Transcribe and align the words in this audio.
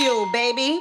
fuel, 0.00 0.26
baby. 0.32 0.80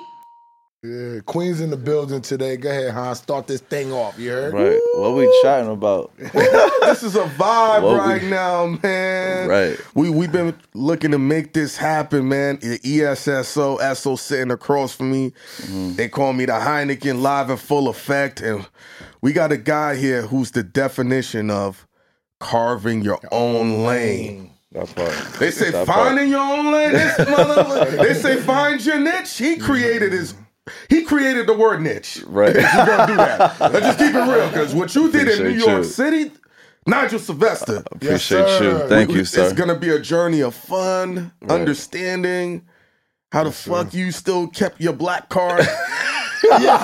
Yeah, 0.81 1.19
Queen's 1.25 1.59
in 1.59 1.71
the 1.71 1.77
building 1.77 2.21
today. 2.21 2.55
Go 2.55 2.69
ahead, 2.69 2.93
Han. 2.93 3.13
Start 3.13 3.47
this 3.47 3.59
thing 3.59 3.91
off. 3.91 4.17
You 4.17 4.29
heard? 4.29 4.53
Right. 4.53 4.79
What 4.95 5.13
we 5.13 5.39
chatting 5.43 5.69
about? 5.69 6.15
this 6.17 7.03
is 7.03 7.17
a 7.17 7.25
vibe 7.25 7.81
What 7.83 7.93
we- 7.95 7.99
right 7.99 8.23
now, 8.23 8.65
man. 8.81 9.49
Right. 9.49 9.77
We 9.93 10.09
we've 10.09 10.31
been 10.31 10.55
looking 10.73 11.11
to 11.11 11.19
make 11.19 11.51
this 11.51 11.75
happen, 11.75 12.29
man. 12.29 12.59
The 12.61 12.79
ESSO, 12.81 13.77
SO 13.93 14.15
sitting 14.15 14.51
across 14.51 14.95
from 14.95 15.11
me. 15.11 15.33
Mm-hmm. 15.63 15.95
They 15.95 16.07
call 16.07 16.31
me 16.31 16.45
the 16.45 16.53
Hynaken 16.53 17.21
live 17.21 17.49
in 17.49 17.57
full 17.57 17.89
effect. 17.89 18.39
And 18.39 18.65
we 19.19 19.33
got 19.33 19.51
a 19.51 19.57
guy 19.57 19.95
here 19.97 20.21
who's 20.21 20.51
the 20.51 20.63
definition 20.63 21.51
of 21.51 21.85
carving 22.39 23.01
your 23.01 23.19
own 23.33 23.83
lane. 23.83 24.51
That 24.71 24.95
part. 24.95 25.39
They 25.39 25.49
say 25.51 25.71
That 25.71 25.87
finding 25.87 26.29
your 26.29 26.41
own 26.41 26.71
lane. 26.71 26.91
This 26.91 27.17
mother, 27.29 27.85
they 27.97 28.13
say 28.13 28.37
find 28.37 28.83
your 28.85 28.99
niche. 28.99 29.37
He 29.37 29.57
created 29.57 30.13
his. 30.13 30.35
He 30.89 31.01
created 31.01 31.47
the 31.47 31.53
word 31.53 31.81
niche. 31.81 32.21
Right. 32.27 32.53
We're 32.55 32.61
gonna 32.61 33.07
do 33.07 33.15
that. 33.17 33.59
Let's 33.59 33.79
just 33.79 33.97
keep 33.97 34.13
it 34.13 34.19
real, 34.19 34.47
because 34.49 34.75
what 34.75 34.93
you 34.93 35.11
did 35.11 35.27
in 35.27 35.43
New 35.43 35.57
York 35.57 35.77
you. 35.79 35.83
City, 35.83 36.31
Nigel 36.85 37.17
Sylvester. 37.17 37.83
Appreciate 37.91 38.47
sir. 38.47 38.83
you. 38.83 38.87
Thank 38.87 39.11
you, 39.11 39.25
sir. 39.25 39.45
It's 39.45 39.53
gonna 39.53 39.77
be 39.79 39.89
a 39.89 39.99
journey 39.99 40.41
of 40.41 40.53
fun, 40.53 41.31
understanding 41.49 42.67
how 43.31 43.45
the 43.45 43.51
fuck 43.51 43.93
you 43.95 44.11
still 44.11 44.47
kept 44.47 44.79
your 44.79 44.93
black 44.93 45.29
card. 45.29 45.65
Yeah, 46.43 46.77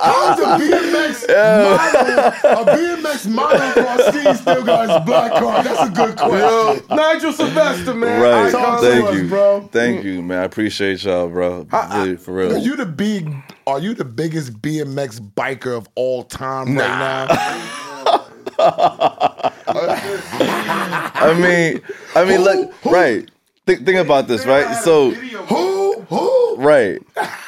how 0.00 0.32
is 0.32 0.40
a 0.40 0.42
BMX 0.58 1.28
model, 2.44 2.50
a 2.50 2.52
BMX 2.76 3.28
model 3.28 3.60
across 3.70 4.00
Steve 4.08 4.36
still 4.36 4.64
got 4.64 4.88
his 4.88 4.98
black 5.06 5.32
card? 5.32 5.64
That's 5.66 5.88
a 5.88 5.92
good 5.92 6.18
Yo, 6.18 6.28
question. 6.28 6.96
Nigel 6.96 7.32
Sylvester, 7.32 7.94
man. 7.94 8.20
Right. 8.22 8.50
Talk 8.52 8.80
to 8.80 8.86
Thank 8.86 9.04
us, 9.06 9.14
you, 9.16 9.28
bro. 9.28 9.68
Thank 9.72 10.04
you, 10.04 10.22
man. 10.22 10.40
I 10.40 10.44
appreciate 10.44 11.02
y'all, 11.04 11.28
bro. 11.28 11.66
Really, 11.72 12.16
for 12.16 12.34
real. 12.34 12.54
Are 12.54 12.58
you 12.58 12.76
the 12.76 12.86
big? 12.86 13.32
Are 13.66 13.78
you 13.78 13.94
the 13.94 14.04
biggest 14.04 14.60
BMX 14.60 15.20
biker 15.34 15.76
of 15.76 15.88
all 15.94 16.24
time 16.24 16.76
right 16.76 16.76
now? 16.76 17.26
I 21.20 21.34
mean, 21.40 21.80
I 22.14 22.24
mean, 22.24 22.40
look, 22.42 22.72
right. 22.84 23.28
Think, 23.66 23.84
think 23.84 23.98
about 23.98 24.28
this, 24.28 24.46
right? 24.46 24.74
So, 24.82 25.10
Who? 25.10 26.00
Who? 26.08 26.37
Right. 26.58 27.00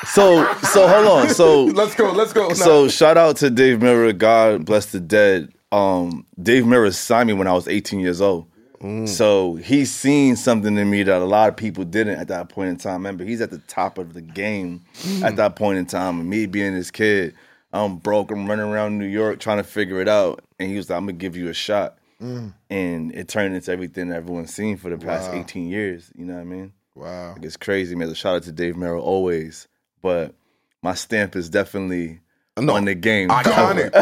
So, 0.07 0.55
so 0.73 0.87
hold 0.87 1.07
on. 1.07 1.31
So, 1.31 1.65
Let's 1.81 1.97
go. 1.97 2.13
Let's 2.13 2.33
go. 2.33 2.53
so 2.53 2.87
shout 2.89 3.19
out 3.19 3.39
to 3.39 3.51
Dave 3.51 3.79
Mirra. 3.79 4.17
God 4.17 4.65
bless 4.65 4.87
the 4.87 5.01
dead. 5.01 5.53
Um, 5.73 6.27
Dave 6.41 6.63
Mirra 6.63 6.95
signed 6.95 7.27
me 7.27 7.33
when 7.33 7.49
I 7.49 7.53
was 7.53 7.67
18 7.67 7.99
years 7.99 8.21
old. 8.21 8.47
Mm. 8.81 9.09
So 9.09 9.57
he's 9.57 9.93
seen 9.93 10.37
something 10.37 10.79
in 10.79 10.89
me 10.89 11.03
that 11.03 11.21
a 11.21 11.25
lot 11.25 11.49
of 11.49 11.57
people 11.57 11.85
didn't 11.85 12.19
at 12.19 12.29
that 12.29 12.51
point 12.51 12.71
in 12.71 12.77
time. 12.77 12.95
Remember, 12.95 13.25
he's 13.25 13.41
at 13.41 13.51
the 13.51 13.59
top 13.59 13.99
of 13.99 14.15
the 14.15 14.23
game 14.23 14.85
hmm. 15.03 15.25
at 15.25 15.37
that 15.37 15.57
point 15.57 15.79
in 15.79 15.87
time. 15.87 16.21
And 16.21 16.31
me 16.31 16.47
being 16.47 16.73
his 16.73 16.91
kid, 16.93 17.35
I'm 17.73 17.97
broke. 17.97 18.31
I'm 18.31 18.49
running 18.49 18.67
around 18.67 18.97
New 18.99 19.07
York 19.07 19.41
trying 19.41 19.59
to 19.59 19.65
figure 19.65 20.01
it 20.01 20.09
out. 20.09 20.45
And 20.59 20.71
he 20.71 20.77
was 20.77 20.89
like, 20.89 20.97
"I'm 20.97 21.07
gonna 21.07 21.19
give 21.19 21.37
you 21.37 21.49
a 21.49 21.55
shot." 21.55 21.99
Mm. 22.23 22.55
And 22.71 23.15
it 23.15 23.29
turned 23.29 23.55
into 23.55 23.73
everything 23.73 24.13
everyone's 24.13 24.55
seen 24.55 24.77
for 24.77 24.89
the 24.89 24.99
past 24.99 25.31
18 25.33 25.69
years. 25.69 26.11
You 26.15 26.27
know 26.27 26.35
what 26.35 26.41
I 26.41 26.45
mean? 26.45 26.73
Wow. 27.01 27.33
Like, 27.33 27.45
it's 27.45 27.57
crazy, 27.57 27.95
man. 27.95 28.09
So 28.09 28.15
shout 28.15 28.37
out 28.37 28.43
to 28.45 28.53
Dave 28.53 28.75
Mirra 28.75 29.01
always. 29.01 29.69
But 30.03 30.35
my 30.83 30.95
stamp 30.95 31.37
is 31.37 31.49
definitely 31.49 32.21
on 32.57 32.85
the 32.85 32.95
game. 32.95 33.29
Iconic. 33.31 33.93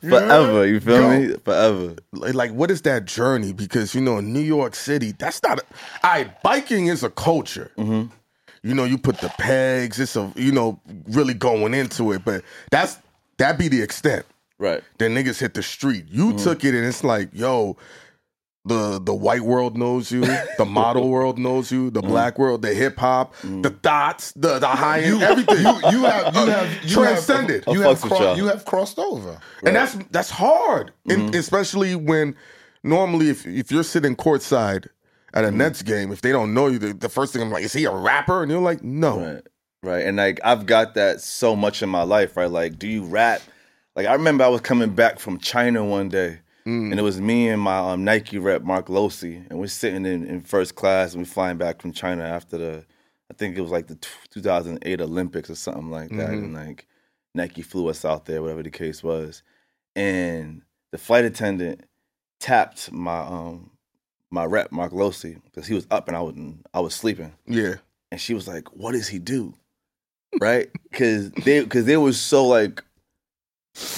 Forever. 0.00 0.66
You 0.68 0.80
feel 0.80 1.10
me? 1.10 1.34
Forever. 1.44 1.96
like, 2.12 2.50
what 2.52 2.70
is 2.70 2.82
that 2.82 3.04
journey? 3.04 3.52
Because 3.52 3.94
you 3.94 4.00
know, 4.00 4.18
in 4.18 4.32
New 4.32 4.40
York 4.40 4.74
City, 4.74 5.12
that's 5.12 5.42
not. 5.42 5.60
A, 5.60 5.62
right, 6.02 6.42
biking 6.42 6.88
is 6.88 7.02
a 7.02 7.10
culture. 7.10 7.70
Mm-hmm. 7.78 8.12
You 8.62 8.74
know, 8.74 8.84
you 8.84 8.98
put 8.98 9.18
the 9.18 9.28
pegs. 9.38 10.00
It's 10.00 10.16
a 10.16 10.32
you 10.34 10.52
know 10.52 10.80
really 11.08 11.34
going 11.34 11.74
into 11.74 12.12
it, 12.12 12.24
but 12.24 12.42
that's 12.70 12.98
that 13.38 13.58
be 13.58 13.68
the 13.68 13.80
extent. 13.82 14.26
Right. 14.58 14.82
Then 14.98 15.14
niggas 15.14 15.38
hit 15.38 15.54
the 15.54 15.62
street. 15.62 16.06
You 16.08 16.36
took 16.36 16.64
it, 16.64 16.74
and 16.74 16.84
it's 16.84 17.04
like, 17.04 17.30
yo. 17.32 17.76
The, 18.64 19.00
the 19.02 19.14
white 19.14 19.42
world 19.42 19.78
knows 19.78 20.12
you, 20.12 20.20
the 20.58 20.64
model 20.68 21.08
world 21.08 21.38
knows 21.38 21.72
you, 21.72 21.88
the 21.90 22.02
mm. 22.02 22.08
black 22.08 22.38
world, 22.38 22.60
the 22.60 22.74
hip 22.74 22.98
hop, 22.98 23.34
mm. 23.36 23.62
the 23.62 23.70
dots, 23.70 24.32
the 24.32 24.58
the 24.58 24.66
high 24.66 25.00
end, 25.00 25.22
everything. 25.22 25.58
You 25.58 25.90
you 25.90 26.04
have 26.04 26.34
you 26.34 26.46
have 26.46 26.84
you 26.84 26.90
transcended. 26.90 27.64
Have, 27.64 27.74
you, 27.74 27.80
have 27.80 28.00
cro- 28.00 28.34
y'all. 28.34 28.46
have 28.48 28.66
crossed 28.66 28.98
over. 28.98 29.40
and 29.64 29.74
that's 29.74 29.94
that's 30.10 30.30
hard, 30.30 30.92
Mm-hmm. 31.08 31.20
and 31.20 31.34
especially 31.34 31.94
when 31.94 32.36
normally 32.82 33.30
if 33.30 33.46
if 33.46 33.70
you're 33.70 33.84
sitting 33.84 34.14
courtside 34.16 34.88
at 35.32 35.44
a 35.44 35.48
mm. 35.48 35.54
Nets 35.54 35.82
game, 35.82 36.12
if 36.12 36.20
they 36.20 36.32
don't 36.32 36.52
know 36.52 36.66
you, 36.66 36.78
the, 36.78 36.92
the 36.92 37.08
first 37.08 37.32
thing 37.32 37.40
I'm 37.42 37.50
like, 37.50 37.64
is 37.64 37.72
he 37.72 37.84
a 37.84 37.90
rapper? 37.92 38.42
And 38.42 38.50
you're 38.50 38.60
like, 38.60 38.82
no. 38.82 39.20
Right. 39.20 39.42
Right. 39.82 40.06
And 40.06 40.16
like 40.16 40.40
I've 40.44 40.66
got 40.66 40.94
that 40.94 41.20
so 41.20 41.54
much 41.54 41.82
in 41.82 41.88
my 41.88 42.02
life, 42.02 42.36
right? 42.36 42.50
Like, 42.50 42.78
do 42.78 42.88
you 42.88 43.04
rap? 43.04 43.40
Like 43.94 44.06
I 44.06 44.12
remember 44.12 44.44
I 44.44 44.48
was 44.48 44.60
coming 44.60 44.90
back 44.90 45.18
from 45.18 45.38
China 45.38 45.84
one 45.84 46.08
day. 46.08 46.40
Mm. 46.66 46.90
And 46.90 47.00
it 47.00 47.02
was 47.02 47.20
me 47.20 47.48
and 47.48 47.60
my 47.62 47.78
um, 47.78 48.04
Nike 48.04 48.38
rep, 48.38 48.62
Mark 48.62 48.86
Losi, 48.88 49.48
and 49.48 49.58
we're 49.58 49.66
sitting 49.68 50.04
in, 50.04 50.26
in 50.26 50.40
first 50.40 50.74
class 50.74 51.12
and 51.12 51.22
we're 51.22 51.26
flying 51.26 51.56
back 51.56 51.80
from 51.80 51.92
China 51.92 52.24
after 52.24 52.58
the, 52.58 52.84
I 53.30 53.34
think 53.34 53.56
it 53.56 53.60
was 53.62 53.70
like 53.70 53.86
the 53.86 53.94
t- 53.94 54.08
2008 54.30 55.00
Olympics 55.00 55.48
or 55.50 55.54
something 55.54 55.90
like 55.90 56.10
that. 56.10 56.30
Mm-hmm. 56.30 56.44
And 56.44 56.54
like 56.54 56.86
Nike 57.34 57.62
flew 57.62 57.88
us 57.88 58.04
out 58.04 58.26
there, 58.26 58.42
whatever 58.42 58.62
the 58.62 58.70
case 58.70 59.02
was. 59.02 59.42
And 59.96 60.62
the 60.90 60.98
flight 60.98 61.24
attendant 61.24 61.84
tapped 62.40 62.92
my 62.92 63.20
um 63.20 63.70
my 64.30 64.44
rep, 64.44 64.70
Mark 64.72 64.92
Losi, 64.92 65.40
because 65.44 65.66
he 65.66 65.74
was 65.74 65.86
up 65.90 66.06
and 66.08 66.16
I 66.16 66.20
was 66.20 66.34
I 66.74 66.80
was 66.80 66.94
sleeping 66.94 67.32
Yeah. 67.46 67.76
and 68.10 68.20
she 68.20 68.34
was 68.34 68.46
like, 68.46 68.68
"What 68.76 68.92
does 68.92 69.08
he 69.08 69.18
do?" 69.18 69.54
Right? 70.40 70.68
Because 70.90 71.30
they 71.30 71.62
because 71.62 71.86
they 71.86 71.96
were 71.96 72.12
so 72.12 72.46
like 72.46 72.84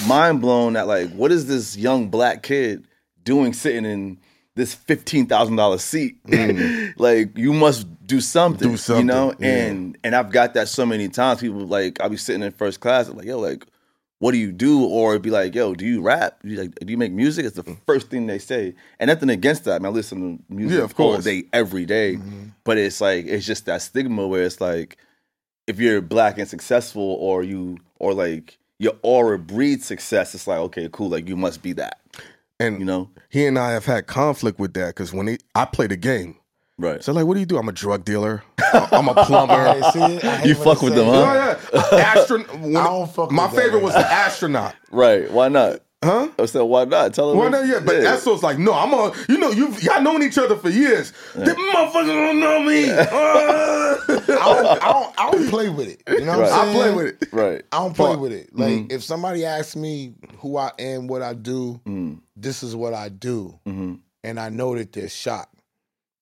mind 0.07 0.41
blown 0.41 0.75
at 0.75 0.87
like, 0.87 1.09
what 1.11 1.31
is 1.31 1.47
this 1.47 1.77
young 1.77 2.09
black 2.09 2.43
kid 2.43 2.85
doing 3.23 3.53
sitting 3.53 3.85
in 3.85 4.19
this 4.55 4.73
fifteen 4.73 5.25
thousand 5.27 5.55
dollars 5.55 5.83
seat? 5.83 6.21
Mm. 6.25 6.93
like, 6.97 7.37
you 7.37 7.53
must 7.53 7.87
do 8.05 8.19
something, 8.21 8.71
Do 8.71 8.77
something, 8.77 9.07
you 9.07 9.13
know. 9.13 9.33
yeah. 9.39 9.65
And 9.67 9.97
and 10.03 10.15
I've 10.15 10.31
got 10.31 10.53
that 10.55 10.67
so 10.67 10.85
many 10.85 11.07
times. 11.09 11.41
People 11.41 11.65
like, 11.65 12.01
I'll 12.01 12.09
be 12.09 12.17
sitting 12.17 12.43
in 12.43 12.51
first 12.51 12.79
class, 12.79 13.07
I'm 13.07 13.17
like, 13.17 13.27
yo, 13.27 13.39
like. 13.39 13.65
What 14.19 14.33
do 14.33 14.37
you 14.37 14.51
do? 14.51 14.85
Or 14.85 15.17
be 15.17 15.31
like, 15.31 15.55
yo, 15.55 15.73
do 15.73 15.83
you 15.83 15.99
rap? 15.99 16.37
You 16.43 16.55
like, 16.57 16.75
do 16.75 16.91
you 16.91 16.95
make 16.95 17.11
music? 17.11 17.43
It's 17.43 17.55
the 17.55 17.63
mm. 17.63 17.75
first 17.87 18.11
thing 18.11 18.27
they 18.27 18.37
say, 18.37 18.75
and 18.99 19.07
nothing 19.07 19.31
against 19.31 19.63
that. 19.63 19.77
I, 19.77 19.79
mean, 19.79 19.87
I 19.87 19.89
listen 19.89 20.37
to 20.37 20.53
music 20.53 20.77
Yeah, 20.77 20.83
of 20.83 20.91
all 20.99 21.13
course. 21.13 21.23
day, 21.23 21.45
every 21.51 21.87
day. 21.87 22.17
Mm-hmm. 22.17 22.49
But 22.63 22.77
it's 22.77 23.01
like 23.01 23.25
it's 23.25 23.47
just 23.47 23.65
that 23.65 23.81
stigma 23.81 24.27
where 24.27 24.43
it's 24.43 24.61
like 24.61 24.97
if 25.65 25.79
you're 25.79 26.01
black 26.01 26.37
and 26.37 26.47
successful 26.47 27.01
or 27.19 27.41
you 27.41 27.79
or 27.97 28.13
like 28.13 28.59
your 28.81 28.93
aura 29.03 29.37
breeds 29.37 29.85
success, 29.85 30.33
it's 30.35 30.47
like, 30.47 30.57
okay, 30.59 30.89
cool, 30.91 31.09
like 31.09 31.27
you 31.27 31.35
must 31.37 31.61
be 31.61 31.73
that. 31.73 31.99
And 32.59 32.79
You 32.79 32.85
know? 32.85 33.09
he 33.29 33.45
and 33.45 33.57
I 33.57 33.71
have 33.71 33.85
had 33.85 34.07
conflict 34.07 34.59
with 34.59 34.73
that 34.73 34.87
because 34.87 35.13
when 35.13 35.27
he, 35.27 35.37
I 35.55 35.65
play 35.65 35.87
the 35.87 35.97
game. 35.97 36.35
Right. 36.77 37.03
So 37.03 37.11
like, 37.13 37.25
what 37.27 37.35
do 37.35 37.39
you 37.39 37.45
do? 37.45 37.57
I'm 37.59 37.69
a 37.69 37.73
drug 37.73 38.05
dealer. 38.05 38.43
I'm 38.73 39.07
a 39.07 39.13
plumber. 39.25 39.53
Hey, 39.81 39.91
see 39.91 39.99
it? 40.15 40.23
I 40.23 40.35
hate 40.37 40.47
You 40.47 40.55
fuck 40.55 40.81
with 40.81 40.93
say 40.93 40.99
them, 40.99 41.07
huh? 41.13 41.57
Yeah, 41.73 41.79
yeah. 41.91 42.15
Astron- 42.15 42.75
I 42.75 42.83
don't 42.85 43.11
fuck 43.11 43.29
my 43.31 43.45
with 43.45 43.55
favorite 43.55 43.73
man. 43.75 43.83
was 43.83 43.93
the 43.93 44.11
astronaut. 44.11 44.75
right. 44.91 45.29
Why 45.31 45.47
not? 45.49 45.81
Huh? 46.03 46.29
Oh, 46.37 46.43
I 46.43 46.45
said, 46.47 46.61
why 46.61 46.85
not? 46.85 47.13
Tell 47.13 47.29
them. 47.29 47.37
Why 47.37 47.49
not? 47.49 47.67
yeah, 47.67 47.79
but 47.79 47.95
Esso's 47.97 48.41
like, 48.41 48.57
no, 48.57 48.73
I'm 48.73 48.91
a, 48.91 49.13
you 49.29 49.37
know, 49.37 49.51
you 49.51 49.71
y'all 49.81 50.01
known 50.01 50.23
each 50.23 50.37
other 50.39 50.57
for 50.57 50.69
years. 50.69 51.13
Them 51.35 51.55
motherfuckers 51.55 52.07
don't 52.07 52.39
know 52.39 52.59
me. 52.61 52.89
Uh. 52.91 53.97
I 54.11 54.25
don't, 54.25 54.83
I 54.83 54.91
don't, 54.93 55.19
I 55.19 55.31
don't 55.31 55.49
play 55.49 55.69
with 55.69 55.87
it. 55.87 56.01
You 56.07 56.21
know 56.25 56.39
what 56.39 56.49
Right. 56.49 56.51
I'm 56.51 56.73
saying? 56.73 56.77
I 56.77 56.91
play 56.91 56.93
with 56.95 57.21
it. 57.21 57.29
Right. 57.31 57.61
I 57.71 57.77
don't 57.77 57.95
play 57.95 58.11
Fuck. 58.13 58.19
with 58.19 58.31
it. 58.33 58.49
Like 58.55 58.69
mm-hmm. 58.69 58.91
if 58.91 59.03
somebody 59.03 59.45
asks 59.45 59.75
me 59.75 60.13
who 60.39 60.57
I 60.57 60.71
am, 60.79 61.07
what 61.07 61.21
I 61.21 61.33
do, 61.33 61.79
mm-hmm. 61.85 62.15
this 62.35 62.63
is 62.63 62.75
what 62.75 62.93
I 62.93 63.09
do, 63.09 63.59
mm-hmm. 63.67 63.95
and 64.23 64.39
I 64.39 64.49
know 64.49 64.75
that 64.75 64.93
they're 64.93 65.09
shocked. 65.09 65.50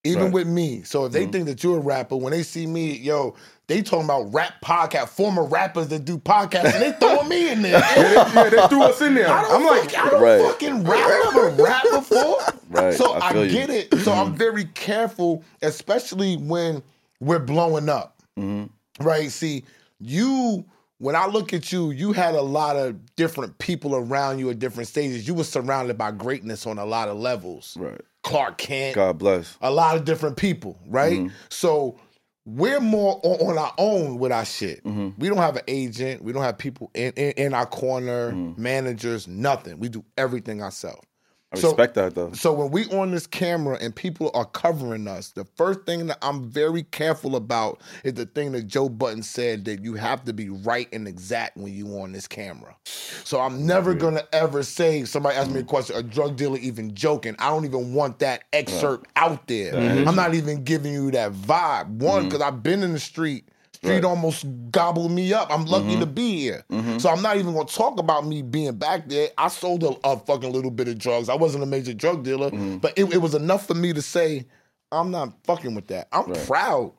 Even 0.05 0.25
Right. 0.25 0.33
with 0.33 0.47
me. 0.47 0.83
So 0.83 1.05
if 1.05 1.11
they 1.11 1.25
think 1.25 1.45
that 1.47 1.61
you're 1.63 1.77
a 1.77 1.81
rapper, 1.81 2.15
when 2.15 2.31
they 2.31 2.41
see 2.43 2.65
me, 2.65 2.93
yo, 2.97 3.35
they 3.67 3.81
talking 3.81 4.05
about 4.05 4.33
rap 4.33 4.53
podcast, 4.63 5.09
former 5.09 5.43
rappers 5.43 5.89
that 5.89 6.05
do 6.05 6.17
podcasts, 6.17 6.73
and 6.73 6.81
they 6.81 6.91
throwing 6.93 7.27
me 7.27 7.51
in 7.51 7.61
there. 7.61 7.73
yeah, 7.97 8.23
they, 8.23 8.33
yeah, 8.33 8.49
they 8.49 8.67
threw 8.69 8.81
us 8.83 9.01
in 9.01 9.13
there. 9.13 9.27
I 9.29 9.41
don't, 9.41 9.55
I'm 9.55 9.65
like, 9.65 9.97
I 9.97 10.09
don't 10.09 10.21
Right. 10.21 10.41
fucking 10.41 10.83
rap. 10.85 10.99
I 11.03 11.31
never 11.35 11.63
rap 11.63 11.83
before. 11.91 12.37
Right, 12.69 12.93
So 12.93 13.11
I 13.13 13.27
I, 13.29 13.33
feel 13.33 13.45
you. 13.45 13.51
get 13.51 13.69
it. 13.69 13.93
So 13.99 14.13
I'm 14.13 14.33
very 14.35 14.65
careful, 14.65 15.43
especially 15.61 16.37
when 16.37 16.81
we're 17.19 17.39
blowing 17.39 17.89
up. 17.89 18.21
Mm-hmm. 18.39 19.03
Right? 19.05 19.29
See, 19.31 19.65
you 19.99 20.63
when 20.99 21.15
I 21.15 21.27
look 21.27 21.53
at 21.53 21.71
you, 21.71 21.91
you 21.91 22.11
had 22.13 22.35
a 22.35 22.41
lot 22.41 22.75
of 22.75 23.15
different 23.15 23.57
people 23.57 23.95
around 23.95 24.39
you 24.39 24.49
at 24.49 24.59
different 24.59 24.87
stages. 24.89 25.25
You 25.27 25.33
were 25.33 25.45
surrounded 25.45 25.97
by 25.97 26.11
greatness 26.11 26.67
on 26.67 26.77
a 26.77 26.85
lot 26.85 27.07
of 27.07 27.17
levels. 27.17 27.77
Right. 27.79 28.01
Clark 28.23 28.57
Kent, 28.57 28.95
God 28.95 29.17
bless. 29.17 29.57
a 29.61 29.71
lot 29.71 29.95
of 29.95 30.05
different 30.05 30.37
people, 30.37 30.77
right? 30.87 31.19
Mm-hmm. 31.19 31.35
So 31.49 31.99
we're 32.45 32.79
more 32.79 33.19
on, 33.23 33.57
our 33.57 33.73
own 33.77 34.17
with 34.17 34.31
our 34.31 34.45
shit. 34.45 34.83
Mm-hmm. 34.83 35.19
We 35.21 35.29
don't 35.29 35.37
have 35.37 35.55
an 35.55 35.63
agent. 35.67 36.23
We 36.23 36.33
don't 36.33 36.41
have 36.43 36.57
people 36.57 36.89
in, 36.93 37.11
in, 37.13 37.31
in 37.31 37.53
our 37.53 37.65
corner, 37.65 38.31
Mm-hmm. 38.31 38.61
managers, 38.61 39.27
nothing. 39.27 39.79
We 39.79 39.89
do 39.89 40.03
everything 40.17 40.61
ourselves. 40.61 41.05
I 41.51 41.57
So- 41.57 41.69
respect 41.69 41.95
that 41.95 42.13
though. 42.13 42.31
So 42.33 42.53
when 42.53 42.69
we 42.69 42.85
on 42.85 43.09
this 43.09 43.25
camera 43.25 43.77
and 43.81 43.95
people 43.95 44.29
are 44.35 44.45
covering 44.45 45.07
us, 45.07 45.29
the 45.29 45.45
first 45.55 45.81
thing 45.85 46.05
that 46.07 46.19
I'm 46.21 46.47
very 46.49 46.83
careful 46.83 47.35
about 47.35 47.81
is 48.03 48.13
the 48.13 48.27
thing 48.27 48.51
that 48.51 48.67
Joe 48.67 48.87
Budden 48.87 49.23
said 49.23 49.65
that 49.65 49.83
you 49.83 49.95
have 49.95 50.23
to 50.25 50.33
be 50.33 50.49
right 50.49 50.87
and 50.93 51.07
exact 51.07 51.57
when 51.57 51.73
you 51.73 51.87
on 51.99 52.11
this 52.11 52.27
camera. 52.27 52.75
So 53.23 53.39
I'm 53.39 53.65
never 53.65 53.95
gonna 53.95 54.23
ever 54.31 54.61
say 54.61 55.05
somebody 55.05 55.37
asked 55.37 55.49
me 55.49 55.55
a 55.55 55.59
mm-hmm. 55.61 55.69
question, 55.69 55.95
a 55.95 56.03
drug 56.03 56.35
dealer 56.35 56.57
even 56.57 56.93
joking. 56.93 57.35
I 57.39 57.49
don't 57.49 57.65
even 57.65 57.93
want 57.95 58.19
that 58.19 58.43
excerpt 58.53 59.07
out 59.15 59.47
there. 59.47 59.73
Mm-hmm. 59.73 60.07
I'm 60.07 60.15
not 60.15 60.35
even 60.35 60.63
giving 60.63 60.93
you 60.93 61.09
that 61.11 61.31
vibe. 61.31 61.87
One, 61.87 62.21
mm-hmm. 62.21 62.29
because 62.29 62.41
I've 62.41 62.61
been 62.61 62.83
in 62.83 62.93
the 62.93 62.99
street. 62.99 63.45
Street 63.81 63.95
Right. 63.95 64.03
almost 64.03 64.45
gobbled 64.71 65.11
me 65.11 65.31
up. 65.31 65.49
I'm 65.49 65.65
lucky 65.65 65.91
mm-hmm. 65.91 65.99
to 66.01 66.05
be 66.05 66.39
here. 66.39 66.65
Mm-hmm. 66.69 66.97
So 66.97 67.09
I'm 67.09 67.21
not 67.21 67.37
even 67.37 67.53
gonna 67.53 67.65
talk 67.65 67.97
about 67.97 68.27
me 68.27 68.41
being 68.41 68.75
back 68.75 69.07
there. 69.07 69.29
I 69.37 69.47
sold 69.47 69.83
a, 69.83 69.95
a 70.03 70.17
fucking 70.17 70.51
little 70.51 70.71
bit 70.71 70.89
of 70.89 70.97
drugs. 70.97 71.29
I 71.29 71.35
wasn't 71.35 71.63
a 71.63 71.67
major 71.67 71.93
drug 71.93 72.23
dealer, 72.23 72.51
mm-hmm. 72.51 72.77
but 72.79 72.93
it, 72.97 73.13
it 73.13 73.19
was 73.19 73.35
enough 73.35 73.65
for 73.67 73.75
me 73.75 73.93
to 73.93 74.01
say, 74.01 74.45
I'm 74.91 75.11
not 75.11 75.33
fucking 75.45 75.75
with 75.75 75.87
that. 75.87 76.09
I'm 76.11 76.33
proud 76.45 76.91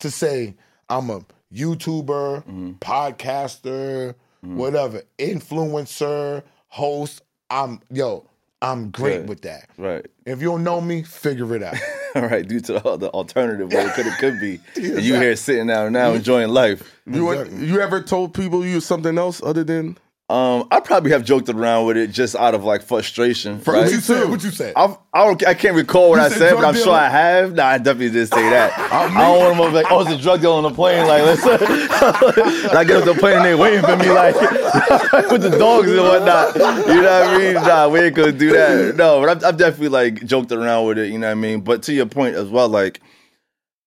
to 0.00 0.10
say 0.10 0.54
I'm 0.88 1.10
a 1.10 1.24
YouTuber, 1.52 2.78
podcaster, 2.78 4.14
whatever, 4.42 5.02
influencer, 5.18 6.42
host. 6.68 7.22
I'm 7.50 7.80
yo, 7.90 8.28
I'm 8.64 8.90
great 8.90 9.18
Right. 9.20 9.26
with 9.28 9.42
that. 9.42 9.68
Right. 9.76 10.06
If 10.26 10.40
you 10.40 10.48
don't 10.48 10.64
know 10.64 10.80
me, 10.80 11.02
figure 11.02 11.54
it 11.54 11.62
out. 11.62 11.76
All 12.14 12.22
right, 12.26 12.46
due 12.46 12.60
to 12.60 12.72
the, 12.74 12.96
the 12.96 13.08
alternative 13.10 13.72
what 13.72 13.86
it 13.86 13.92
could 13.94 14.06
have 14.06 14.18
could 14.18 14.40
be, 14.40 14.60
and 14.76 15.02
you 15.02 15.14
here 15.16 15.34
sitting 15.36 15.66
down 15.66 15.92
now 15.92 16.12
enjoying 16.12 16.48
life. 16.48 16.82
You 17.06 17.44
you 17.50 17.80
ever 17.80 18.00
told 18.02 18.34
people 18.34 18.64
you 18.64 18.76
was 18.76 18.86
something 18.86 19.18
else 19.18 19.42
other 19.42 19.64
than 19.64 19.98
Um, 20.30 20.66
I 20.70 20.80
probably 20.80 21.10
have 21.10 21.22
joked 21.22 21.50
around 21.50 21.84
with 21.84 21.98
it 21.98 22.10
just 22.10 22.34
out 22.34 22.54
of 22.54 22.64
like 22.64 22.80
frustration. 22.80 23.58
Right? 23.58 23.82
what 23.82 23.92
you 23.92 24.00
said? 24.00 24.30
What 24.30 24.42
you 24.42 24.50
said? 24.50 24.72
I've, 24.74 24.96
I 25.12 25.22
don't. 25.22 25.46
I 25.46 25.52
can't 25.52 25.76
recall 25.76 26.08
what 26.08 26.16
You 26.16 26.22
I 26.22 26.28
said 26.30 26.38
said, 26.38 26.54
but 26.54 26.64
I'm 26.64 26.74
sure? 26.74 26.94
I 26.94 27.10
have. 27.10 27.52
Nah, 27.52 27.66
I 27.66 27.76
definitely 27.76 28.08
did 28.08 28.28
say 28.28 28.48
that. 28.48 28.72
I 28.92 29.06
don't 29.08 29.38
want 29.38 29.56
them 29.58 29.64
to 29.66 29.70
be 29.70 29.74
like, 29.74 29.92
oh, 29.92 30.00
it's 30.00 30.12
a 30.12 30.16
drug 30.16 30.40
dealer 30.40 30.54
on 30.56 30.62
the 30.62 30.70
plane. 30.70 31.06
Like, 31.06 31.24
let's. 31.24 31.44
and 31.44 32.78
I 32.78 32.84
get 32.84 32.96
off 32.96 33.04
the 33.04 33.14
plane 33.20 33.36
and 33.36 33.44
they 33.44 33.54
waiting 33.54 33.82
for 33.82 33.98
me, 33.98 34.08
like, 34.10 34.34
with 35.30 35.42
the 35.42 35.56
dogs 35.58 35.90
and 35.90 36.00
whatnot. 36.00 36.54
You 36.54 37.02
know 37.02 37.20
what 37.20 37.28
I 37.28 37.38
mean? 37.38 37.54
Nah, 37.54 37.88
we 37.88 38.00
ain't 38.00 38.14
gonna 38.16 38.32
do 38.32 38.52
that. 38.52 38.96
No, 38.96 39.20
but 39.20 39.28
I've, 39.28 39.44
I've 39.44 39.56
definitely 39.58 39.88
like 39.90 40.24
joked 40.24 40.52
around 40.52 40.86
with 40.86 40.96
it. 40.96 41.12
You 41.12 41.18
know 41.18 41.26
what 41.26 41.32
I 41.32 41.34
mean? 41.34 41.60
But 41.60 41.82
to 41.82 41.92
your 41.92 42.06
point 42.06 42.34
as 42.34 42.48
well, 42.48 42.70
like. 42.70 43.00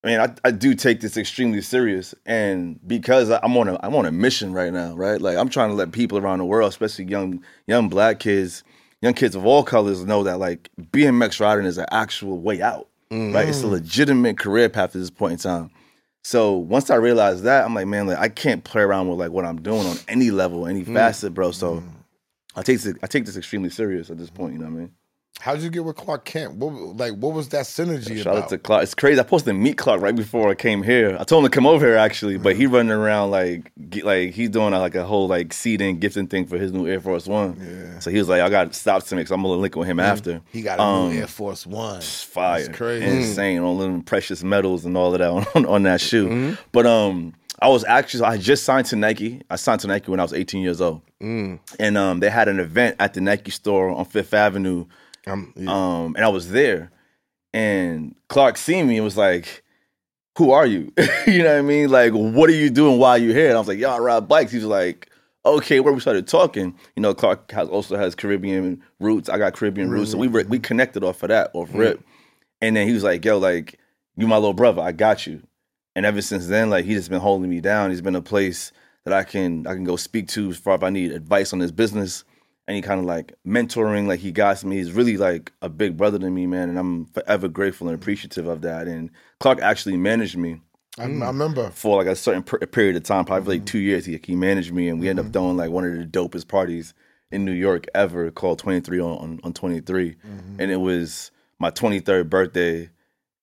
I 0.08 0.10
mean, 0.10 0.20
I, 0.22 0.48
I 0.48 0.52
do 0.52 0.74
take 0.74 1.02
this 1.02 1.18
extremely 1.18 1.62
serious, 1.62 2.16
and 2.26 2.80
because 2.88 3.30
I'm 3.30 3.58
on 3.58 3.68
a 3.68 3.78
I'm 3.84 3.94
on 3.94 4.06
a 4.06 4.12
mission 4.12 4.54
right 4.54 4.72
now, 4.72 4.96
right? 4.96 5.20
Like 5.20 5.36
I'm 5.36 5.50
trying 5.50 5.68
to 5.68 5.76
let 5.76 5.92
people 5.92 6.18
around 6.18 6.40
the 6.40 6.46
world, 6.46 6.70
especially 6.70 7.06
young 7.06 7.44
young 7.68 7.90
black 7.90 8.22
kids, 8.22 8.64
young 9.02 9.14
kids 9.14 9.36
of 9.36 9.46
all 9.46 9.64
colors, 9.64 10.06
know 10.06 10.24
that 10.24 10.40
like 10.40 10.70
BMX 10.80 11.42
riding 11.42 11.66
is 11.66 11.78
an 11.78 11.88
actual 11.92 12.40
way 12.40 12.62
out, 12.62 12.88
right? 13.12 13.50
It's 13.50 13.60
a 13.60 13.64
mm-hmm. 13.64 13.74
legitimate 13.74 14.40
career 14.40 14.70
path 14.70 14.96
at 14.96 15.02
this 15.02 15.10
point 15.10 15.34
in 15.34 15.40
time. 15.40 15.72
So 16.24 16.56
once 16.56 16.90
I 16.90 16.96
realized 16.96 17.44
that, 17.44 17.66
I'm 17.66 17.74
like, 17.74 17.88
man, 17.88 18.08
like 18.08 18.18
I 18.18 18.30
can't 18.30 18.64
play 18.64 18.84
around 18.84 19.10
with 19.10 19.20
like 19.20 19.32
what 19.32 19.44
I'm 19.44 19.62
doing 19.62 19.86
on 19.86 19.98
any 20.08 20.32
level, 20.32 20.68
any 20.68 20.86
mm. 20.86 20.94
facet, 20.94 21.34
bro. 21.34 21.52
So 21.52 21.82
mm. 21.82 21.90
I 22.56 22.62
take 22.62 22.80
this 22.80 22.96
I 23.04 23.08
take 23.08 23.26
this 23.26 23.36
extremely 23.36 23.70
serious 23.70 24.10
at 24.10 24.18
this 24.18 24.30
point. 24.30 24.54
You 24.54 24.60
know 24.60 24.68
what 24.68 24.72
I 24.72 24.80
mean? 24.80 24.92
How'd 25.40 25.62
you 25.62 25.70
get 25.70 25.86
with 25.86 25.96
Clark 25.96 26.26
Kent? 26.26 26.56
What 26.56 26.74
like 26.98 27.14
what 27.14 27.34
was 27.34 27.50
that 27.50 27.66
synergy 27.66 28.18
Shout 28.18 28.34
about? 28.34 28.44
out 28.44 28.50
to 28.50 28.58
Clark. 28.58 28.84
It's 28.84 28.96
crazy. 28.96 29.20
I 29.20 29.24
posted 29.24 29.54
to 29.54 29.60
meet 29.60 29.78
Clark 29.78 30.02
right 30.02 30.16
before 30.16 30.50
I 30.50 30.56
came 30.56 30.82
here. 30.84 31.16
I 31.20 31.24
told 31.24 31.46
him 31.46 31.52
to 31.52 31.56
come 31.56 31.66
over 31.68 31.86
here 31.86 31.96
actually, 31.96 32.38
but 32.38 32.56
he 32.56 32.66
running 32.66 32.92
around 32.92 33.32
like 33.32 33.72
get, 33.90 34.04
like 34.04 34.32
he's 34.34 34.50
doing 34.50 34.74
a, 34.74 34.80
like 34.80 34.96
a 34.96 35.04
whole 35.06 35.28
like 35.28 35.54
seeding 35.54 36.00
gifting 36.00 36.28
thing 36.28 36.48
for 36.48 36.58
his 36.58 36.74
new 36.74 36.88
Air 36.88 37.00
Force 37.00 37.28
One. 37.28 37.56
Yeah. 37.62 38.00
So 38.00 38.10
he 38.12 38.18
was 38.18 38.28
like, 38.28 38.42
I 38.42 38.50
got 38.50 38.74
to 38.74 38.78
stop 38.78 39.04
to 39.04 39.16
me 39.16 39.22
because 39.22 39.32
I'm 39.32 39.42
gonna 39.44 39.54
link 39.54 39.76
with 39.76 39.88
him 39.88 40.00
after. 40.00 40.42
he 40.52 40.62
got 40.64 40.80
a 40.80 40.82
Um, 40.82 41.12
new 41.14 41.20
Air 41.22 41.28
Force 41.28 41.66
One. 41.68 41.98
It's 41.98 42.24
fire, 42.24 42.64
That's 42.64 42.76
crazy. 42.76 43.06
insane, 43.06 43.60
all 43.62 43.78
them 43.78 44.02
precious 44.02 44.44
metals 44.44 44.86
and 44.86 44.98
all 44.98 45.14
of 45.14 45.20
that 45.20 45.50
on, 45.56 45.66
on 45.66 45.84
that 45.84 46.02
shoe. 46.02 46.28
Mm-hmm. 46.28 46.54
But 46.72 46.88
um, 46.88 47.36
I 47.62 47.70
was 47.70 47.86
actually 47.86 48.24
I 48.24 48.38
just 48.38 48.64
signed 48.64 48.88
to 48.88 48.96
Nike. 48.96 49.44
I 49.52 49.56
signed 49.56 49.82
to 49.82 49.88
Nike 49.88 50.10
when 50.12 50.20
I 50.20 50.24
was 50.24 50.34
18 50.34 50.62
years 50.64 50.82
old, 50.82 51.02
Mm. 51.22 51.60
and 51.80 51.98
um, 51.98 52.20
they 52.20 52.30
had 52.30 52.48
an 52.48 52.60
event 52.60 52.96
at 53.00 53.14
the 53.14 53.22
Nike 53.22 53.50
store 53.52 53.90
on 53.90 54.04
Fifth 54.06 54.34
Avenue 54.34 54.86
um, 55.28 55.54
yeah. 55.56 55.72
um, 55.72 56.16
and 56.16 56.26
I 56.26 56.30
was 56.30 56.50
there, 56.50 56.92
and 57.54 58.16
Clark 58.30 58.58
seen 58.58 58.88
me 58.88 58.98
and 58.98 59.04
was 59.04 59.18
like, 59.18 59.64
"Who 60.38 60.52
are 60.52 60.66
you?" 60.66 60.92
you 61.28 61.44
know 61.44 61.54
what 61.54 61.60
I 61.60 61.62
mean? 61.62 61.90
Like, 61.90 62.14
what 62.14 62.50
are 62.50 62.56
you 62.56 62.70
doing 62.70 63.00
while 63.00 63.18
you're 63.18 63.34
here? 63.34 63.48
And 63.48 63.56
I 63.56 63.60
was 63.60 63.68
like, 63.68 63.80
"Y'all 63.80 64.00
ride 64.00 64.28
bikes." 64.28 64.52
He 64.52 64.58
was 64.58 64.66
like, 64.66 65.10
"Okay." 65.46 65.80
Where 65.80 65.94
we 65.94 66.00
started 66.00 66.28
talking, 66.28 66.76
you 66.96 67.02
know, 67.02 67.14
Clark 67.14 67.52
has, 67.52 67.70
also 67.70 67.98
has 67.98 68.16
Caribbean 68.16 68.82
roots. 69.00 69.30
I 69.30 69.38
got 69.38 69.54
Caribbean 69.54 69.90
roots, 69.90 70.12
so 70.12 70.18
we 70.18 70.28
re- 70.28 70.44
we 70.44 70.60
connected 70.60 71.04
off 71.04 71.24
of 71.24 71.30
that, 71.30 71.52
off 71.54 71.70
of 71.70 71.76
rip. 71.76 72.04
And 72.62 72.76
then 72.76 72.88
he 72.88 72.94
was 72.94 73.04
like, 73.04 73.24
"Yo, 73.26 73.38
like, 73.38 73.80
you 74.16 74.28
my 74.28 74.36
little 74.36 74.54
brother. 74.54 74.82
I 74.82 74.92
got 74.92 75.28
you." 75.28 75.44
And 75.96 76.06
ever 76.06 76.22
since 76.22 76.48
then, 76.48 76.70
like, 76.70 76.86
he 76.86 76.94
just 76.94 77.10
been 77.10 77.20
holding 77.20 77.50
me 77.50 77.60
down. 77.60 77.90
He's 77.90 78.02
been 78.02 78.16
a 78.16 78.22
place 78.22 78.72
that 79.04 79.14
I 79.14 79.24
can 79.24 79.66
I 79.66 79.74
can 79.74 79.84
go 79.84 79.96
speak 79.96 80.28
to 80.30 80.50
as 80.50 80.58
far 80.58 80.76
if 80.76 80.84
I 80.84 80.90
need 80.90 81.12
advice 81.12 81.54
on 81.54 81.60
this 81.60 81.72
business 81.72 82.24
any 82.68 82.82
kind 82.82 83.00
of 83.00 83.06
like 83.06 83.34
mentoring 83.46 84.08
like 84.08 84.20
he 84.20 84.32
got 84.32 84.58
to 84.58 84.68
me. 84.68 84.78
He's 84.78 84.92
really 84.92 85.18
like 85.18 85.52
a 85.62 85.70
big 85.70 85.98
brother 85.98 86.20
to 86.20 86.30
me 86.30 86.46
man 86.48 86.70
and 86.70 86.78
i'm 86.78 87.06
forever 87.06 87.48
grateful 87.48 87.88
and 87.88 87.96
appreciative 87.96 88.48
of 88.48 88.62
that. 88.62 88.88
And 88.88 89.10
clark 89.40 89.60
actually 89.62 89.98
managed 89.98 90.38
me 90.38 90.62
I, 91.00 91.04
I 91.04 91.08
remember. 91.08 91.70
for 91.70 91.98
like 91.98 92.08
a 92.08 92.16
certain 92.16 92.44
per- 92.44 92.60
period 92.60 92.96
of 92.96 93.04
time 93.04 93.26
probably 93.26 93.56
like 93.56 93.62
mm-hmm. 93.62 93.66
two 93.66 93.80
years. 93.80 94.06
He, 94.06 94.20
he 94.24 94.36
managed 94.36 94.74
me 94.74 94.90
and 94.90 95.00
we 95.00 95.10
ended 95.10 95.26
up 95.26 95.32
mm-hmm. 95.32 95.34
throwing 95.34 95.58
like 95.58 95.72
one 95.72 95.86
of 95.86 95.94
the 95.94 96.06
dopest 96.06 96.48
parties 96.48 96.94
in 97.32 97.46
new 97.46 97.52
york 97.52 97.86
ever 97.94 98.32
called 98.32 98.60
23 98.60 99.00
on, 99.00 99.18
on, 99.18 99.40
on 99.44 99.54
23 99.54 100.12
mm-hmm. 100.12 100.62
and 100.62 100.72
it 100.72 100.78
was 100.78 101.32
my 101.60 101.72
23rd 101.72 102.30
birthday 102.30 102.90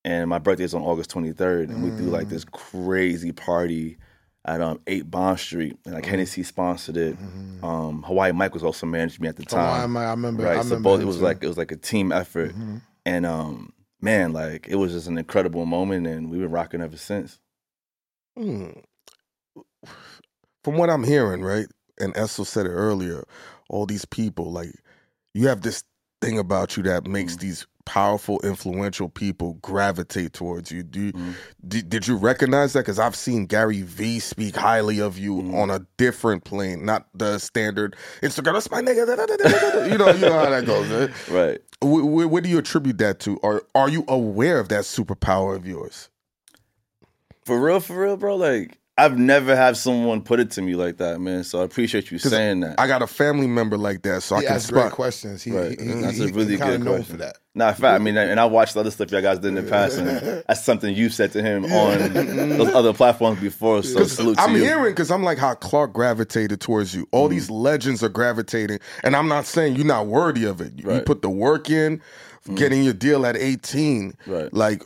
and 0.05 0.29
my 0.29 0.38
birthday 0.38 0.65
is 0.65 0.75
on 0.75 0.82
august 0.82 1.11
23rd 1.11 1.65
and 1.65 1.82
we 1.82 1.91
threw 1.91 2.06
like 2.06 2.26
mm. 2.26 2.31
this 2.31 2.44
crazy 2.44 3.32
party 3.32 3.97
at 4.46 4.61
um, 4.61 4.81
8 4.87 5.11
Bond 5.11 5.38
Street, 5.38 5.79
and 5.85 5.94
like 5.94 6.05
Hennessy 6.05 6.43
sponsored 6.43 6.96
it. 6.96 7.17
Um, 7.62 8.02
Hawaii 8.02 8.32
Mike 8.32 8.52
was 8.52 8.62
also 8.62 8.87
managed 8.87 9.20
me 9.20 9.29
at 9.29 9.37
the 9.37 9.44
I, 9.44 9.46
time. 9.46 9.96
I 9.96 10.11
remember. 10.11 10.43
I 10.43 10.46
right, 10.46 10.52
remember 10.58 10.76
so 10.76 10.82
both 10.82 11.00
it 11.00 11.06
was 11.06 11.17
too. 11.17 11.19
Mm-hmm. 11.19 11.25
like 11.25 11.43
it 11.43 11.49
was 11.49 11.58
like 11.58 11.73
a 11.73 11.76
team 11.76 12.12
effort, 12.12 12.55
and 13.06 13.26
um, 13.26 13.73
man, 14.00 14.32
like 14.32 14.69
it 14.69 14.76
was 14.76 14.93
just 14.93 15.08
an 15.08 15.19
incredible 15.19 15.64
moment, 15.67 16.06
and 16.06 16.31
we've 16.31 16.41
been 16.41 16.50
rocking 16.50 16.82
ever 16.82 16.96
since. 16.96 17.41
Hmm. 18.37 18.70
From 20.62 20.76
what 20.76 20.90
I'm 20.90 21.05
hearing, 21.05 21.43
right, 21.43 21.67
and 22.00 22.14
Esso 22.14 22.47
said 22.47 22.67
it 22.67 22.70
earlier, 22.70 23.25
all 23.69 23.87
these 23.87 24.05
people, 24.05 24.50
like, 24.50 24.70
you 25.35 25.49
have 25.49 25.61
this 25.61 25.85
thing 26.20 26.38
about 26.38 26.76
you 26.76 26.82
that 26.85 27.06
makes 27.06 27.37
these 27.37 27.67
powerful, 27.84 28.40
influential 28.44 29.08
people 29.08 29.54
gravitate 29.62 30.32
towards 30.32 30.70
you. 30.70 30.82
Do 30.82 31.00
you, 31.00 31.12
mm. 31.12 31.34
did, 31.66 31.88
did 31.88 32.08
you 32.08 32.16
recognize 32.16 32.72
that? 32.72 32.81
Because 32.81 32.98
I've 32.98 33.16
seen 33.16 33.46
Gary 33.46 33.82
Vee 33.82 34.19
speak 34.19 34.56
highly 34.56 35.00
of 35.00 35.18
you 35.18 35.37
mm. 35.37 35.54
on 35.54 35.70
a 35.70 35.80
different 35.97 36.44
plane, 36.44 36.85
not 36.85 37.09
the 37.14 37.38
standard 37.38 37.97
Instagram. 38.23 38.54
That's 38.54 38.70
my 38.70 38.80
nigga. 38.82 39.06
da, 39.06 39.16
da, 39.16 39.26
da, 39.26 39.37
da, 39.37 39.49
da, 39.49 39.70
da." 39.70 39.85
You 39.87 39.99
know, 39.99 40.11
you 40.11 40.20
know 40.20 40.32
how 40.32 40.50
that 40.50 40.66
goes. 40.66 40.88
Right? 40.90 41.11
Right. 41.30 41.61
Wh- 41.82 42.02
wh- 42.02 42.30
What 42.30 42.44
do 42.44 42.50
you 42.50 42.59
attribute 42.59 42.99
that 42.99 43.20
to? 43.20 43.37
Or 43.38 43.62
are 43.75 43.88
you 43.88 44.04
aware 44.09 44.59
of 44.61 44.68
that 44.68 44.82
superpower 44.85 45.56
of 45.56 45.66
yours? 45.66 46.09
For 47.44 47.61
real, 47.61 47.80
for 47.80 48.00
real, 48.00 48.16
bro. 48.16 48.37
Like 48.37 48.78
I've 48.96 49.18
never 49.18 49.56
had 49.56 49.76
someone 49.76 50.22
put 50.22 50.38
it 50.38 50.52
to 50.52 50.62
me 50.62 50.76
like 50.76 50.98
that, 50.98 51.20
man. 51.20 51.42
So 51.42 51.60
I 51.60 51.64
appreciate 51.64 52.12
you 52.12 52.18
saying 52.18 52.60
that. 52.60 52.78
I 52.78 52.86
got 52.86 53.02
a 53.02 53.08
family 53.08 53.48
member 53.48 53.76
like 53.76 54.02
that, 54.02 54.22
so 54.22 54.36
I 54.36 54.42
can 54.42 54.52
asked 54.52 54.70
great 54.70 54.82
spot. 54.82 54.92
questions. 54.92 55.42
He, 55.42 55.50
Right. 55.50 55.80
he, 55.80 55.86
he, 55.86 55.92
That's 55.94 56.16
he, 56.16 56.24
a 56.28 56.32
really 56.32 56.52
he 56.52 56.56
good 56.58 56.80
known 56.80 56.98
question. 56.98 57.16
for 57.16 57.16
that. 57.16 57.38
Nah, 57.56 57.70
in 57.70 57.74
fact, 57.74 58.00
I 58.00 58.02
mean, 58.02 58.16
and 58.16 58.38
I 58.38 58.44
watched 58.44 58.74
the 58.74 58.80
other 58.80 58.92
stuff 58.92 59.10
y'all 59.10 59.20
guys 59.20 59.40
did 59.40 59.48
in 59.48 59.54
the 59.56 59.62
past, 59.64 59.98
and 59.98 60.44
that's 60.48 60.64
something 60.64 60.94
you 60.94 61.08
said 61.08 61.32
to 61.32 61.42
him 61.42 61.64
on 61.64 62.12
those 62.56 62.72
other 62.72 62.92
platforms 62.92 63.40
before. 63.40 63.82
So 63.82 64.04
salute 64.04 64.36
to 64.36 64.42
I'm 64.42 64.54
you. 64.54 64.62
hearing 64.62 64.92
because 64.92 65.10
I'm 65.10 65.24
like 65.24 65.38
how 65.38 65.54
Clark 65.54 65.92
gravitated 65.92 66.60
towards 66.60 66.94
you. 66.94 67.08
All 67.10 67.26
these 67.26 67.46
mm-hmm. 67.46 67.54
legends 67.54 68.02
are 68.04 68.08
gravitating, 68.08 68.78
and 69.02 69.16
I'm 69.16 69.26
not 69.26 69.44
saying 69.44 69.74
you're 69.74 69.86
not 69.86 70.06
worthy 70.06 70.44
of 70.44 70.60
it. 70.60 70.72
You 70.76 71.00
put 71.00 71.22
the 71.22 71.30
work 71.30 71.68
in, 71.68 71.98
mm-hmm. 71.98 72.54
getting 72.54 72.84
your 72.84 72.94
deal 72.94 73.26
at 73.26 73.36
18. 73.36 74.14
Right. 74.26 74.52
Like, 74.52 74.84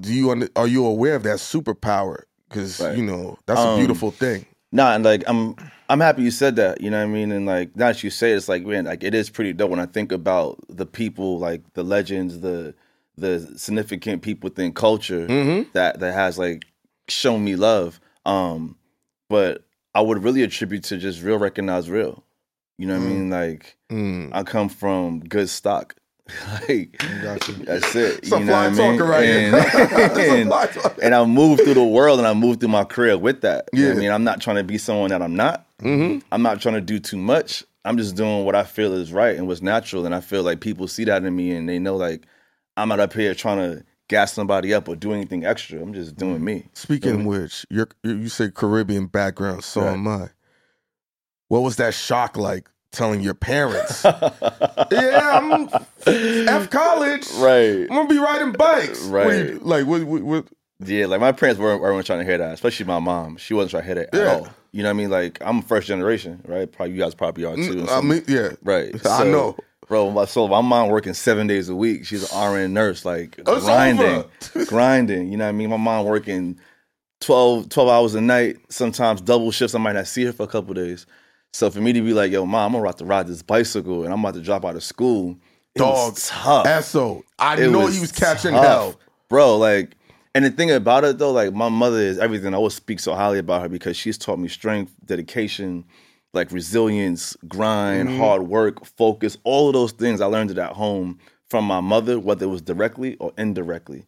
do 0.00 0.12
you 0.12 0.48
are 0.56 0.66
you 0.66 0.86
aware 0.86 1.14
of 1.14 1.22
that 1.22 1.36
superpower? 1.36 2.24
Because 2.54 2.80
Right. 2.80 2.96
you 2.96 3.02
know 3.04 3.36
that's 3.46 3.60
a 3.60 3.68
Um, 3.68 3.76
beautiful 3.76 4.10
thing. 4.10 4.46
Nah, 4.72 4.94
and 4.94 5.04
like 5.04 5.22
I'm 5.26 5.54
I'm 5.88 6.00
happy 6.00 6.22
you 6.22 6.30
said 6.30 6.56
that. 6.56 6.80
You 6.80 6.90
know 6.90 6.98
what 6.98 7.10
I 7.10 7.12
mean? 7.12 7.30
And 7.32 7.46
like 7.46 7.76
now 7.76 7.88
that 7.88 8.02
you 8.02 8.10
say 8.10 8.32
it, 8.32 8.36
it's 8.36 8.48
like 8.48 8.64
man, 8.64 8.84
like 8.86 9.02
it 9.04 9.14
is 9.14 9.30
pretty 9.30 9.52
dope 9.52 9.70
when 9.70 9.80
I 9.80 9.86
think 9.86 10.12
about 10.12 10.58
the 10.68 10.86
people, 10.86 11.38
like 11.38 11.62
the 11.74 11.82
legends, 11.84 12.40
the 12.40 12.74
the 13.16 13.52
significant 13.56 14.22
people 14.22 14.48
within 14.48 14.72
culture 14.72 15.26
that 15.74 16.00
that 16.00 16.14
has 16.14 16.38
like 16.38 16.64
shown 17.08 17.44
me 17.44 17.54
love. 17.56 18.00
Um, 18.26 18.76
but 19.28 19.62
I 19.94 20.00
would 20.00 20.24
really 20.24 20.42
attribute 20.42 20.82
to 20.84 20.96
just 20.96 21.22
real 21.22 21.38
recognize 21.38 21.88
real. 21.90 22.24
You 22.78 22.86
know 22.88 22.94
what 22.98 23.04
I 23.04 23.08
mean? 23.08 23.30
Like 23.30 23.76
Mm. 23.90 24.30
I 24.32 24.42
come 24.42 24.68
from 24.68 25.20
good 25.20 25.48
stock. 25.48 25.94
like 26.68 26.96
Got 27.22 27.46
you. 27.48 27.54
that's 27.64 27.94
it. 27.94 28.24
Some 28.26 28.40
you 28.40 28.46
know 28.46 28.52
what 28.54 28.80
I 28.80 28.90
mean? 28.90 29.00
right 29.02 29.24
and, 29.28 29.54
and- 30.54 31.02
and 31.02 31.14
I 31.14 31.24
moved 31.26 31.62
through 31.64 31.74
the 31.74 31.84
world 31.84 32.18
and 32.18 32.26
I 32.26 32.32
moved 32.34 32.60
through 32.60 32.70
my 32.70 32.84
career 32.84 33.18
with 33.18 33.42
that. 33.42 33.68
You 33.72 33.82
know 33.82 33.88
Yeah. 33.88 33.94
I 33.94 33.98
mean, 33.98 34.10
I'm 34.10 34.24
not 34.24 34.40
trying 34.40 34.56
to 34.56 34.64
be 34.64 34.78
someone 34.78 35.10
that 35.10 35.20
I'm 35.22 35.36
not. 35.36 35.66
Mm-hmm. 35.80 36.20
I'm 36.32 36.42
not 36.42 36.60
trying 36.62 36.76
to 36.76 36.80
do 36.80 36.98
too 36.98 37.18
much. 37.18 37.62
I'm 37.84 37.98
just 37.98 38.16
doing 38.16 38.46
what 38.46 38.54
I 38.54 38.62
feel 38.64 38.94
is 38.94 39.12
right 39.12 39.36
and 39.36 39.46
what's 39.46 39.60
natural, 39.60 40.06
and 40.06 40.14
I 40.14 40.20
feel 40.22 40.42
like 40.42 40.60
people 40.60 40.88
see 40.88 41.04
that 41.04 41.22
in 41.22 41.36
me 41.36 41.50
and 41.50 41.68
they 41.68 41.78
know 41.78 41.96
like 41.96 42.24
I'm 42.78 42.88
not 42.88 43.00
up 43.00 43.12
here 43.12 43.34
trying 43.34 43.58
to 43.58 43.84
gas 44.08 44.32
somebody 44.32 44.72
up 44.72 44.88
or 44.88 44.96
do 44.96 45.12
anything 45.12 45.44
extra. 45.44 45.82
I'm 45.82 45.92
just 45.92 46.16
doing 46.16 46.42
me. 46.42 46.66
Speaking 46.72 47.20
of 47.20 47.26
which, 47.26 47.66
you're, 47.68 47.88
you 48.02 48.14
you 48.16 48.28
say 48.30 48.50
Caribbean 48.50 49.06
background, 49.06 49.62
so 49.64 49.82
Right. 49.82 49.92
am 49.92 50.08
I. 50.08 50.28
What 51.48 51.60
was 51.60 51.76
that 51.76 51.92
shock 51.92 52.38
like 52.38 52.70
telling 52.94 53.20
your 53.20 53.34
parents? 53.34 54.02
yeah, 54.04 55.30
I'm 55.34 55.68
F 56.06 56.70
college. 56.70 57.26
Right. 57.36 57.82
I'm 57.82 57.88
gonna 57.88 58.08
be 58.08 58.18
riding 58.18 58.52
bikes. 58.52 59.04
What 59.06 59.26
you- 59.36 59.52
Right. 59.52 59.62
like 59.62 59.86
what, 59.86 60.04
what, 60.04 60.22
what 60.22 60.46
Yeah, 60.84 61.06
like 61.06 61.20
my 61.20 61.32
parents 61.32 61.60
weren't, 61.60 61.80
weren't 61.82 62.06
trying 62.06 62.20
to 62.20 62.24
hear 62.24 62.38
that, 62.38 62.54
especially 62.54 62.86
my 62.86 62.98
mom. 62.98 63.36
She 63.36 63.54
wasn't 63.54 63.70
trying 63.72 63.82
to 63.82 63.86
hear 63.86 63.94
that 63.96 64.08
Yeah. 64.12 64.20
at 64.34 64.40
all. 64.40 64.48
You 64.72 64.82
know 64.82 64.88
what 64.88 64.94
I 64.94 64.94
mean? 64.94 65.10
Like 65.10 65.38
I'm 65.40 65.62
first 65.62 65.86
generation, 65.86 66.40
right? 66.46 66.70
Probably 66.70 66.94
you 66.94 67.00
guys 67.00 67.14
probably 67.14 67.44
are 67.44 67.54
mm, 67.56 67.66
too. 67.72 67.86
I 67.88 68.00
mean, 68.00 68.22
yeah. 68.26 68.50
right. 68.62 68.94
I 69.06 69.24
know. 69.24 69.56
Bro, 69.86 70.10
my 70.12 70.24
so 70.24 70.48
my 70.48 70.62
mom 70.62 70.88
working 70.88 71.12
seven 71.14 71.46
days 71.46 71.68
a 71.68 71.76
week. 71.76 72.06
She's 72.06 72.32
an 72.32 72.52
RN 72.54 72.72
nurse, 72.72 73.04
like 73.04 73.36
It's 73.38 73.64
grinding, 73.64 74.24
grinding. 74.66 75.30
You 75.30 75.36
know 75.36 75.44
what 75.44 75.50
I 75.50 75.52
mean? 75.52 75.68
My 75.70 75.76
mom 75.76 76.06
working 76.06 76.58
12, 77.20 77.68
12 77.68 77.88
hours 77.88 78.14
a 78.14 78.20
night, 78.20 78.56
sometimes 78.70 79.20
double 79.20 79.50
shifts. 79.50 79.74
I 79.74 79.78
might 79.78 79.92
not 79.92 80.06
see 80.06 80.24
her 80.24 80.32
for 80.32 80.42
a 80.44 80.46
couple 80.46 80.72
days. 80.74 81.06
So 81.54 81.70
for 81.70 81.80
me 81.80 81.92
to 81.92 82.02
be 82.02 82.12
like, 82.12 82.32
yo, 82.32 82.44
mom, 82.44 82.74
I'm 82.74 82.80
about 82.80 82.98
to 82.98 83.04
ride 83.04 83.28
this 83.28 83.40
bicycle 83.40 84.02
and 84.02 84.12
I'm 84.12 84.18
about 84.18 84.34
to 84.34 84.40
drop 84.40 84.64
out 84.64 84.74
of 84.74 84.82
school. 84.82 85.38
Dog, 85.76 86.14
was 86.14 86.28
tough. 86.28 86.66
Esso. 86.66 87.22
I 87.38 87.54
It 87.60 87.70
know 87.70 87.86
he 87.86 88.00
was 88.00 88.10
catching 88.10 88.50
tough. 88.54 88.64
hell. 88.64 89.00
bro. 89.28 89.56
Like, 89.56 89.92
and 90.34 90.44
the 90.44 90.50
thing 90.50 90.72
about 90.72 91.04
it 91.04 91.18
though, 91.18 91.30
like 91.30 91.54
my 91.54 91.68
mother 91.68 91.98
is 91.98 92.18
everything. 92.18 92.54
I 92.54 92.56
always 92.56 92.74
speak 92.74 92.98
so 92.98 93.14
highly 93.14 93.38
about 93.38 93.62
her 93.62 93.68
because 93.68 93.96
she's 93.96 94.18
taught 94.18 94.40
me 94.40 94.48
strength, 94.48 94.96
dedication, 95.04 95.84
like 96.32 96.50
resilience, 96.50 97.36
grind, 97.46 98.08
Mm-hmm. 98.08 98.18
hard 98.18 98.42
work, 98.48 98.84
focus. 98.84 99.38
All 99.44 99.68
of 99.68 99.74
those 99.74 99.92
things 99.92 100.20
I 100.20 100.26
learned 100.26 100.50
it 100.50 100.58
at 100.58 100.72
home 100.72 101.20
from 101.50 101.64
my 101.66 101.78
mother, 101.78 102.18
whether 102.18 102.46
it 102.46 102.48
was 102.48 102.62
directly 102.62 103.16
or 103.20 103.32
indirectly. 103.38 104.06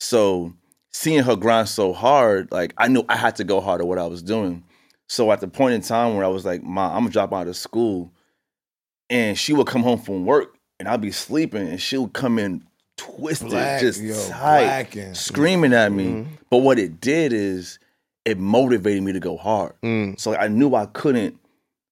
So 0.00 0.54
seeing 0.90 1.22
her 1.22 1.36
grind 1.36 1.68
so 1.68 1.92
hard, 1.92 2.50
like 2.50 2.74
I 2.78 2.88
knew 2.88 3.04
I 3.08 3.14
had 3.16 3.36
to 3.36 3.44
go 3.44 3.60
hard 3.60 3.80
at 3.80 3.86
what 3.86 3.98
I 3.98 4.06
was 4.08 4.24
doing. 4.24 4.64
So 5.10 5.32
at 5.32 5.40
the 5.40 5.48
point 5.48 5.74
in 5.74 5.80
time 5.80 6.14
where 6.14 6.24
I 6.24 6.28
was 6.28 6.44
like, 6.44 6.62
"Ma, 6.62 6.86
I'm 6.94 7.00
gonna 7.00 7.10
drop 7.10 7.32
out 7.34 7.48
of 7.48 7.56
school," 7.56 8.12
and 9.10 9.36
she 9.36 9.52
would 9.52 9.66
come 9.66 9.82
home 9.82 9.98
from 9.98 10.24
work 10.24 10.54
and 10.78 10.86
I'd 10.86 11.00
be 11.00 11.10
sleeping, 11.10 11.66
and 11.68 11.80
she 11.80 11.98
would 11.98 12.12
come 12.12 12.38
in 12.38 12.62
twisted, 12.96 13.48
Black, 13.50 13.80
just 13.80 14.00
yo, 14.00 14.14
tight, 14.28 14.62
blacking. 14.64 15.14
screaming 15.14 15.72
at 15.72 15.90
me. 15.90 16.26
But 16.48 16.58
what 16.58 16.78
it 16.78 17.00
did 17.00 17.32
is 17.32 17.80
it 18.24 18.38
motivated 18.38 19.02
me 19.02 19.12
to 19.12 19.18
go 19.20 19.36
hard. 19.36 19.72
Mm. 19.82 20.18
So 20.18 20.36
I 20.36 20.46
knew 20.46 20.76
I 20.76 20.86
couldn't, 20.86 21.36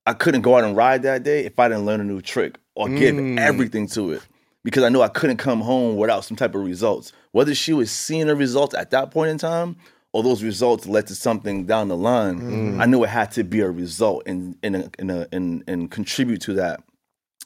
I 0.06 0.12
couldn't 0.12 0.42
go 0.42 0.56
out 0.56 0.62
and 0.62 0.76
ride 0.76 1.02
that 1.02 1.24
day 1.24 1.44
if 1.44 1.58
I 1.58 1.68
didn't 1.68 1.86
learn 1.86 2.00
a 2.00 2.04
new 2.04 2.20
trick 2.22 2.56
or 2.76 2.88
give 2.88 3.16
Mm. 3.16 3.38
everything 3.40 3.88
to 3.88 4.12
it. 4.12 4.22
Because 4.62 4.84
I 4.84 4.90
knew 4.90 5.02
I 5.02 5.08
couldn't 5.08 5.38
come 5.38 5.60
home 5.60 5.96
without 5.96 6.24
some 6.24 6.36
type 6.36 6.54
of 6.54 6.62
results. 6.64 7.12
Whether 7.32 7.54
she 7.54 7.72
was 7.72 7.90
seeing 7.90 8.28
the 8.28 8.36
results 8.36 8.74
at 8.76 8.90
that 8.90 9.10
point 9.10 9.30
in 9.30 9.38
time 9.38 9.76
or 10.12 10.22
those 10.22 10.42
results 10.42 10.86
led 10.86 11.06
to 11.08 11.14
something 11.14 11.66
down 11.66 11.88
the 11.88 11.96
line, 11.96 12.80
I 12.80 12.86
knew 12.86 13.04
it 13.04 13.10
had 13.10 13.30
to 13.32 13.44
be 13.44 13.60
a 13.60 13.70
result 13.70 14.22
and 14.26 14.56
and 14.62 14.76
uh, 14.76 14.88
and, 14.98 15.10
and, 15.10 15.28
and, 15.32 15.64
and 15.66 15.90
contribute 15.90 16.40
to 16.42 16.54
that, 16.54 16.82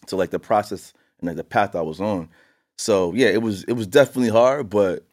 to 0.07 0.17
like 0.17 0.31
the 0.31 0.39
process 0.39 0.93
and 1.21 1.29
like 1.29 1.37
the 1.37 1.45
path 1.45 1.75
I 1.75 1.83
was 1.83 2.01
on. 2.01 2.29
So 2.79 3.13
yeah, 3.15 3.29
it 3.29 3.43
was 3.43 3.65
it 3.65 3.73
was 3.73 3.87
definitely 3.87 4.31
hard, 4.31 4.71
but 4.71 5.05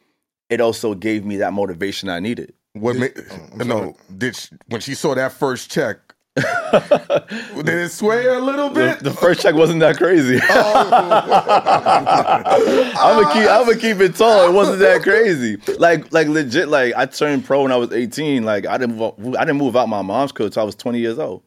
it 0.50 0.62
also 0.62 0.94
gave 0.94 1.26
me 1.26 1.38
that 1.38 1.54
motivation 1.54 2.10
I 2.10 2.20
needed. 2.20 2.54
What 2.74 2.96
made, 2.96 3.14
oh, 3.60 3.64
no, 3.64 3.96
did 4.16 4.36
she, 4.36 4.56
when 4.68 4.82
she 4.82 4.94
saw 4.94 5.16
that 5.16 5.32
first 5.34 5.72
check, 5.72 6.09
did 7.64 7.70
it 7.70 7.92
sway 7.92 8.28
a 8.28 8.40
little 8.40 8.70
bit? 8.70 9.00
the 9.00 9.12
first 9.12 9.42
check 9.42 9.56
wasn't 9.56 9.80
that 9.80 9.98
crazy. 9.98 10.40
Oh. 10.50 10.90
I'm 13.00 13.24
gonna 13.24 13.34
keep. 13.34 13.50
I'm 13.50 13.66
gonna 13.66 13.78
keep 13.78 14.00
it 14.00 14.16
tall. 14.16 14.50
It 14.50 14.54
wasn't 14.54 14.80
that 14.80 15.04
crazy. 15.04 15.58
Like, 15.78 16.12
like 16.12 16.28
legit. 16.28 16.70
Like 16.70 16.94
I 16.96 17.06
turned 17.06 17.46
pro 17.46 17.64
when 17.64 17.72
I 17.72 17.78
was 17.78 17.92
18. 17.92 18.44
Like 18.44 18.66
I 18.66 18.78
didn't. 18.78 18.98
move- 18.98 19.36
I 19.36 19.46
didn't 19.46 19.58
move 19.58 19.76
out 19.76 19.90
my 19.90 20.02
mom's 20.02 20.32
crib 20.32 20.48
until 20.48 20.64
I 20.64 20.66
was 20.66 20.76
20 20.76 21.00
years 21.00 21.20
old. 21.20 21.44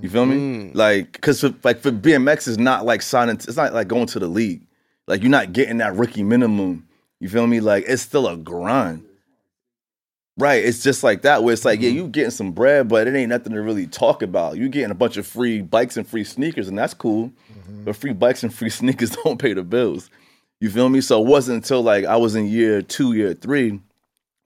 You 0.00 0.10
feel 0.10 0.26
me? 0.26 0.36
Mm. 0.36 0.74
Like, 0.74 1.20
cause 1.20 1.40
for, 1.40 1.54
like 1.62 1.80
for 1.80 1.92
BMX 1.92 2.48
is 2.48 2.58
not 2.58 2.84
like 2.84 3.02
signing. 3.02 3.36
It's 3.36 3.56
not 3.56 3.72
like 3.72 3.88
going 3.88 4.06
to 4.06 4.18
the 4.18 4.26
league. 4.26 4.66
Like 5.06 5.22
you're 5.22 5.30
not 5.30 5.52
getting 5.52 5.78
that 5.78 5.94
rookie 5.94 6.22
minimum. 6.22 6.86
You 7.20 7.28
feel 7.28 7.46
me? 7.46 7.60
Like 7.60 7.84
it's 7.86 8.02
still 8.02 8.26
a 8.26 8.36
grind. 8.36 9.04
Right, 10.38 10.64
it's 10.64 10.82
just 10.82 11.02
like 11.02 11.22
that. 11.22 11.44
Where 11.44 11.52
it's 11.52 11.64
like, 11.64 11.80
yeah, 11.80 11.90
mm-hmm. 11.90 11.96
you 11.98 12.08
getting 12.08 12.30
some 12.30 12.52
bread, 12.52 12.88
but 12.88 13.06
it 13.06 13.14
ain't 13.14 13.28
nothing 13.28 13.52
to 13.52 13.60
really 13.60 13.86
talk 13.86 14.22
about. 14.22 14.56
You 14.56 14.68
getting 14.68 14.90
a 14.90 14.94
bunch 14.94 15.18
of 15.18 15.26
free 15.26 15.60
bikes 15.60 15.98
and 15.98 16.06
free 16.06 16.24
sneakers, 16.24 16.68
and 16.68 16.78
that's 16.78 16.94
cool. 16.94 17.30
Mm-hmm. 17.52 17.84
But 17.84 17.96
free 17.96 18.14
bikes 18.14 18.42
and 18.42 18.52
free 18.52 18.70
sneakers 18.70 19.10
don't 19.10 19.38
pay 19.38 19.52
the 19.52 19.62
bills. 19.62 20.08
You 20.60 20.70
feel 20.70 20.88
me? 20.88 21.00
So 21.00 21.20
it 21.20 21.26
wasn't 21.26 21.64
until 21.64 21.82
like 21.82 22.04
I 22.04 22.16
was 22.16 22.34
in 22.34 22.46
year 22.46 22.82
two, 22.82 23.12
year 23.12 23.34
three, 23.34 23.80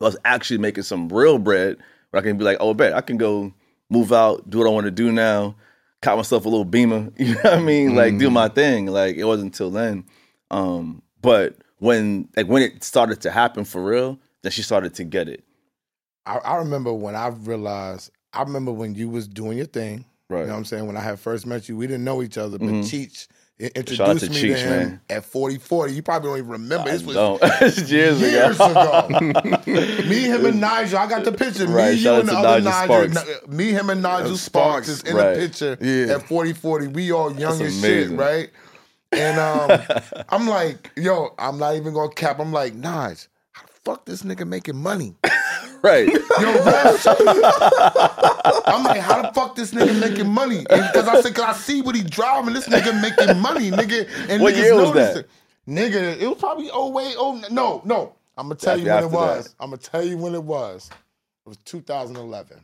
I 0.01 0.05
was 0.05 0.17
actually 0.25 0.59
making 0.59 0.85
some 0.85 1.09
real 1.09 1.39
bread 1.39 1.77
where 2.11 2.21
I 2.21 2.25
can 2.25 2.37
be 2.37 2.45
like, 2.45 2.59
oh, 2.59 2.75
bet 2.75 2.95
I 2.95 3.01
can 3.01 3.17
go 3.17 3.53
move 3.91 4.13
out, 4.13 4.49
do 4.49 4.59
what 4.59 4.67
I 4.67 4.71
want 4.71 4.87
to 4.87 4.91
do 4.91 5.13
now, 5.13 5.55
cop 6.03 6.17
myself 6.17 6.45
a 6.45 6.49
little 6.49 6.65
beamer. 6.65 7.11
You 7.17 7.35
know 7.35 7.41
what 7.43 7.53
I 7.55 7.61
mean? 7.61 7.95
Like 7.95 8.19
do 8.19 8.31
my 8.31 8.49
mm. 8.49 8.55
thing. 8.55 8.87
Like 8.87 9.17
it 9.17 9.25
wasn't 9.25 9.53
until 9.53 9.71
then. 9.71 10.05
Um, 10.51 11.03
but 11.23 11.57
when 11.79 12.29
like 12.37 12.47
when 12.47 12.63
it 12.63 12.83
started 12.83 13.21
to 13.23 13.31
happen 13.31 13.65
for 13.65 13.85
real, 13.85 14.19
then 14.43 14.53
she 14.53 14.63
started 14.63 14.95
to 14.95 15.05
get 15.05 15.29
it. 15.29 15.45
I, 16.27 16.39
I 16.39 16.57
remember 16.57 16.93
when 16.93 17.15
I 17.15 17.29
realized. 17.29 18.11
I 18.33 18.43
remember 18.43 18.73
when 18.73 18.95
you 18.95 19.09
was 19.09 19.27
doing 19.29 19.57
your 19.57 19.67
thing. 19.67 20.05
Right. 20.29 20.41
You 20.41 20.47
know 20.49 20.53
what 20.55 20.59
I'm 20.59 20.65
saying? 20.67 20.87
When 20.87 20.97
I 20.97 21.01
had 21.01 21.19
first 21.21 21.47
met 21.47 21.69
you, 21.69 21.77
we 21.77 21.87
didn't 21.87 22.05
know 22.05 22.23
each 22.23 22.37
other, 22.37 22.59
but 22.59 22.67
Mhm. 22.69 22.83
Cheech 22.83 23.29
Shout 23.59 23.71
introduced 23.75 24.25
to 24.27 24.31
me 24.31 24.37
Cheech, 24.37 24.55
to 24.55 24.59
him 24.59 24.71
man. 24.89 25.01
at 25.09 25.25
40 25.25 25.57
40. 25.59 25.95
You 25.95 26.03
probably 26.03 26.29
don't 26.29 26.39
even 26.39 26.51
remember. 26.51 26.91
This 26.91 27.03
was 27.03 27.91
years, 27.91 28.21
years 28.21 28.57
ago. 28.57 29.07
ago. 29.09 29.63
me, 29.67 30.21
him, 30.25 30.45
and 30.45 30.61
Nigel. 30.61 30.99
I 30.99 31.07
got 31.09 31.25
the 31.25 31.33
picture. 31.33 31.67
Right, 31.67 31.95
Me, 31.95 32.01
you, 32.01 32.13
and 32.13 32.29
the 32.29 32.35
other 32.37 32.61
Nigel 32.61 32.71
Nigel. 32.71 33.15
Sparks. 33.23 33.47
Me, 33.49 33.71
him, 33.71 33.89
and 33.89 34.03
Nigel 34.03 34.33
Uh, 34.33 34.37
Sparks 34.37 34.89
Sparks, 34.89 34.89
is 34.89 35.03
in 35.05 35.17
right. 35.17 35.35
the 35.35 35.41
picture 35.49 35.79
Yeah. 35.81 36.17
at 36.17 36.29
40 36.29 36.53
40. 36.53 36.89
We 36.89 37.13
all 37.13 37.31
young 37.31 37.59
That's 37.59 37.73
as 37.75 37.81
shit, 37.81 38.11
right? 38.11 38.51
And 39.13 39.39
um, 39.39 39.81
I'm 40.29 40.47
like, 40.49 40.91
yo, 40.97 41.35
I'm 41.39 41.59
not 41.59 41.77
even 41.77 41.95
gonna 41.95 42.13
cap. 42.13 42.39
I'm 42.41 42.53
like, 42.53 42.75
Nige, 42.75 42.83
how 42.83 43.09
the 43.09 43.27
fuck 43.87 44.05
this 44.05 44.23
nigga 44.23 44.47
making 44.47 44.77
money? 44.77 45.15
right. 45.83 46.07
Yo. 46.09 46.21
I'm 48.67 48.83
like, 48.85 49.01
how 49.01 49.23
the 49.23 49.31
fuck 49.33 49.55
this 49.55 49.73
nigga 49.73 49.99
making 49.99 50.29
money? 50.29 50.61
Because 50.69 51.07
I 51.09 51.21
said, 51.23 51.35
cause 51.37 51.45
I 51.45 51.53
see 51.55 51.81
what 51.83 51.95
he 51.95 52.03
driving. 52.03 52.53
This 52.53 52.69
nigga 52.69 53.01
making 53.01 53.39
money, 53.41 53.71
nigga. 53.71 54.09
And 54.29 54.43
What 54.43 54.55
niggas 54.55 54.63
year 54.63 54.75
was 54.75 54.93
that? 54.95 55.17
it. 55.19 55.31
Nigga, 55.69 56.19
it 56.21 56.27
was 56.27 56.39
probably 56.39 56.69
oh 56.73 56.91
wait, 56.91 57.15
oh 57.17 57.41
no, 57.51 57.81
no. 57.85 58.13
I'm 58.37 58.47
gonna 58.49 58.57
tell 58.57 58.79
you 58.79 58.87
when 58.87 59.05
it 59.05 59.11
was. 59.11 59.45
that. 59.47 59.55
I'm 59.61 59.71
gonna 59.71 59.79
tell 59.81 60.05
you 60.05 60.19
when 60.19 60.35
it 60.35 60.43
was. 60.43 60.91
It 61.47 61.49
was 61.49 61.57
2011 61.59 62.61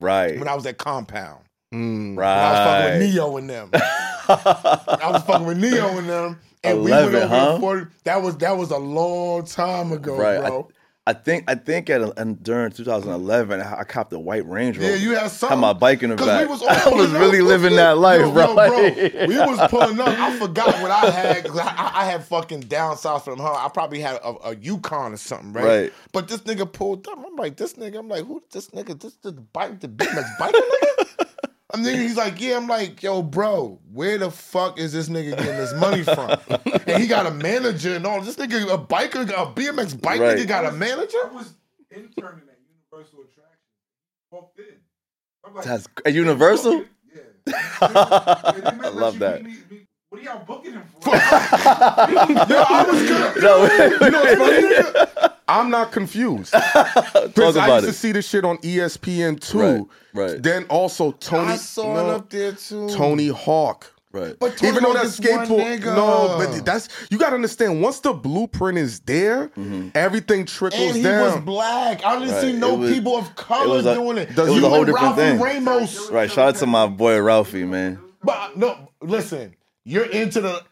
Right. 0.00 0.38
when 0.38 0.48
I 0.48 0.54
was 0.54 0.66
at 0.66 0.76
Compound. 0.78 1.42
Mm. 1.74 2.14
When 2.16 2.24
I 2.26 2.50
was 2.52 2.58
fucking 2.58 2.98
with 2.98 3.14
Neo 3.14 3.36
and 3.38 3.50
them. 3.50 3.70
I 3.72 5.10
was 5.12 5.22
fucking 5.24 5.46
with 5.46 5.58
Neo 5.58 5.98
and 5.98 6.08
them. 6.08 6.40
And 6.64 6.82
we 6.84 6.90
11, 6.90 7.12
went 7.12 7.24
over 7.24 7.34
huh? 7.34 7.52
to 7.54 7.60
40. 7.60 7.86
That 8.04 8.22
was 8.22 8.36
that 8.38 8.56
was 8.56 8.70
a 8.70 8.78
long 8.78 9.44
time 9.44 9.92
ago, 9.92 10.16
Right. 10.16 10.40
bro. 10.40 10.68
I, 10.70 10.74
I 11.10 11.12
think 11.14 11.44
I 11.48 11.54
think 11.54 11.88
at 11.88 12.02
and 12.18 12.42
during 12.42 12.70
2011, 12.70 13.62
I, 13.62 13.80
I 13.80 13.84
copped 13.84 14.12
a 14.12 14.18
white 14.18 14.46
Range 14.46 14.76
Rover. 14.76 14.90
Yeah, 14.90 14.96
you 14.96 15.12
had 15.14 15.30
some. 15.30 15.48
had 15.48 15.58
my 15.58 15.72
bike 15.72 16.02
in 16.02 16.10
the 16.10 16.16
back. 16.16 16.42
we 16.42 16.46
was 16.52 16.62
I 16.68 16.88
was 16.90 17.10
really 17.12 17.40
living 17.40 17.76
that 17.76 17.96
life, 17.96 18.20
Yo, 18.20 18.30
bro. 18.32 18.54
bro. 18.54 18.82
We 19.26 19.38
was 19.38 19.70
pulling 19.70 19.98
up. 20.00 20.08
I 20.08 20.38
forgot 20.38 20.82
what 20.82 20.90
I 20.90 21.08
had. 21.10 21.46
'cause 21.46 21.58
I, 21.58 21.92
I 21.94 22.04
had 22.04 22.24
fucking 22.24 22.60
down 22.60 22.98
south 22.98 23.24
from 23.24 23.38
her. 23.38 23.46
I 23.48 23.70
probably 23.72 24.00
had 24.00 24.16
a, 24.16 24.48
a 24.48 24.56
Yukon 24.56 25.14
or 25.14 25.16
something, 25.16 25.54
right? 25.54 25.64
Right. 25.64 25.92
But 26.12 26.28
this 26.28 26.40
nigga 26.42 26.70
pulled 26.70 27.08
up. 27.08 27.18
I'm 27.26 27.36
like, 27.36 27.56
this 27.56 27.72
nigga. 27.74 28.00
I'm 28.00 28.08
like, 28.10 28.26
who? 28.26 28.42
This 28.52 28.68
nigga? 28.68 29.00
This 29.00 29.14
the 29.22 29.32
bike? 29.32 29.80
The 29.80 29.88
BMX 29.88 30.36
biker 30.38 31.07
nigga? 31.70 31.74
And 31.76 31.84
then 31.86 32.00
he's 32.00 32.16
like, 32.16 32.40
yeah. 32.40 32.56
I'm 32.56 32.66
like, 32.66 33.02
yo, 33.02 33.22
bro, 33.22 33.78
where 33.92 34.18
the 34.18 34.30
fuck 34.30 34.78
is 34.78 34.92
this 34.92 35.08
nigga 35.08 35.36
getting 35.36 35.56
this 35.56 35.74
money 35.74 36.02
from? 36.02 36.30
and 36.86 37.02
he 37.02 37.06
got 37.06 37.26
a 37.26 37.30
manager 37.30 37.94
and 37.94 38.06
all. 38.06 38.20
This 38.20 38.36
nigga, 38.36 38.72
a 38.72 38.78
biker, 38.78 39.28
a 39.28 39.52
BMX 39.52 40.00
bike 40.00 40.20
Right. 40.20 40.38
nigga 40.38 40.48
got 40.48 40.64
a 40.66 40.72
manager. 40.72 41.18
I 41.24 41.30
was 41.32 41.54
interning 41.90 42.42
at 42.48 42.58
Universal 42.92 43.20
Attractions. 43.20 43.58
Walked 44.30 44.58
in. 44.58 44.64
I'm 45.44 45.54
like, 45.54 45.64
That's 45.64 45.88
at 46.04 46.14
Universal. 46.14 46.84
Yeah. 47.14 47.54
I 47.80 48.88
love 48.92 49.18
that. 49.20 49.42
What 50.10 50.22
are 50.22 50.24
y'all 50.24 50.42
booking 50.44 50.72
him 50.72 50.84
for? 51.00 51.10
Yo, 51.14 51.18
I 51.20 52.84
was 52.90 53.02
good. 53.08 53.42
No, 53.42 53.64
you 53.66 54.10
know 54.10 54.22
what's 54.22 55.12
funny? 55.14 55.34
I'm 55.48 55.68
not 55.70 55.92
confused. 55.92 56.52
talk 56.52 57.12
Because 57.34 57.56
I 57.58 57.66
about 57.66 57.82
used 57.82 57.88
to 57.88 57.92
see 57.92 58.12
this 58.12 58.26
shit 58.26 58.42
on 58.44 58.56
ESPN 58.58 59.38
too. 59.38 59.58
Right, 60.14 60.30
right. 60.32 60.42
Then 60.42 60.64
also 60.70 61.12
Tony 61.12 61.52
I 61.52 61.56
saw 61.56 61.92
no, 61.94 62.08
it 62.10 62.14
up 62.14 62.30
there 62.30 62.52
too. 62.52 62.88
Tony 62.88 63.28
Hawk. 63.28 63.92
Right. 64.10 64.34
But 64.38 64.56
Tony 64.56 64.72
Even 64.72 64.82
though 64.84 64.92
Hawk 64.94 65.02
that 65.02 65.06
is 65.06 65.20
one 65.20 65.46
skateboard, 65.46 65.84
no, 65.84 66.36
but 66.38 66.64
that's 66.64 66.88
you 67.10 67.18
got 67.18 67.30
to 67.30 67.34
understand. 67.34 67.82
Once 67.82 68.00
the 68.00 68.14
blueprint 68.14 68.78
is 68.78 69.00
there, 69.00 69.48
mm-hmm. 69.48 69.90
everything 69.94 70.46
trickles 70.46 70.80
and 70.80 70.96
he 70.96 71.02
down. 71.02 71.34
was 71.34 71.44
black. 71.44 72.02
I 72.02 72.18
didn't 72.18 72.34
Right. 72.34 72.40
see 72.40 72.52
no 72.54 72.74
was- 72.76 72.92
people 72.92 73.16
of 73.16 73.36
color 73.36 73.68
was 73.76 73.84
a- 73.86 73.94
doing 73.94 74.16
it. 74.16 74.30
it 74.30 74.36
was 74.38 74.54
You 74.56 74.64
a 74.64 74.68
whole 74.70 74.78
and 74.78 74.86
different 74.86 75.16
Ralphie 75.18 75.20
thing. 75.20 75.40
Ramos. 75.40 76.10
Right. 76.10 76.30
Shout 76.30 76.48
out 76.48 76.56
to 76.56 76.66
my 76.66 76.86
boy 76.86 77.20
Ralphie, 77.20 77.64
man. 77.64 77.98
But 78.24 78.56
no, 78.56 78.88
listen, 79.00 79.54
you're 79.88 80.04
into 80.06 80.40
the. 80.40 80.62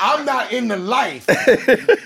I'm 0.00 0.24
not 0.26 0.50
in 0.52 0.66
the 0.68 0.76
life. 0.76 1.26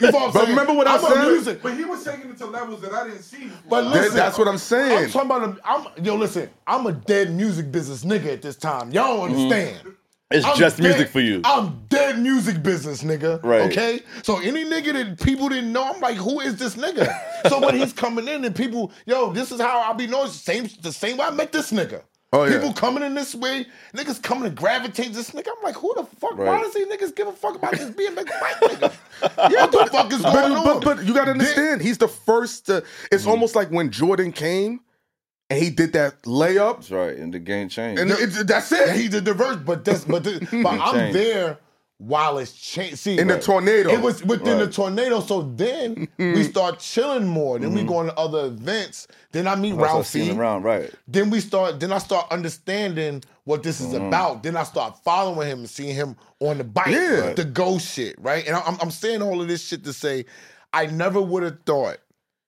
You 0.00 0.12
know 0.12 0.18
what 0.18 0.28
I'm 0.28 0.32
But 0.32 0.32
saying? 0.35 0.49
remember 0.50 0.75
what 0.75 0.87
I 0.87 0.97
I'm 0.97 1.04
a 1.04 1.08
said? 1.08 1.26
music- 1.28 1.62
But 1.62 1.75
he 1.76 1.85
was 1.85 2.04
taking 2.04 2.30
it 2.30 2.38
to 2.38 2.47
levels 2.47 2.80
that 2.82 2.92
I 2.92 3.08
didn't 3.08 3.23
see 3.23 3.44
before. 3.44 3.58
But 3.68 3.85
listen, 3.87 4.14
that's 4.16 4.38
what 4.38 4.47
I'm 4.47 4.58
saying. 4.58 5.06
I'm 5.06 5.11
talking 5.11 5.30
about. 5.30 5.58
A, 5.58 5.68
I'm 5.99 6.04
yo. 6.04 6.14
Listen, 6.16 6.50
I'm 6.66 6.87
a 6.87 6.92
dead 6.92 7.32
music 7.32 7.73
business 7.73 8.04
nigga 8.04 8.35
at 8.35 8.42
this 8.42 8.56
time. 8.56 8.90
Y'all 8.92 9.16
don't 9.16 9.30
Mm-hmm. 9.30 9.40
understand. 9.52 9.94
It's 10.30 10.44
I'm 10.44 10.56
just 10.58 10.76
dead- 10.76 10.82
music 10.85 11.08
for 11.08 11.20
you. 11.20 11.40
I'm 11.44 11.87
dead 11.88 12.18
music 12.18 12.62
business, 12.62 13.02
nigga. 13.02 13.42
Right. 13.42 13.62
Okay. 13.62 14.00
So 14.23 14.38
any 14.40 14.64
nigga 14.66 14.92
that 14.92 15.20
people 15.25 15.49
didn't 15.49 15.73
know, 15.73 15.90
I'm 15.90 16.00
like, 16.02 16.18
who 16.18 16.40
is 16.40 16.56
this 16.56 16.76
nigga? 16.76 17.08
so 17.49 17.58
when 17.64 17.76
he's 17.76 17.92
coming 18.04 18.28
in 18.28 18.44
and 18.44 18.54
people, 18.54 18.92
yo, 19.06 19.32
this 19.32 19.50
is 19.50 19.58
how 19.61 19.80
I'll 19.80 19.94
be 19.94 20.06
known. 20.06 20.28
Same, 20.28 20.68
the 20.82 20.92
same 20.92 21.16
way 21.16 21.25
I 21.26 21.30
met 21.30 21.50
this 21.52 21.73
nigga. 21.73 22.02
Oh, 22.30 22.44
yeah. 22.44 22.52
People 22.58 22.75
coming 22.75 23.02
in 23.02 23.14
this 23.14 23.35
way, 23.35 23.66
niggas 23.94 24.23
coming 24.23 24.44
to 24.44 24.50
gravitate 24.50 25.14
this 25.14 25.30
nigga. 25.30 25.49
I'm 25.56 25.62
like, 25.64 25.76
who 25.76 25.94
the 25.97 26.04
fuck? 26.04 26.37
Why 26.37 26.61
does 26.61 26.75
these 26.75 26.87
niggas 26.87 27.16
give 27.16 27.26
a 27.26 27.32
fuck 27.32 27.54
about 27.56 27.73
this 27.73 27.88
BMX 27.90 28.26
bike 28.38 28.56
nigga? 28.61 28.92
what 29.50 29.73
the 29.73 29.88
fuck 29.90 30.12
is 30.12 30.20
going 30.20 30.35
But, 30.35 30.52
on? 30.52 30.64
but, 30.64 30.85
but 30.85 31.04
you 31.06 31.14
got 31.14 31.25
to 31.25 31.30
understand, 31.30 31.80
he's 31.80 31.97
the 31.99 32.08
first 32.08 32.66
to. 32.66 32.85
It's 33.11 33.23
Mm-hmm. 33.23 33.30
almost 33.30 33.56
like 33.56 33.70
when 33.70 33.90
Jordan 33.90 34.32
came 34.32 34.80
and 35.49 35.58
he 35.62 35.70
did 35.70 35.94
that 35.94 36.20
layup, 36.25 36.76
That's 36.76 36.90
right, 36.90 37.16
and 37.16 37.32
the 37.32 37.38
game 37.38 37.70
changed. 37.70 38.00
and 38.02 38.11
it, 38.11 38.47
that's 38.47 38.70
Yeah, 38.70 38.92
it. 38.92 38.97
he's 38.97 39.14
a 39.14 39.23
diverse, 39.23 39.56
but 39.56 39.87
that's 39.87 40.04
but, 40.04 40.23
the, 40.25 40.47
but 40.62 40.78
I'm 40.80 40.94
Change. 40.94 41.14
there 41.14 41.58
while 41.99 42.38
it's. 42.38 42.50
See, 42.52 43.19
In 43.19 43.28
the 43.28 43.38
tornado. 43.40 43.90
It 43.90 44.00
was 44.00 44.25
within 44.25 44.59
the 44.59 44.71
tornado. 44.71 45.21
So 45.21 45.43
then 45.43 46.09
we 46.19 46.43
start 46.45 46.78
chilling 46.78 47.26
more. 47.26 47.59
Then 47.59 47.75
we 47.75 47.83
go 47.85 48.02
to 48.05 48.14
other 48.17 48.47
events. 48.47 49.09
Then 49.33 49.47
I 49.47 49.55
meet 49.57 49.75
I 49.75 49.83
Ralphie. 49.83 50.31
around, 50.31 50.62
right? 50.62 50.90
Then 51.07 51.28
we 51.31 51.40
start. 51.40 51.81
Then 51.81 51.93
I 51.93 51.99
start 51.99 52.26
understanding 52.31 53.23
what 53.45 53.62
this 53.62 53.81
is 53.81 53.88
Mm-hmm. 53.88 54.07
about. 54.07 54.43
Then 54.43 54.57
I 54.57 54.62
start 54.62 54.99
following 55.05 55.49
him 55.49 55.59
and 55.61 55.71
seeing 55.71 55.95
him 55.95 56.17
on 56.40 56.59
the 56.59 56.64
bike, 56.64 56.88
Yeah. 56.88 57.33
the 57.35 57.45
go 57.45 57.78
shit, 57.78 58.14
right? 58.19 58.47
And 58.47 58.57
I'm, 58.57 58.76
I'm 58.81 58.90
saying 58.90 59.23
all 59.23 59.40
of 59.40 59.49
this 59.49 59.67
shit 59.67 59.85
to 59.85 59.93
say, 59.93 60.25
I 60.73 60.87
never 60.87 61.21
would 61.21 61.43
have 61.43 61.59
thought 61.64 61.97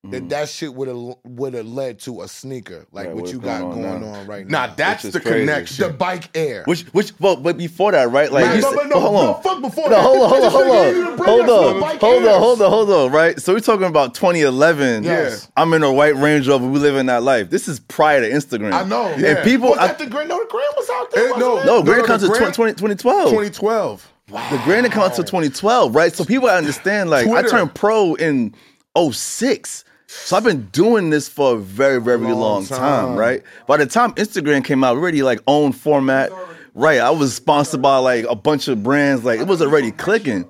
that 0.04 0.30
that 0.30 0.48
shit 0.48 0.72
would 0.74 0.88
have 0.88 0.96
would 1.24 1.52
have 1.52 1.66
led 1.66 1.98
to 2.00 2.22
a 2.22 2.28
sneaker 2.28 2.86
like 2.90 3.08
Right, 3.08 3.14
what 3.16 3.30
you 3.30 3.38
got 3.38 3.60
going 3.60 3.82
going 3.82 4.02
on 4.02 4.20
on, 4.20 4.26
right 4.26 4.46
now. 4.46 4.66
Now 4.66 4.74
that's 4.74 5.02
the 5.02 5.20
crazy. 5.20 5.40
connection. 5.40 5.86
the 5.88 5.92
bike 5.92 6.30
air. 6.34 6.62
Which, 6.64 6.84
which, 6.94 7.12
well, 7.20 7.36
but 7.36 7.58
before 7.58 7.92
that, 7.92 8.10
right? 8.10 8.32
Like, 8.32 8.46
Right, 8.46 8.56
you 8.56 8.62
but- 8.62 8.70
said- 8.70 8.76
but 8.78 8.86
no, 8.88 8.98
hold 8.98 9.14
no, 9.14 9.34
on. 9.34 9.42
fuck 9.42 9.60
before 9.60 9.90
No, 9.90 9.96
that. 9.96 10.00
hold 10.02 10.16
on, 10.22 10.28
hold 10.30 10.44
on, 10.44 10.50
hold 10.50 10.66
on, 10.66 11.04
hold 11.18 11.40
on, 11.50 11.98
hold 11.98 12.24
on, 12.28 12.40
hold 12.40 12.62
on, 12.62 12.70
hold 12.70 12.90
on, 12.90 13.12
right? 13.12 13.38
So 13.38 13.52
we're 13.52 13.60
talking 13.60 13.86
about 13.86 14.14
2011. 14.14 15.04
Yes. 15.04 15.48
I'm 15.54 15.72
in 15.74 15.82
a 15.82 15.92
white 15.92 16.16
Range 16.16 16.48
Rover. 16.48 16.66
We 16.66 16.78
live 16.78 16.96
in 16.96 17.04
that 17.06 17.22
life. 17.22 17.50
This 17.50 17.68
is 17.68 17.78
prior 17.78 18.20
to 18.22 18.30
Instagram. 18.30 18.72
I 18.72 18.84
know. 18.84 19.06
And 19.08 19.20
Yeah. 19.20 19.44
people, 19.44 19.68
was 19.70 19.78
I- 19.80 19.88
that 19.88 19.98
the 19.98 20.06
Grand? 20.06 20.30
No, 20.30 20.38
the 20.38 20.48
Grand 20.48 20.72
was 20.78 20.88
out 20.90 21.10
there. 21.10 21.26
Eh, 21.26 21.38
no, 21.38 21.56
no, 21.56 21.64
No, 21.64 21.82
Grand 21.82 22.00
no, 22.02 22.06
comes 22.06 22.22
to 22.22 22.28
Grand- 22.30 22.54
20, 22.54 22.72
2012. 22.72 23.28
2012. 23.30 24.08
The 24.28 24.60
Grand 24.64 24.84
didn't 24.84 24.92
to 25.16 25.22
2012, 25.24 25.94
right? 25.94 26.14
So 26.16 26.24
people 26.24 26.48
understand, 26.48 27.10
like, 27.10 27.26
Twitter. 27.26 27.46
I 27.48 27.50
turned 27.50 27.74
pro 27.74 28.14
in 28.14 28.54
06. 28.96 29.84
So 30.12 30.36
I've 30.36 30.42
been 30.42 30.66
doing 30.72 31.10
this 31.10 31.28
for 31.28 31.54
a 31.54 31.56
very, 31.56 32.00
very 32.00 32.18
long, 32.18 32.40
Long 32.40 32.66
time. 32.66 32.78
time. 32.78 33.16
right? 33.16 33.42
By 33.68 33.76
the 33.76 33.86
time 33.86 34.12
Instagram 34.14 34.64
came 34.64 34.82
out, 34.82 34.96
we 34.96 35.02
already 35.02 35.22
like 35.22 35.40
own 35.46 35.72
format. 35.72 36.32
Right. 36.74 37.00
I 37.00 37.10
was 37.10 37.34
sponsored 37.34 37.80
by 37.80 37.98
like 37.98 38.24
a 38.24 38.34
bunch 38.34 38.66
of 38.66 38.82
brands. 38.82 39.24
Like 39.24 39.38
it 39.38 39.46
was 39.46 39.62
already 39.62 39.92
clicking. 39.92 40.48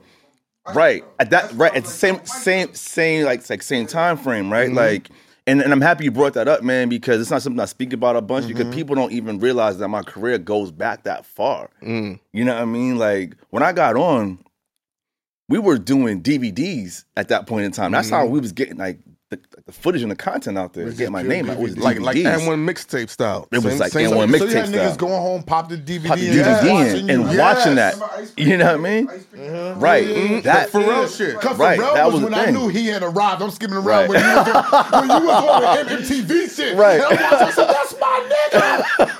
Right. 0.74 1.04
At 1.18 1.30
that 1.30 1.52
right 1.52 1.74
at 1.74 1.84
the 1.84 1.90
same 1.90 2.24
same 2.24 2.74
same 2.74 3.26
like 3.26 3.48
like 3.50 3.62
same 3.62 3.86
time 3.86 4.16
frame, 4.16 4.50
right? 4.50 4.68
Mm-hmm. 4.68 4.76
Like 4.76 5.10
and, 5.46 5.60
and 5.60 5.72
I'm 5.72 5.80
happy 5.80 6.04
you 6.04 6.10
brought 6.10 6.34
that 6.34 6.48
up, 6.48 6.62
man, 6.62 6.88
because 6.88 7.20
it's 7.20 7.30
not 7.30 7.42
something 7.42 7.60
I 7.60 7.64
speak 7.64 7.92
about 7.92 8.16
a 8.16 8.20
bunch 8.22 8.46
because 8.46 8.64
mm-hmm. 8.64 8.74
people 8.74 8.94
don't 8.94 9.12
even 9.12 9.40
realize 9.40 9.78
that 9.78 9.88
my 9.88 10.02
career 10.02 10.38
goes 10.38 10.70
back 10.70 11.04
that 11.04 11.26
far. 11.26 11.70
Mm. 11.82 12.20
You 12.32 12.44
know 12.44 12.54
what 12.54 12.62
I 12.62 12.66
mean? 12.66 12.96
Like 12.98 13.36
when 13.50 13.62
I 13.62 13.72
got 13.72 13.96
on, 13.96 14.38
we 15.48 15.58
were 15.58 15.78
doing 15.78 16.22
DVDs 16.22 17.04
at 17.16 17.28
that 17.28 17.46
point 17.46 17.64
in 17.64 17.72
time. 17.72 17.92
That's 17.92 18.08
how 18.08 18.22
mm-hmm. 18.24 18.32
we 18.32 18.40
was 18.40 18.52
getting 18.52 18.76
like 18.76 19.00
the, 19.30 19.38
the 19.64 19.72
footage 19.72 20.02
and 20.02 20.10
the 20.10 20.16
content 20.16 20.58
out 20.58 20.72
there. 20.72 20.90
Getting 20.90 21.12
my 21.12 21.22
name 21.22 21.48
out. 21.48 21.56
It 21.56 21.62
was 21.62 21.78
Like 21.78 21.98
DVDs. 21.98 22.02
like 22.02 22.16
M1 22.16 22.68
mixtape 22.68 23.08
style. 23.08 23.46
It 23.52 23.56
was 23.62 23.72
Same- 23.72 23.78
like 23.78 23.92
same- 23.92 24.10
N1 24.10 24.12
So 24.12 24.20
you 24.24 24.26
mixtape 24.26 24.52
had 24.54 24.68
style. 24.68 24.90
niggas 24.92 24.98
going 24.98 25.12
home, 25.22 25.42
pop 25.44 25.68
the 25.68 25.76
DVD, 25.76 26.08
Pop 26.08 26.18
the 26.18 26.28
and 26.28 26.38
DVD 26.38 26.72
watching 26.72 27.08
in 27.08 27.10
and 27.20 27.32
you. 27.32 27.38
watching 27.38 27.74
that. 27.76 27.94
You 28.36 28.56
know 28.56 28.64
what 28.64 28.70
I 28.74 28.78
Cream? 28.78 28.82
mean? 28.82 29.08
Ice 29.10 29.24
Cream? 29.30 29.42
Mm-hmm. 29.42 29.80
Right. 29.80 30.06
Mhm. 30.06 30.42
That 30.42 30.72
The 30.72 31.06
shit. 31.08 31.40
Cause 31.40 31.58
Right, 31.58 31.78
Pharrell 31.78 31.94
that 31.94 32.04
was, 32.06 32.14
was 32.14 32.22
when 32.24 32.32
the 32.32 32.38
I 32.38 32.50
knew 32.50 32.68
he 32.68 32.86
had 32.88 33.02
arrived. 33.02 33.40
I'm 33.42 33.50
skipping 33.52 33.76
around 33.76 33.86
Right. 33.86 34.08
when, 34.10 34.20
you 34.20 34.26
was 34.36 34.48
on, 34.48 35.08
when 35.08 35.20
you 35.22 35.26
was 35.28 35.44
on 35.44 35.86
the 35.86 35.92
MTV 36.02 36.56
shit. 36.56 36.76
Right. 36.80 37.00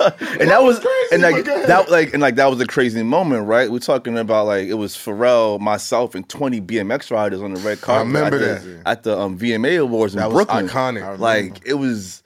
And 0.00 0.50
that 0.50 0.62
was 0.62 0.78
crazy, 0.80 1.08
and 1.12 1.22
like 1.22 1.44
that 1.44 1.90
like 1.90 2.12
and 2.12 2.22
like 2.22 2.36
that 2.36 2.46
was 2.46 2.60
a 2.60 2.66
crazy 2.66 3.02
moment, 3.02 3.46
right? 3.46 3.70
We're 3.70 3.78
talking 3.80 4.16
about 4.18 4.46
like 4.46 4.66
it 4.68 4.74
was 4.74 4.94
Pharrell, 4.96 5.60
myself, 5.60 6.14
and 6.14 6.28
twenty 6.28 6.60
BMX 6.60 7.10
riders 7.10 7.42
on 7.42 7.52
the 7.54 7.60
red 7.60 7.80
carpet. 7.80 8.06
remember 8.06 8.36
at 8.36 8.40
that. 8.40 8.62
the, 8.64 8.82
at 8.88 9.02
the 9.04 9.18
um, 9.18 9.38
VMA 9.38 9.80
Awards 9.82 10.14
in 10.14 10.20
That 10.20 10.30
was 10.30 10.46
Brooklyn. 10.46 10.68
iconic. 10.68 11.18
Like 11.18 11.60
it 11.66 11.74
was 11.74 12.22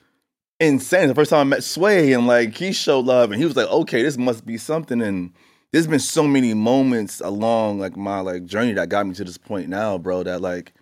insane. 0.60 1.08
The 1.08 1.14
first 1.14 1.30
time 1.30 1.40
I 1.40 1.44
met 1.44 1.64
Sway 1.64 2.12
and 2.12 2.26
like 2.26 2.54
he 2.56 2.72
showed 2.72 3.04
love 3.06 3.30
and 3.32 3.38
he 3.40 3.44
was 3.46 3.56
like, 3.56 3.68
okay, 3.68 4.02
this 4.02 4.16
must 4.16 4.46
be 4.46 4.56
something. 4.56 5.02
And 5.02 5.32
there's 5.72 5.86
been 5.88 5.98
so 5.98 6.26
many 6.26 6.54
moments 6.54 7.20
along 7.20 7.80
like 7.80 7.96
my 7.96 8.20
like 8.20 8.44
journey 8.44 8.72
that 8.74 8.88
got 8.88 9.06
me 9.06 9.14
to 9.14 9.24
this 9.24 9.38
point 9.38 9.68
now, 9.68 9.98
bro. 9.98 10.22
That 10.22 10.40
like 10.40 10.72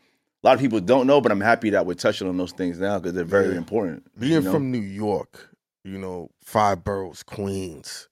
a 0.45 0.47
lot 0.49 0.55
of 0.55 0.61
people 0.61 0.81
don't 0.81 1.07
know, 1.07 1.21
but 1.21 1.33
I'm 1.33 1.41
happy 1.41 1.71
that 1.71 1.87
we're 1.87 1.95
touching 1.95 2.29
on 2.29 2.37
those 2.37 2.53
things 2.53 2.79
now 2.79 2.99
because 2.99 3.15
they're 3.15 3.25
very 3.25 3.53
Yeah. 3.53 3.59
important. 3.59 4.03
Being 4.19 4.33
you 4.33 4.41
know? 4.43 4.53
from 4.53 4.71
New 4.71 4.81
York, 4.81 5.49
you 5.85 5.97
know, 5.99 6.31
five 6.45 6.85
boroughs, 6.85 7.23
Queens, 7.23 8.09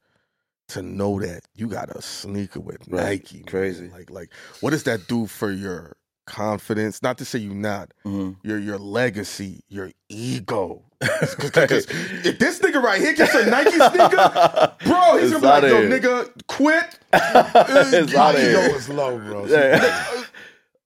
to 0.69 0.83
know 0.83 1.21
that 1.21 1.43
you 1.55 1.67
got 1.69 1.91
a 1.91 2.01
sneaker 2.03 2.61
with 2.61 2.79
Right. 2.89 3.05
Nike, 3.21 3.37
man. 3.39 3.45
Crazy. 3.47 3.89
Like, 3.89 4.11
like, 4.11 4.33
what 4.61 4.71
does 4.71 4.85
that 4.85 5.09
do 5.09 5.27
for 5.27 5.51
your 5.51 5.97
confidence? 6.27 7.03
Not 7.03 7.19
to 7.19 7.25
say 7.25 7.41
you 7.41 7.53
not 7.55 7.93
Mhm. 8.07 8.37
your 8.45 8.59
your 8.59 8.79
legacy, 8.79 9.65
your 9.69 9.91
ego. 10.09 10.85
'Cause- 11.01 11.35
'cause 11.51 11.87
if 12.25 12.39
this 12.39 12.61
nigga 12.61 12.81
right 12.83 13.01
here 13.01 13.15
gets 13.15 13.35
a 13.35 13.47
Nike 13.47 13.71
sneaker, 13.71 14.77
bro, 14.87 15.17
he's 15.19 15.33
It's 15.33 15.41
gonna 15.41 15.41
be 15.41 15.47
like, 15.47 15.63
yo, 15.63 15.89
here. 15.89 15.91
nigga, 16.01 16.31
quit. 16.47 16.99
It's 17.13 18.13
My 18.15 18.21
outta 18.21 18.39
ego 18.51 18.61
here. 18.61 18.77
is 18.77 18.89
low, 18.89 19.19
bro. 19.19 19.47
Yeah. 19.47 20.07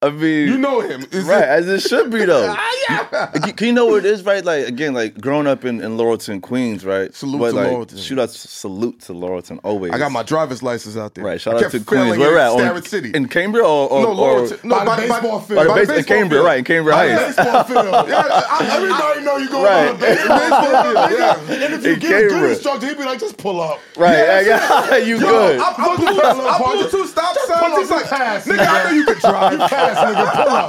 I 0.06 0.10
mean, 0.10 0.48
You 0.48 0.58
know 0.58 0.80
him. 0.80 1.04
Is 1.10 1.24
right 1.24 1.42
it- 1.42 1.48
as 1.48 1.68
it 1.68 1.80
should 1.80 2.10
be 2.10 2.24
though. 2.24 2.54
Ah, 2.64 2.70
yeah. 3.12 3.30
Like, 3.40 3.56
Can 3.56 3.68
you 3.68 3.72
know 3.72 3.86
what 3.86 4.04
it 4.04 4.06
is, 4.06 4.22
right? 4.24 4.44
Like 4.44 4.66
again, 4.68 4.92
like 4.92 5.18
growing 5.20 5.46
up 5.46 5.64
in, 5.64 5.80
in 5.80 5.96
Laurelton, 5.96 6.42
Queens, 6.42 6.84
right? 6.84 7.14
Salute 7.14 7.38
But, 7.38 7.50
to 7.50 7.56
like, 7.56 7.66
Laurelton. 7.68 7.98
Shoot 8.06 8.18
out, 8.18 8.30
salute 8.30 9.00
to 9.02 9.12
Laurelton 9.14 9.58
always. 9.64 9.92
I 9.92 9.98
got 9.98 10.12
my 10.12 10.22
driver's 10.22 10.62
license 10.62 10.96
out 10.96 11.14
there. 11.14 11.24
right. 11.24 11.40
Shout 11.40 11.54
out 11.62 11.70
to 11.70 11.80
Queens. 11.80 12.18
Where 12.18 12.38
at? 12.38 12.50
On- 12.50 12.58
Starrett 12.58 12.86
City. 12.86 13.10
in 13.14 13.28
Cambria 13.28 13.64
or, 13.64 13.88
or 13.90 14.02
no, 14.02 14.08
or, 14.10 14.40
Laurelton. 14.40 14.64
No, 14.64 14.76
By 14.76 14.84
the 14.84 14.86
by, 14.86 14.96
by, 14.96 15.00
baseball 15.20 15.38
by, 15.40 15.44
field. 15.46 15.58
or 15.60 15.64
the 15.64 15.68
by 15.70 15.74
base, 15.76 15.86
the 15.88 15.92
in 15.94 15.98
baseball 16.00 16.16
Cambria, 16.18 16.38
field. 16.40 16.46
right? 16.46 16.58
In 16.58 16.64
Cambria 16.64 16.94
By 16.94 17.06
the 17.06 17.14
Heights. 17.16 17.36
baseball 17.36 17.64
field. 17.64 18.08
Yeah, 18.08 18.22
I- 18.28 18.70
Everybody 18.76 19.20
know 19.24 19.36
you 19.38 19.48
going 19.48 19.64
Right. 19.64 19.88
on 19.88 19.94
the 19.94 20.06
baseball 20.06 20.38
Baseball 20.38 20.82
field, 20.84 20.94
yeah. 21.18 21.64
And 21.64 21.74
if 21.74 21.84
you 21.86 21.92
In 21.94 21.98
get 21.98 22.10
a 22.10 22.20
good 22.20 22.30
Cambria. 22.30 22.52
instructor, 22.52 22.86
he'd 22.86 22.98
be 22.98 23.04
like, 23.04 23.18
just 23.20 23.36
pull 23.38 23.60
up. 23.60 23.80
Right. 23.96 24.12
Yeah, 24.44 24.96
you 24.98 25.14
Yo, 25.18 25.20
good? 25.26 25.60
I, 25.60 25.72
I 25.72 25.96
blew, 25.96 26.06
Fuck 26.06 26.16
that 26.16 26.24
I 26.24 26.58
little 26.58 26.82
blew 26.82 26.90
two 26.90 27.06
stop 27.08 27.34
Just 27.34 27.48
signs. 27.48 27.60
pull 27.60 27.78
He's 27.80 27.90
up 27.90 27.96
like, 28.02 28.12
and 28.12 28.20
pass, 28.20 28.46
nigga, 28.46 28.66
I 28.68 28.84
know 28.84 28.90
you 28.90 29.04
can 29.06 29.18
drive. 29.20 29.52
You 29.52 29.58
pass, 29.94 30.14
nigga, 30.14 30.32
pull 30.34 30.52
up. 30.54 30.68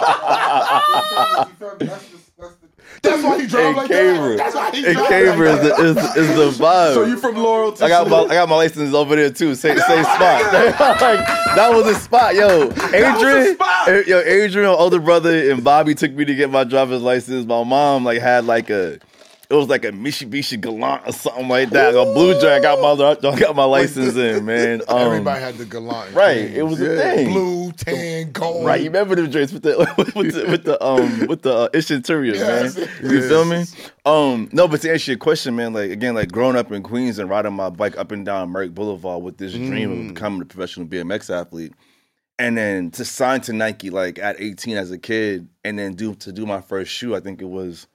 That's 1.79 1.79
the, 1.79 1.85
that's 1.85 2.05
the, 2.05 2.55
That's 3.01 3.23
why 3.23 3.39
he 3.41 3.47
drive 3.47 3.65
in 3.69 3.75
like 3.75 3.87
that. 3.89 4.35
That's 4.37 4.55
why 4.55 4.71
he 4.71 4.83
Cambria 4.83 5.53
like 5.53 5.79
is 5.79 5.95
the, 5.95 6.01
is, 6.01 6.15
is 6.17 6.57
the 6.57 6.63
vibe. 6.63 6.93
So 6.93 7.03
you 7.05 7.17
from 7.17 7.35
Laurel? 7.35 7.75
I 7.81 7.87
got 7.89 8.09
my 8.09 8.17
I 8.23 8.33
got 8.33 8.49
my 8.49 8.55
license 8.55 8.93
over 8.93 9.15
there 9.15 9.29
too. 9.29 9.53
Same 9.55 9.77
same 9.77 10.03
spot. 10.03 10.41
Like, 11.05 11.25
that 11.55 11.69
was 11.73 11.85
a 11.87 11.95
spot, 11.99 12.35
yo. 12.35 12.63
Adrian, 12.93 13.55
spot. 13.55 13.87
eh, 13.89 14.03
yo, 14.07 14.19
Adrian, 14.21 14.67
my 14.67 14.73
older 14.75 14.99
brother, 14.99 15.51
and 15.51 15.63
Bobby 15.63 15.93
took 15.95 16.11
me 16.13 16.25
to 16.25 16.33
get 16.35 16.49
my 16.49 16.63
driver's 16.63 17.01
license. 17.01 17.45
My 17.45 17.63
mom 17.63 18.03
like 18.05 18.21
had 18.21 18.45
like 18.45 18.69
a. 18.69 18.99
It 19.55 19.59
was 19.59 19.69
like 19.69 19.85
a 19.85 19.91
Mitsubishi 19.91 20.59
Galant 20.59 21.07
or 21.07 21.11
something 21.13 21.47
like 21.47 21.69
that. 21.71 21.95
A 21.95 22.03
blue 22.13 22.39
jack. 22.41 22.59
I 22.59 22.75
got 22.75 22.81
my 22.97 23.29
I 23.29 23.39
got 23.39 23.55
my 23.55 23.63
license 23.63 24.15
in, 24.15 24.45
man. 24.45 24.81
Um, 24.87 24.99
Everybody 25.07 25.39
had 25.41 25.57
the 25.57 25.65
Galant. 25.65 26.13
right. 26.13 26.37
It 26.37 26.63
was 26.63 26.81
a 26.81 26.97
thing. 26.97 27.31
Blue, 27.31 27.71
tan, 27.71 28.31
gold. 28.31 28.65
Right, 28.65 28.81
you 28.81 28.87
remember 28.89 29.15
the 29.15 29.27
drinks 29.27 29.51
with 29.53 29.63
the 29.63 29.77
with 30.15 30.33
the 30.33 30.45
with 30.51 30.63
the 30.65 30.83
um 30.83 31.27
with 31.27 31.41
the 31.41 31.53
uh, 31.53 31.69
ish 31.73 31.89
interior, 31.91 32.35
Yes. 32.35 32.77
man. 32.77 32.89
You 33.01 33.21
feel 33.27 33.45
me? 33.45 33.63
Um, 34.05 34.49
no, 34.51 34.67
but 34.67 34.81
to 34.81 34.91
answer 34.91 35.11
your 35.11 35.17
question, 35.17 35.55
man, 35.55 35.73
like 35.73 35.89
again, 35.91 36.13
like 36.15 36.31
growing 36.31 36.55
up 36.55 36.71
in 36.71 36.83
Queens 36.83 37.17
and 37.17 37.29
riding 37.29 37.53
my 37.53 37.69
bike 37.69 37.97
up 37.97 38.11
and 38.11 38.25
down 38.25 38.51
Merrick 38.51 38.73
Boulevard 38.75 39.23
with 39.23 39.37
this 39.37 39.53
dream 39.53 39.89
Mm. 39.89 40.01
of 40.09 40.13
becoming 40.15 40.41
a 40.41 40.45
professional 40.45 40.85
BMX 40.85 41.29
athlete, 41.33 41.73
and 42.37 42.57
then 42.57 42.91
to 42.91 43.05
sign 43.05 43.41
to 43.41 43.53
Nike 43.53 43.89
like 43.89 44.19
at 44.19 44.35
18 44.39 44.77
as 44.77 44.91
a 44.91 44.97
kid, 44.97 45.47
and 45.63 45.79
then 45.79 45.93
do 45.93 46.13
to 46.15 46.31
do 46.31 46.45
my 46.45 46.61
first 46.61 46.91
shoe, 46.91 47.15
I 47.15 47.19
think 47.21 47.41
it 47.41 47.45
was 47.49 47.87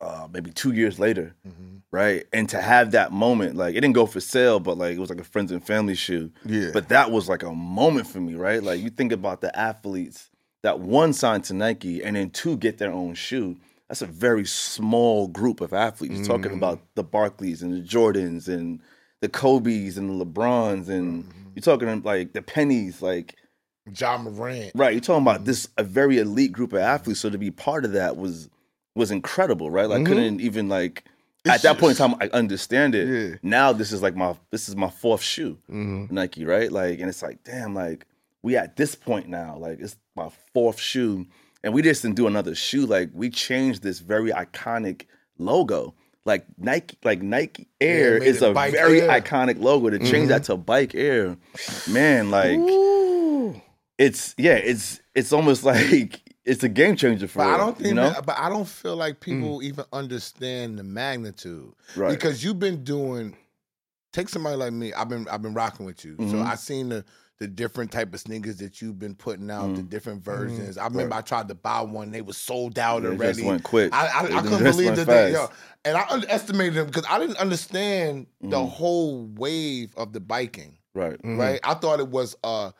uh, 0.00 0.28
maybe 0.32 0.50
two 0.50 0.72
years 0.72 0.98
later, 0.98 1.34
Mm-hmm. 1.46 1.76
right? 1.90 2.24
And 2.32 2.48
to 2.50 2.60
have 2.60 2.90
that 2.92 3.12
moment, 3.12 3.56
like 3.56 3.74
it 3.74 3.80
didn't 3.80 3.94
go 3.94 4.06
for 4.06 4.20
sale, 4.20 4.60
but 4.60 4.76
like 4.78 4.96
it 4.96 4.98
was 4.98 5.10
like 5.10 5.20
a 5.20 5.24
friends 5.24 5.50
and 5.52 5.64
family 5.64 5.94
shoe. 5.94 6.30
Yeah. 6.44 6.70
But 6.72 6.88
that 6.90 7.10
was 7.10 7.28
like 7.28 7.42
a 7.42 7.52
moment 7.54 8.06
for 8.06 8.20
me, 8.20 8.34
right? 8.34 8.62
Like 8.62 8.80
you 8.80 8.90
think 8.90 9.12
about 9.12 9.40
the 9.40 9.56
athletes 9.58 10.30
that 10.62 10.80
one 10.80 11.12
signed 11.12 11.44
to 11.44 11.54
Nike 11.54 12.02
and 12.02 12.16
then 12.16 12.30
two 12.30 12.56
get 12.56 12.78
their 12.78 12.92
own 12.92 13.14
shoe. 13.14 13.56
That's 13.88 14.02
a 14.02 14.06
very 14.06 14.46
small 14.46 15.28
group 15.28 15.60
of 15.60 15.72
athletes. 15.74 16.14
You're 16.16 16.26
talking 16.26 16.52
about 16.56 16.80
the 16.94 17.04
Barkleys 17.04 17.62
and 17.62 17.72
the 17.72 17.80
Jordans 17.86 18.48
and 18.48 18.80
the 19.20 19.28
Kobe's 19.28 19.96
and 19.98 20.08
the 20.20 20.24
LeBrons, 20.24 20.88
and 20.88 21.24
Mm-hmm. 21.24 21.48
you're 21.54 21.62
talking 21.62 22.02
like 22.02 22.32
the 22.32 22.42
pennies, 22.42 23.00
like 23.02 23.36
Ja 23.98 24.16
Morant. 24.18 24.72
right. 24.74 24.92
You're 24.94 25.00
talking 25.02 25.22
about 25.22 25.44
this 25.44 25.68
a 25.76 25.82
very 25.84 26.18
elite 26.18 26.52
group 26.52 26.72
of 26.72 26.78
athletes. 26.80 27.20
So 27.20 27.28
to 27.30 27.38
be 27.38 27.50
part 27.50 27.84
of 27.84 27.92
that 27.92 28.16
was 28.16 28.48
was 28.94 29.10
incredible, 29.10 29.70
right? 29.70 29.88
Like 29.88 30.02
Mhm. 30.02 30.06
couldn't 30.06 30.40
even 30.40 30.68
like 30.68 31.04
at 31.46 31.62
that 31.62 31.78
point 31.78 31.98
in 32.00 32.08
time 32.08 32.16
I 32.20 32.28
understand 32.34 32.94
it. 32.94 33.08
Yeah. 33.08 33.36
Now 33.42 33.72
this 33.72 33.92
is 33.92 34.02
like 34.02 34.16
my 34.16 34.36
this 34.50 34.68
is 34.68 34.76
my 34.76 34.88
fourth 34.90 35.22
shoe. 35.22 35.58
Mhm. 35.70 36.10
Nike, 36.10 36.44
right? 36.44 36.70
Like, 36.72 37.00
and 37.00 37.08
it's 37.08 37.22
like, 37.22 37.42
damn, 37.44 37.74
like 37.74 38.06
we 38.42 38.56
at 38.56 38.76
this 38.76 38.94
point 38.94 39.28
now, 39.28 39.56
like 39.58 39.80
it's 39.80 39.96
my 40.16 40.28
fourth 40.52 40.78
shoe, 40.78 41.26
and 41.62 41.74
we 41.74 41.82
just 41.82 42.02
didn't 42.02 42.16
do 42.16 42.26
another 42.26 42.54
shoe. 42.54 42.86
Like 42.86 43.10
we 43.12 43.30
changed 43.30 43.82
this 43.82 43.98
very 43.98 44.30
iconic 44.30 45.02
logo. 45.38 45.94
Like 46.26 46.46
Nike, 46.56 46.96
like 47.04 47.20
Nike 47.20 47.68
Air 47.82 48.18
made 48.20 48.28
is 48.28 48.40
a 48.40 48.52
very 48.54 49.02
Air. 49.02 49.20
iconic 49.20 49.60
logo. 49.60 49.90
To 49.90 49.98
change 49.98 50.28
that 50.28 50.44
to 50.44 50.56
Bike 50.56 50.94
Air, 50.94 51.36
man, 51.90 52.30
like 52.30 52.56
Ooh. 52.58 53.60
it's 53.98 54.34
yeah, 54.38 54.54
it's 54.54 55.00
it's 55.14 55.32
almost 55.34 55.64
like 55.72 56.20
it's 56.44 56.62
a 56.62 56.68
game 56.68 56.96
changer 56.96 57.26
for 57.28 57.38
But 57.38 57.48
I 57.48 57.56
don't 57.56 57.76
think 57.76 57.88
you 57.88 57.94
know. 57.94 58.10
that, 58.10 58.26
but 58.26 58.38
I 58.38 58.48
don't 58.48 58.68
feel 58.68 58.96
like 58.96 59.20
people 59.20 59.62
even 59.62 59.84
understand 59.92 60.78
the 60.78 60.82
magnitude. 60.84 61.72
Right. 61.96 62.10
Because 62.10 62.42
you've 62.44 62.58
been 62.58 62.84
doing 62.84 63.36
take 64.12 64.28
somebody 64.28 64.56
like 64.56 64.72
me, 64.72 64.92
I've 64.92 65.08
been 65.08 65.26
I've 65.28 65.42
been 65.42 65.54
rocking 65.54 65.86
with 65.86 66.04
you. 66.04 66.16
So 66.28 66.36
Mhm. 66.38 66.46
I 66.46 66.54
seen 66.56 66.88
the 66.90 67.04
the 67.40 67.48
different 67.48 67.90
type 67.90 68.14
of 68.14 68.20
sneakers 68.20 68.58
that 68.58 68.80
you've 68.80 68.98
been 69.00 69.16
putting 69.16 69.50
out, 69.50 69.74
the 69.74 69.82
Mhm. 69.82 69.88
different 69.90 70.22
versions. 70.22 70.78
I 70.78 70.84
remember 70.86 71.16
I 71.16 71.20
tried 71.20 71.48
to 71.48 71.54
buy 71.56 71.80
one, 71.80 72.12
they 72.12 72.22
was 72.22 72.36
sold 72.36 72.78
out 72.78 73.02
They 73.02 73.08
already. 73.08 73.34
just 73.34 73.44
went 73.44 73.64
quick. 73.64 73.92
I, 73.92 74.06
I, 74.06 74.20
I 74.38 74.42
couldn't 74.42 74.62
believe 74.62 74.94
that 74.94 75.08
they, 75.08 75.32
yo, 75.32 75.48
and 75.84 75.96
I 75.96 76.06
underestimated 76.10 76.74
them 76.74 76.86
because 76.86 77.04
I 77.10 77.18
didn't 77.18 77.38
understand 77.38 78.28
the 78.40 78.58
Mhm. 78.58 78.68
whole 78.68 79.26
wave 79.26 79.92
of 79.96 80.12
the 80.12 80.20
biking 80.20 80.78
right. 80.94 81.18
Right? 81.24 81.58
I 81.64 81.74
thought 81.74 81.98
it 81.98 82.08
was 82.08 82.36
uh 82.44 82.70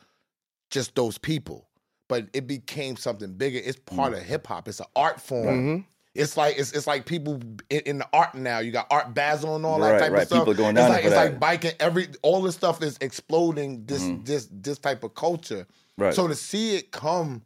just 0.71 0.95
those 0.95 1.19
people, 1.19 1.67
but 2.09 2.27
it 2.33 2.47
became 2.47 2.97
something 2.97 3.33
bigger. 3.35 3.61
It's 3.63 3.79
part 3.79 4.13
Mm. 4.13 4.19
of 4.19 4.23
hip 4.25 4.47
hop. 4.47 4.69
It's 4.69 4.81
an 4.81 4.87
art 4.95 5.21
form. 5.21 5.47
Mhm. 5.81 5.85
It's 6.15 6.37
like 6.37 6.57
it's 6.59 6.71
it's 6.73 6.87
like 6.87 7.07
people 7.07 7.41
in, 7.71 7.81
in 7.81 7.99
the 7.99 8.09
art 8.13 8.35
now. 8.37 8.61
You 8.61 8.71
got 8.71 8.87
Art 8.91 9.15
Basel 9.15 9.57
and 9.57 9.67
all 9.67 9.81
that 9.81 9.99
type 9.99 10.13
right. 10.13 10.23
of 10.23 10.29
stuff. 10.29 10.41
People 10.41 10.55
going 10.55 10.77
it's 10.77 10.85
down 10.85 10.91
like 10.91 11.05
it's 11.05 11.13
that. 11.15 11.31
like 11.33 11.41
biking. 11.41 11.73
Every 11.81 12.07
all 12.23 12.41
this 12.43 12.55
stuff 12.55 12.83
is 12.85 12.97
exploding. 13.01 13.85
This 13.85 14.03
Mhm. 14.03 14.25
this 14.25 14.49
this 14.53 14.79
type 14.79 15.03
of 15.03 15.15
culture. 15.15 15.67
Right. 15.99 16.15
So 16.15 16.29
to 16.29 16.35
see 16.37 16.77
it 16.77 16.93
come 16.93 17.43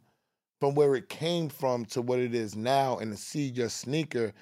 from 0.59 0.75
where 0.75 0.93
it 0.95 1.09
came 1.09 1.49
from 1.49 1.85
to 1.85 2.01
what 2.01 2.19
it 2.19 2.35
is 2.35 2.55
now, 2.55 2.97
and 2.99 3.11
to 3.11 3.17
see 3.17 3.47
your 3.47 3.69
sneaker 3.69 4.33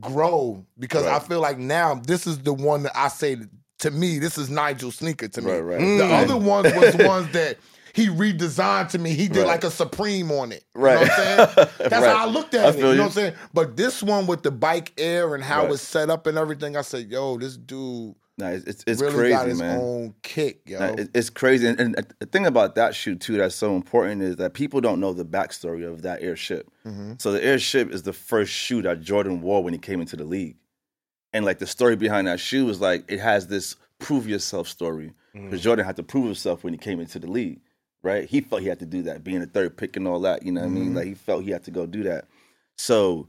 grow, 0.00 0.64
because 0.78 1.06
I 1.06 1.18
feel 1.18 1.40
like 1.40 1.58
now 1.58 1.94
this 1.94 2.26
is 2.26 2.38
the 2.38 2.52
one 2.52 2.82
that 2.84 2.96
I 2.96 3.08
say 3.08 3.36
to 3.80 3.90
me. 3.90 4.18
This 4.18 4.38
is 4.38 4.50
Nigel 4.50 4.90
sneaker 4.92 5.28
to 5.28 5.42
me. 5.42 5.50
Right, 5.52 5.60
right. 5.60 5.78
The 5.78 6.04
Mm. 6.04 6.22
other 6.22 6.36
ones 6.36 6.72
was 6.74 6.94
ones 7.06 7.32
that 7.32 7.58
he 7.96 8.08
redesigned 8.08 8.90
to 8.90 8.98
me. 8.98 9.10
He 9.14 9.26
did 9.26 9.38
Right. 9.38 9.46
like 9.46 9.64
a 9.64 9.70
Supreme 9.70 10.30
on 10.30 10.52
it. 10.52 10.64
You 10.74 10.80
Right. 10.82 10.94
know 10.94 11.00
what 11.00 11.10
I'm 11.10 11.16
saying? 11.16 11.68
That's 11.78 11.92
Right. 11.92 12.16
how 12.16 12.28
I 12.28 12.30
looked 12.30 12.54
at 12.54 12.66
I 12.66 12.68
it. 12.68 12.72
feel 12.74 12.90
You 12.90 12.96
know 12.96 13.02
what 13.04 13.06
I'm 13.08 13.12
saying? 13.12 13.34
But 13.54 13.76
this 13.76 14.02
one 14.02 14.26
with 14.26 14.42
the 14.42 14.50
bike 14.50 14.92
air 14.98 15.34
and 15.34 15.42
how 15.42 15.62
Right. 15.64 15.72
it's 15.72 15.82
set 15.82 16.10
up 16.10 16.26
and 16.26 16.36
everything, 16.38 16.76
I 16.76 16.82
said, 16.82 17.10
yo, 17.10 17.38
this 17.38 17.56
dude 17.56 18.14
Nah, 18.38 18.48
it's 18.50 18.84
it's, 18.86 19.00
really 19.00 19.14
crazy, 19.14 19.32
got 19.32 19.46
his 19.48 19.58
man. 19.58 19.80
own 19.80 20.14
kick, 20.22 20.60
yo. 20.66 20.78
Nah, 20.78 20.92
it- 20.92 21.08
it's 21.14 21.30
crazy. 21.30 21.66
And, 21.68 21.80
and 21.80 22.14
the 22.18 22.26
thing 22.26 22.44
about 22.44 22.74
that 22.74 22.94
shoe 22.94 23.14
too 23.14 23.38
that's 23.38 23.54
so 23.54 23.74
important 23.74 24.20
is 24.20 24.36
that 24.36 24.52
people 24.52 24.82
don't 24.82 25.00
know 25.00 25.14
the 25.14 25.24
backstory 25.24 25.90
of 25.90 26.02
that 26.02 26.22
Air 26.22 26.36
Ship. 26.36 26.70
Mm-hmm. 26.86 27.14
So 27.18 27.32
the 27.32 27.42
Air 27.42 27.58
Ship 27.58 27.90
is 27.90 28.02
the 28.02 28.12
first 28.12 28.52
shoe 28.52 28.82
that 28.82 29.00
Jordan 29.00 29.40
wore 29.40 29.64
when 29.64 29.72
he 29.72 29.78
came 29.78 30.02
into 30.02 30.16
the 30.16 30.24
league. 30.24 30.56
And 31.32 31.46
like 31.46 31.58
the 31.60 31.66
story 31.66 31.96
behind 31.96 32.28
that 32.28 32.38
shoe 32.38 32.68
is 32.68 32.78
like 32.78 33.10
it 33.10 33.20
has 33.20 33.46
this 33.46 33.76
prove 34.00 34.28
yourself 34.28 34.68
story. 34.68 35.12
Because 35.32 35.62
Jordan 35.62 35.84
had 35.86 35.96
to 35.96 36.02
prove 36.02 36.24
himself 36.26 36.62
when 36.64 36.72
he 36.74 36.78
came 36.78 36.98
into 37.00 37.18
the 37.18 37.26
league, 37.30 37.60
right? 38.06 38.28
He 38.28 38.40
felt 38.40 38.62
he 38.62 38.68
had 38.68 38.78
to 38.78 38.86
do 38.86 39.02
that, 39.02 39.24
being 39.24 39.42
a 39.42 39.46
third 39.46 39.76
pick 39.76 39.96
and 39.96 40.06
all 40.06 40.20
that. 40.20 40.44
You 40.44 40.52
know 40.52 40.62
what 40.62 40.68
I 40.68 40.70
mean? 40.70 40.84
Mm-hmm. 40.86 40.96
Like 40.96 41.06
he 41.06 41.14
felt 41.14 41.44
he 41.44 41.50
had 41.50 41.64
to 41.64 41.70
go 41.70 41.86
do 41.86 42.04
that. 42.04 42.26
So 42.76 43.28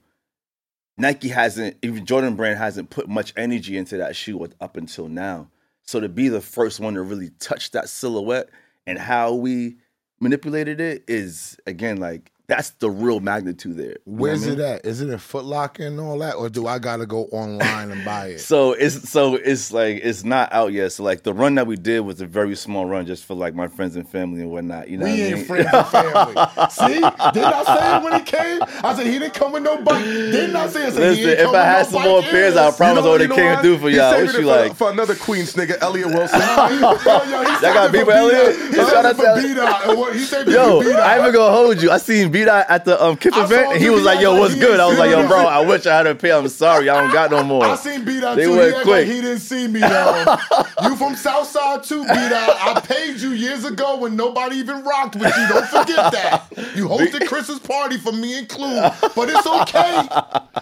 Nike 0.97 1.29
hasn't, 1.29 1.77
even 1.81 2.05
Jordan 2.05 2.35
Brand 2.35 2.57
hasn't 2.57 2.89
put 2.89 3.09
much 3.09 3.33
energy 3.35 3.75
into 3.77 3.97
that 3.97 4.15
shoe 4.15 4.47
up 4.61 4.77
until 4.77 5.07
now. 5.07 5.49
So 5.81 5.99
to 5.99 6.07
be 6.07 6.29
the 6.29 6.41
first 6.41 6.79
one 6.79 6.93
to 6.93 7.01
really 7.01 7.31
touch 7.39 7.71
that 7.71 7.89
silhouette 7.89 8.49
and 8.85 8.99
how 8.99 9.33
we 9.33 9.77
manipulated 10.19 10.79
it 10.79 11.03
is 11.07 11.57
again 11.65 11.97
like 11.97 12.31
that's 12.47 12.69
the 12.71 12.89
real 12.89 13.19
magnitude 13.19 13.75
there. 13.75 13.85
You 13.87 13.93
know 14.05 14.17
I 14.17 14.19
Where's 14.21 14.47
mean? 14.47 14.59
it 14.59 14.63
at? 14.63 14.85
Is 14.85 15.01
it 15.01 15.09
in 15.09 15.17
Foot 15.17 15.43
Locker 15.43 15.85
and 15.85 15.99
all 15.99 16.17
that, 16.19 16.35
or 16.35 16.47
do 16.49 16.65
I 16.65 16.79
gotta 16.79 17.05
go 17.05 17.25
online 17.25 17.91
and 17.91 18.05
buy 18.05 18.27
it? 18.27 18.39
So 18.47 18.71
it's 18.71 19.09
so 19.09 19.35
it's 19.35 19.73
like 19.73 19.99
it's 20.03 20.23
not 20.23 20.53
out 20.53 20.71
yet. 20.71 20.93
So 20.93 21.03
like 21.03 21.23
the 21.23 21.33
run 21.33 21.55
that 21.55 21.67
we 21.67 21.75
did 21.75 21.99
was 22.01 22.21
a 22.21 22.25
very 22.25 22.55
small 22.55 22.85
run 22.85 23.05
just 23.05 23.25
for 23.25 23.33
like 23.33 23.53
my 23.53 23.67
friends 23.67 23.95
and 23.97 24.07
family 24.07 24.41
and 24.41 24.49
whatnot. 24.51 24.87
You 24.89 24.97
know, 24.97 25.05
we 25.05 25.11
what 25.11 25.19
I 25.19 25.23
ain't 25.23 25.35
mean? 25.37 25.45
friends 25.45 25.69
and 25.73 25.87
family. 25.87 26.69
See, 26.69 27.01
didn't 27.33 27.53
I 27.53 27.63
say 27.65 27.97
it 27.97 28.03
when 28.03 28.13
he 28.13 28.21
came? 28.25 28.61
I 28.83 28.95
said 28.95 29.05
he 29.07 29.19
didn't 29.19 29.33
come 29.33 29.51
with 29.51 29.63
no 29.63 29.81
bike. 29.81 30.03
Didn't 30.05 30.55
I 30.55 30.67
say? 30.69 30.85
I 30.85 30.89
said, 30.91 31.17
he 31.17 31.25
Listen, 31.25 31.47
if 31.47 31.53
I 31.53 31.63
had 31.63 31.85
no 31.87 31.91
some 31.91 32.03
more 32.03 32.21
pairs, 32.21 32.55
I 32.55 32.71
promise 32.71 33.03
I 33.03 33.09
would 33.09 33.21
have 33.21 33.31
came 33.31 33.59
through 33.59 33.77
for 33.79 33.89
y'all. 33.89 34.11
What 34.23 34.33
you 34.33 34.41
like? 34.45 34.75
for 34.75 34.89
another 34.91 35.15
Queens 35.15 35.53
nigga, 35.55 35.77
Elliot 35.81 36.07
Wilson. 36.13 36.39
Yo, 36.39 36.47
yo, 36.47 37.43
he 37.43 37.51
Y'all 37.51 37.59
got 37.61 37.85
it 37.87 37.91
beef 37.91 38.01
for 38.01 38.07
with 38.07 38.15
Elliot? 38.15 38.55
He 38.71 38.77
Yo, 38.77 38.85
saved 38.85 38.93
it 38.93 39.05
out 39.05 39.15
for 39.17 39.41
B-Dot. 39.41 39.89
And 39.89 39.99
what- 39.99 40.13
He 40.13 40.19
saved 40.21 40.47
it 40.49 40.53
Yo. 40.53 40.79
I 40.81 41.13
ain't 41.15 41.21
even 41.21 41.33
gonna 41.33 41.53
hold 41.55 41.81
you. 41.81 41.91
I 41.91 41.97
seen 41.97 42.31
B 42.39 42.45
Dot 42.45 42.65
at 42.69 42.85
the 42.85 43.01
um, 43.03 43.17
Kith 43.17 43.33
I 43.33 43.43
event, 43.45 43.73
and 43.73 43.81
he 43.81 43.89
was 43.89 44.03
like, 44.03 44.19
"Yo, 44.21 44.37
what's 44.39 44.53
he 44.53 44.59
good?" 44.59 44.79
I 44.79 44.85
was 44.87 44.97
like, 44.99 45.09
"Yo, 45.11 45.27
bro, 45.27 45.37
I 45.45 45.65
wish 45.65 45.85
I 45.85 45.97
had 45.97 46.07
a 46.07 46.15
pay. 46.15 46.31
I'm 46.31 46.47
sorry, 46.49 46.89
I 46.89 47.01
don't 47.01 47.11
got 47.13 47.31
no 47.31 47.43
more." 47.51 47.65
I 47.65 47.75
seen 47.75 48.05
B-Dot 48.05 48.35
They 48.35 48.43
too. 48.43 48.51
He 48.51 48.57
went 48.57 48.73
act 48.75 48.83
quick. 48.83 49.07
like 49.07 49.15
he 49.15 49.21
didn't 49.21 49.39
see 49.39 49.67
me 49.67 49.79
though. 49.79 50.37
you 50.83 50.95
from 50.95 51.15
Southside 51.15 51.83
too, 51.83 52.03
B-Dot. 52.03 52.49
I 52.59 52.79
paid 52.83 53.17
you 53.19 53.31
years 53.31 53.65
ago 53.65 53.97
when 53.97 54.15
nobody 54.15 54.57
even 54.57 54.83
rocked 54.83 55.15
with 55.15 55.35
you. 55.35 55.47
Don't 55.49 55.65
forget 55.67 56.11
that. 56.11 56.43
You 56.75 56.87
hosted 56.89 57.27
Chris's 57.27 57.59
party 57.59 57.97
for 57.97 58.11
me 58.11 58.37
and 58.39 58.47
Clue, 58.49 58.81
but 59.15 59.29
it's 59.29 59.47
okay. 59.47 60.07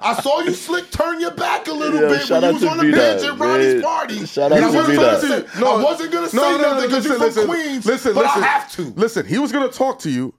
I 0.01 0.19
saw 0.21 0.39
you 0.41 0.53
slick 0.53 0.89
turn 0.91 1.19
your 1.19 1.31
back 1.31 1.67
a 1.67 1.73
little 1.73 1.99
Yo, 2.01 2.09
bit 2.09 2.21
shout 2.21 2.41
when 2.41 2.55
you 2.55 2.59
was 2.61 2.63
on 2.69 2.77
the 2.85 2.91
bench 2.91 3.23
at 3.23 3.37
Ronnie's 3.37 3.73
man. 3.75 3.83
party. 3.83 4.25
Shout 4.25 4.51
And 4.51 4.63
out 4.63 4.69
I 4.69 4.71
to 4.71 4.77
wasn't 4.77 4.97
B-Dot. 4.97 5.21
gonna 5.21 5.47
say- 5.49 5.65
I 5.65 5.83
wasn't 5.83 6.11
gonna 6.11 6.29
say 6.29 6.57
nothing 6.57 6.89
because 6.89 7.05
you're 7.05 7.31
from 7.31 7.47
Queens, 7.47 7.85
Listen, 7.85 8.13
but 8.13 8.23
listen, 8.25 8.43
I 8.43 8.45
have 8.47 8.71
to. 8.73 8.81
Listen, 8.95 9.25
he 9.25 9.37
was 9.39 9.51
gonna 9.51 9.67
talk 9.69 9.99
to 9.99 10.09
you, 10.09 10.33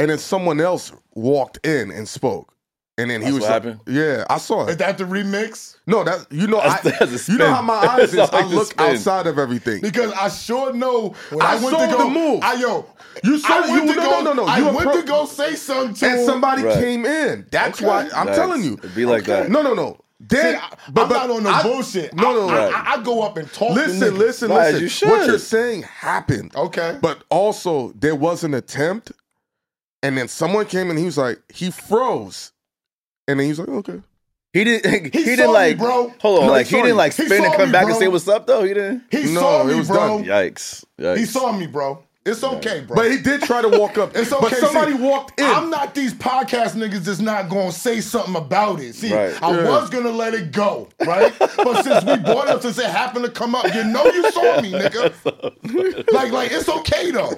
and 0.00 0.10
then 0.10 0.18
someone 0.18 0.60
else 0.60 0.92
walked 1.14 1.64
in 1.66 1.90
and 1.90 2.08
spoke, 2.08 2.54
and 2.98 3.10
then 3.10 3.22
he 3.22 3.32
was 3.32 3.42
what 3.42 3.50
like, 3.50 3.62
happened? 3.64 3.80
"Yeah, 3.86 4.24
I 4.28 4.38
saw 4.38 4.66
Is 4.66 4.76
that 4.78 4.98
the 4.98 5.04
remix? 5.04 5.76
No, 5.86 6.04
that 6.04 6.26
you 6.30 6.46
know, 6.46 6.58
I, 6.60 6.80
That's- 6.82 6.98
that's 6.98 7.28
a 7.28 7.32
you 7.32 7.38
know 7.38 7.52
how 7.52 7.62
my 7.62 7.74
eyes 7.88 8.08
is. 8.12 8.14
It's 8.14 8.32
I 8.32 8.44
look 8.46 8.68
spin. 8.72 8.86
outside 8.96 9.26
of 9.26 9.38
everything. 9.38 9.80
Because 9.80 10.12
I 10.12 10.28
sure 10.28 10.72
know 10.72 11.14
when 11.30 11.42
I, 11.42 11.52
I 11.52 11.54
went 11.56 11.70
saw 11.76 11.86
to 11.86 11.92
go, 11.92 11.98
the 12.04 12.10
move. 12.10 12.40
I 12.42 12.54
yo, 12.54 12.86
You 13.24 13.38
saw- 13.38 13.48
I 13.54 13.60
went 13.60 13.72
you- 13.86 13.94
to 13.94 14.00
no, 14.00 14.10
go, 14.10 14.10
no, 14.22 14.32
no, 14.32 14.32
no, 14.32 14.44
I 14.46 14.58
you 14.58 14.64
went 14.66 14.88
appro- 14.88 15.00
to 15.00 15.06
go 15.06 15.24
say 15.26 15.54
something 15.54 15.94
to 15.94 16.06
and 16.06 16.26
somebody 16.26 16.62
Right. 16.62 16.74
came 16.78 17.04
in. 17.06 17.46
That's 17.50 17.78
Okay. 17.78 17.86
why 17.86 18.02
I'm 18.14 18.26
Facts. 18.26 18.36
telling 18.38 18.62
you. 18.64 18.74
It'd 18.74 18.94
be 18.94 19.06
like 19.06 19.24
that. 19.24 19.50
No, 19.50 19.62
no, 19.62 19.74
no. 19.74 19.98
Then, 20.22 20.56
See, 20.56 20.60
I, 20.60 21.00
am 21.00 21.08
not 21.08 21.30
on 21.30 21.42
no 21.44 21.50
I- 21.50 21.62
bullshit. 21.62 22.12
No, 22.14 22.32
no, 22.34 22.48
I, 22.50 22.52
no. 22.54 22.58
I, 22.60 22.68
I, 22.68 22.94
I 23.00 23.02
go 23.02 23.22
up 23.22 23.38
and 23.38 23.50
talk. 23.50 23.74
Listen, 23.74 24.12
niggas. 24.14 24.18
listen, 24.18 24.50
listen. 24.50 25.08
you. 25.08 25.14
What 25.14 25.26
you're 25.26 25.38
saying 25.38 25.82
happened. 25.84 26.54
Okay, 26.54 26.98
But 27.00 27.24
also, 27.30 27.92
there 27.92 28.14
was 28.14 28.44
an 28.44 28.52
attempt, 28.52 29.12
and 30.02 30.16
then 30.16 30.28
someone 30.28 30.66
came 30.66 30.90
and 30.90 30.98
he 30.98 31.04
was 31.04 31.18
like, 31.18 31.38
he 31.52 31.70
froze. 31.70 32.52
And 33.28 33.38
then 33.38 33.44
he 33.44 33.50
was 33.50 33.58
like, 33.60 33.68
okay. 33.68 34.00
He 34.52 34.64
didn't. 34.64 35.12
He, 35.14 35.20
He 35.20 35.24
didn't 35.24 35.46
me, 35.48 35.52
like. 35.52 35.78
bro. 35.78 36.12
Hold 36.20 36.40
on, 36.40 36.46
No, 36.46 36.52
like 36.52 36.66
he 36.66 36.76
he 36.76 36.82
didn't 36.82 36.96
like 36.96 37.12
spin 37.12 37.44
and 37.44 37.54
come 37.54 37.68
me, 37.68 37.72
back 37.72 37.86
and 37.86 37.96
say 37.96 38.08
what's 38.08 38.26
up 38.28 38.46
though. 38.46 38.62
He 38.64 38.74
didn't. 38.74 39.04
he 39.10 39.24
No, 39.32 39.40
saw 39.40 39.62
it 39.62 39.66
me, 39.66 39.74
was 39.76 39.88
bro. 39.88 40.18
done. 40.18 40.24
Yikes! 40.24 40.84
Yikes. 40.98 41.16
He 41.18 41.24
saw 41.26 41.52
me, 41.52 41.66
bro. 41.66 42.02
It's 42.26 42.44
okay, 42.44 42.80
bro. 42.80 42.96
But 42.96 43.10
he 43.10 43.16
did 43.18 43.40
try 43.42 43.62
to 43.62 43.68
walk 43.70 43.96
up. 43.96 44.14
It's 44.14 44.30
okay. 44.30 44.42
But 44.42 44.54
somebody 44.58 44.92
See, 44.92 44.98
walked 44.98 45.40
in. 45.40 45.46
I'm 45.46 45.70
not 45.70 45.94
these 45.94 46.12
podcast 46.12 46.72
niggas 46.74 47.04
that's 47.04 47.18
not 47.20 47.48
gonna 47.48 47.72
say 47.72 48.00
something 48.02 48.36
about 48.36 48.80
it. 48.80 48.94
See, 48.94 49.14
Right. 49.14 49.40
I 49.42 49.50
Yeah. 49.52 49.68
was 49.68 49.88
gonna 49.88 50.10
let 50.10 50.34
it 50.34 50.52
go, 50.52 50.88
right? 51.06 51.32
but 51.38 51.82
since 51.82 52.04
we 52.04 52.16
brought 52.18 52.44
it 52.48 52.50
up, 52.50 52.62
since 52.62 52.76
it 52.78 52.86
happened 52.90 53.24
to 53.24 53.30
come 53.30 53.54
up, 53.54 53.72
you 53.74 53.84
know 53.84 54.04
you 54.04 54.30
saw 54.32 54.60
me, 54.60 54.72
nigga. 54.72 56.12
like, 56.12 56.30
like 56.32 56.50
it's 56.52 56.68
okay 56.68 57.10
though. 57.10 57.32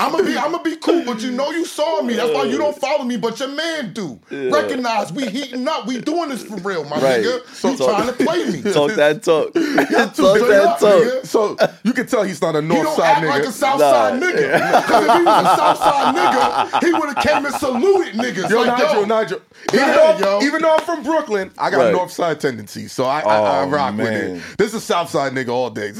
I'm 0.00 0.12
gonna 0.12 0.24
be, 0.24 0.36
I'm 0.38 0.50
gonna 0.50 0.62
be 0.62 0.76
cool, 0.76 1.04
but 1.04 1.20
you 1.22 1.30
know 1.30 1.50
you 1.50 1.64
saw 1.66 2.00
me. 2.02 2.14
That's 2.14 2.32
why 2.32 2.44
you 2.44 2.56
don't 2.58 2.76
follow 2.78 3.04
me, 3.04 3.16
but 3.18 3.38
your 3.38 3.50
man 3.50 3.92
do. 3.92 4.18
Recognize 4.30 5.12
we 5.12 5.26
heating 5.28 5.68
up. 5.68 5.86
We 5.86 6.00
doing 6.00 6.30
this 6.30 6.42
for 6.42 6.56
real, 6.56 6.84
my 6.84 6.98
Right. 7.00 7.22
nigga. 7.22 7.46
So- 7.54 7.70
you 7.70 7.76
trying 7.76 8.06
to 8.06 8.12
play 8.14 8.44
me. 8.50 8.62
Talk 8.72 8.92
that 8.94 9.22
talk. 9.22 9.52
talk 9.54 10.38
that 10.48 10.64
up, 10.64 10.78
talk. 10.80 11.04
nigga. 11.04 11.26
so 11.26 11.56
you 11.82 11.92
can 11.92 12.06
tell 12.06 12.22
he's 12.22 12.40
not 12.40 12.56
a 12.56 12.62
north 12.62 12.78
He 12.78 12.82
north 12.84 12.96
don't 12.96 13.04
side 13.06 13.16
act 13.16 13.26
nigga. 13.26 13.28
like 13.28 13.44
a 13.44 13.52
Southside 13.52 14.20
Nah. 14.20 14.26
nigga. 14.26 14.80
Because 14.80 15.06
if 15.06 15.12
he 15.12 15.22
was 15.24 15.44
a 15.46 15.56
Southside 15.56 16.14
nigga, 16.14 16.84
he 16.86 16.92
would 16.92 17.14
have 17.14 17.24
came 17.24 17.44
and 17.46 17.54
saluted 17.54 18.14
niggas. 18.14 18.50
Yo, 18.50 18.62
like, 18.62 18.78
Nigel, 18.78 19.00
yo, 19.00 19.04
Nigel. 19.04 19.40
Even, 19.72 19.80
ahead, 19.80 20.18
though, 20.18 20.40
yo. 20.40 20.46
even 20.46 20.62
though 20.62 20.74
I'm 20.74 20.80
from 20.84 21.02
Brooklyn, 21.02 21.50
I 21.58 21.70
got 21.70 21.78
Right. 21.78 21.92
north 21.92 22.10
side 22.10 22.40
tendencies, 22.40 22.92
so 22.92 23.04
I, 23.04 23.20
I, 23.20 23.36
I 23.36 23.60
Oh, 23.64 23.68
rock 23.68 23.96
with 23.98 24.08
it. 24.12 24.42
This 24.58 24.72
is 24.74 24.82
South 24.82 25.10
side 25.10 25.32
nigga 25.32 25.48
all 25.50 25.68
day. 25.70 25.92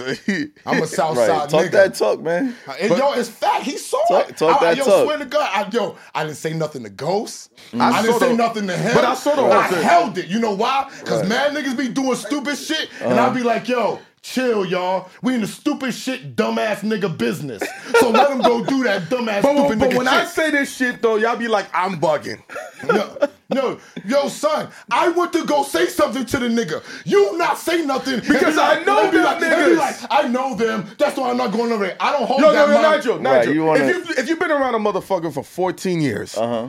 I'm 0.66 0.82
a 0.82 0.86
Southside 0.86 1.28
Right. 1.28 1.48
Talk 1.48 1.66
nigga. 1.66 1.70
that 1.72 1.94
talk, 1.94 2.20
man. 2.22 2.56
And 2.80 2.96
yo, 2.96 3.12
it's 3.12 3.28
fact. 3.28 3.64
He 3.64 3.76
saw 3.90 4.05
Talk- 4.09 4.31
it. 4.31 4.37
talk 4.37 4.62
I, 4.62 4.64
that 4.66 4.76
yo, 4.79 4.85
talk. 4.85 5.05
swear 5.05 5.18
to 5.18 5.24
God, 5.26 5.50
I, 5.53 5.68
yo, 5.72 5.96
I 6.14 6.24
didn't 6.24 6.37
say 6.37 6.53
nothing 6.55 6.83
to 6.85 6.90
Ghost. 6.90 7.50
Mm. 7.72 7.81
I, 7.81 8.03
didn't 8.03 8.20
say 8.20 8.29
the- 8.31 8.37
nothing 8.37 8.66
to 8.68 8.76
him. 8.76 8.94
but 8.94 9.05
I 9.05 9.14
saw 9.14 9.35
the 9.37 9.42
whole 9.42 9.53
I 9.53 9.66
thing. 9.68 9.83
held 9.83 10.18
it. 10.18 10.26
You 10.29 10.38
know 10.40 10.55
why? 10.55 10.90
Because 11.00 11.29
mad 11.29 11.53
niggas 11.53 11.76
be 11.76 11.88
doing 11.88 12.14
stupid 12.16 12.57
shit, 12.57 12.88
and 13.03 13.12
Uh-huh. 13.12 13.29
I'd 13.31 13.35
be 13.35 13.42
like, 13.42 13.68
yo. 13.68 13.98
Chill, 14.22 14.66
y'all. 14.66 15.09
We 15.22 15.35
in 15.35 15.40
the 15.40 15.46
stupid 15.46 15.94
shit, 15.94 16.37
dumbass 16.37 16.81
nigga 16.81 17.16
business. 17.16 17.62
So 18.00 18.11
let 18.11 18.29
them 18.29 18.42
go 18.42 18.62
do 18.62 18.85
that 18.85 19.05
dumbass, 19.05 19.40
But, 19.40 19.57
stupid 19.57 19.79
but 19.79 19.88
nigga 19.92 19.96
when 19.96 20.07
shit. 20.07 20.14
I 20.14 20.24
say 20.26 20.50
this 20.50 20.76
shit 20.76 21.00
though, 21.00 21.16
y'all 21.16 21.37
be 21.37 21.48
like, 21.48 21.68
I'm 21.72 21.98
bugging. 21.98 22.42
No, 22.87 23.16
no, 23.52 23.78
yo, 24.04 24.28
son, 24.28 24.68
I 24.90 25.08
went 25.08 25.32
to 25.34 25.44
go 25.44 25.62
say 25.62 25.86
something 25.86 26.24
to 26.26 26.38
the 26.38 26.46
nigga. 26.48 26.82
You 27.04 27.36
not 27.38 27.58
say 27.58 27.84
nothing 27.84 28.20
Because 28.20 28.42
And 28.42 28.54
be 28.56 28.60
I 28.60 28.84
know 28.84 29.04
and 29.04 29.16
them 29.16 29.24
like, 29.24 29.38
niggas. 29.40 29.76
like, 29.76 29.96
I 30.10 30.28
know 30.28 30.54
them. 30.54 30.86
That's 30.98 31.16
why 31.16 31.30
I'm 31.30 31.36
not 31.36 31.52
going 31.52 31.72
over 31.72 31.84
there. 31.86 31.96
I 32.00 32.12
don't 32.12 32.26
hold 32.26 32.40
Yo, 32.40 32.52
that 32.52 32.68
yo, 32.68 32.74
yo, 32.74 32.80
mind. 32.82 32.96
Nigel, 32.96 33.14
Right, 33.16 33.22
Nigel. 33.22 33.54
you 33.54 33.64
wanna- 33.64 33.84
if 33.84 34.08
you 34.08 34.14
if 34.18 34.28
you've 34.28 34.38
been 34.38 34.50
around 34.50 34.74
a 34.74 34.78
motherfucker 34.78 35.32
for 35.32 35.42
14 35.44 36.00
years 36.00 36.36
Uh 36.36 36.46
huh. 36.46 36.68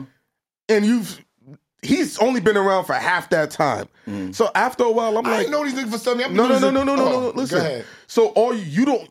and 0.68 0.84
you've 0.86 1.24
he's 1.82 2.18
only 2.18 2.40
been 2.40 2.56
around 2.56 2.84
for 2.84 2.94
half 2.94 3.28
that 3.30 3.50
time. 3.50 3.88
So 4.32 4.50
after 4.54 4.84
a 4.84 4.90
while, 4.90 5.16
I'm 5.18 5.26
I 5.26 5.30
like, 5.30 5.40
ain't 5.42 5.50
know 5.50 5.64
these 5.64 5.74
niggas 5.74 5.90
for 5.92 5.98
something. 5.98 6.24
I've 6.24 6.30
been 6.34 6.36
no, 6.36 6.46
no, 6.48 6.58
no, 6.58 6.70
no, 6.70 6.82
no, 6.84 6.94
no, 6.96 7.04
Oh, 7.06 7.20
no. 7.20 7.28
Listen. 7.30 7.58
Go 7.58 7.64
ahead. 7.64 7.84
So 8.06 8.26
all 8.28 8.54
you, 8.54 8.62
you 8.64 8.84
don't. 8.84 9.08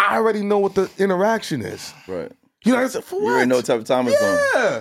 I 0.00 0.16
already 0.16 0.42
know 0.42 0.58
what 0.58 0.74
the 0.74 0.88
interaction 0.98 1.60
is. 1.62 1.92
Right. 2.06 2.30
You 2.64 2.72
know 2.72 2.78
what 2.78 2.84
I'm 2.84 2.88
saying? 2.90 3.02
For 3.04 3.20
You 3.20 3.28
already 3.28 3.46
know 3.48 3.56
what 3.56 3.64
type 3.66 3.78
of 3.80 3.84
time 3.84 4.06
it's 4.08 4.20
on. 4.22 4.38
Yeah. 4.54 4.80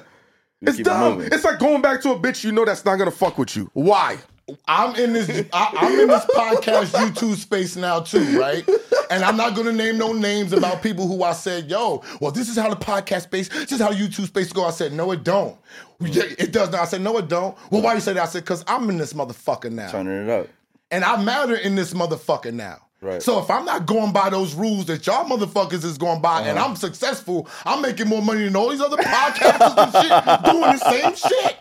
It's 0.61 0.77
keep 0.77 0.87
it 0.87 0.89
dumb. 0.89 1.21
It's 1.21 1.43
like 1.43 1.59
going 1.59 1.81
back 1.81 2.01
to 2.01 2.11
a 2.11 2.19
bitch 2.19 2.43
you 2.43 2.51
know 2.51 2.65
that's 2.65 2.83
not 2.85 2.95
gonna 2.97 3.11
fuck 3.11 3.37
with 3.37 3.55
you. 3.55 3.69
Why? 3.73 4.17
I'm 4.65 4.95
in 4.95 5.11
this. 5.13 5.29
I, 5.51 5.73
I'm 5.77 5.99
in 5.99 6.07
this 6.07 6.25
podcast 6.27 6.93
YouTube 6.93 7.35
space 7.35 7.75
now 7.75 7.99
too, 7.99 8.39
right? 8.39 8.67
And 9.11 9.23
I'm 9.23 9.35
not 9.37 9.55
gonna 9.55 9.73
name 9.73 9.97
no 9.97 10.13
names 10.13 10.53
about 10.53 10.81
people 10.81 11.05
who 11.07 11.21
I 11.23 11.33
said, 11.33 11.69
"Yo, 11.69 12.01
well, 12.21 12.31
this 12.31 12.47
is 12.49 12.55
how 12.57 12.69
the 12.69 12.75
podcast 12.77 13.23
space, 13.23 13.49
this 13.49 13.73
is 13.73 13.81
how 13.81 13.91
YouTube 13.91 14.27
space 14.27 14.51
go." 14.53 14.63
I 14.65 14.71
said, 14.71 14.93
"No, 14.93 15.11
it 15.11 15.23
don't. 15.23 15.57
It 15.99 16.51
does 16.53 16.71
not." 16.71 16.81
I 16.81 16.85
said, 16.85 17.01
"No, 17.01 17.17
it 17.17 17.27
don't." 17.27 17.57
Well, 17.71 17.81
why 17.81 17.93
you 17.93 17.99
say 17.99 18.13
that? 18.13 18.23
I 18.23 18.25
said, 18.25 18.45
"Cause 18.45 18.63
I'm 18.67 18.89
in 18.89 18.97
this 18.97 19.13
motherfucker 19.13 19.71
now." 19.71 19.91
Turning 19.91 20.23
it 20.23 20.29
up. 20.29 20.47
and 20.91 21.03
I 21.03 21.21
matter 21.21 21.55
in 21.55 21.75
this 21.75 21.93
motherfucker 21.93 22.53
now. 22.53 22.77
Right. 22.99 23.21
So 23.21 23.37
if 23.39 23.49
I'm 23.51 23.63
not 23.63 23.85
going 23.85 24.11
by 24.11 24.31
those 24.31 24.55
rules 24.55 24.85
that 24.87 25.05
y'all 25.05 25.23
motherfuckers 25.25 25.83
is 25.83 25.99
going 25.99 26.19
by, 26.19 26.41
and 26.41 26.57
Uh-huh. 26.57 26.69
I'm 26.69 26.75
successful, 26.75 27.47
I'm 27.63 27.81
making 27.83 28.07
more 28.07 28.23
money 28.23 28.43
than 28.45 28.55
all 28.55 28.69
these 28.69 28.81
other 28.81 28.97
podcasters 28.97 29.77
and 29.77 29.93
shit 29.93 30.45
doing 30.45 30.61
the 30.61 30.77
same 30.77 31.15
shit. 31.15 31.57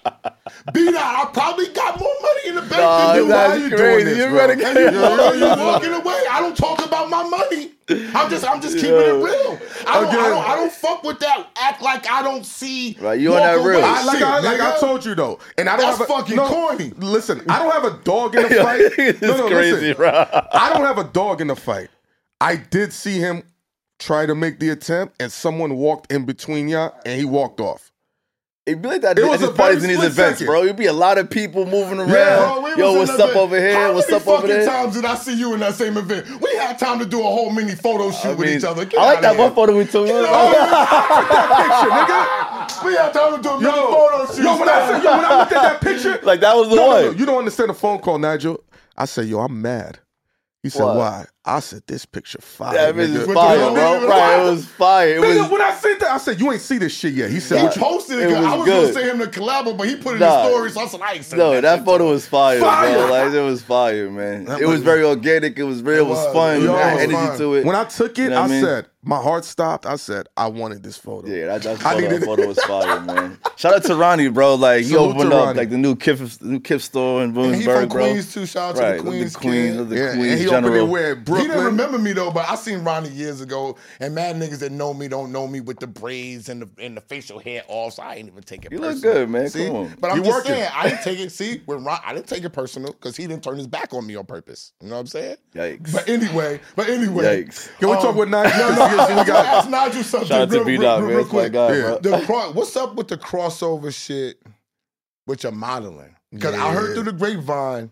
Be 0.73 0.91
that, 0.93 1.27
I 1.27 1.31
probably 1.35 1.69
got 1.69 2.01
more 2.01 2.15
money 2.23 2.49
in 2.49 2.55
the 2.55 2.63
bank 2.63 2.73
Nah, 2.83 3.13
than 3.13 3.17
you. 3.27 3.31
Why 3.31 3.55
you 3.57 3.69
crazy. 3.69 3.77
doing 3.77 4.05
this, 4.07 4.17
You 4.19 4.29
bro? 4.29 4.37
better 4.39 4.53
And 4.53 4.61
get- 4.63 4.93
you, 4.95 4.99
Yo, 5.01 5.17
yo, 5.17 5.33
you 5.35 5.41
yo. 5.47 5.57
walking 5.67 5.93
away. 5.93 6.23
I 6.31 6.41
don't 6.41 6.57
talk 6.57 6.83
about 6.85 7.11
my 7.11 7.23
money. 7.29 7.73
I'm 7.89 8.29
just, 8.29 8.45
I'm 8.45 8.61
just 8.61 8.77
keeping 8.77 8.91
Yo. 8.91 9.21
it 9.21 9.25
real. 9.25 9.61
I 9.87 10.01
don't, 10.01 10.09
I 10.09 10.29
don't, 10.29 10.45
I 10.45 10.57
don't 10.57 10.73
fuck 10.73 11.05
with 11.05 11.21
that. 11.21 11.49
Act 11.57 11.81
like 11.83 12.11
I 12.11 12.21
don't 12.23 12.45
see. 12.45 12.97
Right, 13.01 13.21
you 13.21 13.33
on 13.33 13.41
that 13.41 13.65
real. 13.65 13.81
I, 13.85 14.03
like, 14.05 14.19
shit, 14.19 14.27
I, 14.27 14.41
like 14.41 14.61
I 14.61 14.79
told 14.81 15.05
you 15.05 15.15
though, 15.15 15.39
and 15.57 15.69
I 15.69 15.77
don't 15.77 15.87
That's 15.87 15.99
have 15.99 16.11
a, 16.11 16.13
fucking 16.13 16.37
no, 16.37 16.49
corny. 16.49 16.91
Listen, 16.97 17.43
I 17.49 17.61
don't 17.61 17.73
have 17.73 17.85
a 17.85 18.03
dog 18.03 18.35
in 18.35 18.43
the 18.43 18.49
fight. 18.63 19.23
no, 19.23 19.37
no, 19.37 19.49
crazy, 19.49 19.73
listen. 19.73 19.97
bro. 19.97 20.09
I 20.53 20.73
don't 20.73 20.85
have 20.85 20.99
a 20.99 21.05
dog 21.05 21.41
in 21.41 21.47
the 21.47 21.57
fight. 21.57 21.89
I 22.41 22.57
did 22.57 22.93
see 22.93 23.19
him 23.19 23.45
try 23.99 24.27
to 24.27 24.35
make 24.35 24.59
the 24.59 24.71
attempt, 24.71 25.21
and 25.21 25.31
someone 25.31 25.77
walked 25.77 26.13
in 26.13 26.25
between 26.25 26.69
y'all, 26.69 26.95
and 27.07 27.19
he 27.19 27.25
walked 27.25 27.61
off. 27.61 27.93
It'd 28.67 28.83
be 28.83 28.89
like 28.89 29.03
that 29.03 29.17
It 29.17 29.25
was 29.25 29.41
a 29.43 29.53
parties 29.53 29.85
in 29.85 29.91
these 29.91 29.99
events, 30.03 30.41
second. 30.41 30.47
bro. 30.47 30.65
It'd 30.65 30.75
be 30.75 30.87
a 30.87 30.93
lot 30.93 31.19
of 31.19 31.31
people 31.31 31.67
moving 31.67 32.01
around. 32.01 32.63
Bro, 32.63 32.75
Yo, 32.77 32.93
what's 32.95 33.11
up 33.13 33.37
over 33.37 33.57
here? 33.61 33.75
How 33.75 33.95
What's 33.95 34.11
up 34.11 34.27
over 34.27 34.49
there? 34.49 34.67
times 34.67 34.95
did 34.97 35.05
I 35.05 35.15
see 35.15 35.35
you 35.39 35.55
in 35.55 35.61
that 35.61 35.75
same 35.77 35.97
event? 35.97 36.27
We 36.41 36.53
had 36.57 36.77
time 36.77 36.99
to 36.99 37.07
do 37.07 37.21
a 37.21 37.23
whole 37.23 37.51
mini 37.53 37.77
photo 37.77 38.11
shoot 38.11 38.27
I 38.31 38.35
with 38.35 38.49
mean, 38.49 38.59
each 38.59 38.65
other. 38.65 38.85
Get 38.85 38.99
I 38.99 39.05
like 39.05 39.21
that 39.21 39.39
one 39.39 39.55
photo 39.55 39.77
we 39.79 39.85
took. 39.85 40.07
Picture, 40.09 41.91
nigga. 41.91 42.85
We 42.85 42.95
had 42.97 43.13
time 43.13 43.37
to 43.37 43.43
do 43.43 43.49
a 43.51 43.61
mini 43.61 43.73
Yo, 43.73 43.87
photo 43.89 44.27
shoot. 44.35 44.43
yo, 44.45 44.59
when 44.59 44.69
I, 44.69 44.89
said- 44.89 45.03
yo, 45.05 45.17
when 45.17 45.25
I 45.25 45.39
looked 45.39 45.53
at 45.53 45.63
that 45.63 45.81
picture, 45.81 46.19
like 46.25 46.41
that 46.41 46.57
was 46.57 46.69
the 46.69 46.75
no, 46.75 46.87
one. 46.89 47.03
no, 47.03 47.11
no, 47.13 47.17
you 47.17 47.25
don't 47.27 47.39
understand 47.39 47.71
the 47.71 47.75
phone 47.75 48.01
call, 48.01 48.19
Nigel. 48.19 48.63
I 48.97 49.05
said, 49.05 49.27
yo, 49.27 49.39
I'm 49.41 49.63
mad. 49.63 50.01
He 50.65 50.71
said, 50.71 50.83
What? 50.85 50.97
why? 50.97 51.27
I 51.49 51.61
said, 51.61 51.83
this 51.87 52.05
picture 52.05 52.41
fire. 52.41 52.75
that 52.75 52.95
bitch 52.97 53.15
is 53.15 53.33
fire, 53.33 53.57
the- 53.59 53.71
bro. 53.71 54.01
with 54.01 54.09
Right, 54.11 54.41
it 54.41 54.51
was 54.51 54.65
fire. 54.67 55.09
It 55.15 55.21
Nigga, 55.21 55.43
was. 55.43 55.51
when 55.53 55.61
I 55.63 55.75
said 55.75 56.01
that, 56.01 56.11
I 56.11 56.19
said, 56.19 56.41
you 56.41 56.51
ain't 56.51 56.61
see 56.61 56.79
this 56.79 56.93
shit 56.93 57.15
yet. 57.15 57.31
He 57.31 57.39
said, 57.39 57.59
he 57.59 57.65
you- 57.67 57.71
posted 57.81 58.19
it. 58.19 58.31
It 58.31 58.35
'cause 58.35 58.45
I 58.45 58.51
was 58.57 58.59
was 58.59 58.69
gonna 58.69 58.81
good. 58.87 58.95
say 58.95 59.05
him 59.11 59.19
to 59.21 59.27
collabo, 59.29 59.77
but 59.79 59.89
he 59.89 59.95
put 59.95 60.17
it 60.17 60.19
Nah. 60.19 60.43
in 60.43 60.49
story. 60.51 60.71
So 60.73 60.81
I 60.81 60.87
said, 60.89 61.01
I 61.03 61.13
ain't 61.13 61.25
saying 61.25 61.39
No, 61.39 61.53
that, 61.53 61.61
that 61.63 61.85
photo 61.85 62.11
was 62.11 62.27
fire, 62.27 62.59
Fire. 62.61 62.95
bro. 62.95 63.11
Like 63.11 63.33
it 63.33 63.41
was 63.41 63.63
fire, 63.63 64.11
man. 64.11 64.47
That 64.47 64.61
it 64.61 64.65
was 64.67 64.75
was- 64.79 64.83
very 64.83 65.05
organic. 65.05 65.57
It 65.59 65.63
was 65.63 65.83
real. 65.83 65.99
It 65.99 66.07
was, 66.09 66.19
was. 66.19 66.33
fun. 66.35 66.63
Yo, 66.65 66.75
It 66.75 66.79
had 66.83 66.95
was 66.95 67.03
energy 67.05 67.27
fun. 67.29 67.39
to 67.39 67.55
it. 67.55 67.65
When 67.65 67.77
I 67.77 67.85
took 67.85 68.19
it, 68.19 68.23
You 68.23 68.31
know 68.31 68.41
I 68.41 68.45
I 68.45 68.49
mean? 68.49 68.65
said, 68.65 68.87
my 69.05 69.23
heart 69.23 69.45
stopped. 69.45 69.87
I 69.87 69.95
said, 69.95 70.27
I 70.37 70.49
wanted 70.49 70.83
this 70.83 70.97
photo. 70.97 71.29
Yeah, 71.29 71.47
that, 71.47 71.63
that 71.63 71.79
photo, 71.79 72.01
needed- 72.01 72.23
that 72.23 72.27
photo 72.27 72.47
was 72.49 72.59
fire, 72.65 73.01
man. 73.03 73.39
Shout 73.55 73.73
out 73.75 73.85
to 73.85 73.95
Ronnie, 73.95 74.29
bro. 74.29 74.57
Like 74.57 74.79
he 74.83 74.89
Salute 74.91 75.15
opened 75.15 75.33
up 75.33 75.55
like 75.57 75.71
the 75.71 75.79
new 75.79 75.95
Kith, 75.95 76.43
new 76.43 76.59
Kith 76.59 76.83
store 76.83 77.23
in 77.23 77.29
And 77.37 77.55
he 77.55 77.63
from 77.63 77.73
Williamsburg, 77.75 77.89
bro. 77.91 78.03
Queens 78.11 78.35
too. 78.35 78.47
Shout 78.47 78.77
out 78.77 78.97
to 78.97 79.03
the 79.05 79.09
Queens. 79.09 79.33
the 79.35 79.39
Queens, 79.39 79.77
of 79.77 79.89
the 79.91 79.97
Yeah, 79.97 80.13
Queens 80.15 80.27
and 80.33 80.39
he 80.41 80.45
general. 80.47 80.75
opened 80.75 80.89
it 80.89 80.91
where 80.93 81.15
He 81.15 81.21
Brooklyn. 81.37 81.49
didn't 81.59 81.65
remember 81.67 81.99
me 81.99 82.13
though, 82.13 82.31
but 82.31 82.49
I 82.49 82.55
seen 82.57 82.81
Ronnie 82.81 83.09
years 83.11 83.41
ago, 83.41 83.77
and 84.01 84.15
mad 84.15 84.37
niggas 84.37 84.59
that 84.61 84.73
know 84.73 84.93
me 84.95 85.09
don't 85.09 85.33
know 85.33 85.47
me 85.47 85.61
with 85.61 85.79
the 85.79 85.87
braids 85.87 86.49
and 86.49 86.63
the 86.63 86.69
and 86.83 86.97
the 86.97 87.01
facial 87.01 87.39
hair 87.39 87.63
off, 87.69 87.95
so 87.95 88.03
I 88.03 88.15
ain't 88.17 88.29
even 88.29 88.43
take 88.43 88.65
it. 88.65 88.73
You 88.73 88.79
look 88.79 89.01
good, 89.03 89.29
man. 89.31 89.49
See? 89.49 89.67
Come 89.67 89.77
on. 89.77 89.97
But 90.01 90.11
I'm 90.13 90.19
You 90.19 90.25
just 90.25 90.37
working. 90.37 90.53
saying, 90.53 90.71
I 90.75 90.89
didn't 90.89 91.03
take 91.03 91.19
it. 91.21 91.31
See, 91.33 91.63
when 91.67 91.85
Ron, 91.85 91.99
I 92.05 92.15
didn't 92.15 92.27
take 92.27 92.45
it 92.45 92.51
personal 92.51 92.93
because 92.93 93.17
he 93.17 93.27
didn't 93.27 93.43
turn 93.45 93.57
his 93.59 93.67
back 93.67 93.93
on 93.95 94.07
me 94.07 94.17
on 94.17 94.27
purpose. 94.27 94.73
You 94.81 94.89
know 94.89 94.95
what 94.95 95.01
I'm 95.01 95.07
saying? 95.07 95.37
Yikes. 95.55 95.93
But 95.93 96.09
anyway, 96.09 96.61
but 96.75 96.89
anyway, 96.89 97.45
Yikes. 97.45 97.69
Can 97.79 97.89
we 97.91 97.95
um, 97.97 98.03
talk 98.03 98.15
with 98.17 98.29
Nigel? 98.29 98.59
No, 98.59 98.69
no, 98.69 98.89
Because 98.89 99.11
I 99.11 99.19
we 99.21 99.27
got- 99.27 99.47
ask 99.47 99.71
Nigel 99.71 100.03
something. 100.03 100.29
Shout 100.29 100.41
out 100.43 100.51
to 100.51 100.65
real, 100.65 100.81
real, 100.81 101.01
real, 101.03 101.17
real 101.19 101.25
quick. 101.27 101.53
guy, 101.53 101.77
Yeah. 101.77 101.99
The 102.01 102.23
cro- 102.27 102.53
what's 102.53 102.77
up 102.77 102.95
with 102.95 103.09
the 103.09 103.17
crossover 103.17 103.93
shit 103.95 104.43
with 105.27 105.43
your 105.43 105.53
modeling? 105.53 106.15
Because 106.33 106.55
I 106.55 106.73
heard 106.73 106.95
through 106.95 107.05
the 107.05 107.13
grapevine, 107.13 107.91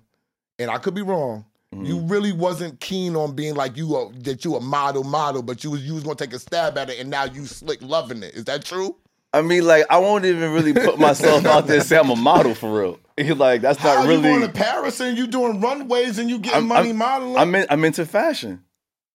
and 0.58 0.70
I 0.70 0.78
could 0.78 0.94
be 0.94 1.02
wrong. 1.02 1.44
Mm-hmm. 1.74 1.84
You 1.86 2.00
really 2.00 2.32
wasn't 2.32 2.80
keen 2.80 3.16
on 3.16 3.34
being 3.34 3.54
like 3.54 3.76
you 3.76 3.96
a, 3.96 4.12
that 4.20 4.44
you 4.44 4.54
a 4.56 4.60
model 4.60 5.04
model, 5.04 5.42
but 5.42 5.64
you 5.64 5.70
was 5.70 5.84
you 5.86 5.94
was 5.94 6.04
gonna 6.04 6.16
take 6.16 6.32
a 6.32 6.38
stab 6.38 6.78
at 6.78 6.90
it, 6.90 6.98
and 7.00 7.10
now 7.10 7.24
you 7.24 7.46
slick 7.46 7.80
loving 7.82 8.22
it. 8.22 8.34
Is 8.34 8.44
that 8.44 8.64
true? 8.64 8.96
I 9.32 9.42
mean, 9.42 9.66
like, 9.66 9.84
I 9.90 9.98
won't 9.98 10.24
even 10.24 10.52
really 10.52 10.72
put 10.72 10.98
myself 11.00 11.44
out 11.52 11.66
there 11.66 11.78
and 11.78 11.84
say 11.84 11.98
I'm 11.98 12.10
a 12.10 12.14
model 12.16 12.54
for 12.54 12.72
real. 12.80 12.98
like, 13.36 13.62
that's 13.62 13.80
How 13.80 13.94
not 13.96 14.02
you 14.04 14.08
really. 14.10 14.22
going 14.22 14.40
to 14.42 14.48
Paris 14.48 15.00
and 15.00 15.18
you 15.18 15.26
doing 15.26 15.60
runways 15.60 16.18
and 16.18 16.30
you 16.30 16.38
getting 16.38 16.54
I'm- 16.58 16.68
money 16.68 16.88
I'm- 16.90 16.96
modeling? 16.98 17.36
I'm 17.36 17.54
in, 17.56 17.66
I'm 17.68 17.84
into 17.84 18.06
fashion, 18.06 18.62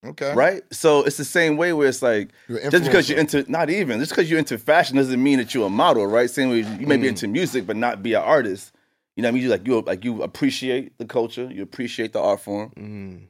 okay, 0.06 0.34
right? 0.34 0.62
So 0.74 1.04
it's 1.04 1.16
the 1.16 1.24
same 1.24 1.56
way 1.56 1.72
where 1.72 1.88
it's 1.88 2.02
like 2.02 2.30
just 2.70 2.84
because 2.84 3.10
you're 3.10 3.20
into 3.20 3.50
not 3.50 3.70
even 3.70 4.00
just 4.00 4.12
because 4.12 4.30
you're 4.30 4.40
into 4.40 4.58
fashion 4.58 4.98
doesn't 4.98 5.22
mean 5.24 5.38
that 5.40 5.54
you're 5.54 5.68
a 5.68 5.70
model, 5.70 6.06
right? 6.06 6.30
Same 6.30 6.50
way 6.50 6.58
you 6.80 6.86
may 6.88 6.98
be 6.98 7.04
Mm. 7.06 7.10
into 7.10 7.28
music 7.30 7.66
but 7.66 7.78
not 7.78 8.04
be 8.04 8.14
an 8.14 8.22
artist. 8.24 8.74
You 9.20 9.24
know 9.24 9.28
what 9.28 9.32
I 9.32 9.34
mean? 9.34 9.44
You 9.44 9.50
like 9.50 9.68
you 9.68 9.82
like 9.82 10.06
you 10.06 10.24
appreciate 10.24 10.98
the 10.98 11.04
culture, 11.04 11.52
you 11.52 11.62
appreciate 11.62 12.14
the 12.14 12.22
art 12.22 12.40
form, 12.40 12.72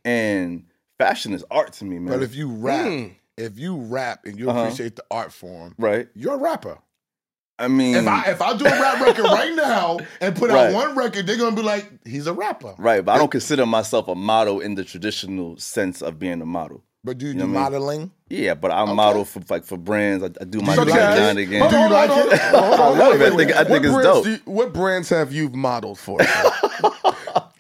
and 0.06 0.66
fashion 1.00 1.34
is 1.34 1.44
art 1.50 1.74
to 1.74 1.84
me, 1.86 1.98
man. 1.98 2.14
But 2.14 2.22
if 2.22 2.36
you 2.36 2.48
rap, 2.48 2.86
Mm. 2.86 3.16
if 3.38 3.58
you 3.58 3.76
rap 3.76 4.20
and 4.26 4.38
you 4.38 4.52
Uh-huh. 4.52 4.60
appreciate 4.68 4.98
the 4.98 5.04
art 5.10 5.34
form, 5.34 5.74
right? 5.80 6.08
you're 6.14 6.36
a 6.36 6.38
rapper. 6.38 6.78
I 7.58 7.70
mean, 7.70 7.96
If 7.96 8.08
I 8.08 8.26
if 8.30 8.40
I 8.40 8.56
do 8.56 8.68
a 8.68 8.70
rap 8.70 9.02
record 9.02 9.24
right 9.32 9.56
now 9.56 9.98
and 10.22 10.36
put 10.36 10.52
Right. 10.52 10.68
out 10.68 10.74
one 10.76 10.96
record, 10.96 11.26
they're 11.26 11.38
gonna 11.38 11.56
be 11.56 11.64
like, 11.64 11.90
he's 12.06 12.28
a 12.28 12.34
rapper. 12.34 12.76
right, 12.78 13.04
but 13.04 13.14
I 13.14 13.18
don't 13.18 13.32
consider 13.32 13.66
myself 13.66 14.08
a 14.08 14.14
model 14.14 14.60
in 14.60 14.76
the 14.76 14.84
traditional 14.84 15.58
sense 15.58 16.04
of 16.04 16.20
being 16.20 16.40
a 16.40 16.46
model. 16.46 16.84
But 17.04 17.18
do 17.18 17.28
you 17.28 17.34
know 17.34 17.46
do 17.46 17.54
what 17.54 17.60
I 17.60 17.64
mean? 17.70 17.72
modeling? 17.72 18.12
Yeah, 18.30 18.54
but 18.56 18.72
I 18.72 18.84
model 18.86 19.24
for 19.26 19.42
like 19.50 19.64
for 19.64 19.78
brands. 19.78 20.22
I, 20.24 20.28
I 20.42 20.44
do 20.44 20.60
my 20.60 20.76
Such 20.76 20.88
music 20.88 21.02
as- 21.02 21.38
again. 21.38 21.70
Do 21.70 21.78
you 21.78 21.90
like 21.90 22.10
it? 22.12 22.34
I 22.42 22.76
hold 22.78 22.98
love 22.98 23.22
it. 23.22 23.34
I 23.34 23.36
think- 23.38 23.52
I 23.56 23.64
think 23.64 23.86
it's 23.86 24.04
dope. 24.04 24.24
do 24.26 24.32
you- 24.32 24.40
what 24.46 24.74
brands 24.74 25.08
have 25.10 25.32
you 25.32 25.50
modeled 25.50 25.98
for? 25.98 26.20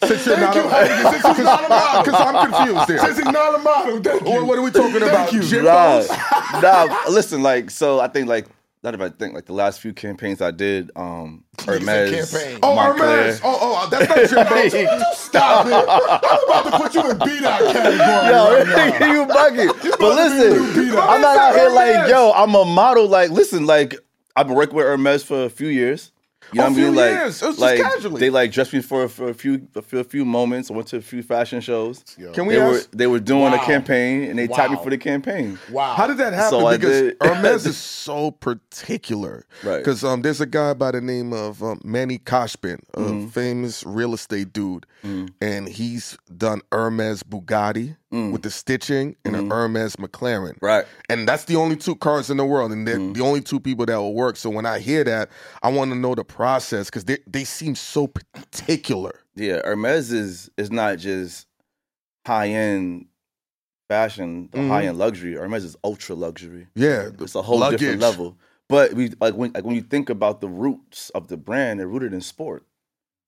Since 0.02 0.26
you're 0.26 0.38
Thank 0.38 0.42
not 0.42 0.56
you, 0.56 0.62
a- 0.62 0.72
Hynaken, 0.74 1.12
since 1.22 1.38
he's 1.38 1.46
not 1.46 1.66
a 1.66 1.70
model. 1.70 2.04
Because 2.04 2.22
I'm 2.22 2.52
confused 2.52 2.88
there. 2.88 2.98
Since 3.00 3.18
he's 3.18 3.26
not 3.26 3.56
a 3.56 3.58
model, 3.60 4.00
thank 4.02 4.22
you. 4.28 4.34
What, 4.34 4.46
what 4.48 4.58
are 4.58 4.62
we 4.64 4.72
talking 4.72 4.96
about? 5.04 5.32
you. 5.34 5.62
Nah, 5.62 6.04
nah. 6.62 6.98
Listen, 7.10 7.44
like, 7.44 7.70
so 7.70 8.00
I 8.00 8.08
think 8.08 8.28
like 8.28 8.48
not 8.82 8.94
if 8.96 9.02
I 9.02 9.10
think 9.10 9.34
like 9.34 9.46
the 9.46 9.54
last 9.54 9.82
few 9.82 9.94
campaigns 9.94 10.42
I 10.42 10.52
did, 10.52 10.92
um, 10.96 11.44
Hermes, 11.66 12.32
campaign. 12.32 12.60
Oh. 12.64 12.76
Hermes. 12.78 13.42
Oh, 13.44 13.58
oh, 13.62 13.90
that's 13.90 14.32
not 14.32 14.48
Jim 14.72 14.86
Bones. 14.88 15.06
Stop 15.18 15.66
it. 15.68 15.74
I'm 15.74 16.44
about 16.46 16.64
to 16.64 16.78
put 16.78 16.96
you 16.96 17.12
in 17.12 17.18
B-Dot 17.18 17.62
category 17.62 17.98
Yo, 17.98 18.64
right 18.64 18.68
now. 19.00 19.12
you 19.14 19.26
bugging. 19.26 20.00
But 20.00 20.14
about 20.14 20.30
to 20.30 20.40
be 20.40 20.50
a 20.50 20.54
new 20.54 20.80
listen, 20.80 20.98
I'm 21.00 21.22
not 21.22 21.38
out 21.38 21.56
here 21.56 21.70
like, 21.70 22.10
yo, 22.10 22.32
I'm 22.34 22.56
a 22.56 22.66
model. 22.66 23.08
Like, 23.08 23.32
listen, 23.32 23.66
like, 23.66 23.96
I've 24.36 24.48
been 24.48 24.56
working 24.56 24.76
with 24.76 24.86
Hermes 24.86 25.24
for 25.24 25.44
a 25.44 25.50
few 25.50 25.68
years. 25.68 26.12
You 26.52 26.58
know 26.60 26.66
Oh, 26.66 26.70
what 26.70 26.74
I 26.74 26.76
mean? 26.82 26.86
few 26.94 27.00
Like, 27.02 27.12
years. 27.12 27.42
It 27.42 27.48
was 27.48 27.58
just 27.60 27.82
casually. 27.82 28.20
they 28.20 28.30
like 28.30 28.52
dressed 28.52 28.74
me 28.74 28.82
for 28.82 29.08
for 29.08 29.30
a 29.30 29.34
few 29.34 29.68
for 29.84 30.00
a 30.00 30.04
few 30.04 30.26
moments. 30.26 30.72
I 30.72 30.74
went 30.74 30.88
to 30.88 30.98
a 30.98 31.02
few 31.02 31.22
fashion 31.22 31.62
shows. 31.62 32.04
Can 32.34 32.46
we 32.48 32.56
They 32.56 32.60
were 32.62 32.82
they 32.92 33.08
were 33.08 33.20
doing 33.20 33.52
Wow. 33.52 33.62
a 33.62 33.66
campaign 33.66 34.24
and 34.30 34.40
they 34.40 34.48
tapped 34.48 34.72
me 34.72 34.78
for 34.84 34.90
the 34.90 34.98
campaign. 34.98 35.60
Wow. 35.72 35.94
How 35.96 36.08
did 36.08 36.18
that 36.18 36.34
happen? 36.34 36.60
So 36.60 36.70
because 36.72 37.02
did- 37.02 37.18
Hermes 37.22 37.66
is 37.66 37.78
so 37.78 38.32
particular. 38.32 39.46
Right. 39.64 39.78
Because 39.78 40.04
um, 40.04 40.22
there's 40.24 40.42
a 40.42 40.46
guy 40.46 40.74
by 40.74 40.92
the 40.92 41.02
name 41.02 41.34
of 41.34 41.62
um, 41.64 41.80
Manny 41.84 42.18
Khoshbin, 42.20 42.80
a 42.94 43.00
Mm-hmm. 43.00 43.28
famous 43.28 43.84
real 43.86 44.14
estate 44.14 44.52
dude, 44.54 44.86
and 45.04 45.68
he's 45.70 46.18
done 46.36 46.62
Hermes 46.72 47.24
Bugatti. 47.24 47.96
With 48.12 48.42
the 48.42 48.50
stitching 48.50 49.16
and 49.24 49.36
Mhm. 49.36 49.40
an 49.40 49.50
Hermes 49.52 49.96
McLaren. 49.98 50.58
Right. 50.62 50.86
And 51.10 51.28
that's 51.28 51.46
the 51.46 51.56
only 51.56 51.76
two 51.76 51.96
cars 51.96 52.30
in 52.32 52.38
the 52.38 52.46
world, 52.46 52.72
and 52.72 52.88
they're 52.88 52.98
Mhm. 52.98 53.14
the 53.14 53.22
only 53.22 53.42
two 53.42 53.60
people 53.60 53.86
that 53.86 53.96
will 53.98 54.16
work. 54.16 54.36
So 54.36 54.50
when 54.50 54.66
I 54.66 54.80
hear 54.80 55.04
that, 55.04 55.30
I 55.62 55.70
want 55.70 55.92
to 55.92 55.98
know 55.98 56.16
the 56.16 56.24
process 56.24 56.88
because 56.88 57.06
they 57.06 57.20
they 57.28 57.44
seem 57.44 57.76
so 57.76 58.08
particular. 58.08 59.20
Yeah, 59.36 59.62
Hermes 59.64 60.12
is 60.12 60.50
is 60.58 60.72
not 60.72 60.98
just 60.98 61.46
high 62.26 62.48
end 62.50 63.06
fashion, 63.88 64.50
the 64.52 64.60
Mhm. 64.60 64.68
high 64.70 64.86
end 64.88 64.98
luxury. 64.98 65.34
Hermes 65.36 65.64
is 65.64 65.76
ultra 65.84 66.16
luxury. 66.16 66.68
Yeah, 66.76 67.10
It's 67.20 67.36
a 67.36 67.42
whole 67.42 67.70
different 67.70 68.02
level. 68.02 68.38
But 68.68 68.94
we 68.94 69.10
like 69.22 69.36
when 69.36 69.52
like 69.54 69.66
when 69.66 69.76
you 69.76 69.82
think 69.82 70.10
about 70.10 70.42
the 70.42 70.50
roots 70.50 71.10
of 71.12 71.28
the 71.28 71.38
brand, 71.38 71.80
they're 71.80 71.88
rooted 71.88 72.14
in 72.14 72.22
sport. 72.22 72.66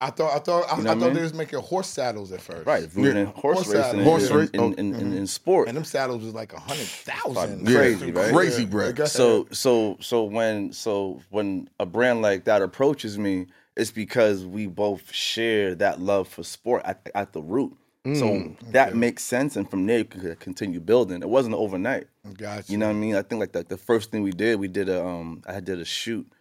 I 0.03 0.09
thought 0.09 0.33
I 0.35 0.39
thought 0.39 0.65
I, 0.71 0.77
You 0.77 0.83
know 0.83 0.89
I 0.89 0.93
I 0.93 0.95
thought 0.97 1.05
mean? 1.05 1.13
they 1.13 1.21
was 1.21 1.33
making 1.33 1.59
horse 1.59 1.87
saddles 1.87 2.31
at 2.31 2.41
first. 2.41 2.65
Right. 2.65 2.89
Rooted 2.95 3.15
Yeah. 3.15 3.21
in 3.21 3.25
horse, 3.27 3.57
Horse 3.57 3.67
racing 3.67 3.81
saddle. 3.83 3.99
and 3.99 4.09
Horse 4.09 4.29
in, 4.29 4.35
race- 4.37 4.49
in, 4.49 4.59
oh. 4.59 4.65
in, 4.73 4.73
in, 4.77 4.93
Mhm. 5.11 5.17
in 5.17 5.27
sport. 5.27 5.67
And 5.67 5.77
them 5.77 5.83
saddles 5.85 6.23
was 6.23 6.33
like 6.33 6.53
a 6.53 6.59
hundred 6.59 6.87
thousand. 6.87 7.33
Fucking 7.35 7.65
crazy, 7.65 8.11
right? 8.11 8.33
Crazy 8.33 8.65
bread. 8.65 8.95
Go. 8.95 9.05
So 9.05 9.47
so 9.51 9.97
so 10.01 10.23
when 10.23 10.73
so 10.73 11.21
when 11.29 11.69
a 11.79 11.85
brand 11.85 12.21
like 12.21 12.45
that 12.45 12.61
approaches 12.61 13.17
me, 13.17 13.45
it's 13.77 13.91
because 13.91 14.45
we 14.45 14.67
both 14.67 15.13
share 15.13 15.75
that 15.75 16.01
love 16.01 16.27
for 16.27 16.43
sport 16.43 16.81
at, 16.83 17.09
at 17.15 17.31
the 17.33 17.41
root. 17.41 17.73
So 18.03 18.09
Mm, 18.25 18.55
that 18.71 18.89
okay. 18.89 18.97
makes 18.97 19.21
sense, 19.21 19.55
and 19.55 19.69
from 19.69 19.85
there 19.85 19.99
you 19.99 20.05
could 20.05 20.39
continue 20.39 20.79
building. 20.79 21.21
It 21.21 21.29
wasn't 21.29 21.53
overnight. 21.53 22.07
Gotcha. 22.35 22.71
You 22.71 22.79
know 22.79 22.87
what 22.87 22.95
I 22.95 22.99
mean? 22.99 23.15
I 23.15 23.21
think 23.21 23.39
like 23.39 23.51
the, 23.51 23.61
the 23.63 23.77
first 23.77 24.09
thing 24.09 24.23
we 24.23 24.31
did, 24.31 24.59
we 24.59 24.67
did 24.67 24.89
a 24.89 25.05
um, 25.05 25.43
I 25.47 25.59
did 25.59 25.79
a 25.79 25.85
shoot, 25.85 26.25
or 26.25 26.35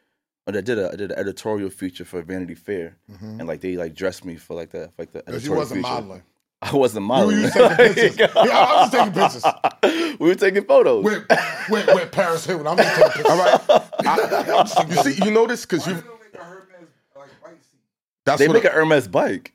I 0.57 0.61
did 0.61 0.79
a 0.79 0.89
I 0.93 0.97
did 0.97 1.11
an 1.13 1.19
editorial 1.19 1.71
feature 1.71 2.05
for 2.05 2.23
Vanity 2.23 2.55
Fair, 2.55 2.97
Mhm. 3.11 3.39
and 3.41 3.47
like 3.49 3.61
they 3.61 3.77
like 3.77 3.95
dressed 3.95 4.25
me 4.25 4.37
for 4.37 4.55
like 4.55 4.71
the 4.71 4.89
for, 4.97 5.03
like 5.03 5.13
the 5.13 5.19
Because 5.25 5.45
you 5.47 5.53
editorial 5.53 5.61
wasn't 5.61 5.81
feature. 5.85 5.93
modeling. 5.95 6.23
I 6.63 6.75
wasn't 6.77 7.03
You, 7.05 7.09
modeling. 7.09 7.37
you 7.39 7.43
was 7.45 7.53
taking 7.55 7.77
pictures. 7.87 8.17
yeah, 8.19 8.59
I 8.59 8.83
was 8.83 8.91
taking 8.91 9.13
pictures 9.13 10.19
we 10.21 10.29
were 10.29 10.35
taking 10.35 10.65
photos. 10.65 11.05
with, 11.05 11.25
with, 11.71 11.87
with 11.87 12.13
Paris 12.13 12.45
Hilton. 12.45 12.67
I'm 12.67 12.77
just 12.77 12.95
taking 12.97 13.13
pictures. 13.13 13.27
All 13.31 13.39
right. 13.39 13.83
I- 14.07 14.87
you 14.89 14.97
see, 15.13 15.25
you 15.25 15.31
notice 15.31 15.65
because 15.65 15.87
you 15.87 15.95
they 15.95 16.01
make 16.03 16.35
a 16.35 16.45
Hermes 16.45 16.89
like 17.17 17.29
bike 17.43 17.53
seat? 17.63 17.81
that's 18.25 18.39
they 18.39 18.49
make 18.49 18.65
a- 18.65 18.69
an 18.69 18.75
Hermes 18.75 19.09
bike. 19.09 19.55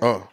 oh 0.00 0.28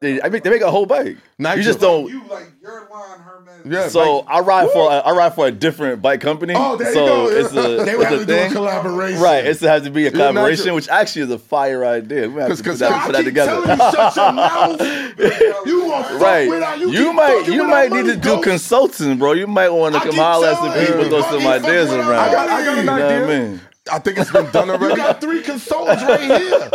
They, 0.00 0.22
I 0.22 0.28
mean, 0.28 0.42
they 0.44 0.50
make 0.50 0.62
a 0.62 0.70
whole 0.70 0.86
bike. 0.86 1.16
Nigel. 1.40 1.58
You 1.58 1.64
just 1.64 1.80
don't. 1.80 2.08
You 2.08 2.22
like 2.28 2.52
your 2.62 2.88
line 2.88 3.18
Hermes. 3.18 3.66
Yeah, 3.66 3.88
So 3.88 4.20
I 4.28 4.38
ride 4.40 4.70
for 4.70 4.92
a, 4.92 4.94
I 4.98 5.10
ride 5.10 5.34
for 5.34 5.48
a 5.48 5.50
different 5.50 6.00
bike 6.00 6.20
company. 6.20 6.54
Oh, 6.56 6.76
there 6.76 6.88
you 6.90 6.94
go. 6.94 7.28
it's 7.28 7.50
a, 7.50 7.84
They 7.84 7.96
were 7.96 8.02
it's 8.02 8.02
a 8.02 8.04
having 8.04 8.18
to 8.20 8.26
do 8.26 8.38
a 8.38 8.48
collaboration. 8.50 9.20
Right, 9.20 9.44
it's, 9.44 9.60
it 9.60 9.66
has 9.66 9.82
to 9.82 9.90
be 9.90 10.06
a 10.06 10.12
collaboration, 10.12 10.72
which 10.74 10.88
actually 10.88 11.22
is 11.22 11.30
a 11.32 11.38
fire 11.38 11.84
idea. 11.84 12.28
We 12.30 12.40
have 12.40 12.56
to 12.56 12.62
'Cause- 12.62 12.62
put 12.62 12.78
that, 12.78 12.92
I 12.92 13.06
put 13.06 13.12
that 13.12 13.18
keep 13.18 13.24
together. 13.26 13.50
telling 13.50 13.70
you, 13.70 13.76
shut 13.76 14.16
your 14.16 14.32
mouth. 15.58 15.66
You 15.66 15.84
want 15.88 16.06
fuck 16.06 16.20
right, 16.20 16.48
with 16.48 16.62
her, 16.62 16.76
you, 16.76 16.90
keep 16.92 17.14
might 17.14 17.38
fucking 17.38 17.52
you 17.54 17.60
with 17.62 17.70
might 17.70 17.90
need 17.90 18.06
to 18.06 18.14
do 18.16 18.20
Ghost. 18.36 18.44
consulting, 18.44 19.18
bro. 19.18 19.32
You 19.32 19.48
might 19.48 19.70
want 19.70 19.94
to 19.96 20.00
come 20.00 20.10
keep 20.10 20.20
holler 20.20 20.46
at 20.48 20.58
some 20.58 20.72
people, 20.86 21.02
you, 21.02 21.08
throw 21.08 21.22
some 21.22 21.44
ideas 21.46 21.90
with 21.90 22.04
her 22.04 22.10
around. 22.12 22.28
I 22.28 22.32
got, 22.32 22.48
I 22.48 22.64
got 22.64 22.78
an 22.78 22.88
idea. 22.88 23.60
What 23.88 23.94
I 23.94 23.98
think 23.98 24.18
it's 24.18 24.30
been 24.32 24.50
done 24.50 24.70
already. 24.70 24.84
You 24.94 25.00
already. 25.02 25.02
got 25.02 25.20
three 25.20 25.42
consultants 25.42 26.02
right 26.02 26.20
here 26.20 26.70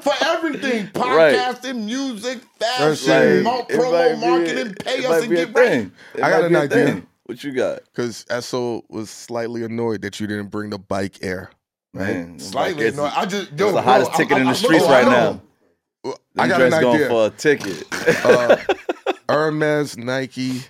for 0.00 0.12
everything: 0.22 0.86
podcasting, 0.94 1.84
music, 1.84 2.40
fashion, 2.58 3.10
right. 3.12 3.42
mo- 3.42 3.66
It 3.68 3.78
promo, 3.78 3.92
might 3.92 4.14
be- 4.14 4.20
marketing. 4.30 4.74
Pay 4.74 4.98
it 4.98 5.04
us 5.04 5.22
and 5.24 5.34
get 5.34 5.54
ready. 5.54 5.90
I 6.16 6.30
got 6.30 6.44
an 6.44 6.56
idea. 6.56 6.86
thing. 6.86 7.06
What 7.26 7.44
you 7.44 7.52
got, 7.52 7.80
Because 7.84 8.24
Esso 8.26 8.82
was 8.90 9.08
slightly 9.08 9.62
annoyed 9.62 10.02
that 10.02 10.18
you 10.20 10.26
didn't 10.26 10.48
bring 10.48 10.70
the 10.70 10.78
bike 10.78 11.18
air. 11.22 11.50
man? 11.94 12.38
Slightly, 12.40 12.86
Like, 12.86 12.94
no, 12.96 13.06
it's, 13.06 13.16
I 13.16 13.24
just 13.26 13.52
it's 13.52 13.60
yo, 13.60 13.72
the 13.72 13.80
hottest 13.80 14.10
bro, 14.10 14.18
ticket 14.18 14.36
I- 14.36 14.40
in 14.40 14.46
the 14.46 14.50
I- 14.50 14.54
streets 14.54 14.84
right 14.86 15.04
now. 15.06 15.40
know. 16.04 16.14
I 16.36 16.48
Them 16.48 16.48
got 16.48 16.60
an 16.62 16.70
joints 16.70 16.78
going 16.80 16.94
idea. 16.96 17.08
for 17.08 17.26
a 17.26 17.30
ticket. 17.30 18.24
Uh, 18.24 18.56
Hermes, 19.28 19.96
Nike, 19.96 20.62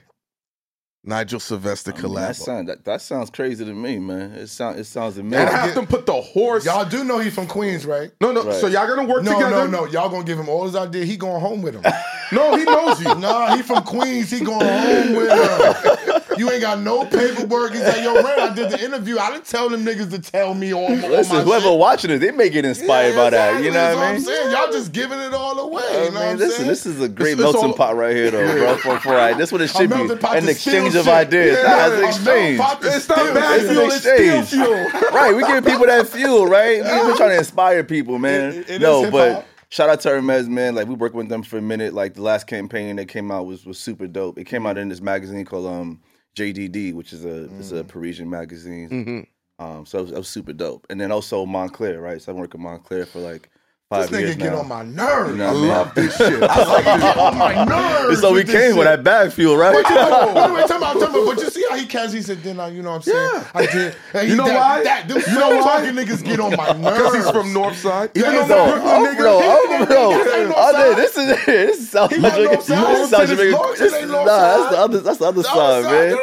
Nigel 1.04 1.40
Sylvester 1.40 1.90
oh, 1.92 1.98
I 1.98 2.02
mean, 2.02 2.12
collab. 2.12 2.14
that, 2.28 2.36
sound, 2.36 2.68
that, 2.68 2.84
that 2.84 3.00
sounds 3.02 3.28
crazy 3.28 3.64
to 3.64 3.72
me, 3.74 3.98
man. 3.98 4.30
It 4.34 4.46
sound 4.46 4.78
it 4.78 4.84
sounds 4.84 5.18
and 5.18 5.26
amazing. 5.34 5.48
have 5.56 5.74
them 5.74 5.86
put 5.86 6.06
the 6.06 6.12
horse. 6.12 6.64
Y'all 6.64 6.84
do 6.84 7.02
know 7.02 7.18
he's 7.18 7.34
from 7.34 7.48
Queens, 7.48 7.84
right? 7.84 8.12
no, 8.20 8.30
no. 8.30 8.44
Right. 8.44 8.54
So 8.54 8.68
y'all 8.68 8.86
gonna 8.86 9.08
work 9.08 9.24
No, 9.24 9.32
together? 9.34 9.50
no, 9.50 9.66
no. 9.66 9.84
No. 9.84 9.90
Y'all 9.90 10.08
gonna 10.08 10.22
give 10.22 10.38
him 10.38 10.48
all 10.48 10.64
his 10.64 10.76
ideas. 10.76 11.08
He 11.08 11.16
going 11.16 11.40
home 11.40 11.60
with 11.62 11.74
him. 11.74 11.92
No, 12.32 12.56
he 12.56 12.64
knows 12.64 12.98
you. 12.98 13.14
nah, 13.16 13.54
he 13.54 13.60
from 13.62 13.82
Queens. 13.84 14.30
He 14.30 14.40
going 14.42 14.66
home 14.66 15.12
with 15.16 15.28
him. 15.30 16.38
You 16.38 16.50
ain't 16.50 16.62
got 16.62 16.78
no 16.78 17.04
paperwork. 17.04 17.72
He 17.72 17.78
said, 17.78 18.02
"Yo, 18.02 18.14
Ren, 18.14 18.40
I 18.50 18.54
did 18.54 18.70
the 18.70 18.82
interview. 18.82 19.18
I 19.18 19.32
didn't 19.32 19.44
tell 19.44 19.68
them 19.68 19.84
niggas 19.84 20.10
to 20.12 20.18
tell 20.18 20.54
me 20.54 20.72
all, 20.72 20.84
all 20.86 20.90
Listen, 21.10 21.36
my 21.36 21.42
whoever 21.42 21.66
shit." 21.66 21.78
watching 21.78 22.10
it, 22.10 22.18
they 22.20 22.30
may 22.30 22.48
get 22.48 22.64
inspired 22.64 23.10
Yeah, 23.10 23.16
by 23.16 23.30
that. 23.30 23.62
You 23.62 23.68
know 23.70 23.74
That's 23.74 23.96
what 23.96 24.04
I 24.04 24.06
mean? 24.12 24.16
I'm 24.16 24.22
saying? 24.22 24.50
Y'all 24.50 24.72
just 24.72 24.92
giving 24.92 25.18
it 25.18 25.34
all 25.34 25.58
away. 25.60 25.82
I 25.86 25.90
you 25.90 25.98
know 25.98 26.04
mean, 26.04 26.14
what 26.14 26.22
I'm 26.26 26.38
listen, 26.38 26.56
saying? 26.56 26.68
this 26.68 26.86
is 26.86 27.00
a 27.02 27.08
great 27.10 27.32
It's- 27.32 27.44
it's 27.48 27.52
melting 27.52 27.70
all- 27.72 27.76
pot 27.76 27.96
right 27.96 28.16
here, 28.16 28.30
though, 28.30 28.50
bro. 28.56 28.76
For, 28.78 28.98
for 29.00 29.12
right, 29.12 29.36
this 29.36 29.52
what 29.52 29.60
it 29.60 29.68
should 29.68 29.90
be. 29.90 29.96
melting 29.96 30.16
pot 30.16 30.38
An 30.38 30.44
to 30.44 30.54
steal 30.54 30.72
exchange 30.94 30.96
of 30.96 31.04
shit. 31.04 31.14
ideas. 31.14 31.58
Yeah, 31.62 31.68
Nah, 31.88 31.94
it's 32.08 32.16
exchange. 32.16 32.58
melting 32.58 32.58
pot 32.58 32.82
to 32.82 32.96
It's 32.96 33.08
not 33.08 33.34
bad. 33.34 33.60
It's 33.60 33.70
fuel. 34.04 34.40
It's 34.40 34.50
fuel. 34.50 35.10
right, 35.12 35.34
we 35.36 35.42
give 35.46 35.64
people 35.64 35.86
that 35.86 36.06
fuel, 36.08 36.46
right? 36.46 36.82
We're 36.82 37.16
trying 37.16 37.30
to 37.30 37.38
inspire 37.38 37.84
people, 37.84 38.18
man. 38.18 38.52
It- 38.52 38.70
it 38.70 38.80
no, 38.82 39.10
but 39.10 39.46
shout 39.70 39.88
out 39.90 40.00
to 40.00 40.10
Hermes, 40.10 40.48
man. 40.48 40.74
Like 40.74 40.88
we 40.88 40.94
worked 40.94 41.14
with 41.14 41.28
them 41.28 41.42
for 41.42 41.58
a 41.58 41.62
minute. 41.62 41.94
Like 41.94 42.14
the 42.14 42.22
last 42.22 42.46
campaign 42.46 42.96
that 42.96 43.06
came 43.08 43.30
out 43.30 43.46
was 43.46 43.64
was 43.66 43.78
super 43.78 44.06
dope. 44.06 44.38
It 44.38 44.44
came 44.44 44.66
out 44.66 44.78
in 44.78 44.88
this 44.88 45.00
magazine 45.00 45.44
called 45.44 45.66
um 45.66 46.00
JDD, 46.36 46.94
which 46.94 47.12
is 47.12 47.24
a 47.24 47.44
it's 47.58 47.72
Mm. 47.72 47.80
a 47.80 47.84
Parisian 47.84 48.28
magazine. 48.30 48.88
Mhm. 48.88 49.26
Um, 49.64 49.86
so 49.86 49.98
it 49.98 50.02
was, 50.02 50.10
it 50.12 50.16
was 50.18 50.28
super 50.28 50.52
dope. 50.52 50.86
And 50.90 51.00
then 51.00 51.12
also 51.12 51.44
Moncler, 51.46 52.02
right? 52.02 52.20
So 52.20 52.32
I 52.32 52.34
worked 52.34 52.54
with 52.54 52.62
Moncler 52.62 53.06
for 53.06 53.20
like 53.20 53.48
five 53.92 54.10
This 54.10 54.34
nigga 54.34 54.38
get 54.38 54.52
now. 54.52 54.58
on 54.60 54.68
my 54.68 54.82
nerves. 54.82 55.36
Know 55.36 55.46
I 55.48 55.52
mean? 55.52 55.68
love 55.68 55.94
this 55.94 56.16
shit. 56.16 56.42
I 56.42 56.64
like 56.64 56.84
get 56.84 57.16
on 57.18 57.38
my 57.38 57.64
nerves. 57.66 58.20
so 58.20 58.32
we 58.32 58.44
came 58.44 58.76
with 58.76 58.86
that 58.86 59.04
bag 59.04 59.32
fuel, 59.32 59.56
right? 59.56 59.74
Wait, 59.74 59.84
wait, 59.84 59.94
wait, 60.34 60.52
wait, 60.54 60.66
time 60.68 60.82
out, 60.82 60.94
time 61.00 61.14
out. 61.14 61.26
But 61.26 61.38
you 61.40 61.50
see 61.50 61.64
how 61.68 61.76
he 61.76 61.86
catch? 61.86 62.12
He 62.12 62.22
said, 62.22 62.42
"Then 62.42 62.58
I, 62.60 62.68
you 62.68 62.82
know 62.82 62.90
what 62.90 62.96
I'm 62.96 63.02
saying? 63.02 63.30
Yeah. 63.34 63.50
I 63.54 63.66
did." 63.66 63.96
And 64.14 64.28
You 64.28 64.36
know 64.36 64.44
that, 64.46 64.56
why? 64.56 64.82
That, 64.84 65.08
them 65.08 65.22
You 65.26 65.38
know 65.38 65.56
why? 65.58 65.80
niggas 65.82 66.24
get 66.24 66.40
on 66.40 66.56
my 66.56 66.72
nerves. 66.72 66.96
Because 66.98 67.14
he's 67.14 67.30
from 67.30 67.46
Northside. 67.54 68.10
Even 68.16 68.32
Yeah, 68.32 68.46
though 68.46 68.66
my 68.66 68.80
Oh, 68.82 69.00
Brooklyn 69.04 69.16
bro, 69.16 69.38
nigga. 69.40 69.42
oh, 69.44 69.86
bro. 69.86 70.48
No 70.48 70.54
Oh, 70.56 70.94
this 70.94 71.16
is 71.16 71.46
this 71.46 71.78
is 71.78 71.90
South 71.90 72.10
He 72.14 72.20
not 72.20 72.32
Jamaica. 72.34 72.54
no 72.54 72.60
side. 72.60 72.68
This 72.68 73.00
is 73.00 73.10
South 73.10 73.20
Laurelton 73.20 73.22
is- 73.22 73.30
Jamaica. 73.30 73.56
Laurelton 73.56 73.78
This- 73.78 73.94
ain't 73.94 74.08
Nah, 74.10 74.16
no 74.16 74.24
that's 74.26 74.70
the 74.70 74.78
other 74.78 75.00
that's 75.00 75.18
the 75.18 75.24
other 75.26 75.42
The 75.42 75.48
side, 75.48 75.56
other 75.58 75.82
side, 75.82 75.92
man. 75.92 76.16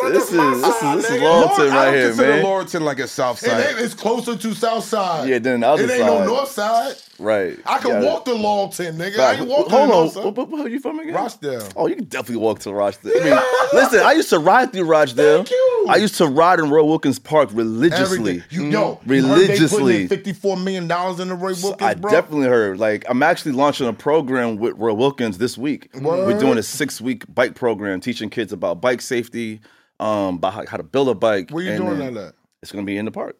There 0.00 0.08
side, 0.08 0.14
This 0.14 0.24
is 0.24 0.30
this 0.30 0.68
is 0.74 0.80
side, 0.80 0.98
this 0.98 1.10
is. 1.10 1.20
Laurelton 1.22 1.70
right 1.70 1.84
don't 1.84 1.94
here, 1.94 2.06
consider 2.08 2.28
man. 2.32 2.44
Laurelton 2.44 2.80
like 2.82 2.98
a 2.98 3.08
South 3.08 3.42
It 3.42 3.48
ain't, 3.50 3.62
Side. 3.76 3.84
it's 3.84 3.94
closer 3.94 4.36
to 4.36 4.54
South 4.54 4.84
Side. 4.84 5.28
Yeah, 5.28 5.38
then 5.38 5.60
the 5.60 5.68
other 5.68 5.84
it 5.84 5.90
ain't 5.90 6.00
side. 6.00 6.06
no 6.06 6.24
North 6.26 6.48
Side. 6.50 6.96
Right. 7.18 7.58
I 7.64 7.78
can 7.78 7.90
Yeah. 8.02 8.10
walk 8.10 8.24
to 8.24 8.32
Laurelton, 8.32 8.96
nigga. 8.96 9.14
I 9.14 9.16
Fact. 9.16 9.40
ain't 9.40 9.48
walking 9.48 9.64
to 9.70 9.76
Hold 9.76 9.88
North 9.88 10.16
on. 10.16 10.24
Side. 10.24 10.36
Where, 10.36 10.46
where 10.46 10.62
are 10.64 10.68
you 10.68 10.80
from 10.80 10.98
again? 10.98 11.14
Rochdale. 11.14 11.68
Oh, 11.76 11.86
you 11.86 11.94
can 11.96 12.04
definitely 12.06 12.36
walk 12.42 12.58
to 12.60 12.72
Rochdale. 12.74 13.12
I 13.20 13.24
mean, 13.24 13.38
listen, 13.72 14.00
I 14.00 14.12
used 14.12 14.30
to 14.30 14.38
ride 14.40 14.72
through 14.72 14.84
Rochdale. 14.84 15.38
Thank 15.44 15.50
you. 15.50 15.86
I 15.88 15.96
used 15.96 16.16
to 16.16 16.26
ride 16.26 16.58
in 16.58 16.70
Roy 16.70 16.82
Wilkins 16.82 17.18
Park 17.18 17.50
religiously. 17.52 18.18
Everything. 18.40 18.42
You, 18.50 18.64
yo, 18.70 18.94
Mm-hmm. 19.04 19.10
Religiously. 19.10 20.02
You 20.02 20.08
fifty-four 20.08 20.56
million 20.56 20.88
dollars 20.88 21.20
in 21.20 21.28
the 21.28 21.34
Roy 21.34 21.52
Wilkins, 21.62 21.82
I 21.82 21.94
bro. 21.94 22.10
definitely 22.10 22.48
heard. 22.48 22.78
Like, 22.78 23.04
I'm 23.08 23.22
actually 23.22 23.52
launching 23.52 23.86
a 23.86 23.92
program 23.92 24.56
with 24.56 24.74
Roy 24.76 24.92
Wilkins 24.94 25.38
this 25.38 25.56
week. 25.58 25.90
We're 25.94 26.38
doing 26.38 26.58
a 26.58 26.62
six 26.62 27.00
week 27.00 27.24
bike 27.32 27.54
program 27.54 28.00
teaching 28.00 28.30
kids 28.30 28.52
about 28.52 28.80
bike 28.80 29.00
safety, 29.02 29.60
um, 30.04 30.36
about 30.36 30.52
how, 30.54 30.66
how 30.66 30.76
to 30.76 30.82
build 30.82 31.08
a 31.08 31.14
bike. 31.14 31.50
Where 31.50 31.64
you 31.64 31.76
doing 31.76 31.98
that 31.98 32.16
at? 32.16 32.34
It's 32.62 32.70
to 32.72 32.82
be 32.82 32.96
in 32.96 33.04
the 33.06 33.10
park. 33.10 33.36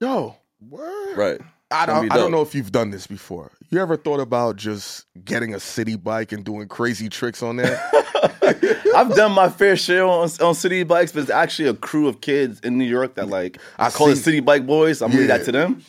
Yo, 0.00 0.36
Word. 0.68 1.16
Right. 1.16 1.40
I 1.70 1.86
don't, 1.86 2.12
I 2.12 2.16
don't 2.16 2.30
know 2.30 2.42
if 2.42 2.54
you've 2.54 2.70
done 2.70 2.90
this 2.90 3.06
before. 3.06 3.50
You 3.70 3.80
ever 3.80 3.96
thought 3.96 4.20
about 4.20 4.56
just 4.56 5.06
getting 5.24 5.54
a 5.54 5.60
city 5.60 5.96
bike 5.96 6.30
and 6.32 6.44
doing 6.44 6.68
crazy 6.68 7.08
tricks 7.08 7.42
on 7.42 7.56
there? 7.56 7.80
I've 8.94 9.14
done 9.14 9.32
my 9.32 9.48
fair 9.48 9.76
share 9.76 10.04
on, 10.04 10.28
on 10.42 10.54
city 10.54 10.82
bikes, 10.82 11.12
but 11.12 11.22
it's 11.22 11.30
actually 11.30 11.68
a 11.68 11.74
crew 11.74 12.08
of 12.08 12.20
kids 12.20 12.60
in 12.60 12.76
New 12.76 12.84
York 12.84 13.14
that 13.14 13.28
like 13.28 13.58
I 13.78 13.86
I 13.86 13.90
call 13.90 14.08
it 14.08 14.16
city 14.16 14.40
bike 14.40 14.66
boys. 14.66 15.00
I'm 15.00 15.12
Yeah. 15.12 15.26
that 15.28 15.44
to 15.46 15.52
them. 15.52 15.82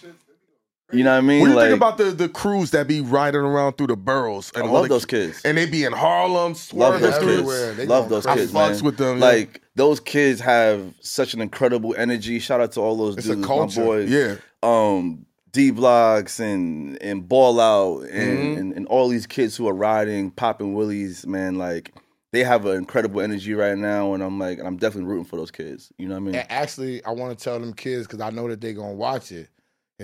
You 0.93 1.03
know 1.03 1.11
what 1.11 1.17
I 1.17 1.21
mean? 1.21 1.39
What 1.41 1.45
do 1.47 1.51
you 1.51 1.57
like, 1.57 1.67
think 1.69 1.77
about 1.77 1.97
the, 1.97 2.05
the 2.11 2.29
crews 2.29 2.71
that 2.71 2.87
be 2.87 3.01
riding 3.01 3.41
around 3.41 3.73
through 3.73 3.87
the 3.87 3.95
boroughs? 3.97 4.51
And 4.55 4.63
I 4.63 4.67
all 4.67 4.73
love 4.73 4.89
those 4.89 5.05
kids. 5.05 5.41
And 5.43 5.57
they 5.57 5.65
be 5.65 5.83
in 5.83 5.93
Harlem, 5.93 6.55
Love 6.73 7.01
those 7.01 7.13
everywhere. 7.15 7.65
kids. 7.67 7.77
They 7.77 7.85
Love 7.85 8.09
those 8.09 8.25
crazy. 8.25 8.39
kids, 8.41 8.55
I 8.55 8.59
fucks 8.59 8.75
man. 8.75 8.83
with 8.85 8.97
them, 8.97 9.17
yeah. 9.19 9.25
Like 9.25 9.61
those 9.75 9.99
kids 9.99 10.39
have 10.41 10.93
such 11.01 11.33
an 11.33 11.41
incredible 11.41 11.95
energy. 11.97 12.39
Shout 12.39 12.61
out 12.61 12.71
to 12.73 12.81
all 12.81 12.95
those 12.95 13.17
It's 13.17 13.27
dudes, 13.27 13.47
my 13.47 13.65
boys. 13.83 14.09
Yeah. 14.09 14.35
Um, 14.61 15.25
D 15.51 15.69
blocks 15.71 16.39
and 16.39 16.99
and 17.03 17.27
ball 17.29 17.59
out 17.59 18.03
and, 18.09 18.37
Mhm. 18.39 18.57
and 18.59 18.73
and 18.73 18.87
all 18.87 19.07
these 19.07 19.27
kids 19.27 19.55
who 19.55 19.67
are 19.67 19.73
riding, 19.73 20.31
popping 20.31 20.73
willies, 20.73 21.27
man. 21.27 21.55
Like 21.59 21.93
they 22.31 22.43
have 22.43 22.65
an 22.65 22.75
incredible 22.77 23.21
energy 23.21 23.53
right 23.53 23.77
now, 23.77 24.13
and 24.15 24.23
I'm 24.23 24.39
like, 24.39 24.59
I'm 24.59 24.77
definitely 24.77 25.09
rooting 25.11 25.25
for 25.25 25.35
those 25.35 25.51
kids. 25.51 25.91
You 25.99 26.07
know 26.07 26.15
what 26.15 26.21
I 26.21 26.23
mean? 26.23 26.35
And 26.35 26.51
actually, 26.51 27.05
I 27.05 27.11
want 27.11 27.37
to 27.37 27.43
tell 27.43 27.59
them 27.59 27.73
kids 27.73 28.07
because 28.07 28.19
I 28.21 28.31
know 28.31 28.47
that 28.47 28.61
they're 28.61 28.73
gonna 28.73 28.93
watch 28.93 29.31
it. 29.31 29.49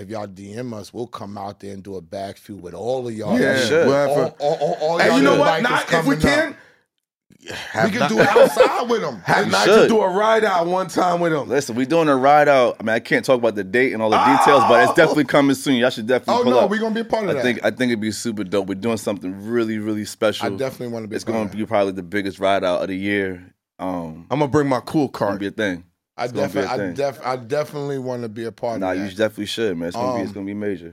If 0.00 0.08
y'all 0.10 0.26
DM 0.26 0.72
us, 0.74 0.92
we'll 0.94 1.06
come 1.06 1.36
out 1.38 1.60
there 1.60 1.74
and 1.74 1.82
do 1.82 1.96
a 1.96 2.00
backfield 2.00 2.62
with 2.62 2.74
all 2.74 3.06
of 3.06 3.14
y'all. 3.14 3.38
Yeah, 3.38 3.58
should. 3.58 3.86
we'll 3.86 3.94
have 3.94 4.08
all, 4.10 4.18
a- 4.18 4.28
all, 4.38 4.54
all, 4.56 4.74
all 4.80 4.98
And 5.00 5.08
y'all 5.08 5.18
you 5.18 5.24
know 5.24 5.38
what? 5.38 5.62
Not, 5.62 5.92
if 5.92 6.06
we 6.06 6.16
can, 6.16 6.56
have 7.48 7.84
we 7.86 7.90
can 7.92 8.00
not, 8.00 8.08
do 8.10 8.18
it 8.20 8.28
outside 8.36 8.88
with 8.90 9.00
them. 9.02 9.16
have 9.20 9.46
You 9.46 9.52
not 9.52 9.64
should. 9.66 9.82
to 9.82 9.88
do 9.88 10.00
a 10.00 10.08
ride 10.10 10.44
out 10.44 10.66
one 10.66 10.88
time 10.88 11.20
with 11.20 11.32
them. 11.32 11.48
Listen, 11.48 11.74
we 11.76 11.86
doing 11.86 12.08
a 12.08 12.16
ride 12.16 12.48
out. 12.48 12.76
I 12.80 12.82
mean, 12.82 12.94
I 12.94 13.00
can't 13.00 13.24
talk 13.24 13.38
about 13.38 13.54
the 13.54 13.64
date 13.64 13.92
and 13.92 14.02
all 14.02 14.10
the 14.10 14.18
details, 14.18 14.62
but 14.68 14.84
it's 14.84 14.94
definitely 14.94 15.24
coming 15.24 15.54
soon. 15.54 15.76
Y'all 15.76 15.90
should 15.90 16.06
definitely 16.06 16.40
Oh 16.40 16.42
pull 16.44 16.52
no, 16.52 16.58
up. 16.60 16.70
we're 16.70 16.80
gonna 16.80 16.94
be 16.94 17.00
a 17.00 17.04
part 17.04 17.24
of 17.24 17.30
I 17.30 17.34
that. 17.34 17.42
think 17.42 17.60
I 17.64 17.70
think 17.70 17.90
it'd 17.90 18.00
be 18.00 18.10
super 18.12 18.44
dope. 18.44 18.66
We're 18.68 18.74
doing 18.74 18.96
something 18.96 19.46
really, 19.48 19.78
really 19.78 20.04
special. 20.04 20.46
I 20.46 20.56
definitely 20.56 20.88
want 20.94 21.04
to 21.04 21.08
be. 21.08 21.16
It's 21.16 21.24
part 21.24 21.34
going 21.34 21.44
of 21.46 21.50
to 21.52 21.56
that. 21.56 21.62
be 21.62 21.66
probably 21.66 21.92
the 21.92 22.02
biggest 22.02 22.38
ride 22.40 22.64
out 22.64 22.82
of 22.82 22.88
the 22.88 22.96
year. 22.96 23.54
Um, 23.78 24.26
I'm 24.30 24.38
gonna 24.40 24.48
bring 24.48 24.68
my 24.68 24.80
cool 24.80 25.06
it's 25.06 25.18
gonna 25.18 25.30
card. 25.32 25.40
be 25.40 25.46
a 25.46 25.50
thing. 25.50 25.84
I 26.20 26.24
It's 26.24 26.32
gonna 26.34 26.48
be 26.48 26.58
a 26.58 26.62
definitely, 26.62 27.04
I, 27.04 27.10
def, 27.10 27.20
I 27.26 27.36
definitely 27.36 27.98
want 27.98 28.22
to 28.22 28.28
be 28.28 28.44
a 28.44 28.52
part 28.52 28.78
Nah, 28.80 28.90
of 28.90 28.96
that. 28.96 29.02
Nah, 29.02 29.08
you 29.10 29.16
definitely 29.16 29.46
should, 29.46 29.76
man. 29.78 29.88
It's 29.88 29.96
gonna 29.96 30.16
be 30.18 30.20
it's 30.22 30.28
Um, 30.28 30.34
gonna 30.34 30.46
be 30.46 30.54
major. 30.54 30.90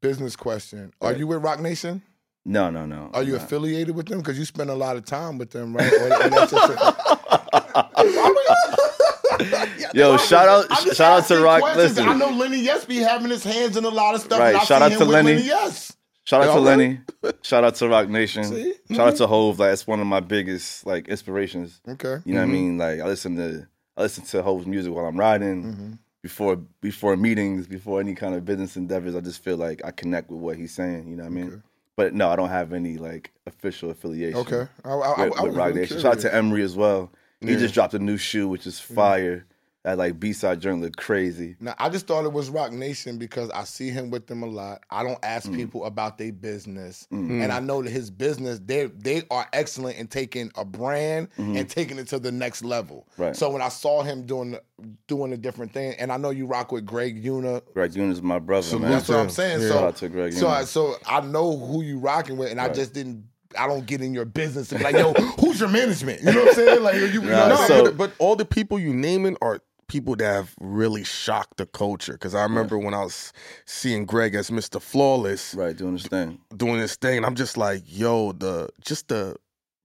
Business 0.00 0.34
question: 0.36 0.92
Are 1.02 1.10
Right. 1.10 1.18
you 1.18 1.26
with 1.26 1.42
Roc 1.42 1.60
Nation? 1.60 2.02
No, 2.46 2.70
no, 2.70 2.86
no. 2.86 3.10
Are 3.12 3.22
you 3.22 3.34
I'm 3.34 3.38
not. 3.38 3.44
affiliated 3.46 3.94
with 3.94 4.06
them? 4.06 4.18
Because 4.20 4.38
you 4.38 4.46
spend 4.46 4.70
a 4.70 4.74
lot 4.74 4.96
of 4.96 5.04
time 5.04 5.36
with 5.36 5.50
them, 5.50 5.76
right? 5.76 5.92
Or- 5.92 6.04
or 6.06 6.28
that's 6.30 6.50
just 6.52 6.70
a- 6.70 7.90
Yo, 9.94 10.16
shout 10.18 10.48
out, 10.48 10.78
shout 10.94 11.22
out 11.22 11.26
to 11.28 11.40
Rock. 11.42 11.60
questions. 11.62 11.96
Listen, 11.96 12.08
I 12.08 12.14
know 12.14 12.30
Lenny 12.30 12.66
S. 12.68 12.84
be 12.84 12.96
having 12.98 13.30
his 13.30 13.42
hands 13.44 13.76
in 13.76 13.84
a 13.84 13.88
lot 13.88 14.14
of 14.14 14.20
stuff. 14.22 14.38
Right, 14.38 14.60
shout 14.66 14.82
out 14.82 14.92
to 14.92 14.98
with 15.00 15.08
Lenny. 15.08 15.34
Yes. 15.42 15.96
shout 16.24 16.42
out 16.42 16.54
to 16.54 16.60
Lenny. 16.60 17.00
Shout 17.42 17.64
out 17.64 17.74
to 17.76 17.88
Roc 17.88 18.08
Nation. 18.08 18.44
See? 18.44 18.74
Shout 18.92 19.08
out 19.08 19.16
to 19.16 19.26
Hove. 19.26 19.58
Like 19.58 19.70
that's 19.72 19.86
one 19.86 20.00
of 20.00 20.06
my 20.06 20.20
biggest 20.20 20.86
like 20.86 21.08
inspirations. 21.08 21.80
Okay. 21.88 22.16
You 22.24 22.34
know 22.34 22.40
what 22.40 22.48
I 22.48 22.52
mean? 22.52 22.78
Like 22.78 23.00
I 23.00 23.06
listen 23.06 23.36
to 23.36 23.66
I 23.96 24.02
listen 24.02 24.24
to 24.26 24.42
Hove's 24.42 24.66
music 24.66 24.92
while 24.92 25.06
I'm 25.06 25.18
riding. 25.18 25.64
Mm-hmm. 25.64 25.92
Before 26.22 26.56
before 26.82 27.16
meetings, 27.16 27.66
before 27.66 27.98
any 28.00 28.14
kind 28.14 28.34
of 28.34 28.44
business 28.44 28.76
endeavors, 28.76 29.14
I 29.16 29.20
just 29.20 29.42
feel 29.42 29.56
like 29.56 29.80
I 29.84 29.90
connect 29.90 30.30
with 30.30 30.40
what 30.40 30.56
he's 30.56 30.74
saying. 30.74 31.08
You 31.08 31.16
know 31.16 31.22
what 31.24 31.30
I 31.30 31.34
mean? 31.34 31.46
Okay. 31.48 31.60
But 31.96 32.14
no, 32.14 32.28
I 32.28 32.36
don't 32.36 32.50
have 32.50 32.72
any 32.74 32.98
like 32.98 33.32
official 33.46 33.90
affiliation. 33.90 34.38
Okay. 34.40 34.66
I, 34.84 34.90
I, 34.90 34.92
I, 34.92 35.24
With, 35.28 35.38
I 35.38 35.42
with 35.42 35.48
was 35.48 35.56
Rock 35.56 35.68
really 35.68 35.80
Nation. 35.80 36.00
Shout 36.00 36.16
out 36.16 36.20
to. 36.20 36.34
Emory 36.34 36.62
as 36.62 36.76
well. 36.76 37.10
He 37.40 37.52
Yeah. 37.52 37.58
just 37.58 37.72
dropped 37.72 37.94
a 37.94 37.98
new 37.98 38.18
shoe, 38.18 38.48
which 38.48 38.66
is 38.66 38.78
fire. 38.78 39.46
That 39.84 39.96
like 39.96 40.20
B 40.20 40.34
side 40.34 40.60
joint 40.60 40.82
look 40.82 40.96
crazy. 40.96 41.56
Now, 41.58 41.74
I 41.78 41.88
just 41.88 42.06
thought 42.06 42.26
it 42.26 42.32
was 42.34 42.50
Roc 42.50 42.70
Nation 42.70 43.16
because 43.16 43.48
I 43.50 43.64
see 43.64 43.88
him 43.88 44.10
with 44.10 44.26
them 44.26 44.42
a 44.42 44.46
lot. 44.46 44.82
I 44.90 45.02
don't 45.02 45.18
ask 45.22 45.48
Mm. 45.48 45.56
people 45.56 45.86
about 45.86 46.18
their 46.18 46.32
business, 46.32 47.08
and 47.10 47.50
I 47.50 47.60
know 47.60 47.80
that 47.82 47.88
his 47.90 48.10
business 48.10 48.60
they 48.62 48.86
they 48.88 49.22
are 49.30 49.46
excellent 49.54 49.96
in 49.96 50.06
taking 50.06 50.52
a 50.54 50.66
brand 50.66 51.28
and 51.38 51.66
taking 51.66 51.98
it 51.98 52.08
to 52.08 52.18
the 52.18 52.30
next 52.30 52.62
level. 52.62 53.06
Mm-hmm. 53.12 53.22
Right. 53.22 53.36
So 53.36 53.48
when 53.48 53.62
I 53.62 53.70
saw 53.70 54.02
him 54.02 54.26
doing 54.26 54.58
doing 55.08 55.32
a 55.32 55.38
different 55.38 55.72
thing, 55.72 55.94
and 55.98 56.12
I 56.12 56.18
know 56.18 56.28
you 56.28 56.44
rock 56.44 56.72
with 56.72 56.84
Greg 56.84 57.24
Yuna. 57.24 57.62
Greg 57.72 57.92
Yuna 57.92 58.12
is 58.12 58.20
my 58.20 58.38
brother, 58.38 58.78
man. 58.78 58.90
That's 58.90 59.08
what 59.08 59.16
I'm 59.18 59.30
saying. 59.30 59.62
Yeah. 59.62 59.68
So 59.68 59.74
Shout 59.74 59.84
out 59.84 59.96
to 59.96 60.08
Greg 60.10 60.34
so 60.34 60.46
Una. 60.46 60.56
I, 60.56 60.64
so 60.64 60.94
I 61.06 61.20
know 61.22 61.56
who 61.56 61.82
you 61.82 61.98
rocking 61.98 62.36
with, 62.36 62.50
and 62.50 62.60
I 62.60 62.68
just 62.68 62.92
didn't. 62.92 63.24
I 63.58 63.66
don't 63.66 63.84
get 63.84 64.00
in 64.00 64.14
your 64.14 64.26
business 64.26 64.70
and 64.70 64.78
be 64.78 64.84
like, 64.84 64.94
yo, 64.94 65.12
who's 65.40 65.58
your 65.58 65.68
management? 65.70 66.20
You 66.22 66.32
know 66.32 66.38
what 66.40 66.48
I'm 66.50 66.54
saying? 66.54 66.82
Like 66.84 66.94
you, 66.94 67.06
you 67.06 67.20
know 67.22 67.30
Nah, 67.30 67.32
what 67.32 67.42
I'm 67.42 67.48
No, 67.48 67.56
saying? 67.56 67.68
so- 67.68 67.84
but, 67.86 67.96
but 67.96 68.12
all 68.20 68.36
the 68.36 68.44
people 68.44 68.78
you 68.78 68.94
naming 68.94 69.36
are 69.42 69.60
people 69.90 70.14
that 70.16 70.24
have 70.32 70.54
really 70.60 71.04
shocked 71.04 71.56
the 71.58 71.66
culture. 71.66 72.12
Because 72.14 72.34
I 72.34 72.42
remember 72.44 72.78
when 72.78 72.94
I 72.94 73.02
was 73.02 73.32
seeing 73.66 74.06
Greg 74.06 74.34
as 74.34 74.50
Mr. 74.50 74.80
Flawless 74.80 75.54
right, 75.54 75.76
doing 75.76 75.94
his 75.94 76.06
thing. 76.06 76.38
doing 76.56 76.78
this 76.78 76.96
thing, 76.96 77.16
and 77.18 77.26
I'm 77.26 77.34
just 77.34 77.56
like, 77.56 77.82
yo, 77.86 78.32
the 78.32 78.68
just 78.84 79.08
the 79.08 79.36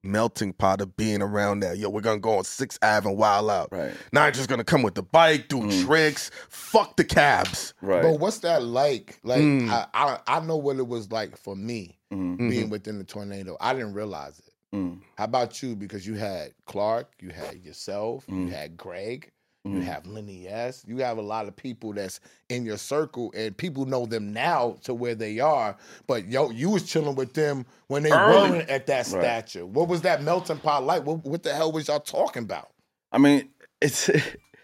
melting 0.04 0.54
pot 0.54 0.82
of 0.82 0.96
being 0.96 1.22
around 1.24 1.62
that. 1.62 1.78
Yo, 1.80 1.90
we're 1.90 2.02
gonna 2.02 2.20
go 2.20 2.38
on 2.38 2.44
Sixth 2.44 2.78
Ave 2.84 3.10
and 3.10 3.18
wild 3.18 3.50
out. 3.50 3.70
Right. 3.72 3.92
Now 4.14 4.24
I'm 4.26 4.34
just 4.34 4.48
gonna 4.48 4.64
come 4.64 4.84
with 4.84 4.94
the 4.94 5.02
bike, 5.02 5.48
do 5.48 5.68
tricks, 5.84 6.30
fuck 6.50 6.96
the 6.96 7.04
cabs. 7.04 7.74
Right. 7.82 8.04
But 8.04 8.20
what's 8.20 8.38
that 8.40 8.62
like? 8.64 9.20
Like 9.24 9.42
Mm. 9.42 9.70
I, 9.72 9.88
I 9.94 10.20
I 10.28 10.40
know 10.42 10.58
what 10.58 10.78
it 10.78 10.88
was 10.88 11.12
like 11.12 11.36
for 11.38 11.56
me 11.56 11.98
Mhm. 12.14 12.50
being 12.50 12.70
within 12.70 13.00
the 13.00 13.04
tornado. 13.04 13.58
I 13.60 13.74
didn't 13.74 13.94
realize 13.94 14.38
it. 14.38 14.54
Mm. 14.76 15.00
How 15.18 15.24
about 15.24 15.64
you? 15.64 15.76
Because 15.76 16.06
you 16.06 16.14
had 16.16 16.52
Clark, 16.68 17.12
you 17.20 17.30
had 17.30 17.64
yourself, 17.64 18.26
you 18.28 18.36
Mm. 18.36 18.52
had 18.52 18.78
Greg, 18.78 19.32
you 19.66 19.80
Mhm. 19.80 19.84
have 19.84 20.06
Lenny 20.06 20.48
S. 20.48 20.84
You 20.88 20.98
have 21.00 21.18
a 21.18 21.22
lot 21.22 21.48
of 21.48 21.56
people 21.56 21.92
that's 21.94 22.20
in 22.50 22.66
your 22.66 22.78
circle, 22.78 23.34
and 23.36 23.58
people 23.58 23.86
know 23.86 24.06
them 24.06 24.32
now 24.32 24.78
to 24.84 24.94
where 24.94 25.16
they 25.16 25.40
are. 25.40 25.76
But 26.08 26.28
yo, 26.28 26.52
you 26.52 26.70
was 26.70 26.84
chilling 26.84 27.16
with 27.16 27.34
them 27.34 27.66
when 27.88 28.04
they 28.04 28.12
Early. 28.12 28.52
weren't 28.52 28.70
at 28.70 28.86
that 28.88 29.08
Right. 29.12 29.24
stature. 29.44 29.66
What 29.66 29.88
was 29.88 30.02
that 30.02 30.22
melting 30.24 30.60
pot 30.60 30.84
like? 30.86 31.06
What, 31.06 31.26
what 31.26 31.44
the 31.44 31.54
hell 31.54 31.72
was 31.72 31.88
y'all 31.88 32.00
talking 32.00 32.44
about? 32.44 32.70
I 33.12 33.18
mean, 33.18 33.50
it's 33.82 34.10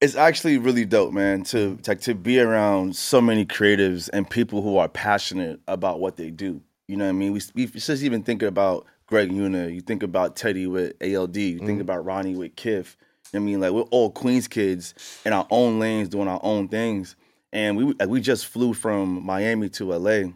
it's 0.00 0.14
actually 0.14 0.58
really 0.58 0.84
dope, 0.84 1.12
man. 1.12 1.42
To 1.44 1.78
like 1.86 2.00
to 2.02 2.14
be 2.14 2.38
around 2.38 2.94
so 2.96 3.20
many 3.20 3.44
creatives 3.44 4.08
and 4.12 4.28
people 4.28 4.62
who 4.62 4.76
are 4.76 4.88
passionate 4.88 5.60
about 5.66 6.00
what 6.00 6.16
they 6.16 6.30
do. 6.30 6.60
You 6.88 6.96
know 6.96 7.04
what 7.04 7.10
I 7.10 7.12
mean? 7.14 7.32
We, 7.32 7.40
we 7.54 7.66
just 7.66 8.02
even 8.02 8.22
thinking 8.22 8.46
about 8.48 8.86
Greg 9.06 9.30
Yuna. 9.32 9.74
You 9.74 9.80
think 9.80 10.02
about 10.02 10.36
Teddy 10.36 10.66
with 10.66 10.92
ALD. 11.02 11.36
You 11.36 11.58
think 11.58 11.80
about 11.80 12.04
Ronnie 12.04 12.36
with 12.36 12.54
Kith. 12.56 12.96
You 13.32 13.40
know 13.40 13.44
I 13.44 13.46
mean, 13.46 13.60
like 13.60 13.72
we're 13.72 13.82
all 13.82 14.10
Queens 14.10 14.48
kids 14.48 14.94
in 15.24 15.32
our 15.32 15.46
own 15.50 15.78
lanes 15.78 16.08
doing 16.08 16.28
our 16.28 16.40
own 16.42 16.68
things. 16.68 17.16
And 17.52 17.76
we 17.76 17.94
we 18.06 18.20
just 18.20 18.46
flew 18.46 18.74
from 18.74 19.24
Miami 19.24 19.68
to 19.70 19.92
LA 19.92 20.30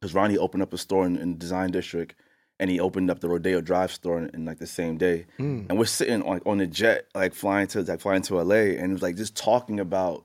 because 0.00 0.14
Ronnie 0.14 0.38
opened 0.38 0.62
up 0.62 0.72
a 0.72 0.78
store 0.78 1.04
in, 1.06 1.16
in 1.16 1.32
the 1.32 1.38
Design 1.38 1.70
District, 1.70 2.14
and 2.60 2.70
he 2.70 2.80
opened 2.80 3.10
up 3.10 3.20
the 3.20 3.28
Rodeo 3.28 3.60
Drive 3.60 3.92
store 3.92 4.18
in, 4.18 4.30
in 4.30 4.44
like 4.44 4.58
the 4.58 4.66
same 4.66 4.96
day. 4.96 5.26
Hmm. 5.36 5.64
And 5.68 5.78
we're 5.78 5.84
sitting 5.86 6.22
on 6.22 6.40
on 6.46 6.58
the 6.58 6.66
jet, 6.66 7.06
like 7.14 7.34
flying 7.34 7.66
to 7.68 7.82
like 7.82 8.00
flying 8.00 8.22
to 8.22 8.42
LA, 8.42 8.54
and 8.78 8.90
it 8.90 8.92
was 8.92 9.02
like 9.02 9.16
just 9.16 9.36
talking 9.36 9.80
about 9.80 10.24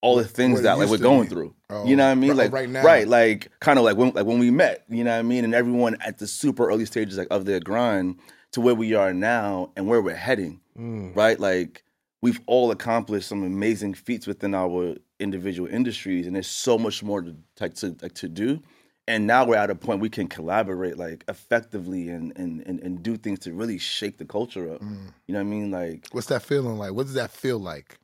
all 0.00 0.14
the 0.16 0.24
things 0.24 0.54
what 0.58 0.62
that 0.62 0.78
like 0.78 0.88
we're 0.88 0.96
going 0.98 1.24
be. 1.24 1.28
through. 1.28 1.54
Oh, 1.70 1.84
you 1.84 1.96
know 1.96 2.04
what 2.06 2.12
I 2.12 2.14
mean? 2.14 2.30
right- 2.30 2.36
Like 2.38 2.52
right 2.52 2.68
now. 2.70 2.82
right, 2.84 3.06
like 3.08 3.48
kind 3.60 3.78
of 3.78 3.84
like 3.84 3.96
when 3.96 4.12
like 4.12 4.26
when 4.26 4.38
we 4.38 4.50
met. 4.50 4.84
You 4.88 5.04
know 5.04 5.10
what 5.10 5.18
I 5.18 5.22
mean? 5.22 5.44
And 5.44 5.54
everyone 5.54 5.96
at 6.00 6.18
the 6.18 6.26
super 6.28 6.68
early 6.70 6.86
stages 6.86 7.18
like 7.18 7.28
of 7.30 7.44
their 7.46 7.60
grind 7.60 8.16
to 8.52 8.60
where 8.60 8.74
we 8.76 8.94
are 8.94 9.12
now 9.12 9.72
and 9.76 9.86
where 9.88 10.00
we're 10.00 10.14
heading. 10.14 10.60
Hmm. 10.78 11.12
Right, 11.12 11.38
like 11.40 11.82
we've 12.22 12.40
all 12.46 12.70
accomplished 12.70 13.28
some 13.28 13.42
amazing 13.42 13.94
feats 13.94 14.26
within 14.26 14.54
our 14.54 14.94
individual 15.18 15.68
industries, 15.68 16.26
and 16.26 16.36
there's 16.36 16.46
so 16.46 16.78
much 16.78 17.02
more 17.02 17.20
to 17.22 17.34
like 17.60 17.74
to 17.76 17.96
like 18.00 18.14
to 18.14 18.28
do. 18.28 18.60
And 19.08 19.26
now 19.26 19.44
we're 19.46 19.56
at 19.56 19.70
a 19.70 19.74
point 19.74 20.00
we 20.00 20.10
can 20.10 20.28
collaborate 20.28 20.96
like 20.96 21.24
effectively 21.28 22.08
and 22.10 22.32
and 22.36 22.60
and, 22.66 22.78
and 22.80 23.02
do 23.02 23.16
things 23.16 23.40
to 23.40 23.52
really 23.52 23.78
shake 23.78 24.18
the 24.18 24.24
culture 24.24 24.72
up. 24.74 24.80
Hmm. 24.80 25.06
You 25.26 25.34
know 25.34 25.40
what 25.40 25.46
I 25.46 25.50
mean? 25.50 25.70
Like 25.72 26.06
What's 26.12 26.28
that 26.28 26.42
feeling 26.42 26.78
like? 26.78 26.92
What 26.92 27.06
does 27.06 27.14
that 27.14 27.30
feel 27.32 27.58
like? 27.58 27.98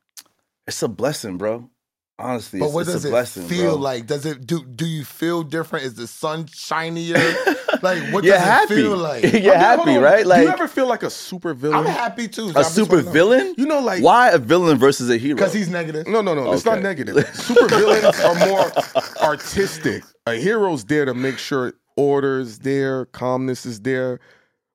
it's 0.67 0.81
a 0.83 0.87
blessing, 0.87 1.37
bro. 1.37 1.69
Honestly, 2.17 2.59
But 2.59 2.65
it's, 2.67 2.73
what 2.75 2.85
does 2.87 3.05
a 3.05 3.07
it 3.07 3.11
blessing, 3.11 3.47
feel 3.47 3.73
bro. 3.73 3.81
like? 3.83 4.07
Does 4.07 4.25
it 4.25 4.47
do? 4.47 4.63
Do 4.65 4.85
you 4.87 5.05
feel 5.05 5.43
different? 5.43 5.85
Is 5.85 5.93
the 5.95 6.07
sun 6.07 6.47
shinier? 6.47 7.15
like 7.85 8.03
what 8.13 8.23
You're 8.23 8.35
does 8.35 8.43
happy. 8.43 8.73
it 8.73 8.77
feel 8.77 8.97
like? 8.97 9.23
You're 9.23 9.31
Okay, 9.33 9.49
happy, 9.55 9.95
right? 9.97 10.23
Do 10.25 10.41
you 10.41 10.49
ever 10.49 10.67
feel 10.67 10.87
like 10.87 11.03
a 11.03 11.09
super 11.09 11.53
villain? 11.53 11.77
I'm 11.79 11.85
happy 11.85 12.27
too. 12.27 12.51
a 12.55 12.63
super 12.63 13.01
villain. 13.01 13.53
You 13.57 13.65
know, 13.65 13.79
like 13.79 14.03
Why 14.03 14.31
a 14.31 14.37
villain 14.37 14.77
versus 14.77 15.09
a 15.09 15.17
hero? 15.17 15.35
because 15.37 15.53
he's 15.53 15.69
negative. 15.69 16.07
No, 16.07 16.21
no, 16.21 16.33
no. 16.35 16.51
It's 16.53 16.65
not 16.65 16.81
negative. 16.81 17.15
Super 17.35 17.69
villains 17.69 18.19
are 18.19 18.35
more 18.47 18.71
artistic. 19.21 20.03
A 20.25 20.33
hero's 20.35 20.85
there 20.85 21.05
to 21.05 21.13
make 21.13 21.37
sure 21.37 21.73
order's 21.95 22.59
there, 22.59 23.05
calmness 23.07 23.65
is 23.65 23.79
there. 23.81 24.19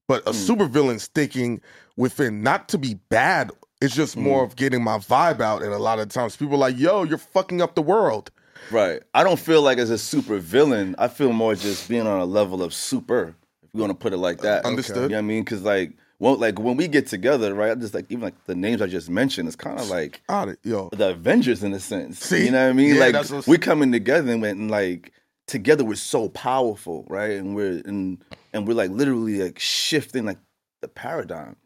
But 0.08 0.22
Hmm. 0.24 0.30
a 0.30 0.34
super 0.34 0.66
villain's 0.66 1.06
thinking 1.08 1.60
within 1.96 2.42
not 2.42 2.68
to 2.70 2.78
be 2.78 2.94
bad. 3.10 3.50
It's 3.80 3.94
just 3.94 4.14
Hmm. 4.14 4.22
more 4.24 4.44
of 4.44 4.56
getting 4.56 4.82
my 4.82 4.98
vibe 4.98 5.40
out. 5.40 5.62
And 5.62 5.72
a 5.72 5.78
lot 5.78 5.98
of 5.98 6.08
times 6.08 6.36
people 6.36 6.54
are 6.54 6.58
like, 6.58 6.78
yo, 6.78 7.02
you're 7.04 7.18
fucking 7.18 7.60
up 7.62 7.74
the 7.74 7.82
world. 7.82 8.30
Right. 8.70 9.02
I 9.14 9.24
don't 9.24 9.38
feel 9.38 9.62
like 9.62 9.78
as 9.78 9.90
a 9.90 9.98
super 9.98 10.38
villain. 10.38 10.94
I 10.98 11.08
feel 11.08 11.32
more 11.32 11.54
just 11.54 11.88
being 11.88 12.06
on 12.06 12.20
a 12.20 12.24
level 12.24 12.62
of 12.62 12.72
super, 12.74 13.34
if 13.62 13.70
you 13.72 13.80
want 13.80 13.90
to 13.90 13.94
put 13.98 14.12
it 14.12 14.18
like 14.18 14.40
uh, 14.40 14.42
that. 14.42 14.64
Understood. 14.64 14.96
You 14.96 15.08
know 15.10 15.14
what 15.16 15.18
I 15.18 15.22
mean? 15.22 15.44
Because 15.44 15.62
like, 15.62 15.92
well, 16.18 16.36
like 16.36 16.58
when 16.58 16.76
we 16.76 16.86
get 16.86 17.06
together, 17.06 17.54
right? 17.54 17.70
I 17.72 17.74
just 17.74 17.94
like 17.94 18.06
even 18.10 18.22
like 18.22 18.44
the 18.44 18.54
names 18.54 18.82
I 18.82 18.86
just 18.86 19.08
mentioned. 19.10 19.48
It's 19.48 19.56
kind 19.56 19.80
of 19.80 19.88
like 19.88 20.22
Out 20.28 20.48
it, 20.48 20.58
yo. 20.62 20.90
the 20.92 21.10
Avengers 21.10 21.62
in 21.62 21.72
a 21.72 21.80
sense. 21.80 22.18
See? 22.20 22.44
You 22.44 22.50
know 22.50 22.64
what 22.64 22.70
I 22.70 22.72
mean? 22.74 22.94
Yeah, 22.94 23.00
like 23.00 23.14
what's- 23.30 23.46
we're 23.46 23.58
coming 23.58 23.90
together 23.92 24.30
and, 24.32 24.44
and 24.44 24.70
like 24.70 25.12
together 25.46 25.84
we're 25.84 25.94
so 25.96 26.28
powerful, 26.28 27.04
right? 27.08 27.32
And 27.32 27.54
we're 27.56 27.82
and 27.84 28.22
and 28.52 28.68
we're 28.68 28.74
like 28.74 28.90
literally 28.90 29.42
like 29.42 29.58
shifting 29.58 30.26
like 30.26 30.38
the 30.82 30.88
paradigm. 30.88 31.56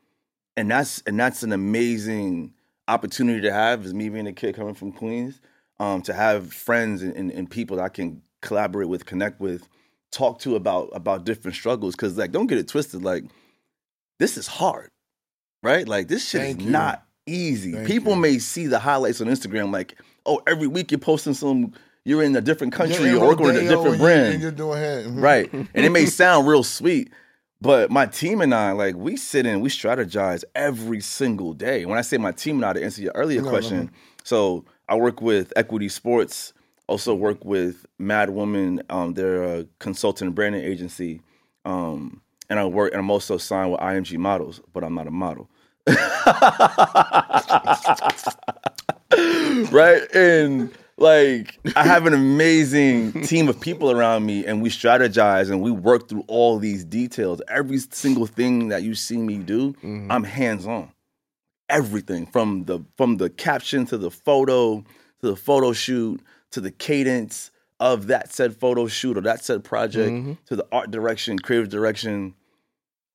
And 0.56 0.70
that's 0.70 1.02
and 1.06 1.18
that's 1.18 1.42
an 1.42 1.52
amazing 1.52 2.54
opportunity 2.86 3.40
to 3.40 3.52
have 3.52 3.84
as 3.84 3.92
me 3.94 4.08
being 4.08 4.26
a 4.26 4.32
kid 4.32 4.54
coming 4.54 4.74
from 4.74 4.92
Queens, 4.92 5.40
um, 5.80 6.02
to 6.02 6.12
have 6.12 6.52
friends 6.52 7.02
and, 7.02 7.14
and, 7.16 7.30
and 7.30 7.50
people 7.50 7.76
that 7.76 7.82
I 7.84 7.88
can 7.88 8.22
collaborate 8.42 8.88
with, 8.88 9.06
connect 9.06 9.40
with, 9.40 9.68
talk 10.12 10.38
to 10.40 10.54
about 10.56 10.90
about 10.92 11.24
different 11.24 11.56
struggles. 11.56 11.94
Cause 11.96 12.16
like 12.16 12.30
don't 12.32 12.46
get 12.46 12.58
it 12.58 12.68
twisted, 12.68 13.02
like 13.02 13.24
this 14.18 14.36
is 14.36 14.46
hard, 14.46 14.90
right? 15.62 15.86
Like 15.88 16.08
this 16.08 16.28
shit 16.28 16.40
Thank 16.40 16.60
is 16.60 16.66
you. 16.66 16.72
not 16.72 17.04
easy. 17.26 17.72
Thank 17.72 17.86
People 17.88 18.14
you. 18.14 18.20
may 18.20 18.38
see 18.38 18.66
the 18.66 18.78
highlights 18.78 19.20
on 19.20 19.26
Instagram, 19.28 19.72
like, 19.72 19.98
oh, 20.26 20.40
every 20.46 20.66
week 20.66 20.90
you're 20.90 20.98
posting 20.98 21.34
some, 21.34 21.72
you're 22.04 22.22
in 22.22 22.36
a 22.36 22.40
different 22.40 22.72
country, 22.72 23.06
You're 23.10 23.20
working 23.20 23.46
with 23.46 23.56
a 23.56 23.62
different 23.68 23.98
brand, 23.98 24.34
and 24.34 24.42
you're 24.42 24.50
doing 24.52 24.78
hair. 24.78 25.04
Mhm. 25.04 25.22
right? 25.22 25.52
And 25.52 25.68
it 25.74 25.90
may 25.90 26.06
sound 26.22 26.46
real 26.46 26.62
sweet, 26.62 27.10
but 27.60 27.90
my 27.90 28.06
team 28.06 28.40
and 28.42 28.54
I, 28.54 28.72
like, 28.72 28.94
we 28.94 29.16
sit 29.16 29.46
in, 29.46 29.60
we 29.60 29.70
strategize 29.70 30.44
every 30.54 31.00
single 31.00 31.54
day. 31.54 31.86
When 31.86 31.98
I 31.98 32.02
say 32.02 32.18
my 32.18 32.32
team 32.32 32.56
and 32.56 32.64
I, 32.66 32.74
to 32.74 32.84
answer 32.84 33.00
your 33.02 33.12
earlier 33.14 33.40
No, 33.40 33.46
no, 33.46 33.50
question, 33.50 33.90
so 34.22 34.64
I 34.88 34.96
work 34.96 35.20
with 35.20 35.52
Equity 35.56 35.88
Sports, 35.88 36.52
also 36.86 37.14
work 37.14 37.44
with 37.44 37.86
Mad 37.98 38.30
Woman, 38.30 38.82
um, 38.90 39.14
they're 39.14 39.42
a 39.42 39.66
consultant 39.78 40.34
branding 40.34 40.62
agency. 40.62 41.20
Um, 41.64 42.20
and 42.50 42.58
I 42.58 42.66
work, 42.66 42.92
and 42.92 43.00
I'm 43.00 43.10
also 43.10 43.38
signed 43.38 43.72
with 43.72 43.80
IMG 43.80 44.18
Models, 44.18 44.60
but 44.72 44.84
I'm 44.84 44.94
not 44.94 45.06
a 45.06 45.10
model. 45.10 45.48
right? 49.72 50.02
And 50.14 50.70
like 50.96 51.58
I 51.76 51.84
have 51.84 52.06
an 52.06 52.14
amazing 52.14 53.24
team 53.24 53.48
of 53.48 53.60
people 53.60 53.90
around 53.90 54.24
me 54.24 54.46
and 54.46 54.62
we 54.62 54.68
strategize 54.68 55.50
and 55.50 55.60
we 55.60 55.70
work 55.70 56.08
through 56.08 56.24
all 56.28 56.58
these 56.58 56.84
details. 56.84 57.40
Every 57.48 57.78
single 57.78 58.26
thing 58.26 58.68
that 58.68 58.82
you 58.82 58.94
see 58.94 59.18
me 59.18 59.38
do, 59.38 59.74
I'm 60.10 60.24
hands 60.24 60.66
on. 60.66 60.90
Everything 61.68 62.26
from 62.26 62.64
the 62.64 62.80
from 62.96 63.16
the 63.16 63.30
caption 63.30 63.86
to 63.86 63.96
the 63.98 64.10
photo 64.10 64.80
to 65.20 65.26
the 65.30 65.36
photo 65.36 65.72
shoot 65.72 66.20
to 66.50 66.60
the 66.60 66.70
cadence 66.70 67.50
of 67.80 68.06
that 68.08 68.32
said 68.32 68.54
photo 68.56 68.86
shoot 68.86 69.16
or 69.16 69.22
that 69.22 69.42
said 69.42 69.64
project 69.64 70.46
to 70.46 70.56
the 70.56 70.66
art 70.70 70.90
direction, 70.90 71.38
creative 71.38 71.68
direction, 71.70 72.34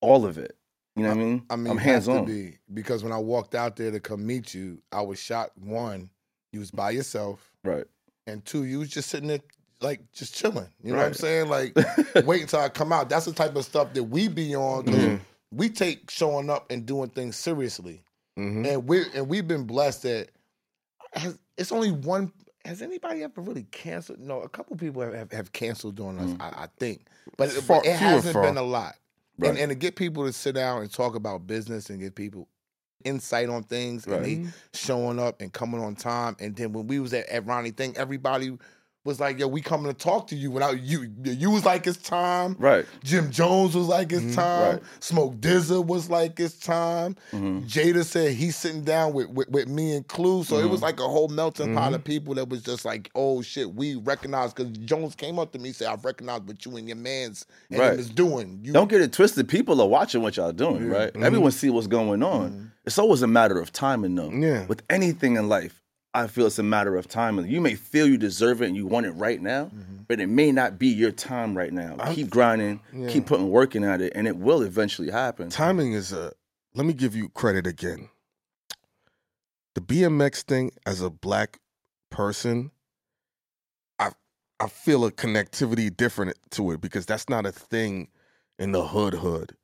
all 0.01 0.25
of 0.25 0.37
it. 0.37 0.55
You 0.95 1.03
know 1.03 1.09
what 1.09 1.17
I 1.17 1.19
mean? 1.23 1.43
I 1.49 1.55
mean, 1.55 1.71
I'm 1.71 1.77
it 1.77 1.81
hands 1.81 2.05
has 2.07 2.15
to 2.15 2.19
on. 2.21 2.25
be 2.25 2.57
because 2.73 3.03
when 3.03 3.13
I 3.13 3.17
walked 3.19 3.53
out 3.55 3.75
there 3.75 3.91
to 3.91 3.99
come 3.99 4.25
meet 4.25 4.53
you, 4.53 4.81
I 4.91 5.01
was 5.01 5.19
shot. 5.19 5.51
One, 5.57 6.09
you 6.51 6.59
was 6.59 6.71
by 6.71 6.89
yourself, 6.91 7.51
Right. 7.63 7.85
and 8.27 8.43
two, 8.43 8.65
you 8.65 8.79
was 8.79 8.89
just 8.89 9.09
sitting 9.09 9.27
there 9.27 9.39
like 9.79 10.01
just 10.11 10.33
chilling. 10.35 10.67
You 10.83 10.91
know 10.93 10.97
what 10.97 11.05
I'm 11.07 11.13
saying? 11.13 11.47
Like 11.47 11.77
wait 12.25 12.41
until 12.41 12.59
I 12.61 12.69
come 12.69 12.91
out. 12.91 13.09
That's 13.09 13.25
the 13.25 13.31
type 13.33 13.55
of 13.55 13.63
stuff 13.63 13.93
that 13.93 14.03
we 14.03 14.27
be 14.27 14.55
on. 14.55 14.85
Mm-hmm. 14.85 15.15
We 15.51 15.69
take 15.69 16.09
showing 16.11 16.49
up 16.49 16.69
and 16.71 16.85
doing 16.85 17.09
things 17.09 17.35
seriously, 17.37 18.03
Mhm. 18.39 18.65
and 18.67 18.87
we 18.87 19.03
and 19.13 19.27
we've 19.27 19.47
been 19.47 19.65
blessed 19.65 20.03
that 20.03 20.29
has, 21.13 21.37
it's 21.57 21.71
only 21.71 21.91
one. 21.91 22.31
Has 22.65 22.81
anybody 22.81 23.23
ever 23.23 23.41
really 23.41 23.63
canceled? 23.71 24.19
No, 24.19 24.41
a 24.41 24.49
couple 24.49 24.75
people 24.75 25.01
have, 25.01 25.13
have, 25.13 25.31
have 25.31 25.51
canceled 25.53 25.95
during 25.95 26.19
us, 26.19 26.35
I, 26.39 26.63
I 26.63 26.67
think, 26.77 27.05
but, 27.37 27.47
it- 27.49 27.61
Far- 27.63 27.79
but 27.79 27.85
it 27.87 27.95
hasn't 27.95 28.35
been 28.35 28.57
a 28.57 28.61
lot. 28.63 28.95
And, 29.37 29.47
Right. 29.47 29.57
and 29.59 29.69
to 29.69 29.75
get 29.75 29.95
people 29.95 30.25
to 30.25 30.33
sit 30.33 30.55
down 30.55 30.81
and 30.81 30.91
talk 30.91 31.15
about 31.15 31.47
business 31.47 31.89
and 31.89 31.99
get 32.01 32.13
people 32.15 32.49
insight 33.05 33.47
on 33.47 33.63
things 33.63 34.05
and 34.05 34.25
they 34.25 34.45
showing 34.73 35.17
up 35.19 35.39
and 35.41 35.53
coming 35.53 35.81
on 35.81 35.95
time. 35.95 36.35
And 36.41 36.53
then 36.53 36.73
when 36.73 36.87
we 36.87 36.99
was 36.99 37.13
at, 37.13 37.27
at 37.29 37.45
Ronnie 37.47 37.71
thing, 37.71 37.95
everybody 37.95 38.57
was 39.05 39.19
like, 39.19 39.39
"Yo, 39.39 39.47
we 39.47 39.61
coming 39.61 39.87
to 39.91 39.97
talk 39.97 40.27
to 40.27 40.35
you." 40.35 40.51
Without 40.51 40.81
you, 40.81 41.09
you 41.23 41.49
was 41.49 41.65
like, 41.65 41.87
"It's 41.87 41.97
time." 41.97 42.55
Right. 42.59 42.85
Jim 43.03 43.31
Jones 43.31 43.75
was 43.75 43.87
like, 43.87 44.11
"It's 44.11 44.35
time." 44.35 44.73
Right. 44.75 44.83
Smoke 44.99 45.35
DZA 45.39 45.85
was 45.85 46.09
like, 46.09 46.39
"It's 46.39 46.57
time." 46.59 47.15
Mm-hmm. 47.31 47.59
Jada 47.65 48.03
said 48.03 48.33
he's 48.33 48.55
sitting 48.57 48.83
down 48.83 49.13
with, 49.13 49.29
with, 49.29 49.49
with 49.49 49.67
me 49.69 49.95
and 49.95 50.07
Clue, 50.07 50.43
so 50.43 50.55
Mm-hmm. 50.57 50.67
it 50.67 50.69
was 50.69 50.81
like 50.81 50.99
a 50.99 51.07
whole 51.07 51.29
melting 51.29 51.73
pot 51.75 51.93
of 51.93 52.03
people 52.03 52.33
that 52.35 52.49
was 52.49 52.61
just 52.61 52.83
like, 52.85 53.09
"Oh 53.15 53.41
shit, 53.41 53.73
we 53.73 53.95
recognize." 53.95 54.53
Because 54.53 54.77
Jones 54.79 55.15
came 55.15 55.39
up 55.39 55.53
to 55.53 55.59
me, 55.59 55.69
and 55.69 55.75
said, 55.75 55.87
"I 55.87 55.95
recognize 55.95 56.41
what 56.41 56.65
you 56.65 56.75
and 56.77 56.87
your 56.87 56.97
man's 56.97 57.45
and 57.71 57.79
Right. 57.79 57.97
is 57.99 58.09
doing." 58.09 58.59
You 58.63 58.73
Don't 58.73 58.89
get 58.89 59.01
it 59.01 59.13
twisted. 59.13 59.47
People 59.47 59.81
are 59.81 59.87
watching 59.87 60.21
what 60.21 60.35
y'all 60.37 60.51
doing, 60.51 60.87
right? 60.89 61.15
Everyone 61.15 61.51
see 61.51 61.69
what's 61.69 61.87
going 61.87 62.21
on. 62.21 62.71
It's 62.85 62.97
always 62.97 63.21
a 63.21 63.27
matter 63.27 63.59
of 63.59 63.71
timing, 63.71 64.15
though. 64.15 64.31
Yeah. 64.31 64.65
With 64.65 64.81
anything 64.89 65.35
in 65.35 65.47
life, 65.47 65.78
I 66.13 66.27
feel 66.27 66.47
it's 66.47 66.57
a 66.57 66.63
matter 66.63 66.95
of 66.95 67.07
timing. 67.07 67.47
You 67.47 67.61
may 67.61 67.75
feel 67.75 68.07
you 68.07 68.17
deserve 68.17 68.61
it 68.61 68.67
and 68.67 68.75
you 68.75 68.87
want 68.87 69.05
it 69.05 69.11
right 69.11 69.39
now, 69.41 69.69
but 70.07 70.19
it 70.19 70.27
may 70.27 70.51
not 70.51 70.79
be 70.79 70.87
your 70.87 71.11
time 71.11 71.55
right 71.55 71.71
now. 71.71 71.97
keep 72.13 72.29
grinding, 72.29 72.79
keep 73.09 73.27
putting 73.27 73.49
working 73.49 73.83
at 73.83 74.01
it, 74.01 74.13
and 74.15 74.27
it 74.27 74.37
will 74.37 74.61
eventually 74.63 75.11
happen. 75.11 75.49
Timing 75.49 75.93
is 75.93 76.11
a. 76.11 76.31
Let 76.73 76.85
me 76.85 76.93
give 76.93 77.15
you 77.15 77.29
credit 77.29 77.67
again. 77.67 78.09
The 79.75 79.81
BMX 79.81 80.41
thing, 80.43 80.71
as 80.85 81.01
a 81.01 81.09
black 81.09 81.59
person, 82.09 82.71
I 83.99 84.09
I 84.59 84.67
feel 84.67 85.05
a 85.05 85.11
connectivity 85.11 85.95
different 85.95 86.37
to 86.51 86.71
it 86.71 86.81
because 86.81 87.05
that's 87.05 87.29
not 87.29 87.45
a 87.45 87.51
thing 87.51 88.07
in 88.57 88.71
the 88.71 88.87
hood 88.87 89.13
hood. 89.13 89.55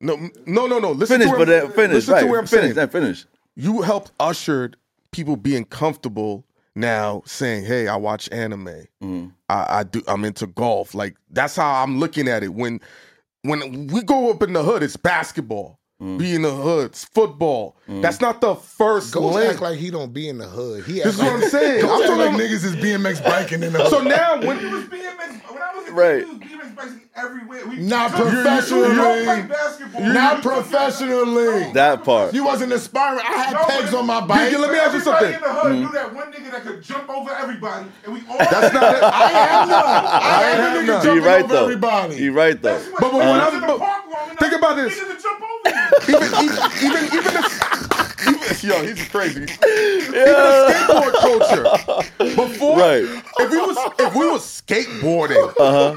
No, 0.00 0.16
no, 0.46 0.66
no, 0.66 0.78
no. 0.78 0.92
Listen 0.92 1.20
Finish, 1.20 1.32
to 1.32 1.38
but 1.38 1.48
where, 1.48 1.64
uh, 1.64 1.70
finish. 1.70 1.94
Listen 1.94 2.14
right. 2.14 2.20
to 2.20 2.26
where 2.26 2.40
I'm 2.40 2.46
finish. 2.46 2.74
saying. 2.74 2.88
Finish. 2.88 3.26
You 3.54 3.80
helped 3.80 4.12
ushered 4.20 4.76
people 5.16 5.36
being 5.36 5.64
comfortable 5.64 6.44
now 6.74 7.22
saying, 7.24 7.64
"Hey, 7.64 7.88
I 7.88 7.96
watch 7.96 8.28
anime. 8.30 8.86
Mhm. 9.02 9.32
I, 9.48 9.78
I 9.78 9.82
do. 9.84 10.02
I'm 10.06 10.24
into 10.24 10.46
golf. 10.46 10.94
Like 10.94 11.16
that's 11.30 11.56
how 11.56 11.82
I'm 11.82 11.98
looking 11.98 12.28
at 12.28 12.42
it. 12.44 12.52
When 12.54 12.80
when 13.42 13.86
we 13.88 14.02
go 14.02 14.30
up 14.30 14.42
in 14.42 14.52
the 14.52 14.62
hood, 14.62 14.82
it's 14.82 14.96
basketball. 14.96 15.80
Mm. 16.02 16.18
Be 16.18 16.34
in 16.34 16.42
the 16.42 16.50
hood, 16.50 16.86
it's 16.90 17.04
football. 17.06 17.74
That's 17.88 18.20
not 18.20 18.42
the 18.42 18.54
first 18.54 19.14
Ghost 19.14 19.34
link. 19.34 19.50
act 19.52 19.62
like 19.62 19.78
he 19.78 19.90
don't 19.90 20.12
be 20.12 20.28
in 20.28 20.36
the 20.36 20.44
hood. 20.44 20.84
He 20.84 21.00
This 21.00 21.06
act 21.06 21.14
is 21.14 21.18
what 21.22 21.32
I'm 21.32 21.48
saying. 21.48 21.84
I'm 21.84 21.88
talking 22.02 22.16
like 22.18 22.30
niggas 22.32 22.64
is 22.64 22.76
BMX 22.76 23.24
biking 23.24 23.62
in 23.62 23.72
the 23.72 23.78
hood. 23.78 23.88
so 23.90 24.02
now 24.02 24.36
When 24.36 24.46
when 24.46 24.58
it 24.58 24.70
was 24.72 24.84
BMX, 24.84 25.50
when 25.50 25.62
I 25.62 25.74
was 25.74 25.88
a 25.88 25.92
Right. 25.92 26.22
kid, 26.22 26.28
it 26.52 26.58
was 26.58 26.66
BMX 26.68 26.76
biking 26.76 27.00
everywhere. 27.16 27.66
We, 27.66 27.76
Not 27.76 28.10
so 28.10 28.16
professionally. 28.28 28.88
You 28.90 28.94
don't 28.94 29.24
play 29.24 29.42
basketball. 29.48 30.00
Not 30.02 30.36
You- 30.44 30.50
professionally. 30.50 31.72
That 31.72 32.04
part. 32.04 32.34
you 32.34 32.44
wasn't 32.44 32.72
aspiring. 32.74 33.20
I 33.26 33.32
had 33.32 33.52
No, 33.54 33.64
pegs 33.64 33.94
on 33.94 34.06
my 34.06 34.20
bike. 34.20 34.50
Gigi, 34.50 34.60
let 34.60 34.72
me 34.72 34.78
ask 34.78 34.92
you 34.92 35.00
something. 35.00 35.32
in 35.32 35.40
the 35.40 35.48
hood 35.48 35.72
Mm-hmm. 35.72 35.80
knew 35.82 35.92
that 35.92 36.14
one 36.14 36.30
nigga 36.30 36.50
that 36.52 36.62
could 36.62 36.82
jump 36.82 37.08
over 37.08 37.30
everybody, 37.32 37.86
and 38.04 38.12
we 38.12 38.20
all. 38.28 38.36
that's 38.36 38.74
not 38.74 38.94
it. 38.96 39.02
I 39.02 39.28
have 39.28 39.68
none. 39.68 39.84
I 39.86 40.50
ain't 40.50 40.60
have 40.60 40.68
have 40.68 40.76
a 40.76 40.78
nigga 40.82 40.86
none. 40.88 41.02
jumping 41.04 41.22
He 41.22 41.26
right 41.28 41.42
over 41.44 41.52
though. 41.54 41.62
everybody. 41.64 42.14
He 42.16 42.28
right 42.28 42.60
though. 42.60 42.82
But- 42.92 43.00
but 43.00 43.14
when 43.14 43.22
I 43.28 43.30
I 43.30 43.44
was 43.46 43.54
was- 43.54 43.62
in 43.62 43.68
the 43.68 43.78
park 43.78 44.02
think 44.38 44.52
about 44.52 44.76
this. 44.76 45.00
Niggas 45.90 46.06
to 46.06 46.12
jump 46.12 46.82
over 46.82 46.82
you. 46.82 46.84
even 46.84 47.04
even 47.04 47.04
even 47.04 47.04
even 47.14 47.34
the, 47.34 47.42
even, 48.28 48.68
yo, 48.70 48.82
he's 48.86 49.08
crazy. 49.08 49.42
Even 49.42 50.12
the 50.12 50.72
skateboard 50.72 51.14
culture 51.20 52.34
before, 52.36 52.78
Right. 52.78 53.04
if 53.38 53.50
we 53.50 53.56
was 53.58 53.76
if 53.98 54.14
we 54.14 54.28
was 54.30 54.42
skateboarding, 54.62 55.54
Uh 55.58 55.72
huh. 55.72 55.96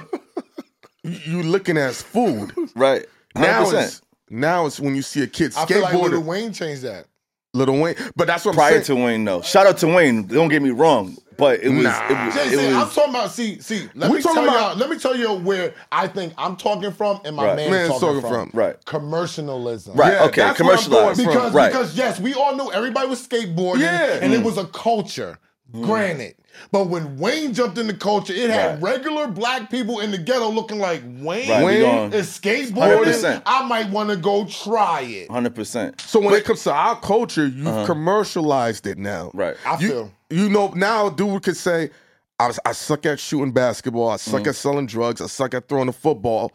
you, 1.04 1.38
you 1.38 1.44
looking 1.44 1.78
as 1.78 2.02
food. 2.02 2.54
Right. 2.76 3.06
Now 3.36 3.64
100%. 3.66 3.84
it's 3.84 4.02
now 4.30 4.66
it's 4.66 4.80
when 4.80 4.96
you 4.96 5.02
see 5.02 5.24
a 5.24 5.28
kid 5.28 5.54
I 5.58 5.66
feel 5.66 5.82
like 5.82 5.94
Lil 5.94 6.04
skateboarding, 6.12 6.26
Wayne 6.26 6.54
changed 6.54 6.82
that. 6.84 7.06
Little 7.54 7.80
Wayne. 7.80 7.96
But 8.16 8.28
that's 8.28 8.46
what 8.46 8.52
I'm 8.52 8.58
prior 8.58 8.72
saying. 8.84 8.84
to 8.84 8.96
Wayne, 9.06 9.26
though. 9.26 9.42
Shout 9.42 9.66
out 9.66 9.78
to 9.80 9.88
Wayne. 9.88 10.28
Don't 10.28 10.50
get 10.50 10.62
me 10.62 10.70
wrong, 10.70 11.18
but 11.36 11.60
it 11.62 11.70
was 11.70 11.84
Nah. 11.84 12.08
it 12.08 12.26
was, 12.26 12.36
Jay, 12.36 12.42
it 12.44 12.50
see, 12.60 12.68
I'm 12.68 12.90
talking 12.90 13.10
about. 13.10 13.32
See, 13.32 13.60
see. 13.60 13.90
Let 13.96 14.12
We 14.12 14.18
me 14.18 14.22
talking 14.24 14.44
tell 14.44 14.50
about- 14.56 14.70
y'all. 14.70 14.78
Let 14.78 14.90
me 14.92 15.00
tell 15.00 15.16
you 15.18 15.34
where 15.34 15.74
I 15.92 16.08
think 16.08 16.34
I'm 16.38 16.56
talking 16.58 16.92
from, 16.92 17.20
and 17.26 17.36
my 17.36 17.46
Right. 17.48 17.56
man's, 17.56 17.72
Man's 17.72 17.90
talking, 17.94 18.08
talking 18.08 18.22
from. 18.22 18.50
from. 18.52 18.60
Right. 18.60 18.86
Commercialism. 18.86 19.96
right. 19.96 20.14
Yeah, 20.14 20.24
okay, 20.26 20.42
that's 20.42 20.58
commercialized. 20.58 21.18
Because 21.26 21.52
right. 21.54 21.72
because 21.72 21.96
yes, 21.98 22.20
we 22.20 22.36
all 22.36 22.56
knew 22.56 22.72
everybody 22.72 23.08
was 23.08 23.28
skateboarding, 23.28 23.80
Yeah. 23.80 24.20
and 24.22 24.32
it 24.32 24.42
Mm. 24.42 24.44
was 24.44 24.60
a 24.60 24.66
culture. 24.66 25.40
Granted, 25.72 26.36
but 26.72 26.88
when 26.88 27.18
Wayne 27.18 27.54
jumped 27.54 27.78
in 27.78 27.86
the 27.88 27.94
culture, 27.94 28.34
it 28.34 28.50
had 28.50 28.82
Right. 28.82 28.94
regular 28.96 29.28
black 29.28 29.70
people 29.70 30.00
in 30.00 30.10
the 30.12 30.18
ghetto 30.18 30.50
looking 30.50 30.80
like 30.80 31.04
Wayne. 31.20 31.48
Right, 31.50 31.64
Wayne 31.64 32.12
is 32.14 32.28
skateboarding. 32.28 33.04
100%. 33.06 33.44
I 33.46 33.66
might 33.68 33.90
want 33.92 34.10
to 34.10 34.16
go 34.16 34.46
try 34.46 35.02
it. 35.02 35.30
hundred 35.30 35.54
percent. 35.56 36.02
So 36.02 36.20
when 36.20 36.34
it 36.34 36.44
comes 36.46 36.64
to 36.64 36.74
our 36.74 37.00
culture, 37.00 37.46
you've 37.46 37.86
commercialized 37.86 38.88
it 38.88 38.98
now. 38.98 39.28
Uh-huh. 39.28 39.32
Right. 39.34 39.58
I 39.66 39.78
You, 39.80 39.88
feel. 39.90 40.12
you 40.30 40.50
know 40.50 40.70
now, 40.76 41.08
a 41.08 41.12
dude 41.12 41.44
could 41.44 41.58
say, 41.58 41.92
I, 42.40 42.52
"I 42.66 42.72
suck 42.72 43.06
at 43.06 43.20
shooting 43.20 43.52
basketball. 43.52 44.10
I 44.10 44.18
suck 44.18 44.42
Mm-hmm. 44.42 44.50
at 44.50 44.56
selling 44.56 44.86
drugs. 44.88 45.22
I 45.22 45.28
suck 45.28 45.54
at 45.54 45.68
throwing 45.68 45.88
a 45.90 45.94
football. 45.94 46.52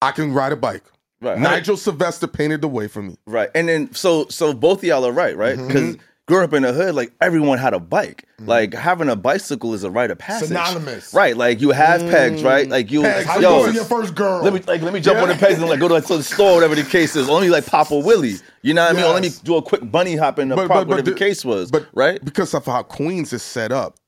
I 0.00 0.12
can 0.12 0.32
ride 0.32 0.52
a 0.52 0.56
bike." 0.56 0.84
Right. 1.20 1.38
Nigel 1.38 1.76
Sylvester 1.78 2.26
painted 2.26 2.60
the 2.60 2.68
way 2.68 2.86
for 2.86 3.02
me. 3.02 3.16
Right. 3.26 3.48
And 3.54 3.68
then 3.68 3.94
so 3.94 4.26
so 4.28 4.52
both 4.52 4.78
of 4.78 4.84
y'all 4.84 5.04
are 5.06 5.12
right, 5.12 5.36
right? 5.36 5.56
Mm-hmm. 5.58 6.00
Growing 6.26 6.44
up 6.44 6.54
in 6.54 6.62
the 6.62 6.72
hood, 6.72 6.94
like 6.94 7.12
everyone 7.20 7.58
had 7.58 7.74
a 7.74 7.78
bike. 7.78 8.26
Like 8.38 8.72
having 8.72 9.10
a 9.10 9.16
bicycle 9.16 9.74
is 9.74 9.84
a 9.84 9.90
rite 9.90 10.10
of 10.10 10.16
passage. 10.16 10.48
Synonymous. 10.48 11.12
Right. 11.12 11.36
Like 11.36 11.60
you 11.60 11.70
have 11.70 12.00
pegs, 12.00 12.42
right? 12.42 12.66
Like 12.66 12.90
you 12.90 13.02
Pegs. 13.02 13.26
How 13.26 13.40
yo, 13.40 13.66
you 13.66 13.72
your 13.72 13.84
first 13.84 14.14
girl? 14.14 14.42
let 14.42 14.54
me 14.54 14.60
like 14.66 14.80
let 14.80 14.94
me 14.94 15.00
jump 15.00 15.18
on 15.18 15.28
the 15.28 15.34
pegs 15.34 15.58
and 15.58 15.68
like 15.68 15.80
go 15.80 15.88
to, 15.88 15.94
like, 15.94 16.06
to 16.06 16.16
the 16.16 16.22
store, 16.22 16.54
whatever 16.54 16.74
the 16.74 16.82
case 16.82 17.14
is. 17.14 17.28
Only 17.28 17.50
like 17.50 17.66
Papa 17.66 17.98
Willie. 17.98 18.36
You 18.62 18.72
know 18.72 18.84
what 18.84 18.94
I 18.94 18.96
mean? 18.96 19.04
Or 19.04 19.12
let 19.12 19.22
me 19.22 19.30
do 19.44 19.56
a 19.56 19.62
quick 19.62 19.90
bunny 19.90 20.16
hop 20.16 20.38
in 20.38 20.48
the 20.48 20.56
park, 20.56 20.70
whatever 20.70 21.02
the 21.02 21.10
the- 21.10 21.16
case 21.16 21.44
was. 21.44 21.70
But 21.70 21.88
right? 21.92 22.24
because 22.24 22.54
of 22.54 22.64
how 22.64 22.82
Queens 22.84 23.34
is 23.34 23.42
set 23.42 23.70
up, 23.70 23.98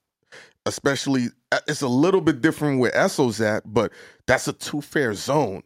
especially 0.65 1.27
uh, 1.53 1.61
it's 1.69 1.83
a 1.83 1.89
little 1.89 2.23
bit 2.23 2.41
different 2.41 2.81
where 2.81 2.97
Esso's 2.97 3.43
at, 3.43 3.63
but 3.73 3.93
that's 4.27 4.49
a 4.49 4.55
two 4.55 4.81
fare 4.81 5.13
zone. 5.13 5.63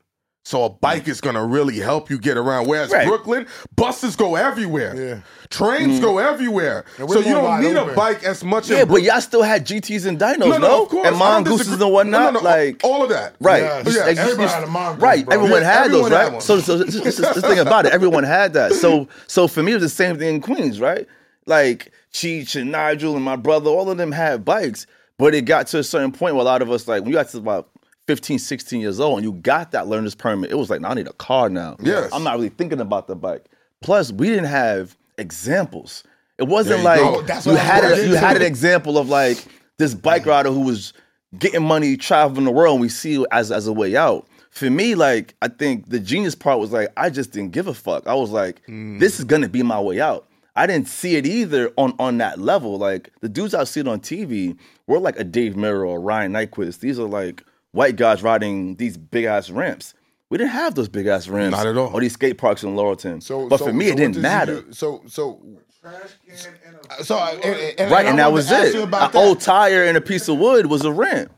So 0.51 0.65
a 0.65 0.69
bike 0.69 1.07
is 1.07 1.21
gonna 1.21 1.47
really 1.47 1.79
help 1.79 2.11
you 2.11 2.19
get 2.19 2.37
around. 2.37 2.67
Whereas 2.67 2.91
Right. 2.91 3.07
Brooklyn, 3.07 3.47
buses 3.77 4.17
go 4.17 4.35
everywhere. 4.35 4.97
Yeah. 4.97 5.21
Trains 5.49 6.01
mm. 6.01 6.03
go 6.03 6.19
everywhere. 6.19 6.85
So 6.97 7.21
you 7.21 7.35
don't 7.35 7.61
need 7.61 7.77
open. 7.77 7.93
a 7.93 7.97
bike 7.97 8.25
as 8.25 8.43
much 8.43 8.69
Yeah, 8.69 8.85
but 8.85 9.01
y'all 9.03 9.21
still 9.21 9.45
had 9.45 9.65
GTs 9.65 10.07
and 10.07 10.19
Dynos, 10.19 10.39
no? 10.39 10.49
no, 10.49 10.59
no, 10.59 10.83
of 10.83 10.89
course. 10.89 11.07
And 11.07 11.17
mongooses 11.17 11.81
and 11.81 11.93
whatnot. 11.93 12.35
No, 12.35 12.41
no, 12.41 12.45
like 12.45 12.81
all 12.83 13.05
of 13.05 13.11
that. 13.11 13.37
Right. 13.39 13.63
Yeah, 13.63 13.83
like, 13.85 14.17
everybody 14.17 14.49
had 14.49 14.65
a 14.65 14.67
mongoose, 14.67 15.01
right. 15.01 15.25
bro. 15.25 15.35
Everyone 15.37 15.63
Yeah, 15.63 15.73
had 15.73 15.85
everyone 15.85 16.11
those, 16.11 16.21
had 16.21 16.33
right? 16.33 16.43
so, 16.43 16.59
so 16.59 16.79
this 16.79 17.41
thing 17.43 17.61
about 17.61 17.87
it, 17.87 17.93
everyone 17.93 18.25
had 18.25 18.53
that. 18.55 18.73
So, 18.73 19.07
so 19.29 19.47
for 19.47 19.63
me, 19.63 19.71
it 19.71 19.77
was 19.77 19.85
the 19.85 19.89
same 19.89 20.19
thing 20.19 20.35
in 20.35 20.41
Queens, 20.41 20.81
right? 20.81 21.07
Like 21.47 21.93
Cheech 22.13 22.61
and 22.61 22.73
Nigel 22.73 23.15
and 23.15 23.25
my 23.25 23.37
brother, 23.37 23.71
all 23.71 23.89
of 23.89 23.99
them 23.99 24.11
had 24.11 24.45
bikes, 24.45 24.89
but 25.17 25.33
it 25.33 25.43
got 25.43 25.69
to 25.69 25.79
a 25.79 25.85
certain 25.85 26.11
point 26.11 26.35
where 26.35 26.43
a 26.43 26.45
lot 26.45 26.61
of 26.61 26.73
us, 26.73 26.89
like, 26.89 27.03
when 27.03 27.13
you 27.13 27.17
got 27.17 27.29
to 27.29 27.39
about 27.39 27.69
15, 28.11 28.41
16 28.41 28.81
years 28.81 28.99
old 28.99 29.19
and 29.19 29.25
you 29.25 29.35
got 29.41 29.71
that 29.71 29.87
learner's 29.87 30.17
permit, 30.17 30.51
it 30.51 30.57
was 30.57 30.69
like, 30.69 30.81
now 30.81 30.89
I 30.89 30.95
need 30.95 31.07
a 31.07 31.13
car 31.13 31.49
now. 31.49 31.77
Yes. 31.81 32.11
I'm 32.13 32.25
not 32.25 32.35
really 32.35 32.49
thinking 32.49 32.81
about 32.81 33.07
the 33.07 33.15
bike. 33.15 33.45
Plus, 33.83 34.11
we 34.11 34.29
didn't 34.29 34.47
have 34.47 34.97
examples. 35.17 36.03
It 36.39 36.49
wasn't 36.49 36.83
like 36.83 36.99
go. 36.99 37.23
That's 37.23 37.47
you 37.47 37.55
had 37.55 37.85
a, 37.85 38.05
you 38.09 38.17
had 38.17 38.35
an 38.35 38.43
example 38.43 38.99
of 38.99 39.09
like 39.09 39.45
this 39.79 39.95
bike 39.95 40.27
rider 40.27 40.51
who 40.51 40.63
was 40.63 40.93
getting 41.39 41.63
money 41.63 41.97
traveling 41.97 42.47
the 42.47 42.51
world 42.51 42.75
and 42.75 42.81
we 42.81 42.89
see 42.89 43.23
it 43.23 43.27
as 43.31 43.53
as 43.53 43.69
a 43.69 43.73
way 43.73 43.95
out. 43.97 44.27
for 44.51 44.69
me, 44.69 44.97
like 44.97 45.35
I 45.41 45.47
think 45.47 45.89
the 45.89 46.01
genius 46.01 46.35
part 46.35 46.59
was 46.59 46.73
like 46.73 46.89
I 46.97 47.11
just 47.11 47.31
didn't 47.31 47.53
give 47.53 47.69
a 47.69 47.75
fuck. 47.75 48.09
I 48.09 48.15
was 48.15 48.31
like, 48.31 48.61
this 48.67 49.21
is 49.21 49.25
gonna 49.25 49.49
be 49.49 49.63
my 49.63 49.81
way 49.81 50.01
out. 50.01 50.27
I 50.57 50.67
didn't 50.67 50.89
see 50.89 51.15
it 51.15 51.27
either 51.27 51.71
on 51.77 51.95
on 52.01 52.19
that 52.19 52.41
level. 52.41 52.77
Like 52.77 53.13
the 53.21 53.29
dudes 53.29 53.55
I 53.55 53.63
see 53.65 53.83
on 53.83 54.01
TV 54.01 54.59
were 54.89 54.99
like 54.99 55.17
a 55.21 55.25
Dave 55.25 55.55
Mirra 55.55 55.89
or 55.89 56.01
Ryan 56.01 56.33
Nyquist. 56.33 56.81
These 56.81 56.99
are 56.99 57.09
like 57.09 57.45
white 57.73 57.97
guys 57.97 58.23
riding 58.23 58.77
these 58.77 58.97
big 58.97 59.25
ass 59.25 59.51
ramps. 59.51 59.95
We 60.29 60.39
didn't 60.39 60.53
have 60.53 60.75
those 60.77 60.89
big 60.89 61.07
ass 61.07 61.27
ramps. 61.29 61.57
Not 61.57 61.67
at 61.67 61.77
all. 61.77 61.93
Or 61.93 62.01
these 62.01 62.13
skate 62.13 62.39
parks 62.39 62.63
in 62.63 62.77
Laurelton. 62.77 63.23
So, 63.23 63.49
but 63.49 63.59
so- 63.59 63.67
for 63.67 63.73
me, 63.73 63.87
so 63.89 63.93
it 63.93 63.97
didn't 63.97 64.15
did 64.15 64.23
matter. 64.23 64.63
do? 64.63 64.73
So, 64.73 65.03
so, 65.07 65.43
Trash 65.81 66.11
can 66.27 66.53
and 66.67 66.77
a 67.01 67.05
so, 67.05 67.17
I- 67.17 67.31
and, 67.33 67.45
and, 67.81 67.91
Right, 67.91 68.05
I 68.07 68.11
and 68.11 68.19
that 68.19 68.33
was 68.33 68.49
to 68.49 68.55
it. 68.67 68.75
An 68.75 68.91
that. 68.91 69.15
old 69.15 69.41
tire 69.41 69.85
and 69.85 69.97
a 69.97 70.01
piece 70.01 70.29
of 70.29 70.39
wood 70.39 70.67
was 70.67 70.85
a 70.85 70.93
ramp. 70.93 71.33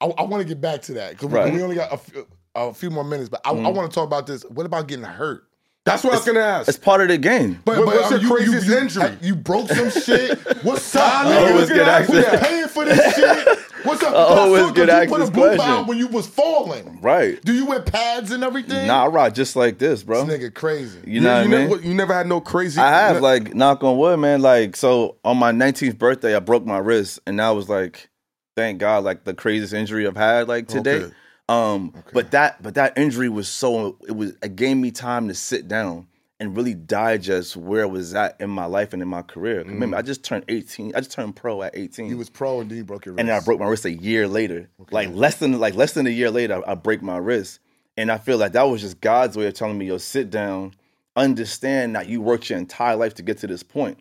I, 0.00 0.06
I 0.06 0.22
want 0.24 0.42
to 0.42 0.48
get 0.48 0.60
back 0.60 0.82
to 0.82 0.94
that 0.94 1.12
because 1.12 1.30
Right. 1.30 1.46
Mm-hmm. 1.46 1.56
we 1.56 1.62
only 1.62 1.76
got 1.76 1.92
a 1.92 1.96
few, 1.96 2.26
a 2.54 2.74
few 2.74 2.90
more 2.90 3.02
minutes. 3.04 3.28
But 3.30 3.40
I, 3.46 3.50
I 3.50 3.68
want 3.70 3.90
to 3.90 3.94
talk 3.94 4.06
about 4.06 4.26
this. 4.26 4.42
What 4.44 4.66
about 4.66 4.88
getting 4.88 5.04
hurt? 5.04 5.44
That's 5.84 6.04
what 6.04 6.12
I 6.12 6.16
was 6.16 6.24
gonna 6.26 6.38
ask. 6.40 6.68
It's 6.68 6.78
part 6.78 7.00
of 7.00 7.08
the 7.08 7.18
game. 7.18 7.60
But, 7.64 7.78
What- 7.78 7.86
but 7.86 7.94
what's 7.96 8.12
um, 8.12 8.20
your 8.20 8.30
craziest 8.36 8.66
you, 8.68 8.78
injury? 8.78 9.18
You 9.20 9.34
broke 9.34 9.68
some 9.68 9.90
shit. 9.90 10.38
What's 10.62 10.94
up? 10.94 11.02
I 11.02 11.24
nigga? 11.24 11.50
always 11.50 11.68
get 11.70 11.88
asked 11.88 12.10
Who's 12.12 12.24
paying 12.40 12.68
for 12.68 12.84
this 12.84 13.14
shit? 13.16 13.58
What's 13.84 14.00
up? 14.04 14.14
I 14.14 14.16
always 14.38 14.62
That's 14.66 14.76
get 14.76 14.86
good, 14.86 14.88
'cause 14.88 15.00
asked 15.02 15.10
You 15.10 15.18
this 15.18 15.30
put 15.30 15.36
a 15.36 15.40
boot 15.50 15.56
question. 15.56 15.74
out 15.74 15.86
when 15.88 15.98
you 15.98 16.06
was 16.06 16.26
falling. 16.28 17.00
Right. 17.02 17.42
Do 17.44 17.52
you 17.52 17.66
wear 17.66 17.82
pads 17.82 18.30
and 18.30 18.44
everything? 18.44 18.86
Nah, 18.86 19.04
I 19.04 19.06
ride 19.08 19.34
just 19.34 19.56
like 19.56 19.78
this, 19.78 20.04
bro. 20.04 20.24
This 20.24 20.38
nigga 20.38 20.54
crazy. 20.54 21.00
You 21.04 21.20
know 21.20 21.32
what 21.34 21.38
I 21.46 21.48
mean? 21.48 21.68
never, 21.68 21.76
you 21.82 21.94
never 21.94 22.14
had 22.14 22.28
no 22.28 22.40
crazy. 22.40 22.80
I 22.80 22.88
have, 22.88 23.16
no- 23.16 23.22
like, 23.22 23.52
knock 23.52 23.82
on 23.82 23.98
wood, 23.98 24.20
man. 24.20 24.40
Like, 24.40 24.76
so 24.76 25.16
on 25.24 25.36
my 25.36 25.50
19th 25.50 25.98
birthday, 25.98 26.36
I 26.36 26.38
broke 26.38 26.64
my 26.64 26.78
wrist, 26.78 27.18
and 27.26 27.40
that 27.40 27.50
was 27.50 27.68
like, 27.68 28.08
thank 28.56 28.78
God, 28.78 29.02
like 29.02 29.24
the 29.24 29.34
craziest 29.34 29.72
injury 29.72 30.06
I've 30.06 30.16
had, 30.16 30.46
like 30.46 30.68
today. 30.68 30.96
Okay. 30.98 31.14
Um, 31.52 31.92
but 32.12 32.30
that, 32.32 32.62
but 32.62 32.74
that 32.74 32.96
injury 32.96 33.28
was 33.28 33.48
so 33.48 33.96
it 34.06 34.16
was 34.16 34.30
it 34.42 34.56
gave 34.56 34.76
me 34.76 34.90
time 34.90 35.28
to 35.28 35.34
sit 35.34 35.68
down 35.68 36.06
and 36.40 36.56
really 36.56 36.74
digest 36.74 37.56
where 37.56 37.82
I 37.82 37.86
was 37.86 38.14
at 38.14 38.40
in 38.40 38.50
my 38.50 38.64
life 38.64 38.92
and 38.92 39.00
in 39.02 39.08
my 39.08 39.22
career. 39.22 39.62
'Cause 39.62 39.72
Remember, 39.72 39.96
I 39.96 40.02
just 40.02 40.24
turned 40.24 40.44
18. 40.48 40.92
I 40.94 40.98
just 41.00 41.12
turned 41.12 41.36
pro 41.36 41.62
at 41.62 41.76
18. 41.76 42.08
You 42.08 42.16
was 42.16 42.30
pro 42.30 42.60
and 42.60 42.70
then 42.70 42.78
you 42.78 42.84
broke 42.84 43.04
your 43.06 43.12
wrist. 43.14 43.20
and 43.20 43.28
then 43.28 43.36
I 43.36 43.44
broke 43.44 43.60
my 43.60 43.66
wrist 43.68 43.84
a 43.84 43.92
year 43.92 44.26
later. 44.26 44.68
Like 44.90 45.10
less 45.14 45.36
than 45.36 45.58
like 45.60 45.74
less 45.74 45.92
than 45.92 46.06
a 46.06 46.10
year 46.10 46.30
later, 46.30 46.62
I, 46.66 46.72
I 46.72 46.74
break 46.74 47.00
my 47.02 47.16
wrist, 47.18 47.60
and 47.96 48.10
I 48.10 48.18
feel 48.18 48.38
like 48.38 48.52
that 48.52 48.62
was 48.62 48.80
just 48.80 49.00
God's 49.00 49.36
way 49.36 49.46
of 49.46 49.54
telling 49.54 49.78
me, 49.78 49.86
"Yo, 49.86 49.98
sit 49.98 50.30
down, 50.30 50.72
understand 51.16 51.94
that 51.96 52.08
you 52.08 52.20
worked 52.20 52.48
your 52.50 52.58
entire 52.58 52.96
life 52.96 53.14
to 53.14 53.22
get 53.22 53.38
to 53.38 53.46
this 53.46 53.62
point, 53.62 53.98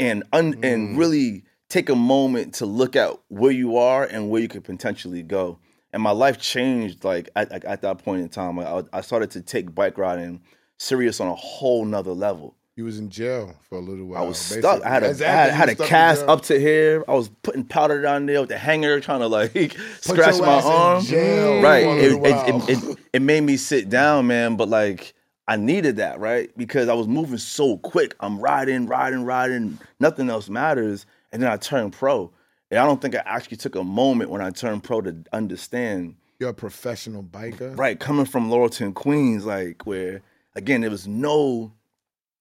and 0.00 0.22
un- 0.32 0.54
Mm. 0.54 0.64
and 0.72 0.98
really 0.98 1.44
take 1.68 1.88
a 1.90 1.94
moment 1.94 2.54
to 2.54 2.66
look 2.66 2.96
at 2.96 3.10
where 3.28 3.52
you 3.52 3.76
are 3.76 4.04
and 4.04 4.30
where 4.30 4.40
you 4.40 4.48
could 4.48 4.64
potentially 4.64 5.22
go." 5.22 5.58
And 5.92 6.02
my 6.02 6.10
life 6.10 6.38
changed 6.38 7.04
like 7.04 7.30
at, 7.34 7.50
at, 7.50 7.64
at 7.64 7.82
that 7.82 7.98
point 8.04 8.22
in 8.22 8.28
time. 8.28 8.56
Like, 8.56 8.66
I, 8.92 8.98
I 8.98 9.00
started 9.00 9.30
to 9.32 9.40
take 9.40 9.74
bike 9.74 9.96
riding 9.98 10.40
serious 10.78 11.20
on 11.20 11.28
a 11.28 11.34
whole 11.34 11.84
nother 11.84 12.12
level. 12.12 12.54
You 12.76 12.84
was 12.84 12.98
in 13.00 13.10
jail 13.10 13.56
for 13.68 13.78
a 13.78 13.80
little 13.80 14.06
while. 14.06 14.22
I 14.22 14.26
was 14.26 14.38
basically. 14.38 14.60
stuck. 14.62 14.82
I 14.84 14.88
had 14.88 15.02
a, 15.02 15.06
I 15.06 15.10
Exactly, 15.10 15.50
had, 15.50 15.52
had 15.52 15.68
a 15.68 15.70
was 15.72 15.74
stuck 15.76 15.86
in 15.86 15.88
cast 15.88 16.22
up 16.28 16.42
to 16.42 16.60
here. 16.60 17.04
I 17.08 17.14
was 17.14 17.28
putting 17.42 17.64
powder 17.64 18.00
down 18.00 18.26
there 18.26 18.38
with 18.40 18.50
the 18.50 18.58
hanger, 18.58 19.00
trying 19.00 19.18
to 19.20 19.26
like 19.26 19.52
Put 19.74 20.04
scratch 20.04 20.38
my 20.38 20.60
arm. 20.62 21.02
jail 21.02 21.60
Right. 21.60 21.84
It, 21.84 22.12
it, 22.22 22.68
it, 22.68 22.98
it 23.14 23.22
made 23.22 23.40
me 23.40 23.56
sit 23.56 23.88
down, 23.88 24.28
man. 24.28 24.56
But 24.56 24.68
like, 24.68 25.14
I 25.48 25.56
needed 25.56 25.96
that, 25.96 26.20
right? 26.20 26.56
Because 26.56 26.88
I 26.88 26.94
was 26.94 27.08
moving 27.08 27.38
so 27.38 27.78
quick. 27.78 28.14
I'm 28.20 28.38
riding, 28.38 28.86
riding, 28.86 29.24
riding. 29.24 29.78
Nothing 29.98 30.30
else 30.30 30.48
matters. 30.48 31.04
And 31.32 31.42
then 31.42 31.50
I 31.50 31.56
turned 31.56 31.94
pro. 31.94 32.30
And 32.70 32.78
I 32.80 32.84
don't 32.84 33.00
think 33.00 33.14
I 33.14 33.22
actually 33.24 33.56
took 33.56 33.74
a 33.74 33.84
moment 33.84 34.30
when 34.30 34.40
I 34.40 34.50
turned 34.50 34.84
pro 34.84 35.00
to 35.00 35.16
understand 35.32 36.16
You're 36.38 36.50
a 36.50 36.54
professional 36.54 37.22
biker. 37.22 37.76
right 37.78 37.98
coming 37.98 38.26
from 38.26 38.50
Laurelton, 38.50 38.94
Queens, 38.94 39.44
like 39.44 39.86
where 39.86 40.22
again 40.54 40.82
there 40.82 40.90
was 40.90 41.06
no 41.06 41.72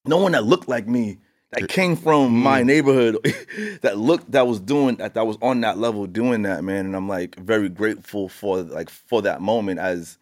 no 0.06 0.18
one 0.18 0.34
that 0.34 0.46
looked 0.46 0.68
like 0.68 0.88
me 0.88 1.20
that 1.52 1.70
came 1.70 1.96
from 1.96 2.38
my 2.38 2.62
mm. 2.62 2.66
neighborhood 2.66 3.18
that 3.82 3.98
looked 3.98 4.32
that 4.32 4.48
was 4.48 4.60
doing 4.60 4.96
that 4.98 5.14
that 5.14 5.26
was 5.26 5.38
on 5.42 5.62
that 5.62 5.78
level 5.78 6.06
doing 6.06 6.42
that 6.42 6.64
man 6.64 6.86
and 6.86 6.96
I'm 6.96 7.08
like 7.08 7.36
very 7.38 7.70
grateful 7.70 8.28
for 8.28 8.62
like 8.62 8.90
for 8.90 9.22
that 9.22 9.42
moment 9.42 9.80
as 9.80 10.18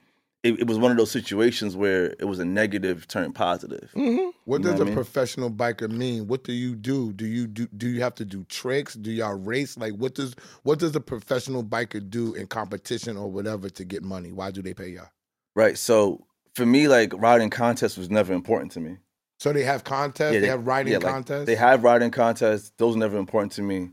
it, 0.46 0.60
it 0.60 0.68
was 0.68 0.78
one 0.78 0.92
of 0.92 0.98
those 0.98 1.10
situations 1.10 1.76
where 1.76 2.16
it 2.20 2.26
was 2.26 2.38
a 2.38 2.46
negative 2.46 3.08
turned 3.08 3.34
positive. 3.34 3.92
Mm-hmm. 3.96 4.30
What 4.46 4.62
You 4.62 4.66
know 4.66 4.72
does 4.72 4.80
what 4.80 4.80
I 4.80 4.82
a 4.82 4.86
mean? 4.86 4.96
professional 4.96 5.50
biker 5.50 5.90
mean? 5.90 6.28
What 6.28 6.44
do 6.44 6.54
you 6.54 6.76
do? 6.76 7.12
Do 7.14 7.26
you 7.26 7.48
do 7.48 7.68
do 7.76 7.88
you 7.90 8.02
have 8.02 8.14
to 8.16 8.26
do 8.26 8.44
tricks? 8.44 8.94
Do 8.94 9.12
y'all 9.12 9.34
race? 9.34 9.76
Like 9.76 9.94
what 9.94 10.14
does 10.14 10.36
what 10.62 10.78
does 10.78 10.96
a 10.96 11.02
professional 11.02 11.64
biker 11.64 12.08
do 12.08 12.36
in 12.36 12.46
competition 12.46 13.18
or 13.18 13.32
whatever 13.32 13.70
to 13.72 13.84
get 13.84 14.04
money? 14.04 14.32
Why 14.32 14.52
do 14.52 14.62
they 14.62 14.76
pay 14.76 14.90
y'all? 14.90 15.10
Right. 15.56 15.80
So 15.80 16.28
for 16.54 16.66
me, 16.66 16.88
like 16.88 17.12
riding 17.16 17.50
contests 17.50 17.98
was 17.98 18.12
never 18.12 18.32
important 18.32 18.72
to 18.74 18.80
me. 18.80 18.98
So 19.40 19.52
they 19.52 19.64
have 19.64 19.84
contests, 19.84 20.40
they, 20.42 20.48
have 20.48 20.66
riding 20.66 20.94
yeah, 20.94 21.00
like, 21.00 21.12
contests. 21.12 21.46
They 21.46 21.56
have 21.56 21.84
riding 21.84 22.12
contests. 22.12 22.72
Those 22.78 22.94
were 22.94 23.00
never 23.00 23.18
important 23.18 23.52
to 23.54 23.64
me. 23.64 23.90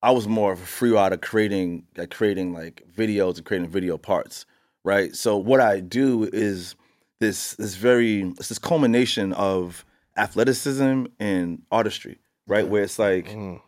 I 0.00 0.12
was 0.12 0.28
more 0.28 0.52
of 0.52 0.62
a 0.62 0.66
free 0.66 0.92
rider, 0.92 1.16
creating 1.16 1.86
like 1.96 2.10
creating 2.10 2.52
like 2.54 2.84
videos 2.96 3.36
and 3.36 3.44
creating 3.44 3.68
video 3.68 3.98
parts, 3.98 4.46
right? 4.88 5.14
So 5.14 5.36
what 5.36 5.60
I 5.60 5.80
do 5.80 6.30
is 6.32 6.74
this 7.20 7.52
this 7.56 7.74
very 7.74 8.22
it's 8.38 8.48
this 8.48 8.58
culmination 8.58 9.34
of 9.34 9.84
athleticism 10.16 11.04
and 11.20 11.62
artistry, 11.70 12.18
right? 12.46 12.64
Mm. 12.64 12.68
Where 12.68 12.82
it's 12.84 12.98
like, 12.98 13.28
mm. 13.28 13.60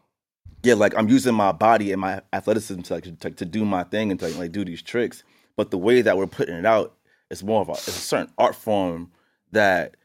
yeah, 0.63 0.75
like 0.75 0.97
I'm 0.97 1.11
using 1.11 1.35
my 1.35 1.53
body 1.53 1.93
and 1.93 2.01
my 2.01 2.23
athleticism 2.33 2.81
to 2.81 2.95
like 2.95 3.21
to, 3.21 3.31
to 3.31 3.45
do 3.45 3.67
my 3.67 3.85
thing 3.85 4.11
and 4.11 4.19
to 4.21 4.29
like 4.29 4.51
do 4.51 4.65
these 4.65 4.81
tricks, 4.81 5.23
but 5.57 5.71
the 5.71 5.77
way 5.77 6.01
that 6.01 6.17
we're 6.17 6.27
putting 6.27 6.57
it 6.57 6.65
out 6.65 6.97
is 7.29 7.45
more 7.45 7.61
of 7.61 7.69
a, 7.69 7.73
it's 7.73 7.89
a 7.89 7.93
certain 7.93 8.33
art 8.39 8.55
form 8.55 9.13
that 9.53 9.97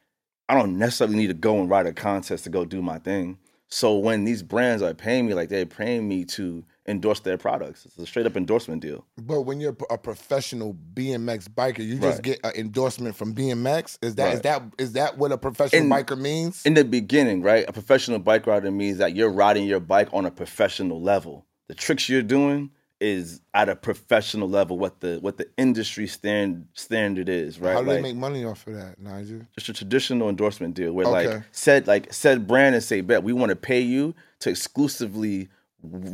I 0.49 0.53
don't 0.55 0.77
necessarily 0.77 1.15
need 1.15 1.27
to 1.27 1.33
go 1.33 1.61
and 1.61 1.69
ride 1.69 1.87
a 1.87 1.93
contest 1.93 2.43
to 2.43 2.49
go 2.49 2.65
do 2.65 2.81
my 2.81 2.99
thing. 2.99 3.37
So 3.69 3.97
when 3.97 4.25
these 4.25 4.43
brands 4.43 4.83
are 4.83 4.93
paying 4.93 5.27
me, 5.27 5.33
like 5.33 5.47
they're 5.47 5.65
paying 5.65 6.09
me 6.09 6.25
to 6.25 6.65
endorse 6.87 7.19
their 7.21 7.37
products, 7.37 7.85
it's 7.85 7.97
a 7.97 8.05
straight 8.05 8.25
up 8.25 8.37
endorsement 8.37 8.81
deal. 8.81 9.05
but 9.17 9.41
when 9.41 9.59
you're 9.59 9.75
a 9.89 9.97
professional 9.97 10.75
BMX 10.93 11.47
biker, 11.47 11.79
you 11.79 11.95
just 11.95 12.03
Right. 12.17 12.21
get 12.21 12.39
an 12.43 12.51
endorsement 12.55 13.15
from 13.15 13.33
BMX. 13.33 13.97
Is 14.01 14.15
that 14.15 14.27
is 14.29 14.33
Right. 14.35 14.43
that 14.43 14.61
is 14.77 14.93
that 14.93 15.17
what 15.17 15.31
a 15.31 15.37
professional 15.37 15.83
In- 15.83 15.89
biker 15.89 16.17
means? 16.19 16.61
In 16.65 16.73
the 16.75 16.83
beginning, 16.85 17.41
right, 17.41 17.65
a 17.67 17.73
professional 17.73 18.19
bike 18.19 18.45
rider 18.47 18.71
means 18.71 18.97
that 18.99 19.15
you're 19.15 19.29
riding 19.31 19.65
your 19.67 19.79
bike 19.79 20.09
on 20.13 20.25
a 20.25 20.31
professional 20.31 21.01
level. 21.01 21.45
The 21.67 21.73
tricks 21.75 22.07
you're 22.07 22.21
doing 22.21 22.69
is 23.01 23.41
at 23.53 23.67
a 23.67 23.75
professional 23.75 24.47
level, 24.47 24.77
what 24.77 25.01
the 25.01 25.17
what 25.21 25.37
the 25.37 25.47
industry 25.57 26.07
stand 26.07 26.65
standard 26.73 27.27
is, 27.27 27.59
right? 27.59 27.73
How 27.73 27.81
do 27.81 27.87
Like, 27.87 27.97
they 27.97 28.01
make 28.03 28.15
money 28.15 28.45
off 28.45 28.65
of 28.67 28.75
that, 28.75 28.99
Nigel? 29.01 29.41
just 29.57 29.67
a 29.69 29.73
traditional 29.73 30.29
endorsement 30.29 30.75
deal 30.75 30.93
where 30.93 31.05
Okay. 31.07 31.27
like 31.33 31.43
said 31.51 31.87
like 31.87 32.13
said 32.13 32.47
brand 32.47 32.73
and 32.75 32.83
say 32.83 33.01
bet 33.01 33.23
we 33.23 33.33
want 33.33 33.49
to 33.49 33.55
pay 33.55 33.81
you 33.81 34.15
to 34.39 34.49
exclusively 34.49 35.49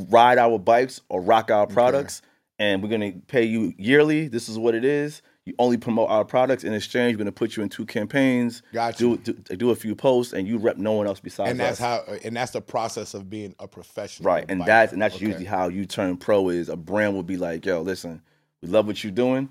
ride 0.09 0.37
our 0.37 0.57
bikes 0.59 1.01
or 1.09 1.21
rock 1.21 1.51
our 1.51 1.67
products 1.67 2.21
and 2.59 2.83
we're 2.83 2.89
going 2.89 3.13
to 3.13 3.19
pay 3.27 3.43
you 3.43 3.73
yearly 3.77 4.27
this 4.27 4.47
is 4.49 4.57
what 4.57 4.75
it 4.75 4.85
is 4.85 5.21
you 5.45 5.53
only 5.57 5.75
promote 5.77 6.07
our 6.09 6.23
products 6.23 6.63
in 6.63 6.73
exchange 6.73 7.13
we're 7.15 7.17
going 7.17 7.25
to 7.25 7.31
put 7.31 7.55
you 7.57 7.63
in 7.63 7.69
two 7.69 7.85
campaigns 7.85 8.61
Gotcha. 8.73 8.97
do, 8.97 9.17
do 9.17 9.33
do 9.55 9.69
a 9.71 9.75
few 9.75 9.95
posts 9.95 10.33
and 10.33 10.47
you 10.47 10.57
rep 10.57 10.77
no 10.77 10.91
one 10.93 11.07
else 11.07 11.19
besides 11.19 11.49
And 11.51 11.59
that's 11.59 11.81
us. 11.81 12.05
how 12.07 12.13
and 12.23 12.35
that's 12.35 12.51
the 12.51 12.61
process 12.61 13.13
of 13.13 13.29
being 13.29 13.55
a 13.59 13.67
professional. 13.67 14.27
right 14.27 14.45
and 14.49 14.61
biker. 14.61 14.65
that's 14.65 14.93
and 14.93 15.01
that's 15.01 15.15
Okay. 15.15 15.25
usually 15.25 15.45
how 15.45 15.67
you 15.69 15.85
turn 15.85 16.17
pro 16.17 16.49
is 16.49 16.69
a 16.69 16.75
brand 16.75 17.13
will 17.15 17.23
be 17.23 17.37
like 17.37 17.65
yo 17.65 17.81
listen 17.81 18.21
we 18.61 18.67
love 18.69 18.85
what 18.87 19.03
you're 19.03 19.11
doing 19.11 19.49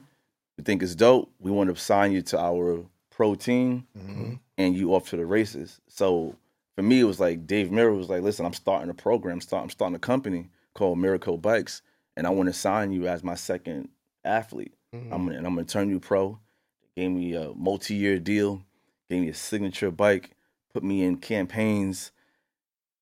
we 0.59 0.64
think 0.64 0.83
it's 0.83 0.95
dope 0.95 1.31
we 1.41 1.51
want 1.51 1.75
to 1.75 1.81
sign 1.81 2.12
you 2.12 2.23
to 2.23 2.39
our 2.39 2.85
pro 3.11 3.35
team 3.35 3.87
Mm-hmm. 3.99 4.35
and 4.59 4.77
you 4.77 4.95
off 4.95 5.09
to 5.11 5.16
the 5.16 5.27
races. 5.27 5.81
So 5.89 6.37
for 6.81 6.87
me, 6.87 7.01
it 7.01 7.05
was 7.05 7.20
like 7.20 7.47
Dave 7.47 7.68
Mirra 7.68 7.95
was 7.95 8.09
like, 8.09 8.22
"Listen, 8.22 8.47
I'm 8.47 8.55
starting 8.55 8.89
a 8.89 8.95
program. 8.95 9.41
Start, 9.43 9.64
I'm 9.64 9.68
starting 9.70 9.95
a 9.95 9.99
company 9.99 10.49
called 10.72 10.97
Mirraco 10.99 11.41
Bikes, 11.41 11.83
and 12.16 12.26
I 12.26 12.31
want 12.31 12.49
to 12.49 12.55
sign 12.55 12.91
you 12.91 13.07
as 13.07 13.22
my 13.22 13.35
second 13.35 13.91
athlete. 14.24 14.72
Mm-hmm. 14.95 15.12
I'm 15.12 15.24
gonna, 15.26 15.37
and 15.39 15.47
I'm 15.47 15.55
gonna 15.55 15.66
turn 15.66 15.91
you 15.91 16.01
pro." 16.01 16.39
Gave 16.97 17.11
me 17.11 17.35
a 17.35 17.53
multi-year 17.55 18.18
deal, 18.18 18.64
gave 19.11 19.20
me 19.22 19.28
a 19.28 19.35
signature 19.35 19.91
bike, 19.91 20.31
put 20.72 20.83
me 20.83 21.03
in 21.03 21.18
campaigns. 21.18 22.12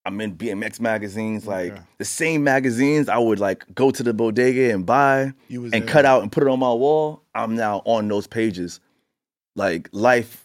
I'm 0.04 0.20
in 0.20 0.36
BMX 0.36 0.80
magazines, 0.80 1.46
like 1.46 1.72
Okay. 1.72 1.82
the 1.98 2.04
same 2.04 2.42
magazines 2.42 3.08
I 3.08 3.18
would 3.18 3.38
like 3.38 3.64
go 3.74 3.90
to 3.92 4.02
the 4.02 4.12
bodega 4.12 4.72
and 4.72 4.84
buy 4.84 5.32
and 5.50 5.86
cut 5.86 6.04
out 6.04 6.22
and 6.22 6.32
put 6.32 6.42
it 6.42 6.48
on 6.48 6.58
my 6.58 6.72
wall. 6.72 7.22
I'm 7.34 7.54
now 7.54 7.82
on 7.84 8.08
those 8.08 8.26
pages. 8.26 8.80
Like 9.54 9.88
life 9.92 10.44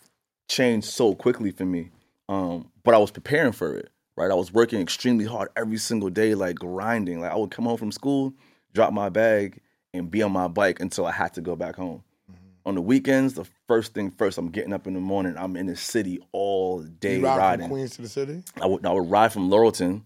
changed 0.49 0.87
so 0.87 1.15
quickly 1.15 1.51
for 1.51 1.65
me. 1.65 1.89
Um, 2.29 2.69
but 2.83 2.93
I 2.93 2.97
was 2.97 3.11
preparing 3.11 3.51
for 3.51 3.75
it, 3.75 3.89
right? 4.15 4.31
I 4.31 4.35
was 4.35 4.53
working 4.53 4.81
extremely 4.81 5.25
hard 5.25 5.49
every 5.55 5.77
single 5.77 6.09
day, 6.09 6.35
like 6.35 6.55
grinding. 6.55 7.21
Like 7.21 7.31
I 7.31 7.35
would 7.35 7.51
come 7.51 7.65
home 7.65 7.77
from 7.77 7.91
school, 7.91 8.33
drop 8.73 8.93
my 8.93 9.09
bag, 9.09 9.59
and 9.93 10.09
be 10.09 10.21
on 10.21 10.31
my 10.31 10.47
bike 10.47 10.79
until 10.79 11.05
I 11.05 11.11
had 11.11 11.33
to 11.33 11.41
go 11.41 11.55
back 11.55 11.75
home. 11.75 12.03
Mm-hmm. 12.31 12.69
On 12.69 12.75
the 12.75 12.81
weekends, 12.81 13.33
the 13.33 13.45
first 13.67 13.93
thing 13.93 14.11
first, 14.11 14.37
I'm 14.37 14.49
getting 14.49 14.73
up 14.73 14.87
in 14.87 14.93
the 14.93 14.99
morning. 14.99 15.35
I'm 15.37 15.55
in 15.55 15.65
the 15.65 15.75
city 15.75 16.19
all 16.31 16.81
day 16.81 17.17
You 17.17 17.25
ride 17.25 17.37
riding. 17.37 17.65
from 17.65 17.71
Queens 17.71 17.95
to 17.97 18.01
the 18.03 18.09
city. 18.09 18.43
I 18.61 18.65
would 18.65 18.85
I 18.85 18.91
would 18.91 19.09
ride 19.09 19.33
from 19.33 19.49
Laurelton 19.49 20.03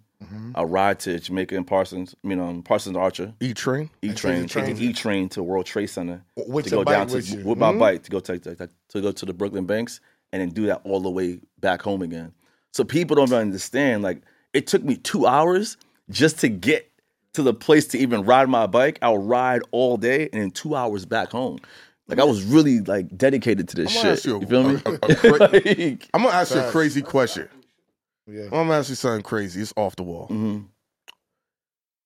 I 0.56 0.64
ride 0.64 1.00
to 1.02 1.20
Jamaica 1.20 1.56
and 1.56 1.68
Parsons, 1.68 2.16
I 2.24 2.28
mean 2.28 2.40
um, 2.40 2.64
Parsons 2.64 2.98
Archer, 2.98 3.34
E 3.40 3.54
train. 3.54 3.90
E 4.02 4.14
train, 4.14 4.48
take 4.48 4.76
the 4.76 4.86
E 4.86 4.94
train 4.94 5.30
to 5.30 5.44
World 5.44 5.66
Trade 5.68 5.88
Center 5.88 6.24
With 6.36 6.66
to 6.66 6.72
go 6.72 6.84
bike 6.84 6.96
down 6.96 7.08
to 7.08 7.16
with 7.16 7.44
with 7.46 7.58
my 7.58 7.72
bike 7.72 8.04
to 8.04 8.12
go 8.12 8.20
to, 8.20 8.40
to 8.40 8.70
to 8.90 9.02
go 9.02 9.12
to 9.12 9.26
the 9.26 9.34
Brooklyn 9.34 9.66
Banks 9.66 10.00
and 10.32 10.42
then 10.42 10.50
do 10.50 10.66
that 10.68 10.82
all 10.84 11.00
the 11.00 11.10
way 11.10 11.40
back 11.60 11.82
home 11.82 12.02
again. 12.02 12.34
So 12.78 12.84
people 12.84 13.16
don't 13.16 13.34
understand. 13.34 14.04
Like 14.04 14.22
it 14.54 14.68
took 14.68 14.84
me 14.84 14.98
two 14.98 15.26
hours 15.26 15.78
just 16.12 16.38
to 16.42 16.48
get 16.48 16.88
to 17.34 17.42
the 17.42 17.52
place 17.52 17.88
to 17.88 17.98
even 17.98 18.22
ride 18.24 18.50
my 18.50 18.68
bike. 18.68 19.00
I'll 19.02 19.18
ride 19.18 19.62
all 19.72 19.98
day 19.98 20.30
and 20.32 20.40
then 20.44 20.52
two 20.52 20.76
hours 20.76 21.04
back 21.04 21.32
home. 21.32 21.58
Like 22.08 22.20
I 22.20 22.24
was 22.24 22.44
really 22.44 22.82
like 22.82 23.18
dedicated 23.18 23.68
to 23.70 23.78
this 23.78 23.98
I'm 23.98 24.16
shit. 24.16 24.26
you 24.26 24.36
a- 24.38 24.40
you 24.42 24.46
feel 24.46 24.64
me? 24.70 24.80
a- 24.86 24.92
a 25.10 25.16
cra- 25.16 25.38
Like, 25.52 26.08
I'm 26.14 26.22
gonna 26.22 26.36
ask 26.36 26.54
you 26.54 26.62
a 26.62 26.70
crazy 26.70 27.02
question. 27.02 27.50
Yeah. 28.28 28.44
I'm 28.44 28.50
gonna 28.68 28.74
ask 28.76 28.90
you 28.90 28.96
something 28.96 29.24
crazy. 29.24 29.60
It's 29.60 29.74
off 29.76 29.96
the 29.96 30.04
wall. 30.04 30.28
mhm. 30.30 30.66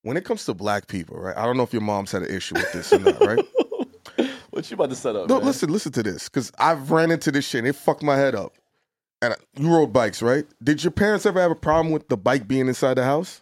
When 0.03 0.15
it 0.15 0.23
comes 0.23 0.45
to 0.45 0.53
black 0.53 0.87
people, 0.87 1.17
right? 1.17 1.35
I 1.37 1.43
don't 1.45 1.57
know 1.57 1.63
if 1.63 1.73
your 1.73 1.81
mom's 1.81 2.13
had 2.13 2.21
an 2.23 2.33
issue 2.33 2.55
with 2.55 2.71
this 2.71 2.93
or 2.93 2.99
not, 2.99 3.19
right? 3.19 3.45
What 4.51 4.69
you 4.69 4.75
about 4.75 4.89
to 4.89 4.95
set 4.97 5.15
up? 5.15 5.29
No, 5.29 5.37
man? 5.37 5.45
listen, 5.45 5.69
listen 5.71 5.91
to 5.93 6.03
this, 6.03 6.27
because 6.27 6.51
I've 6.59 6.91
ran 6.91 7.09
into 7.11 7.31
this 7.31 7.45
shit. 7.47 7.59
and 7.59 7.67
It 7.67 7.73
fucked 7.75 8.03
my 8.03 8.17
head 8.17 8.35
up. 8.35 8.53
And 9.21 9.35
you 9.55 9.69
rode 9.73 9.93
bikes, 9.93 10.21
right? 10.21 10.45
Did 10.63 10.83
your 10.83 10.91
parents 10.91 11.25
ever 11.25 11.39
have 11.39 11.51
a 11.51 11.55
problem 11.55 11.91
with 11.93 12.07
the 12.09 12.17
bike 12.17 12.47
being 12.47 12.67
inside 12.67 12.95
the 12.95 13.03
house? 13.03 13.41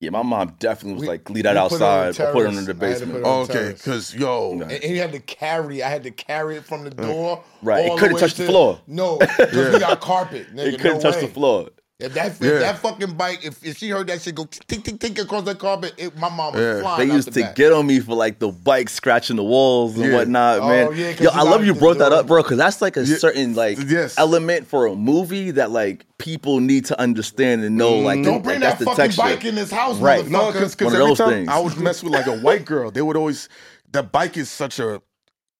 Yeah, 0.00 0.10
my 0.10 0.22
mom 0.22 0.56
definitely 0.58 0.94
was 0.94 1.00
We- 1.02 1.08
like, 1.08 1.30
leave 1.30 1.44
that 1.44 1.54
we 1.54 1.68
put 1.68 1.76
it 1.76 1.82
outside 1.82 2.08
or 2.20 2.32
put 2.32 2.40
it 2.40 2.50
terrace. 2.50 2.58
in 2.58 2.76
the 2.78 2.84
I 2.84 2.88
had 2.88 2.98
to 2.98 3.06
basement. 3.06 3.12
put 3.12 3.18
it 3.18 3.24
on 3.24 3.38
Oh, 3.38 3.42
okay, 3.42 3.72
because 3.72 4.14
yo, 4.16 4.52
And, 4.52 4.62
and 4.72 4.82
you 4.84 5.00
had 5.00 5.12
to 5.12 5.20
carry. 5.20 5.82
I 5.82 5.88
had 5.90 6.02
to 6.02 6.10
carry 6.10 6.56
it 6.56 6.64
from 6.64 6.82
the 6.84 6.90
mm. 6.90 7.02
door. 7.02 7.44
Right, 7.62 7.84
it 7.86 7.98
couldn't 7.98 8.14
way 8.14 8.20
touch 8.20 8.34
the 8.34 8.46
floor. 8.46 8.80
No, 8.88 9.18
because 9.38 9.74
we 9.74 9.78
got 9.78 10.00
carpet. 10.00 10.52
Nigga, 10.54 10.72
it 10.72 10.80
couldn't 10.80 10.96
no 10.96 11.00
touch 11.02 11.16
way. 11.16 11.20
the 11.26 11.28
floor. 11.28 11.68
If 12.00 12.14
that 12.14 12.26
if 12.32 12.40
Yeah. 12.40 12.58
that 12.58 12.78
fucking 12.78 13.12
bike, 13.14 13.44
if, 13.44 13.64
if 13.64 13.78
she 13.78 13.88
heard 13.90 14.08
that 14.08 14.20
shit 14.20 14.34
go 14.34 14.44
tick 14.44 14.82
tick 14.82 14.98
tick 14.98 15.18
across 15.20 15.44
the 15.44 15.54
carpet, 15.54 15.94
it, 15.96 16.16
my 16.18 16.28
mom 16.28 16.52
was 16.54 16.60
Yeah. 16.60 16.80
flying. 16.80 17.06
They 17.06 17.12
out 17.12 17.16
used 17.16 17.28
the 17.28 17.32
to 17.32 17.40
back. 17.42 17.54
get 17.54 17.72
on 17.72 17.86
me 17.86 18.00
for 18.00 18.14
like 18.16 18.40
the 18.40 18.48
bike 18.48 18.88
scratching 18.88 19.36
the 19.36 19.44
walls 19.44 19.94
and 19.96 20.06
Yeah. 20.06 20.14
whatnot, 20.14 20.58
Oh, 20.60 20.68
man. 20.68 20.96
yeah, 20.96 21.12
'cause 21.12 21.20
Yo, 21.20 21.30
I 21.30 21.42
love 21.42 21.64
you 21.64 21.74
the 21.74 21.78
brought 21.78 21.98
that 21.98 22.10
up, 22.12 22.26
bro, 22.26 22.42
because 22.42 22.58
that's 22.58 22.82
like 22.82 22.96
a 22.96 23.04
Yeah. 23.04 23.18
certain 23.18 23.54
like 23.54 23.78
Yes. 23.86 24.14
element 24.18 24.66
for 24.66 24.86
a 24.86 24.96
movie 24.96 25.52
that 25.52 25.70
like 25.70 26.04
people 26.18 26.58
need 26.58 26.86
to 26.86 26.98
understand 27.00 27.62
and 27.62 27.76
know. 27.76 27.94
Like, 27.98 28.18
mm. 28.20 28.24
Don't 28.24 28.42
bring 28.42 28.60
like, 28.60 28.78
that 28.78 28.84
that's 28.84 28.84
fucking 28.84 28.96
texture. 28.96 29.22
bike 29.22 29.44
in 29.44 29.54
this 29.54 29.70
house, 29.70 29.98
Right. 29.98 30.26
no, 30.28 30.50
because 30.50 30.74
every 30.80 31.14
time 31.14 31.28
things. 31.30 31.48
I 31.48 31.60
was 31.60 31.76
messing 31.76 32.10
with 32.10 32.18
like 32.18 32.26
a 32.26 32.40
white 32.40 32.64
girl, 32.64 32.90
they 32.90 33.02
would 33.02 33.16
always 33.16 33.48
the 33.92 34.02
bike 34.02 34.36
is 34.36 34.50
such 34.50 34.80
a 34.80 35.00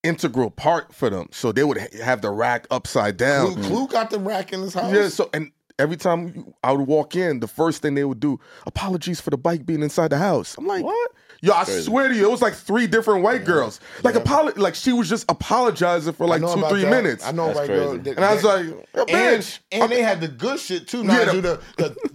integral 0.02 0.50
part 0.50 0.92
for 0.92 1.08
them, 1.10 1.28
so 1.30 1.52
they 1.52 1.62
would 1.62 1.78
ha- 1.78 2.02
have 2.04 2.22
the 2.22 2.30
rack 2.30 2.66
upside 2.72 3.16
down. 3.16 3.54
Clue, 3.54 3.62
Clue 3.62 3.86
got 3.86 4.10
the 4.10 4.18
rack 4.18 4.52
in 4.52 4.60
his 4.62 4.74
house. 4.74 4.92
Yeah, 4.92 5.08
so 5.08 5.30
and 5.32 5.52
every 5.82 5.96
time 5.96 6.54
I 6.62 6.72
would 6.72 6.86
walk 6.86 7.16
in, 7.16 7.40
the 7.40 7.48
first 7.48 7.82
thing 7.82 7.94
they 7.94 8.04
would 8.04 8.20
do, 8.20 8.38
apologies 8.66 9.20
for 9.20 9.30
the 9.30 9.36
bike 9.36 9.66
being 9.66 9.82
inside 9.82 10.08
the 10.10 10.18
house. 10.18 10.56
I'm 10.56 10.66
like, 10.66 10.84
What? 10.84 11.10
Yo, 11.44 11.52
I 11.52 11.64
swear 11.64 12.06
to 12.06 12.14
you, 12.14 12.28
it 12.28 12.30
was 12.30 12.40
like 12.40 12.54
three 12.54 12.86
different 12.86 13.24
white 13.24 13.44
girls. 13.44 13.80
Like 14.04 14.14
apolo- 14.14 14.56
like 14.56 14.76
she 14.76 14.92
was 14.92 15.08
just 15.08 15.24
apologizing 15.28 16.12
for 16.12 16.24
like 16.24 16.40
two, 16.40 16.64
three 16.68 16.82
that. 16.82 16.90
minutes. 16.90 17.26
I 17.26 17.32
know 17.32 17.46
That's 17.48 17.58
right 17.58 17.66
girl. 17.66 17.88
crazy. 17.88 18.02
that- 18.04 18.16
And 18.16 18.24
I 18.24 18.34
was 18.34 18.44
like, 18.44 18.64
"Yo, 18.66 19.00
and, 19.08 19.42
bitch." 19.42 19.58
and 19.72 19.90
they 19.90 20.02
had 20.02 20.20
the 20.20 20.28
good 20.28 20.60
shit 20.60 20.86
too. 20.86 21.02
Now 21.02 21.18
Yeah, 21.18 21.32
do 21.32 21.40
the, 21.40 21.60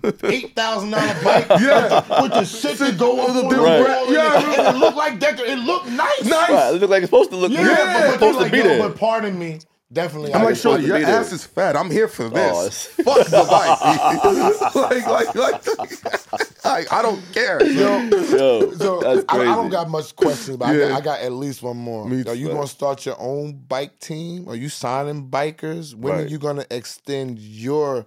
the 0.02 0.18
eight 0.32 0.56
thousand 0.56 0.92
dollar 0.92 1.14
bike 1.26 1.46
Yeah. 1.60 2.22
with 2.22 2.32
the 2.32 2.46
shit 2.46 2.78
that 2.78 2.98
go 2.98 3.20
up 3.20 3.28
the 3.28 3.34
on 3.34 3.36
the 3.36 3.42
different 3.50 3.68
wall. 3.68 3.84
bra- 3.84 4.04
and 4.06 4.14
yeah. 4.14 4.40
it, 4.54 4.60
and 4.60 4.78
it 4.78 4.80
looked 4.80 4.96
like 4.98 5.20
decor. 5.20 5.46
It 5.46 5.60
looked 5.60 5.88
nice. 5.88 6.24
Nice. 6.24 6.50
Right, 6.50 6.76
it 6.76 6.80
look 6.80 6.90
like 6.90 7.04
it's 7.04 7.10
supposed 7.10 7.32
to 7.32 7.36
look. 7.36 7.52
Yeah, 7.52 7.64
good. 7.64 7.78
but, 7.78 7.94
but 8.04 8.14
supposed 8.14 8.40
they 8.40 8.46
to 8.46 8.52
be 8.52 8.58
yo, 8.60 8.64
there. 8.64 8.88
but 8.88 8.98
pardon 8.98 9.38
me. 9.38 9.60
Definitely. 9.92 10.34
I'm 10.34 10.42
I 10.42 10.44
like, 10.46 10.52
just- 10.54 10.64
Shorty, 10.64 10.84
your 10.84 10.98
ass 10.98 11.32
is 11.32 11.46
fat. 11.46 11.78
I'm 11.78 11.90
here 11.90 12.08
for 12.10 12.26
Oh, 12.26 12.30
this. 12.30 13.00
it's- 13.00 13.06
Fuck 13.06 13.28
the 13.28 13.48
bike. 13.50 14.76
like, 14.76 15.08
like, 15.08 15.36
like, 15.36 16.66
like, 16.66 16.92
I 16.94 17.02
don't 17.02 17.22
care. 17.34 17.64
Yo, 17.64 18.00
Yo, 18.10 18.72
So 18.74 19.00
that's 19.00 19.24
I, 19.30 19.36
crazy. 19.38 19.50
I 19.50 19.56
don't 19.56 19.70
got 19.70 19.90
much 19.90 20.14
questions, 20.16 20.58
but 20.58 20.66
I, 20.70 20.78
got, 20.78 20.92
I 20.92 21.02
got 21.02 21.20
at 21.22 21.32
least 21.32 21.64
one 21.64 21.78
more. 21.78 22.06
Me 22.08 22.24
Are 22.26 22.36
you 22.36 22.50
gonna 22.50 22.68
start 22.68 23.06
your 23.06 23.16
own 23.20 23.54
bike 23.68 24.00
team? 24.00 24.50
Are 24.50 24.56
you 24.56 24.68
signing 24.68 25.30
bikers? 25.30 25.96
When 25.96 26.14
are 26.16 26.26
you 26.28 26.38
gonna 26.38 26.66
extend 26.70 27.40
your 27.40 28.06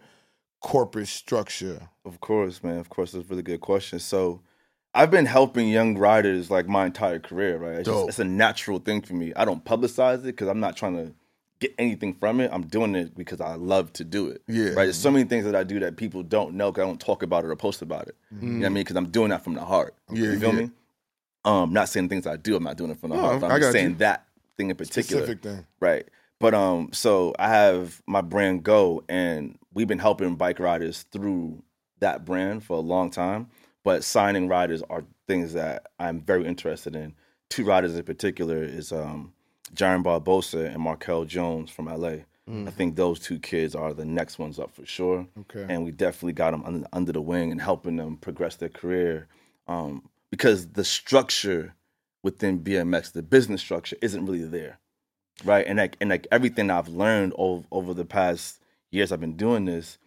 corporate 0.61 1.09
structure? 1.09 1.89
Of 2.05 2.21
course, 2.21 2.63
man. 2.63 2.77
Of 2.79 2.91
course, 2.91 3.13
that's 3.13 3.25
a 3.25 3.29
really 3.29 3.43
good 3.43 3.61
question. 3.63 3.99
So, 4.01 4.43
I've 4.93 5.11
been 5.11 5.25
helping 5.27 5.69
young 5.69 5.97
riders 5.97 6.51
like 6.51 6.69
my 6.69 6.85
entire 6.85 7.21
career, 7.21 7.57
right? 7.57 7.79
It's, 7.79 7.89
just, 7.89 8.09
it's 8.09 8.19
a 8.19 8.25
natural 8.25 8.81
thing 8.81 9.01
for 9.01 9.15
me. 9.15 9.33
I 9.35 9.45
don't 9.47 9.65
publicize 9.65 10.19
it 10.21 10.25
because 10.25 10.49
I'm 10.49 10.61
not 10.61 10.77
trying 10.77 10.97
to 10.97 11.15
get 11.61 11.75
anything 11.79 12.15
from 12.15 12.41
it. 12.41 12.51
I'm 12.53 12.63
doing 12.67 12.95
it 12.95 13.15
because 13.17 13.41
I 13.41 13.55
love 13.55 13.93
to 13.95 14.05
do 14.05 14.29
it. 14.29 14.43
Yeah. 14.49 14.69
Right. 14.71 14.85
There's 14.85 14.97
so 14.99 15.11
many 15.11 15.25
things 15.29 15.45
that 15.45 15.55
I 15.55 15.63
do 15.63 15.79
that 15.81 15.97
people 15.97 16.23
don't 16.23 16.55
know 16.55 16.73
because 16.73 16.83
I 16.83 16.87
don't 16.87 17.01
talk 17.01 17.23
about 17.23 17.45
it 17.45 17.49
or 17.51 17.57
post 17.57 17.83
about 17.83 18.09
it. 18.09 18.17
You 18.41 18.49
know 18.49 18.59
what 18.61 18.67
I 18.67 18.69
mean? 18.71 18.75
Because 18.85 18.97
I'm 18.97 19.11
doing 19.11 19.31
that 19.31 19.45
from 19.45 19.55
the 19.55 19.65
heart. 19.65 19.95
Yeah, 20.11 20.33
You 20.33 20.41
feel 20.41 20.55
yeah. 20.55 20.61
me? 20.63 20.71
Um, 21.45 21.73
not 21.73 21.89
saying 21.89 22.09
things 22.09 22.27
I 22.27 22.37
do. 22.37 22.57
I'm 22.57 22.63
not 22.65 22.77
doing 22.77 22.91
it 22.91 22.99
from 22.99 23.11
the 23.11 23.17
No, 23.17 23.23
heart. 23.23 23.41
But 23.41 23.51
I 23.51 23.55
I'm 23.55 23.61
got 23.61 23.73
saying 23.73 23.91
you. 23.91 23.97
that 23.97 24.27
thing 24.57 24.71
in 24.71 24.77
particular. 24.77 25.23
Specific 25.23 25.43
thing. 25.43 25.67
Right. 25.81 26.07
But 26.39 26.55
um, 26.55 26.91
so 26.93 27.35
I 27.39 27.49
have 27.49 28.03
my 28.07 28.23
brand 28.23 28.63
Go, 28.63 29.05
and 29.09 29.59
we've 29.75 29.87
been 29.89 29.99
helping 29.99 30.35
bike 30.37 30.59
riders 30.59 31.05
through 31.13 31.63
that 32.01 32.25
brand 32.25 32.65
for 32.65 32.77
a 32.79 32.81
long 32.81 33.11
time. 33.11 33.49
But 33.85 34.05
signing 34.05 34.49
riders 34.49 34.83
are 34.91 35.05
things 35.27 35.53
that 35.55 35.87
I'm 35.99 36.21
very 36.21 36.47
interested 36.47 36.97
in. 36.97 37.15
Two 37.51 37.65
riders 37.65 37.95
in 37.97 38.03
particular 38.05 38.63
is 38.63 38.93
um, 38.93 39.33
Jaron 39.75 40.03
Barbosa 40.03 40.73
and 40.73 40.83
Markel 40.83 41.25
Jones 41.25 41.71
from 41.71 41.87
LA. 41.87 42.25
I 42.67 42.71
think 42.73 42.97
those 42.97 43.21
two 43.21 43.39
kids 43.39 43.77
are 43.77 43.95
the 43.95 44.05
next 44.05 44.41
ones 44.41 44.59
up 44.59 44.75
for 44.75 44.85
sure. 44.85 45.25
Okay. 45.39 45.67
And 45.73 45.85
we 45.85 45.93
definitely 45.93 46.33
got 46.33 46.51
them 46.51 46.65
under, 46.65 46.85
under 46.93 47.13
the 47.13 47.21
wing 47.21 47.53
and 47.53 47.61
helping 47.61 47.95
them 47.95 48.17
progress 48.17 48.57
their 48.57 48.69
career. 48.69 49.29
Um, 49.69 50.09
because 50.33 50.67
the 50.67 50.83
structure 50.83 51.77
within 52.25 52.59
BMX, 52.59 53.13
the 53.13 53.23
business 53.23 53.61
structure, 53.61 53.97
isn't 54.03 54.27
really 54.27 54.45
there 54.45 54.81
right? 55.45 55.67
And 55.67 55.79
like 55.79 55.97
and 56.01 56.11
like 56.11 56.27
everything 56.31 56.71
I've 56.71 56.89
learned 56.89 57.33
over 57.37 57.67
over 57.71 57.95
the 57.95 58.05
past 58.05 58.61
years 58.91 59.13
I've 59.13 59.21
been 59.21 59.37
doing 59.37 59.65
this, 59.65 59.99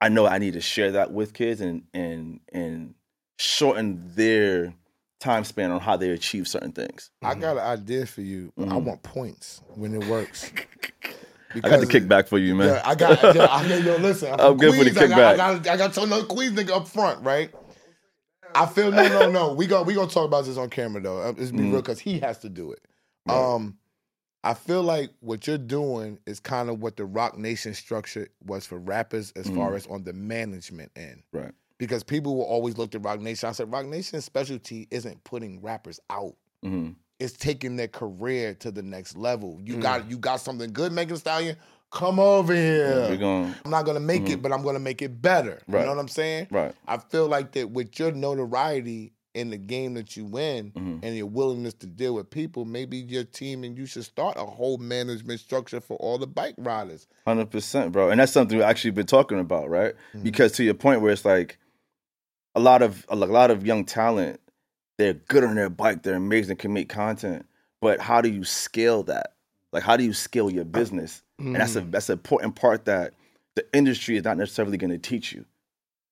I 0.00 0.08
know 0.08 0.26
I 0.26 0.38
need 0.38 0.54
to 0.54 0.60
share 0.60 0.92
that 0.92 1.12
with 1.12 1.34
kids 1.34 1.60
and 1.60 1.82
and 1.94 2.40
and 2.52 2.94
shorten 3.38 4.12
their 4.14 4.74
time 5.20 5.44
span 5.44 5.70
on 5.70 5.80
how 5.80 5.96
they 5.96 6.10
achieve 6.10 6.48
certain 6.48 6.72
things. 6.72 7.10
I 7.22 7.34
got 7.34 7.56
an 7.56 7.62
idea 7.62 8.06
for 8.06 8.22
you. 8.22 8.52
but 8.56 8.68
I 8.68 8.76
want 8.76 9.02
points 9.02 9.62
when 9.74 9.94
it 9.94 10.02
works. 10.02 10.50
I 11.54 11.68
got 11.68 11.80
the 11.80 11.86
kickback 11.86 12.28
for 12.28 12.38
you, 12.38 12.54
man. 12.54 12.68
Yeah, 12.68 12.82
I 12.84 12.94
got. 12.94 13.34
Yeah, 13.34 13.44
I, 13.50 13.64
yo, 13.66 13.96
listen, 13.96 14.28
I'm, 14.32 14.40
I'm 14.40 14.46
from 14.52 14.58
good 14.58 14.74
for 14.76 14.84
the 14.84 14.90
got, 14.92 15.10
kickback. 15.10 15.32
I 15.32 15.36
got, 15.36 15.68
I 15.68 15.76
got 15.76 15.92
to 15.94 16.06
know 16.06 16.22
Queens 16.24 16.56
nigga 16.56 16.70
up 16.70 16.88
front, 16.88 17.24
right? 17.24 17.50
I 18.54 18.66
feel 18.66 18.90
no, 18.90 19.08
no, 19.08 19.30
no. 19.30 19.52
We 19.52 19.66
go, 19.66 19.82
we 19.82 19.94
gonna 19.94 20.10
talk 20.10 20.24
about 20.26 20.44
this 20.44 20.56
on 20.56 20.70
camera 20.70 21.00
though. 21.02 21.20
Uh, 21.20 21.32
Let's 21.36 21.50
be 21.52 21.58
Mhm. 21.58 21.72
real, 21.72 21.82
because 21.82 22.00
he 22.00 22.18
has 22.20 22.38
to 22.38 22.48
do 22.48 22.72
it. 22.72 22.80
Right. 23.26 23.54
Um, 23.54 23.78
I 24.42 24.54
feel 24.54 24.82
like 24.82 25.10
what 25.20 25.46
you're 25.46 25.58
doing 25.58 26.18
is 26.26 26.40
kind 26.40 26.70
of 26.70 26.80
what 26.80 26.96
the 26.96 27.04
Roc 27.04 27.36
Nation 27.36 27.74
structure 27.74 28.28
was 28.44 28.64
for 28.66 28.78
rappers, 28.78 29.32
as 29.36 29.48
far 29.50 29.74
as 29.74 29.86
on 29.86 30.04
the 30.04 30.12
management 30.12 30.92
end. 30.96 31.22
Right. 31.32 31.52
Because 31.80 32.04
people 32.04 32.36
will 32.36 32.44
always 32.44 32.78
look 32.78 32.94
at 32.94 33.02
Roc 33.04 33.18
Nation. 33.20 33.48
I 33.48 33.52
said 33.52 33.72
Roc 33.72 33.86
Nation's 33.86 34.24
specialty 34.24 34.86
isn't 34.92 35.24
putting 35.24 35.60
rappers 35.60 35.98
out 36.08 36.34
hmm 36.62 36.90
it's 37.18 37.34
taking 37.34 37.76
their 37.76 37.86
career 37.88 38.54
to 38.54 38.70
the 38.70 38.80
next 38.82 39.14
level. 39.14 39.58
You 39.62 39.76
Mm. 39.76 39.82
got 39.82 40.10
you 40.10 40.16
got 40.16 40.40
something 40.40 40.72
good, 40.72 40.90
Megan 40.90 41.18
Stallion. 41.18 41.54
Come 41.90 42.18
over 42.18 42.54
here. 42.54 43.14
Going 43.18 43.54
I'm 43.64 43.70
not 43.70 43.84
gonna 43.84 44.00
make 44.00 44.30
it, 44.30 44.40
but 44.40 44.52
I'm 44.52 44.62
gonna 44.62 44.78
make 44.78 45.02
it 45.02 45.20
better. 45.20 45.60
You 45.68 45.74
know 45.74 45.86
what 45.88 45.98
I'm 45.98 46.08
saying? 46.08 46.46
right. 46.50 46.74
I 46.88 46.96
feel 46.96 47.26
like 47.28 47.52
that 47.52 47.70
with 47.70 47.98
your 47.98 48.12
notoriety 48.12 49.12
in 49.34 49.50
the 49.50 49.56
game 49.58 49.94
that 49.94 50.16
you 50.16 50.24
win 50.24 50.72
Mhm. 50.72 51.00
and 51.04 51.16
your 51.16 51.26
willingness 51.26 51.74
to 51.74 51.86
deal 51.86 52.14
with 52.14 52.30
people, 52.30 52.64
maybe 52.64 52.96
your 52.96 53.22
team 53.24 53.62
and 53.64 53.76
you 53.78 53.86
should 53.86 54.04
start 54.04 54.36
a 54.36 54.44
whole 54.44 54.76
management 54.78 55.38
structure 55.40 55.80
for 55.80 55.96
all 55.98 56.18
the 56.18 56.26
bike 56.26 56.54
riders. 56.58 57.06
Hundred 57.26 57.50
percent, 57.50 57.92
bro, 57.92 58.10
and 58.10 58.18
that's 58.18 58.32
something 58.32 58.56
we've 58.58 58.64
actually 58.66 58.90
been 58.90 59.06
talking 59.06 59.38
about, 59.38 59.68
right? 59.70 59.94
Because 60.22 60.50
to 60.52 60.64
your 60.64 60.74
point, 60.74 61.00
where 61.00 61.12
it's 61.12 61.24
like 61.24 61.58
a 62.54 62.60
lot 62.60 62.82
of 62.82 63.06
a 63.08 63.16
lot 63.16 63.50
of 63.50 63.66
young 63.66 63.84
talent, 63.84 64.40
they're 64.98 65.14
good 65.14 65.44
on 65.44 65.54
their 65.54 65.70
bike, 65.70 66.02
they're 66.02 66.14
amazing, 66.14 66.56
can 66.56 66.72
make 66.72 66.88
content, 66.88 67.46
but 67.80 68.00
how 68.00 68.20
do 68.20 68.28
you 68.28 68.44
scale 68.44 69.02
that? 69.04 69.34
Like, 69.72 69.82
how 69.82 69.96
do 69.96 70.04
you 70.04 70.12
scale 70.12 70.50
your 70.50 70.62
uh, 70.62 70.64
business? 70.64 71.22
And 71.38 71.56
that's 71.56 71.76
a 71.76 71.82
mm. 71.82 71.90
that's 71.90 72.08
an 72.08 72.14
important 72.14 72.56
part 72.56 72.84
that 72.84 73.14
the 73.54 73.64
industry 73.72 74.16
is 74.16 74.24
not 74.24 74.36
necessarily 74.36 74.76
going 74.76 74.90
to 74.90 74.98
teach 74.98 75.32
you. 75.32 75.44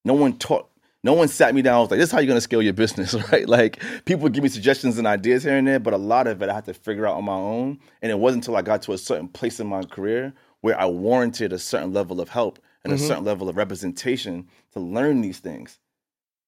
No 0.04 0.14
one 0.14 0.38
taught. 0.38 0.70
No 1.04 1.12
one 1.12 1.28
sat 1.28 1.54
me 1.54 1.62
down. 1.62 1.74
and 1.74 1.82
was 1.82 1.90
like, 1.90 1.98
"This 1.98 2.08
is 2.08 2.12
how 2.12 2.18
you're 2.18 2.26
going 2.26 2.38
to 2.38 2.42
scale 2.42 2.62
your 2.62 2.72
business, 2.72 3.14
right?" 3.32 3.48
Like 3.48 3.82
people 4.04 4.28
give 4.28 4.42
me 4.42 4.48
suggestions 4.48 4.98
and 4.98 5.06
ideas 5.06 5.44
here 5.44 5.56
and 5.56 5.66
there, 5.66 5.78
but 5.78 5.92
a 5.92 5.98
lot 5.98 6.26
of 6.26 6.42
it 6.42 6.48
I 6.48 6.54
had 6.54 6.64
to 6.64 6.74
figure 6.74 7.06
out 7.06 7.16
on 7.16 7.24
my 7.24 7.34
own. 7.34 7.78
And 8.00 8.10
it 8.10 8.18
wasn't 8.18 8.44
until 8.44 8.56
I 8.56 8.62
got 8.62 8.82
to 8.82 8.92
a 8.92 8.98
certain 8.98 9.28
place 9.28 9.60
in 9.60 9.66
my 9.66 9.82
career 9.82 10.32
where 10.60 10.78
I 10.78 10.86
warranted 10.86 11.52
a 11.52 11.58
certain 11.58 11.92
level 11.92 12.20
of 12.20 12.28
help 12.28 12.58
and 12.84 12.92
a 12.92 12.96
mm-hmm. 12.96 13.06
certain 13.06 13.24
level 13.24 13.48
of 13.48 13.56
representation 13.56 14.48
to 14.72 14.80
learn 14.80 15.20
these 15.20 15.38
things. 15.38 15.78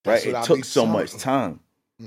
Right? 0.04 0.14
That's 0.14 0.26
what 0.26 0.34
It 0.34 0.38
I 0.38 0.42
took 0.46 0.64
so 0.64 0.80
telling- 0.84 0.92
much 1.00 1.16
time. 1.16 1.60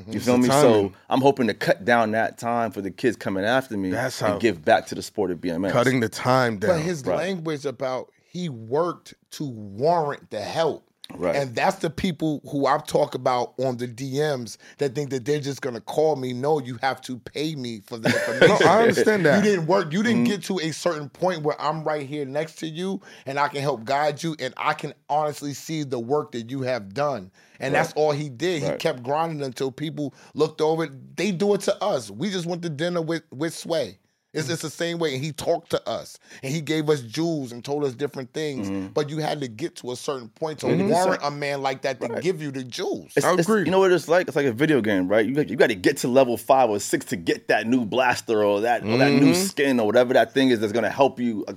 You 0.09 0.19
feel 0.19 0.39
me? 0.39 0.47
timing. 0.47 0.61
So 0.89 0.93
I'm 1.07 1.21
hoping 1.21 1.45
to 1.47 1.53
cut 1.53 1.85
down 1.85 2.11
that 2.11 2.39
time 2.39 2.71
for 2.71 2.81
the 2.81 2.89
kids 2.89 3.15
coming 3.15 3.45
after 3.45 3.77
me 3.77 3.91
That's 3.91 4.19
how- 4.19 4.31
and 4.33 4.41
give 4.41 4.65
back 4.65 4.87
to 4.87 4.95
the 4.95 5.03
sport 5.03 5.29
of 5.29 5.39
BMX. 5.39 5.71
cutting 5.71 5.99
the 5.99 6.09
time 6.09 6.57
down. 6.57 6.71
But 6.71 6.79
his 6.81 7.05
Right. 7.05 7.17
language 7.17 7.65
about 7.65 8.09
he 8.23 8.49
worked 8.49 9.13
to 9.31 9.43
warrant 9.45 10.31
the 10.31 10.41
help. 10.41 10.83
Right. 11.15 11.35
And 11.35 11.53
that's 11.53 11.75
the 11.75 11.91
people 11.91 12.41
who 12.49 12.65
I've 12.65 12.87
talked 12.87 13.13
about 13.13 13.53
on 13.59 13.77
the 13.77 13.85
DMs 13.87 14.57
that 14.79 14.95
think 14.95 15.11
that 15.11 15.25
they're 15.25 15.39
just 15.39 15.61
gonna 15.61 15.81
call 15.81 16.15
me. 16.15 16.33
No, 16.33 16.59
you 16.59 16.79
have 16.81 16.99
to 17.01 17.19
pay 17.19 17.53
me 17.53 17.81
for 17.85 17.99
the 17.99 18.07
information. 18.39 18.65
No, 18.65 18.71
I 18.71 18.81
understand 18.81 19.25
that. 19.27 19.43
You 19.45 19.51
didn't 19.51 19.67
work. 19.67 19.91
You 19.93 19.99
Mm-hmm. 19.99 20.07
didn't 20.07 20.23
get 20.23 20.43
to 20.45 20.59
a 20.59 20.71
certain 20.71 21.09
point 21.09 21.43
where 21.43 21.61
I'm 21.61 21.83
right 21.83 22.07
here 22.07 22.25
next 22.25 22.55
to 22.59 22.67
you 22.67 22.99
and 23.27 23.37
I 23.37 23.47
can 23.49 23.61
help 23.61 23.83
guide 23.83 24.23
you 24.23 24.35
and 24.39 24.55
I 24.57 24.73
can 24.73 24.95
honestly 25.07 25.53
see 25.53 25.83
the 25.83 25.99
work 25.99 26.31
that 26.31 26.49
you 26.49 26.61
have 26.63 26.95
done. 26.95 27.29
And 27.63 27.73
that's 27.75 27.93
all 27.93 28.11
he 28.11 28.29
did. 28.29 28.61
He 28.61 28.67
Right. 28.69 28.79
kept 28.79 29.03
grinding 29.03 29.41
until 29.43 29.71
people 29.71 30.13
looked 30.33 30.61
over. 30.61 30.87
They 31.15 31.31
do 31.31 31.53
it 31.53 31.61
to 31.61 31.83
us. 31.83 32.09
We 32.11 32.29
just 32.29 32.45
went 32.45 32.61
to 32.63 32.69
dinner 32.69 33.01
with 33.01 33.23
with 33.31 33.53
Sway. 33.53 33.99
It's, 34.35 34.49
it's 34.49 34.63
the 34.63 34.69
same 34.71 34.97
way. 34.97 35.13
And 35.13 35.23
he 35.23 35.31
talked 35.31 35.69
to 35.69 35.87
us 35.87 36.17
and 36.41 36.51
he 36.51 36.59
gave 36.59 36.89
us 36.89 37.01
jewels 37.01 37.51
and 37.51 37.63
told 37.63 37.83
us 37.83 37.93
different 37.93 38.33
things. 38.33 38.67
Mm-hmm. 38.67 38.87
But 38.87 39.07
you 39.11 39.19
had 39.19 39.39
to 39.41 39.47
get 39.47 39.75
to 39.75 39.91
a 39.91 39.95
certain 39.95 40.29
point 40.29 40.57
to 40.61 40.67
warrant 40.87 41.21
a 41.23 41.29
man 41.29 41.61
like 41.61 41.83
that 41.83 42.01
to 42.01 42.19
give 42.19 42.41
you 42.41 42.49
the 42.49 42.63
jewels. 42.63 43.11
It's, 43.15 43.23
I 43.23 43.33
it's- 43.33 43.45
agree. 43.47 43.65
you 43.65 43.69
know 43.69 43.77
what 43.77 43.91
it's 43.91 44.07
like? 44.07 44.27
It's 44.27 44.35
like 44.35 44.47
a 44.47 44.51
video 44.51 44.81
game, 44.81 45.07
right? 45.07 45.23
You 45.23 45.35
got, 45.35 45.49
you 45.49 45.55
got 45.55 45.67
to 45.67 45.75
get 45.75 45.97
to 45.97 46.07
level 46.07 46.35
five 46.35 46.71
or 46.71 46.79
six 46.79 47.05
to 47.07 47.15
get 47.15 47.47
that 47.49 47.67
new 47.67 47.85
blaster 47.85 48.43
or 48.43 48.61
that 48.61 48.83
or 48.83 48.97
that 48.97 49.11
new 49.11 49.35
skin 49.35 49.79
or 49.79 49.85
whatever 49.85 50.15
that 50.15 50.33
thing 50.33 50.49
is 50.49 50.59
that's 50.61 50.73
going 50.73 50.81
to 50.81 50.89
help 50.89 51.19
you 51.19 51.45
uh, 51.47 51.53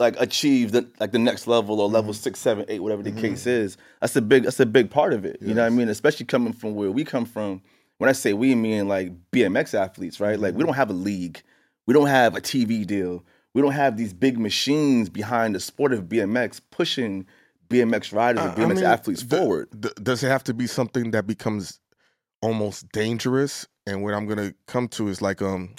like 0.00 0.16
achieve 0.20 0.72
the 0.72 0.88
like 0.98 1.12
the 1.12 1.18
next 1.18 1.46
level 1.46 1.80
or 1.80 1.88
level 1.88 2.12
mm-hmm. 2.12 2.20
six, 2.20 2.40
seven, 2.40 2.64
eight, 2.68 2.82
whatever 2.82 3.02
the 3.02 3.10
mm-hmm. 3.10 3.20
case 3.20 3.46
is. 3.46 3.76
That's 4.00 4.16
a 4.16 4.22
big 4.22 4.44
that's 4.44 4.60
a 4.60 4.66
big 4.66 4.90
part 4.90 5.12
of 5.12 5.24
it. 5.24 5.38
You 5.40 5.54
know 5.54 5.62
what 5.62 5.72
I 5.72 5.76
mean? 5.76 5.88
Especially 5.88 6.26
coming 6.26 6.52
from 6.52 6.74
where 6.74 6.90
we 6.90 7.04
come 7.04 7.24
from. 7.24 7.62
When 7.98 8.10
I 8.10 8.12
say 8.12 8.32
we, 8.32 8.52
I 8.52 8.56
mean 8.56 8.88
like 8.88 9.12
BMX 9.30 9.74
athletes, 9.74 10.18
right? 10.18 10.38
Like 10.38 10.54
we 10.54 10.58
mm-hmm. 10.58 10.66
don't 10.66 10.76
have 10.76 10.90
a 10.90 10.94
league, 10.94 11.42
we 11.86 11.94
don't 11.94 12.08
have 12.08 12.36
a 12.36 12.40
TV 12.40 12.84
deal, 12.84 13.24
we 13.54 13.62
don't 13.62 13.72
have 13.72 13.96
these 13.96 14.12
big 14.12 14.38
machines 14.38 15.08
behind 15.08 15.54
the 15.54 15.60
sport 15.60 15.92
of 15.92 16.04
BMX 16.04 16.60
pushing 16.70 17.26
BMX 17.68 18.12
riders 18.12 18.42
and 18.42 18.52
I 18.52 18.54
BMX 18.56 18.76
mean, 18.76 18.84
athletes 18.84 19.22
forward. 19.22 19.68
does 20.02 20.22
it 20.22 20.28
have 20.28 20.44
to 20.44 20.54
be 20.54 20.66
something 20.66 21.12
that 21.12 21.26
becomes 21.26 21.80
almost 22.42 22.90
dangerous? 22.90 23.66
And 23.86 24.02
what 24.02 24.14
I'm 24.14 24.26
gonna 24.26 24.54
come 24.66 24.88
to 24.88 25.08
is 25.08 25.22
like 25.22 25.40
um, 25.40 25.74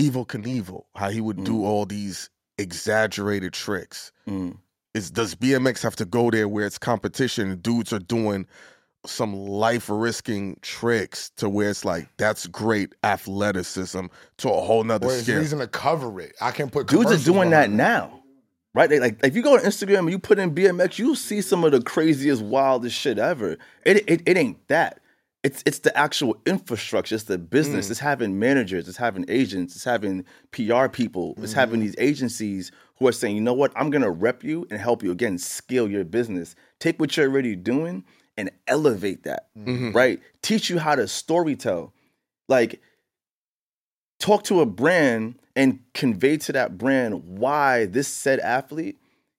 Evel 0.00 0.26
Knievel, 0.26 0.84
how 0.94 1.10
he 1.10 1.20
would 1.20 1.44
do 1.44 1.52
mm. 1.52 1.64
all 1.64 1.84
these 1.84 2.30
exaggerated 2.58 3.52
tricks. 3.52 4.12
Mm. 4.28 4.56
Is 4.94 5.10
does 5.10 5.34
BMX 5.34 5.82
have 5.82 5.96
to 5.96 6.04
go 6.04 6.30
there 6.30 6.48
where 6.48 6.66
it's 6.66 6.78
competition 6.78 7.56
dudes 7.58 7.92
are 7.92 7.98
doing 7.98 8.46
some 9.04 9.34
life 9.34 9.88
risking 9.88 10.58
tricks 10.62 11.30
to 11.36 11.48
where 11.48 11.70
it's 11.70 11.84
like 11.84 12.08
that's 12.16 12.46
great 12.46 12.94
athleticism 13.04 14.06
to 14.38 14.50
a 14.50 14.60
whole 14.60 14.84
nother 14.84 15.08
scale. 15.08 15.38
reason 15.38 15.58
to 15.58 15.66
cover 15.66 16.20
it. 16.20 16.34
I 16.40 16.50
can 16.50 16.70
put 16.70 16.88
dudes 16.88 17.12
are 17.12 17.24
doing 17.24 17.50
that 17.50 17.70
now, 17.70 18.22
right? 18.74 18.88
They, 18.88 18.98
like, 19.00 19.22
if 19.24 19.36
you 19.36 19.42
go 19.42 19.54
on 19.54 19.60
Instagram 19.60 20.00
and 20.00 20.10
you 20.10 20.18
put 20.18 20.38
in 20.38 20.54
BMX, 20.54 20.98
you'll 20.98 21.14
see 21.14 21.40
some 21.40 21.64
of 21.64 21.72
the 21.72 21.82
craziest, 21.82 22.42
wildest 22.42 22.96
shit 22.96 23.18
ever. 23.18 23.56
It 23.84 24.08
it, 24.08 24.22
it 24.26 24.36
ain't 24.36 24.66
that. 24.68 25.00
It's 25.46 25.62
it's 25.64 25.78
the 25.80 25.96
actual 25.96 26.36
infrastructure. 26.44 27.14
It's 27.14 27.24
the 27.24 27.38
Mm. 27.38 27.50
business. 27.50 27.90
It's 27.90 28.00
having 28.00 28.38
managers. 28.38 28.88
It's 28.88 28.96
having 28.98 29.24
agents. 29.28 29.76
It's 29.76 29.84
having 29.84 30.24
PR 30.50 30.88
people. 30.88 31.34
It's 31.38 31.52
Mm-hmm. 31.52 31.60
having 31.60 31.80
these 31.80 31.94
agencies 31.98 32.72
who 32.98 33.06
are 33.08 33.12
saying, 33.12 33.36
you 33.36 33.42
know 33.42 33.54
what, 33.54 33.72
I'm 33.76 33.90
gonna 33.90 34.10
rep 34.10 34.42
you 34.42 34.66
and 34.70 34.80
help 34.80 35.02
you 35.04 35.10
again 35.12 35.38
scale 35.38 35.88
your 35.88 36.04
business. 36.04 36.56
Take 36.80 36.98
what 36.98 37.16
you're 37.16 37.28
already 37.28 37.54
doing 37.54 38.04
and 38.36 38.50
elevate 38.66 39.22
that. 39.22 39.48
Mm-hmm. 39.56 39.92
Right? 39.92 40.20
Teach 40.42 40.68
you 40.70 40.78
how 40.78 40.94
to 40.96 41.02
storytell. 41.02 41.92
Like 42.48 42.80
talk 44.18 44.42
to 44.44 44.60
a 44.60 44.66
brand 44.66 45.38
and 45.54 45.78
convey 45.94 46.36
to 46.38 46.52
that 46.52 46.76
brand 46.76 47.22
why 47.38 47.86
this 47.86 48.08
said 48.08 48.40
athlete 48.40 48.98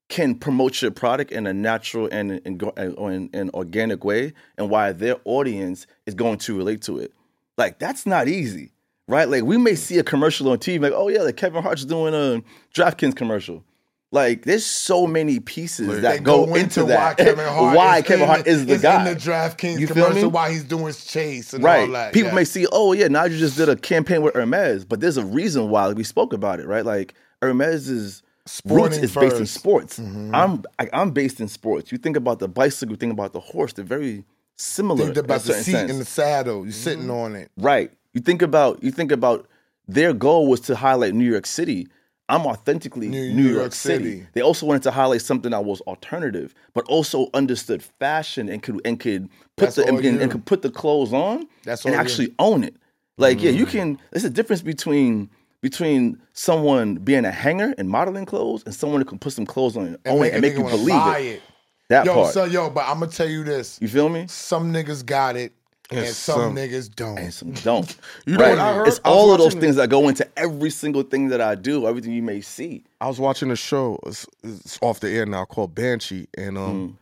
can 0.09 0.35
promote 0.35 0.81
your 0.81 0.91
product 0.91 1.31
in 1.31 1.45
a 1.47 1.53
natural 1.53 2.07
and 2.11 2.39
and 2.45 2.57
go- 2.57 2.73
and- 2.77 3.29
an 3.33 3.49
organic 3.53 4.03
way 4.05 4.33
and 4.57 4.69
why 4.69 4.91
their 4.93 5.17
audience 5.25 5.85
is 6.05 6.13
going 6.13 6.37
to 6.39 6.57
relate 6.57 6.81
to 6.83 6.97
it. 6.99 7.13
Like 7.57 7.79
that's 7.79 8.05
not 8.05 8.27
easy, 8.27 8.71
right? 9.07 9.27
Like 9.27 9.43
we 9.43 9.57
may 9.57 9.75
see 9.75 9.97
a 9.97 10.03
commercial 10.03 10.49
on 10.49 10.59
TV, 10.59 10.79
like 10.81 10.93
oh 10.95 11.09
yeah, 11.09 11.21
like 11.23 11.35
Kevin 11.37 11.61
Hart's 11.63 11.83
doing 11.85 12.13
a 12.13 12.41
DraftKings 12.73 13.15
commercial. 13.15 13.63
Like 14.09 14.43
there's 14.45 14.65
so 14.65 15.05
many 15.05 15.41
pieces 15.41 16.01
that 16.01 16.23
go, 16.23 16.55
into, 16.55 16.83
why 16.85 16.87
that. 16.91 17.17
Kevin 17.17 17.45
Hart 17.49 17.75
why 17.75 17.97
is 17.97 18.03
Kevin 18.05 18.21
in 18.21 18.27
Hart 18.29 18.47
is 18.47 18.65
the 18.65 18.73
is 18.75 18.81
guy. 18.81 19.05
in 19.05 19.13
the 19.13 19.19
DraftKings 19.19 19.79
You 19.79 19.87
commercial 19.87 20.21
me? 20.21 20.27
while 20.29 20.49
he's 20.49 20.63
doing 20.63 20.93
chase 20.93 21.53
and 21.53 21.61
all 21.65 21.69
Right. 21.69 21.91
that. 21.91 22.13
People 22.13 22.29
yeah. 22.29 22.35
may 22.35 22.45
see, 22.45 22.65
oh 22.71 22.93
yeah, 22.93 23.09
Nigel 23.09 23.37
just 23.37 23.57
did 23.57 23.67
a 23.67 23.75
campaign 23.75 24.21
with 24.21 24.33
Hermes, 24.33 24.85
but 24.85 25.01
there's 25.01 25.17
a 25.17 25.25
reason 25.25 25.69
why 25.69 25.91
we 25.91 26.05
spoke 26.05 26.31
about 26.31 26.61
it, 26.61 26.67
right? 26.67 26.85
Like 26.85 27.15
Hermes 27.41 27.89
roots 27.89 28.23
Sporting 28.47 29.03
is 29.03 29.13
based 29.13 29.37
in 29.37 29.45
sports. 29.45 29.99
Mm-hmm. 29.99 30.33
I'm 30.33 30.63
I, 30.79 30.89
I'm 30.93 31.11
based 31.11 31.39
in 31.39 31.47
sports. 31.47 31.91
You 31.91 31.97
think 31.97 32.15
about 32.17 32.39
the 32.39 32.47
bicycle, 32.47 32.93
you 32.93 32.97
think 32.97 33.13
about 33.13 33.33
the 33.33 33.39
horse. 33.39 33.73
They're 33.73 33.85
very 33.85 34.23
similar. 34.55 35.05
think 35.05 35.17
about 35.17 35.41
in 35.41 35.47
the 35.47 35.53
a 35.53 35.55
certain 35.55 35.63
seat 35.63 35.71
sense. 35.73 35.91
and 35.91 36.01
the 36.01 36.05
saddle. 36.05 36.55
You're 36.57 36.63
Mm-hmm. 36.65 36.71
sitting 36.71 37.09
on 37.09 37.35
it. 37.35 37.51
Right. 37.57 37.91
You 38.13 38.21
think 38.21 38.41
about 38.41 38.81
you 38.83 38.91
think 38.91 39.11
about 39.11 39.47
their 39.87 40.13
goal 40.13 40.47
was 40.47 40.59
to 40.61 40.75
highlight 40.75 41.13
New 41.13 41.29
York 41.29 41.45
City. 41.45 41.87
I'm 42.29 42.45
authentically 42.45 43.07
New- 43.07 43.29
New, 43.29 43.33
New 43.35 43.43
York, 43.49 43.55
York 43.55 43.73
City. 43.73 44.03
City. 44.19 44.27
They 44.33 44.41
also 44.41 44.65
wanted 44.65 44.83
to 44.83 44.91
highlight 44.91 45.21
something 45.21 45.51
that 45.51 45.63
was 45.63 45.79
alternative, 45.81 46.53
but 46.73 46.83
also 46.87 47.29
understood 47.33 47.81
fashion 47.81 48.49
and 48.49 48.61
could 48.61 48.81
and 48.83 48.99
could 48.99 49.29
put 49.55 49.65
That's 49.67 49.75
the 49.77 49.87
and, 49.87 50.03
and 50.21 50.29
could 50.31 50.45
put 50.45 50.61
the 50.61 50.69
clothes 50.71 51.13
on 51.13 51.47
That's 51.63 51.85
and 51.85 51.93
all 51.93 51.97
you. 51.99 52.01
actually 52.01 52.33
own 52.39 52.63
it. 52.65 52.75
Like, 53.17 53.41
yeah, 53.41 53.51
you 53.51 53.65
Mm. 53.65 53.69
can 53.71 53.99
there's 54.11 54.25
a 54.25 54.29
difference 54.29 54.61
between 54.61 55.29
between 55.69 56.21
someone 56.33 56.95
being 56.95 57.25
a 57.25 57.31
hanger 57.31 57.73
and 57.77 57.89
modeling 57.89 58.25
clothes 58.25 58.63
and 58.65 58.73
someone 58.73 59.01
who 59.01 59.05
can 59.05 59.19
put 59.19 59.33
some 59.33 59.45
clothes 59.45 59.75
on 59.75 59.85
and, 59.87 59.97
own 60.05 60.19
make 60.21 60.31
it 60.31 60.33
and 60.35 60.41
make 60.41 60.53
you 60.53 60.61
wanna 60.61 60.77
believe 60.77 60.89
buy 60.95 61.19
it. 61.19 61.25
it. 61.35 61.41
That 61.89 62.05
Yo, 62.05 62.13
part. 62.13 62.33
so 62.33 62.43
yo, 62.45 62.69
but 62.69 62.85
I'm 62.87 62.99
gonna 62.99 63.11
tell 63.11 63.29
you 63.29 63.43
this: 63.43 63.77
you 63.81 63.87
feel 63.87 64.09
me? 64.09 64.25
some 64.27 64.73
niggas 64.73 65.05
got 65.05 65.35
it, 65.37 65.53
and, 65.89 65.99
And 66.05 66.07
some, 66.15 66.35
some- 66.41 66.55
niggas 66.55 66.93
don't. 66.93 67.17
and 67.17 67.33
some 67.33 67.51
don't. 67.51 67.95
You 68.25 68.37
know 68.37 68.49
what 68.49 68.59
I 68.59 68.73
heard? 68.73 68.87
It's 68.89 68.99
I 69.05 69.09
all 69.09 69.31
of 69.31 69.37
those 69.37 69.47
watching- 69.47 69.61
things 69.61 69.75
that 69.77 69.89
go 69.89 70.07
into 70.09 70.27
every 70.37 70.69
single 70.69 71.03
thing 71.03 71.29
that 71.29 71.39
I 71.41 71.55
do, 71.55 71.87
everything 71.87 72.11
you 72.13 72.21
may 72.23 72.41
see. 72.41 72.83
I 73.01 73.07
was 73.07 73.19
watching 73.19 73.51
a 73.51 73.55
show. 73.55 73.99
It's, 74.05 74.25
it's 74.43 74.77
off 74.81 74.99
the 74.99 75.09
air 75.09 75.25
now 75.25 75.45
called 75.45 75.73
Banshee, 75.75 76.27
and 76.37 76.57
um, 76.57 76.89
Mm. 76.89 76.93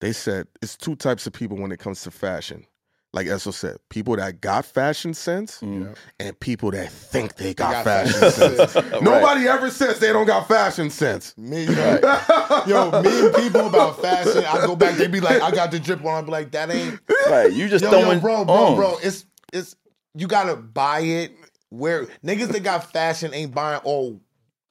they 0.00 0.12
said 0.12 0.46
it's 0.62 0.76
two 0.76 0.94
types 0.96 1.26
of 1.26 1.32
people 1.32 1.56
when 1.58 1.72
it 1.72 1.78
comes 1.80 2.02
to 2.02 2.10
fashion. 2.12 2.64
Like 3.14 3.26
Esso 3.26 3.54
said, 3.54 3.78
people 3.88 4.16
that 4.16 4.40
got 4.42 4.66
fashion 4.66 5.14
sense 5.14 5.60
Mm. 5.62 5.96
and 6.20 6.38
people 6.40 6.70
that 6.72 6.92
think 6.92 7.36
they 7.36 7.54
got, 7.54 7.72
got 7.72 7.84
fashion, 7.84 8.30
fashion 8.30 8.68
sense. 8.68 8.92
Nobody 9.02 9.48
ever 9.48 9.70
says 9.70 9.98
they 9.98 10.12
don't 10.12 10.26
got 10.26 10.46
fashion 10.46 10.90
sense. 10.90 11.36
Me, 11.38 11.64
yo, 11.64 13.02
me 13.02 13.26
and 13.26 13.34
people 13.34 13.66
about 13.68 14.00
fashion. 14.02 14.44
I 14.44 14.64
go 14.66 14.76
back. 14.76 14.96
They 14.96 15.06
be 15.06 15.20
like, 15.20 15.40
"I 15.42 15.50
got 15.50 15.70
the 15.70 15.78
drip 15.78 16.04
on." 16.04 16.14
I 16.14 16.20
be 16.22 16.30
like, 16.30 16.50
"That 16.52 16.70
ain't." 16.70 17.00
Right. 17.30 17.50
You 17.52 17.68
just 17.68 17.82
Yo, 17.84 17.90
throwing 17.90 18.18
yo, 18.18 18.20
bro, 18.20 18.44
bro, 18.44 18.54
on. 18.54 18.76
bro. 18.76 18.98
It's 19.02 19.24
it's 19.52 19.74
you 20.14 20.26
gotta 20.26 20.56
buy 20.56 21.00
it. 21.00 21.32
Where 21.70 22.04
niggas 22.24 22.48
that 22.52 22.62
got 22.62 22.92
fashion 22.92 23.32
ain't 23.34 23.54
buying 23.54 23.80
all 23.84 24.20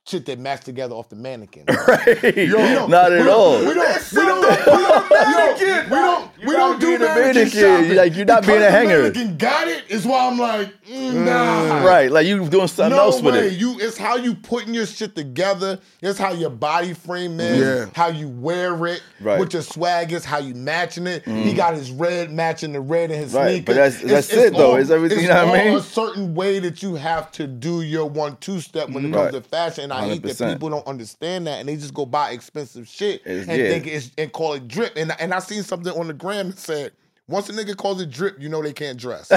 shit 0.07 0.25
that 0.25 0.39
match 0.39 0.63
together 0.63 0.95
off 0.95 1.09
the 1.09 1.15
mannequin. 1.15 1.63
Right. 1.87 2.21
don't- 2.21 2.89
Not 2.97 3.11
at 3.13 3.27
all. 3.27 3.59
We 3.59 3.73
don't. 3.73 4.11
We 4.11 4.21
don't. 4.21 4.41
We 4.41 4.65
don't. 4.73 5.59
Yo, 5.59 5.83
we 5.83 5.89
don't. 5.89 6.31
We 6.45 6.53
don't 6.53 6.79
do 6.79 6.87
being 6.87 6.99
mannequin 7.01 7.33
mannequin. 7.35 7.49
shopping. 7.61 7.95
Like, 7.95 8.15
you're 8.15 8.25
not 8.25 8.45
being 8.45 8.57
a 8.57 8.59
Because 8.59 8.71
the 8.71 8.71
hanger. 8.71 9.01
mannequin 9.03 9.37
got 9.37 9.67
it. 9.67 9.83
Is 9.89 10.05
why 10.05 10.27
I'm 10.27 10.37
like, 10.37 10.73
mm, 10.85 11.25
nah. 11.25 11.83
Right. 11.85 12.11
Like 12.11 12.27
you 12.27 12.47
doing 12.47 12.67
something 12.67 12.95
No 12.95 13.03
else 13.03 13.21
with 13.21 13.35
way. 13.35 13.47
it. 13.47 13.53
You 13.53 13.79
it's 13.79 13.97
how 13.97 14.15
you 14.17 14.35
putting 14.35 14.73
your 14.73 14.85
shit 14.85 15.15
together. 15.15 15.79
It's 16.01 16.19
how 16.19 16.33
your 16.33 16.49
body 16.49 16.93
frame 16.93 17.39
is. 17.39 17.59
Yeah. 17.59 17.89
How 17.95 18.09
you 18.09 18.27
wear 18.29 18.73
it. 18.87 19.01
Right. 19.19 19.35
Mm. 19.35 19.39
What 19.39 19.53
your 19.53 19.61
swag 19.61 20.11
is. 20.13 20.23
How 20.25 20.37
you 20.39 20.53
matching 20.53 21.07
it. 21.07 21.25
He 21.25 21.53
got 21.53 21.73
his 21.73 21.91
red 21.91 22.31
matching 22.31 22.73
the 22.73 22.81
red 22.81 23.11
in 23.11 23.19
his 23.19 23.33
Right, 23.33 23.49
sneakers. 23.49 23.65
but 23.65 23.73
that's- 23.75 24.01
that's 24.03 24.33
it, 24.33 24.53
though. 24.53 24.75
It's 24.75 24.89
everything, 24.89 25.19
you 25.21 25.27
know 25.29 25.45
what 25.47 25.55
I 25.55 25.59
all 25.59 25.65
mean? 25.69 25.77
A 25.77 25.81
certain 25.81 26.35
way 26.35 26.59
that 26.59 26.83
you 26.83 26.95
have 26.95 27.31
to 27.33 27.47
do 27.47 27.81
your 27.81 28.05
one 28.09 28.37
two 28.39 28.59
step 28.59 28.89
when 28.89 29.05
it 29.05 29.11
comes 29.11 29.33
Right. 29.33 29.33
to 29.33 29.41
fashion. 29.41 29.85
And 29.85 29.93
I 29.97 30.07
hate 30.09 30.21
that 30.23 30.35
100%. 30.35 30.53
people 30.53 30.69
don't 30.69 30.87
understand 30.87 31.47
that 31.47 31.59
and 31.59 31.69
they 31.69 31.75
just 31.75 31.93
go 31.93 32.05
buy 32.05 32.31
expensive 32.31 32.87
shit 32.87 33.21
It's- 33.25 33.47
and 33.47 33.59
yeah. 33.59 33.69
think 33.69 33.87
it's 33.87 34.11
and 34.17 34.31
call 34.31 34.53
it 34.53 34.67
drip. 34.67 34.93
And 34.95 35.13
and 35.19 35.33
I 35.33 35.39
seen 35.39 35.63
something 35.63 35.93
on 35.93 36.07
the 36.07 36.13
gram 36.13 36.49
that 36.49 36.59
said. 36.59 36.91
Once 37.29 37.49
a 37.49 37.51
nigga 37.51 37.75
calls 37.75 38.01
it 38.01 38.09
drip, 38.09 38.39
you 38.39 38.47
know 38.47 38.63
they 38.63 38.71
can't 38.71 38.97
dress. 38.97 39.27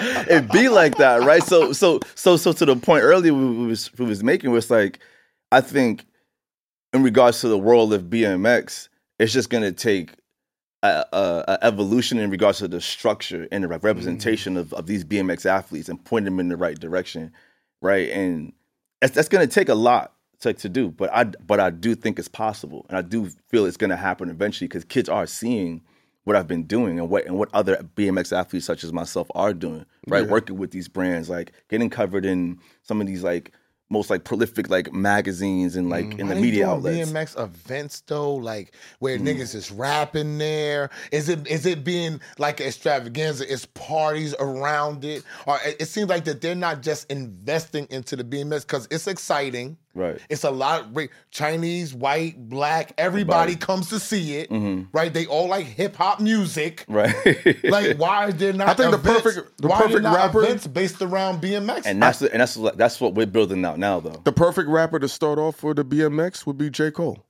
it 0.00 0.52
be 0.52 0.68
like 0.68 0.96
that, 0.98 1.22
right? 1.22 1.42
So, 1.42 1.72
so, 1.72 1.98
so, 2.14 2.36
so 2.36 2.52
to 2.52 2.64
the 2.64 2.76
point 2.76 3.02
earlier 3.02 3.34
we 3.34 3.66
was 3.66 3.90
we 3.98 4.06
was 4.06 4.22
making 4.22 4.52
was 4.52 4.70
like, 4.70 5.00
I 5.50 5.60
think, 5.60 6.06
in 6.92 7.02
regards 7.02 7.40
to 7.40 7.48
the 7.48 7.58
world 7.58 7.92
of 7.92 8.04
BMX, 8.04 8.88
it's 9.18 9.32
just 9.32 9.50
gonna 9.50 9.72
take 9.72 10.12
a, 10.82 11.04
a, 11.12 11.44
a 11.48 11.58
evolution 11.62 12.18
in 12.18 12.30
regards 12.30 12.58
to 12.58 12.68
the 12.68 12.80
structure 12.80 13.48
and 13.50 13.64
the 13.64 13.68
representation 13.68 14.54
mm. 14.54 14.58
of, 14.58 14.72
of 14.74 14.86
these 14.86 15.04
BMX 15.04 15.46
athletes 15.46 15.88
and 15.88 16.04
point 16.04 16.24
them 16.24 16.38
in 16.38 16.48
the 16.48 16.56
right 16.56 16.78
direction, 16.78 17.32
right? 17.82 18.10
And 18.10 18.52
that's, 19.00 19.14
that's 19.14 19.28
gonna 19.28 19.46
take 19.46 19.68
a 19.68 19.74
lot 19.74 20.14
to, 20.40 20.52
to 20.52 20.68
do, 20.68 20.90
but 20.90 21.12
I 21.12 21.24
but 21.24 21.60
I 21.60 21.70
do 21.70 21.94
think 21.94 22.18
it's 22.18 22.28
possible, 22.28 22.86
and 22.88 22.96
I 22.96 23.02
do 23.02 23.28
feel 23.48 23.66
it's 23.66 23.76
gonna 23.76 23.96
happen 23.96 24.30
eventually 24.30 24.68
because 24.68 24.84
kids 24.84 25.08
are 25.08 25.26
seeing 25.26 25.82
what 26.24 26.36
I've 26.36 26.46
been 26.46 26.64
doing 26.64 26.98
and 26.98 27.08
what 27.08 27.26
and 27.26 27.38
what 27.38 27.48
other 27.54 27.76
BMX 27.96 28.36
athletes 28.36 28.66
such 28.66 28.84
as 28.84 28.92
myself 28.92 29.28
are 29.34 29.52
doing, 29.54 29.86
right? 30.06 30.28
Working 30.28 30.58
with 30.58 30.70
these 30.70 30.86
brands, 30.88 31.28
like 31.30 31.52
getting 31.68 31.90
covered 31.90 32.24
in 32.24 32.58
some 32.82 33.00
of 33.00 33.06
these 33.06 33.24
like 33.24 33.52
most 33.90 34.10
like 34.10 34.24
prolific 34.24 34.68
like 34.68 34.92
magazines 34.92 35.76
and 35.76 35.88
like 35.88 36.18
in 36.18 36.28
the 36.28 36.34
media 36.34 36.68
outlets. 36.68 37.10
BMX 37.10 37.42
events 37.42 38.00
though, 38.06 38.34
like 38.34 38.74
where 38.98 39.18
Mm. 39.18 39.22
niggas 39.28 39.54
is 39.54 39.70
rapping 39.70 40.38
there. 40.38 40.90
Is 41.12 41.28
it 41.28 41.46
is 41.46 41.64
it 41.66 41.84
being 41.84 42.20
like 42.38 42.60
extravaganza? 42.60 43.50
Is 43.50 43.66
parties 43.66 44.34
around 44.38 45.04
it, 45.04 45.22
or 45.46 45.58
it, 45.64 45.76
it 45.80 45.86
seems 45.86 46.08
like 46.08 46.24
that 46.24 46.40
they're 46.40 46.54
not 46.54 46.82
just 46.82 47.10
investing 47.10 47.86
into 47.90 48.16
the 48.16 48.24
BMX 48.24 48.62
because 48.62 48.86
it's 48.90 49.06
exciting. 49.06 49.76
Right. 49.94 50.20
It's 50.28 50.44
a 50.44 50.50
lot. 50.50 50.94
Right, 50.94 51.10
Chinese, 51.30 51.92
white, 51.92 52.48
black, 52.48 52.92
everybody 52.98 53.52
Everybody. 53.52 53.56
comes 53.56 53.88
to 53.90 53.98
see 53.98 54.36
it. 54.36 54.48
Mm-hmm. 54.50 54.84
Right? 54.92 55.12
They 55.12 55.26
all 55.26 55.48
like 55.48 55.66
hip 55.66 55.96
hop 55.96 56.20
music. 56.20 56.84
Right. 56.88 57.14
Like, 57.64 57.96
why 57.98 58.28
is 58.28 58.34
there 58.36 58.52
not? 58.52 58.68
I 58.68 58.74
think 58.74 58.90
the 58.92 58.98
perfect- 58.98 59.58
the 59.60 59.68
why 59.68 59.78
perfect 59.82 60.02
not 60.02 60.14
rapper- 60.14 60.44
events 60.44 60.66
based 60.66 61.02
around 61.02 61.40
BMX. 61.42 61.82
and 61.86 62.00
that's 62.02 62.20
the, 62.20 62.30
and 62.32 62.40
that's 62.40 62.54
that's 62.76 63.00
what 63.00 63.14
we're 63.14 63.26
building 63.26 63.64
out 63.64 63.78
now 63.78 63.98
though. 64.00 64.20
The 64.24 64.32
perfect 64.32 64.68
rapper 64.68 64.98
to 64.98 65.08
start 65.08 65.38
off 65.38 65.56
for 65.56 65.74
the 65.74 65.84
BMX 65.84 66.46
would 66.46 66.58
be 66.58 66.70
J. 66.70 66.90
Cole. 66.90 67.24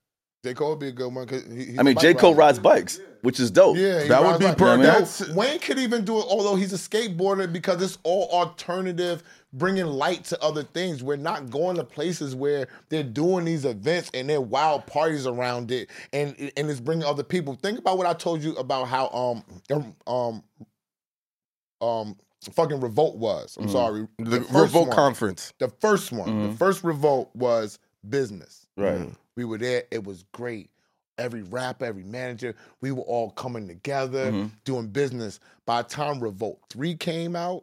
J 0.44 0.54
Cole 0.54 0.70
would 0.70 0.78
be 0.78 0.88
a 0.88 0.92
good 0.92 1.12
one. 1.12 1.26
'cause 1.26 1.42
he- 1.42 1.76
I 1.78 1.82
mean, 1.82 1.96
a 1.96 2.00
J. 2.00 2.12
bike 2.12 2.18
Cole 2.20 2.30
rider. 2.30 2.38
rides 2.40 2.58
bikes, 2.60 3.00
which 3.22 3.40
is 3.40 3.50
dope. 3.50 3.76
Yeah, 3.76 4.04
That 4.04 4.22
would 4.24 4.38
be 4.38 4.44
like- 4.46 4.56
per- 4.58 4.76
Yo, 4.76 4.82
that's- 4.82 5.28
Wayne 5.30 5.58
could 5.58 5.78
even 5.80 6.04
do 6.04 6.18
it, 6.18 6.26
although 6.28 6.54
he's 6.54 6.72
a 6.72 6.76
skateboarder, 6.76 7.52
because 7.52 7.82
it's 7.82 7.98
all 8.04 8.28
alternative, 8.30 9.24
bringing 9.52 9.86
light 9.86 10.24
to 10.26 10.40
other 10.42 10.62
things. 10.62 11.02
We're 11.02 11.16
not 11.16 11.50
going 11.50 11.76
to 11.76 11.84
places 11.84 12.36
where 12.36 12.68
they're 12.88 13.02
doing 13.02 13.46
these 13.46 13.64
events 13.64 14.10
and 14.14 14.30
they're 14.30 14.40
wild 14.40 14.86
parties 14.86 15.26
around 15.26 15.72
it, 15.72 15.90
and 16.12 16.36
and 16.56 16.70
it's 16.70 16.78
bringing 16.80 17.04
other 17.04 17.24
people. 17.24 17.58
Think 17.60 17.78
about 17.80 17.98
what 17.98 18.06
I 18.06 18.12
told 18.12 18.42
you 18.42 18.54
about 18.56 18.86
how 18.86 19.08
um 19.08 19.92
um 20.06 20.44
um 21.80 22.16
fucking 22.52 22.78
revolt 22.80 23.16
was. 23.16 23.56
I'm 23.60 23.68
sorry, 23.68 24.06
The, 24.18 24.40
first 24.42 24.52
Revolt 24.52 24.88
one. 24.88 24.96
Conference. 24.96 25.52
The 25.58 25.68
first 25.80 26.12
one, 26.12 26.50
the 26.50 26.56
first 26.56 26.84
revolt 26.84 27.30
was 27.34 27.80
business. 28.08 28.66
Right. 28.76 29.10
We 29.38 29.44
were 29.44 29.56
there. 29.56 29.84
It 29.92 30.02
was 30.02 30.24
great. 30.32 30.68
Every 31.16 31.42
rapper, 31.42 31.84
every 31.84 32.02
manager, 32.02 32.56
we 32.80 32.90
were 32.90 33.02
all 33.04 33.30
coming 33.30 33.68
together, 33.68 34.32
Mm-hmm. 34.32 34.46
doing 34.64 34.88
business. 34.88 35.38
By 35.64 35.82
the 35.82 35.88
time 35.88 36.18
Revolt 36.18 36.58
3 36.70 36.96
came 36.96 37.36
out, 37.36 37.62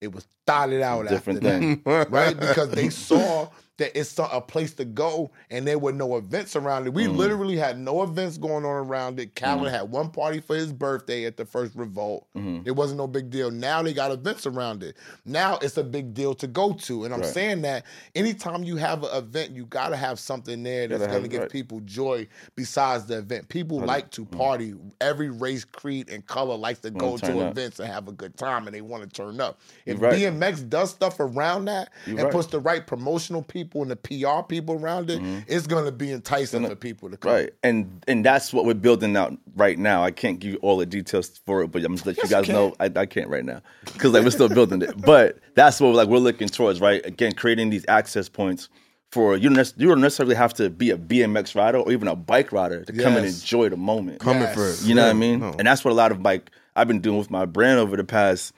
it 0.00 0.10
was 0.10 0.26
thotted 0.46 0.82
out 0.82 1.08
Different 1.08 1.44
after 1.44 1.58
thing. 1.60 1.82
that. 1.84 2.10
Right? 2.10 2.38
Because 2.38 2.70
they 2.70 2.88
saw 2.90 3.48
that 3.78 3.98
it's 3.98 4.16
a 4.18 4.40
place 4.40 4.74
to 4.74 4.84
go 4.84 5.30
and 5.50 5.66
there 5.66 5.78
were 5.78 5.92
no 5.94 6.16
events 6.16 6.54
around 6.54 6.86
it. 6.86 6.92
We 6.92 7.06
Mm. 7.06 7.16
literally 7.16 7.56
had 7.56 7.78
no 7.78 8.02
events 8.02 8.36
going 8.36 8.64
on 8.66 8.70
around 8.86 9.18
it. 9.18 9.34
Calvin 9.34 9.72
had 9.72 9.90
one 9.90 10.10
party 10.10 10.40
for 10.40 10.54
his 10.54 10.72
birthday 10.72 11.24
at 11.24 11.36
the 11.38 11.46
first 11.46 11.74
Revolt. 11.74 12.26
Mm-hmm. 12.36 12.68
It 12.68 12.76
wasn't 12.76 12.98
no 12.98 13.06
big 13.06 13.30
deal. 13.30 13.50
Now 13.50 13.82
they 13.82 13.94
got 13.94 14.10
events 14.12 14.46
around 14.46 14.82
it. 14.82 14.96
Now 15.24 15.58
it's 15.62 15.78
a 15.78 15.82
big 15.82 16.12
deal 16.12 16.34
to 16.34 16.46
go 16.46 16.74
to. 16.74 17.04
And 17.06 17.14
I'm 17.14 17.22
Right. 17.22 17.30
saying 17.30 17.62
that 17.62 17.84
anytime 18.14 18.62
you 18.62 18.76
have 18.76 19.02
an 19.04 19.16
event, 19.16 19.52
you 19.56 19.64
got 19.64 19.88
to 19.88 19.96
have 19.96 20.20
something 20.20 20.62
there 20.62 20.86
that's 20.86 21.06
going 21.06 21.22
to 21.22 21.28
give 21.28 21.40
right. 21.40 21.50
people 21.50 21.80
joy 21.80 22.28
besides 22.54 23.06
the 23.06 23.18
event. 23.18 23.48
People 23.48 23.80
like 23.80 24.10
to 24.12 24.26
party. 24.26 24.74
Every 25.00 25.30
race, 25.30 25.64
creed, 25.64 26.10
and 26.10 26.24
color 26.26 26.56
likes 26.56 26.80
to 26.80 26.90
go 26.90 27.16
to 27.16 27.40
up. 27.40 27.50
events 27.52 27.80
and 27.80 27.88
have 27.90 28.06
a 28.06 28.12
good 28.12 28.36
time 28.36 28.66
and 28.66 28.76
they 28.76 28.82
want 28.82 29.02
to 29.02 29.08
turn 29.08 29.40
up. 29.40 29.60
If 29.86 29.98
You're 29.98 30.10
right. 30.40 30.54
BMX 30.54 30.68
does 30.68 30.90
stuff 30.90 31.20
around 31.20 31.66
that 31.66 31.90
You're 32.06 32.16
and 32.16 32.24
right. 32.24 32.32
puts 32.32 32.48
the 32.48 32.60
right 32.60 32.86
promotional 32.86 33.42
people 33.42 33.82
and 33.82 33.90
the 33.90 33.96
PR 33.96 34.42
people 34.46 34.74
around 34.76 35.10
it, 35.10 35.18
mm-hmm. 35.20 35.40
it's 35.46 35.66
going 35.66 35.84
to 35.84 35.92
be 35.92 36.12
enticing 36.12 36.66
for 36.66 36.74
people 36.74 37.10
to 37.10 37.16
come. 37.16 37.32
Right, 37.32 37.50
and 37.62 38.04
and 38.08 38.24
that's 38.24 38.52
what 38.52 38.64
we're 38.64 38.74
building 38.74 39.16
out 39.16 39.36
right 39.56 39.78
now. 39.78 40.02
I 40.04 40.10
can't 40.10 40.38
give 40.38 40.52
you 40.52 40.58
all 40.58 40.76
the 40.76 40.86
details 40.86 41.40
for 41.46 41.62
it, 41.62 41.68
but 41.68 41.84
I'm 41.84 41.94
just 41.94 42.06
let 42.06 42.16
you 42.16 42.22
Yes, 42.22 42.30
you 42.30 42.36
guys 42.36 42.46
can. 42.46 42.54
know 42.54 42.74
I, 42.80 42.90
I 42.94 43.06
can't 43.06 43.28
right 43.28 43.44
now 43.44 43.60
because 43.84 44.12
like 44.12 44.24
we're 44.24 44.30
still 44.30 44.48
building 44.48 44.82
it. 44.82 44.94
But 45.04 45.38
that's 45.54 45.80
what 45.80 45.94
like 45.94 46.08
we're 46.08 46.18
looking 46.18 46.48
towards, 46.48 46.80
right? 46.80 47.04
Again, 47.04 47.32
creating 47.32 47.70
these 47.70 47.84
access 47.88 48.28
points 48.28 48.68
for 49.10 49.36
you. 49.36 49.48
Don't 49.48 49.56
nec- 49.56 49.74
you 49.76 49.88
don't 49.88 50.00
necessarily 50.00 50.34
have 50.34 50.54
to 50.54 50.70
be 50.70 50.90
a 50.90 50.96
BMX 50.96 51.54
rider 51.54 51.78
or 51.78 51.92
even 51.92 52.08
a 52.08 52.16
bike 52.16 52.50
rider 52.52 52.84
to 52.84 52.92
come 52.92 53.16
and 53.16 53.26
enjoy 53.26 53.68
the 53.68 53.76
moment. 53.76 54.20
Coming 54.20 54.42
Yes. 54.42 54.54
for 54.54 54.68
it. 54.68 54.88
You 54.88 54.94
know 54.94 55.02
what 55.02 55.10
I 55.10 55.12
mean? 55.14 55.40
no. 55.40 55.54
And 55.58 55.66
that's 55.66 55.84
what 55.84 55.90
a 55.90 55.94
lot 55.94 56.12
of 56.12 56.20
like 56.22 56.50
I've 56.74 56.88
been 56.88 57.00
doing 57.00 57.18
with 57.18 57.30
my 57.30 57.44
brand 57.44 57.78
over 57.78 57.96
the 57.96 58.04
past 58.04 58.52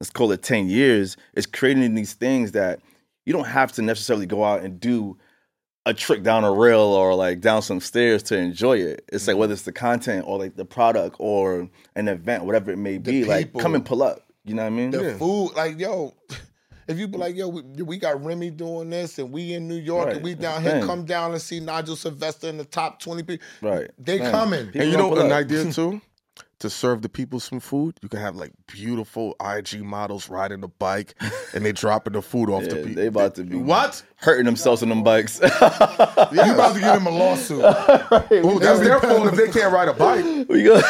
let's 0.00 0.10
call 0.10 0.32
it 0.32 0.42
10 0.42 0.68
years 0.68 1.16
is 1.34 1.46
creating 1.46 1.94
these 1.94 2.14
things 2.14 2.52
that 2.52 2.80
you 3.26 3.32
don't 3.32 3.46
have 3.46 3.70
to 3.72 3.82
necessarily 3.82 4.26
go 4.26 4.42
out 4.44 4.62
and 4.62 4.80
do 4.80 5.16
a 5.86 5.94
trick 5.94 6.22
down 6.22 6.44
a 6.44 6.50
rail 6.52 6.80
or 6.80 7.14
like 7.14 7.40
down 7.40 7.62
some 7.62 7.80
stairs 7.80 8.22
to 8.24 8.36
enjoy 8.36 8.78
it. 8.78 9.04
It's 9.12 9.22
Mm-hmm. 9.24 9.30
like 9.32 9.38
whether 9.38 9.52
it's 9.52 9.62
the 9.62 9.72
content 9.72 10.24
or 10.26 10.38
like 10.38 10.56
the 10.56 10.64
product 10.64 11.16
or 11.18 11.68
an 11.96 12.08
event, 12.08 12.44
whatever 12.44 12.70
it 12.70 12.78
may 12.78 12.98
be, 12.98 13.24
like 13.24 13.52
come 13.58 13.74
and 13.74 13.84
pull 13.84 14.02
up. 14.02 14.20
You 14.44 14.54
know 14.54 14.62
what 14.62 14.68
I 14.68 14.70
mean? 14.70 14.90
The 14.90 15.14
food, 15.16 15.50
like, 15.54 15.78
yo, 15.78 16.14
if 16.88 16.98
you 16.98 17.06
be 17.08 17.18
like, 17.18 17.36
yo, 17.36 17.48
we, 17.48 17.62
we 17.82 17.98
got 17.98 18.22
Remy 18.24 18.50
doing 18.52 18.88
this 18.90 19.18
and 19.18 19.30
we 19.30 19.52
in 19.52 19.68
New 19.68 19.76
York 19.76 20.06
Right. 20.06 20.16
and 20.16 20.24
we 20.24 20.34
down 20.34 20.62
That's 20.62 20.72
here, 20.74 20.80
thing. 20.80 20.86
come 20.88 21.04
down 21.04 21.32
and 21.32 21.40
see 21.42 21.60
Nigel 21.60 21.94
Sylvester 21.96 22.48
in 22.48 22.56
the 22.56 22.64
top 22.64 23.00
20 23.00 23.22
people. 23.22 23.46
Right. 23.60 23.90
They 23.98 24.18
Man, 24.18 24.30
coming. 24.30 24.66
people 24.66 24.80
And 24.82 24.90
you 24.90 24.96
know 24.96 25.08
pull 25.10 25.20
an 25.20 25.32
idea 25.32 25.70
too? 25.72 26.00
To 26.60 26.68
serve 26.68 27.00
the 27.00 27.08
people 27.08 27.40
some 27.40 27.58
food, 27.58 27.94
you 28.02 28.08
can 28.10 28.20
have 28.20 28.36
like 28.36 28.52
beautiful 28.66 29.34
IG 29.42 29.82
models 29.82 30.28
riding 30.28 30.60
the 30.60 30.68
bike, 30.68 31.14
and 31.54 31.64
they 31.64 31.72
dropping 31.72 32.12
the 32.12 32.20
food 32.20 32.50
off 32.50 32.64
the 32.64 32.76
people. 32.76 32.94
they 32.96 33.06
about 33.06 33.34
to 33.36 33.44
be 33.44 33.56
What? 33.56 34.02
hurting 34.16 34.44
themselves 34.44 34.82
on 34.82 34.90
them 34.90 35.02
bikes. 35.02 35.40
You 35.42 35.46
about 35.48 36.74
to 36.74 36.80
give 36.80 36.92
them 36.92 37.06
a 37.06 37.10
lawsuit. 37.10 37.60
Well, 38.44 38.58
that's 38.58 38.80
their 38.80 39.00
fault 39.00 39.28
if 39.28 39.36
they 39.36 39.48
can't 39.58 39.72
ride 39.72 39.88
a 39.88 39.94
bike. 39.94 40.24
we 40.50 40.62
go 40.64 40.80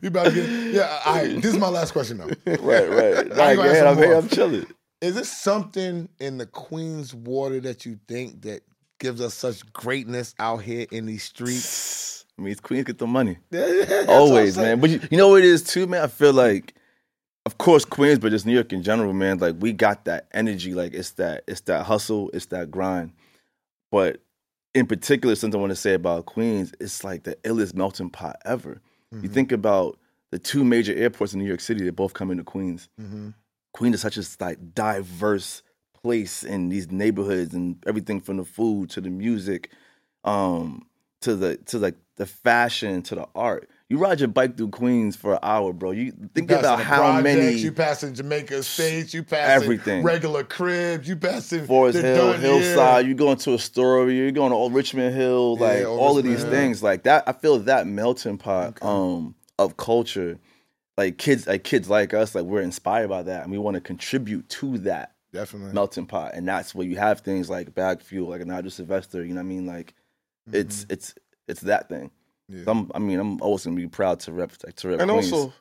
You 0.00 0.08
about 0.08 0.26
to 0.26 0.32
get, 0.32 0.48
yeah, 0.74 1.00
all 1.04 1.16
right. 1.16 1.42
This 1.42 1.52
is 1.52 1.58
my 1.58 1.68
last 1.68 1.90
question 1.92 2.18
though. 2.18 2.26
right, 2.46 2.60
right. 2.88 3.36
right 3.36 3.56
go 3.56 3.62
ahead, 3.62 3.86
I'm, 3.86 3.96
some 3.98 4.12
I'm 4.12 4.28
chilling. 4.28 4.66
Is 5.00 5.16
there 5.16 5.24
something 5.24 6.08
in 6.20 6.38
the 6.38 6.46
Queen's 6.46 7.12
water 7.12 7.58
that 7.60 7.84
you 7.84 7.98
think 8.06 8.42
that 8.42 8.60
gives 9.00 9.20
us 9.20 9.34
such 9.34 9.70
greatness 9.72 10.34
out 10.38 10.58
here 10.62 10.86
in 10.92 11.04
these 11.06 11.24
streets? 11.24 11.66
I 12.38 12.42
mean, 12.42 12.54
Queens 12.56 12.84
get 12.84 12.98
the 12.98 13.06
money. 13.06 13.38
That's 13.50 13.88
what 13.90 14.00
I'm 14.02 14.10
Always, 14.10 14.56
man. 14.56 14.80
But 14.80 14.90
you, 14.90 15.00
you 15.10 15.16
know 15.16 15.28
what 15.28 15.38
it 15.38 15.46
is 15.46 15.62
too, 15.62 15.86
man. 15.86 16.02
I 16.02 16.06
feel 16.06 16.32
like, 16.32 16.74
of 17.46 17.58
course, 17.58 17.84
Queens, 17.84 18.18
but 18.18 18.30
just 18.30 18.44
New 18.44 18.52
York 18.52 18.72
in 18.72 18.82
general, 18.82 19.12
man. 19.12 19.38
Like 19.38 19.56
we 19.58 19.72
got 19.72 20.04
that 20.04 20.26
energy. 20.32 20.74
Like 20.74 20.92
it's 20.92 21.12
that, 21.12 21.44
it's 21.48 21.62
that 21.62 21.86
hustle, 21.86 22.30
it's 22.34 22.46
that 22.46 22.70
grind. 22.70 23.12
But 23.90 24.20
in 24.74 24.86
particular, 24.86 25.34
something 25.34 25.58
I 25.58 25.60
want 25.60 25.70
to 25.70 25.76
say 25.76 25.94
about 25.94 26.26
Queens, 26.26 26.72
it's 26.80 27.02
like 27.02 27.22
the 27.22 27.36
illest 27.36 27.74
melting 27.74 28.10
pot 28.10 28.36
ever. 28.44 28.80
You 29.22 29.30
think 29.30 29.50
about 29.50 29.98
the 30.30 30.38
two 30.38 30.62
major 30.62 30.92
airports 30.92 31.32
in 31.32 31.38
New 31.38 31.46
York 31.46 31.60
City; 31.60 31.82
they 31.82 31.90
both 31.90 32.12
come 32.12 32.30
into 32.30 32.44
Queens. 32.44 32.90
Mhm. 33.00 33.32
Queens 33.72 33.94
is 33.94 34.00
such 34.02 34.18
a 34.18 34.22
like 34.40 34.74
diverse 34.74 35.62
place 35.94 36.42
in 36.42 36.68
these 36.68 36.90
neighborhoods 36.90 37.54
and 37.54 37.82
everything 37.86 38.20
from 38.20 38.36
the 38.36 38.44
food 38.44 38.90
to 38.90 39.00
the 39.00 39.08
music, 39.08 39.70
um, 40.24 40.86
to 41.26 41.36
the 41.36 41.56
to 41.56 41.78
like 41.78 41.96
the 42.16 42.26
fashion 42.26 43.02
to 43.02 43.14
the 43.14 43.28
art. 43.34 43.68
You 43.88 43.98
ride 43.98 44.18
your 44.18 44.28
bike 44.28 44.56
through 44.56 44.70
Queens 44.70 45.14
for 45.14 45.34
an 45.34 45.38
hour, 45.44 45.72
bro. 45.72 45.92
You 45.92 46.10
think 46.34 46.48
passing 46.48 46.58
about 46.58 46.80
how 46.80 46.96
projects, 47.12 47.22
many 47.24 47.52
you 47.52 47.70
passing 47.70 48.14
Jamaica 48.14 48.56
Estates, 48.56 49.14
you 49.14 49.22
passing 49.22 49.62
Everything. 49.62 50.02
regular 50.02 50.42
cribs, 50.42 51.06
you 51.08 51.14
pass 51.14 51.50
passing 51.50 51.66
Forest 51.66 52.00
the 52.02 52.02
Hill, 52.02 52.32
Dun- 52.32 52.40
Hillside. 52.40 53.04
yeah. 53.04 53.08
You 53.08 53.14
going 53.14 53.36
to 53.38 53.54
Astoria, 53.54 54.12
you're 54.16 54.32
going 54.32 54.50
to 54.50 54.56
Old 54.56 54.74
Richmond 54.74 55.14
Hill, 55.14 55.56
like 55.56 55.84
Old 55.84 56.00
all 56.00 56.18
of 56.18 56.24
these 56.24 56.42
Hill. 56.42 56.50
things, 56.50 56.82
like 56.82 57.04
that. 57.04 57.24
I 57.28 57.32
feel 57.32 57.58
that 57.60 57.86
melting 57.86 58.38
pot 58.38 58.82
um 58.82 59.36
of 59.58 59.76
culture, 59.76 60.38
like 60.96 61.18
kids, 61.18 61.46
like 61.46 61.62
kids 61.62 61.88
like 61.88 62.12
us, 62.12 62.34
like 62.34 62.44
we're 62.44 62.62
inspired 62.62 63.08
by 63.08 63.22
that, 63.22 63.42
and 63.44 63.52
we 63.52 63.58
want 63.58 63.74
to 63.76 63.80
contribute 63.80 64.48
to 64.48 64.78
that 64.78 65.12
Definitely. 65.32 65.74
melting 65.74 66.06
pot, 66.06 66.32
and 66.34 66.48
that's 66.48 66.74
where 66.74 66.86
you 66.86 66.96
have 66.96 67.20
things 67.20 67.48
like 67.48 67.72
Bag 67.72 68.00
Fuel, 68.02 68.30
like 68.30 68.40
a 68.40 68.44
Nigel 68.44 68.70
Sylvester. 68.72 69.22
You 69.24 69.34
know 69.34 69.40
what 69.42 69.46
I 69.46 69.48
mean? 69.48 69.66
Like 69.66 69.94
it's 70.52 70.86
it's 70.88 71.14
it's 71.48 71.60
that 71.62 71.88
thing. 71.88 72.10
Yeah. 72.48 72.64
So 72.64 72.70
I'm, 72.72 72.90
I 72.94 72.98
mean, 72.98 73.18
I'm 73.18 73.40
always 73.42 73.64
gonna 73.64 73.76
be 73.76 73.88
proud 73.88 74.20
to 74.20 74.32
rep 74.32 74.52
like, 74.64 74.76
to 74.76 74.88
rep 74.88 75.00
And 75.00 75.10
Queens. 75.10 75.32
also, 75.32 75.52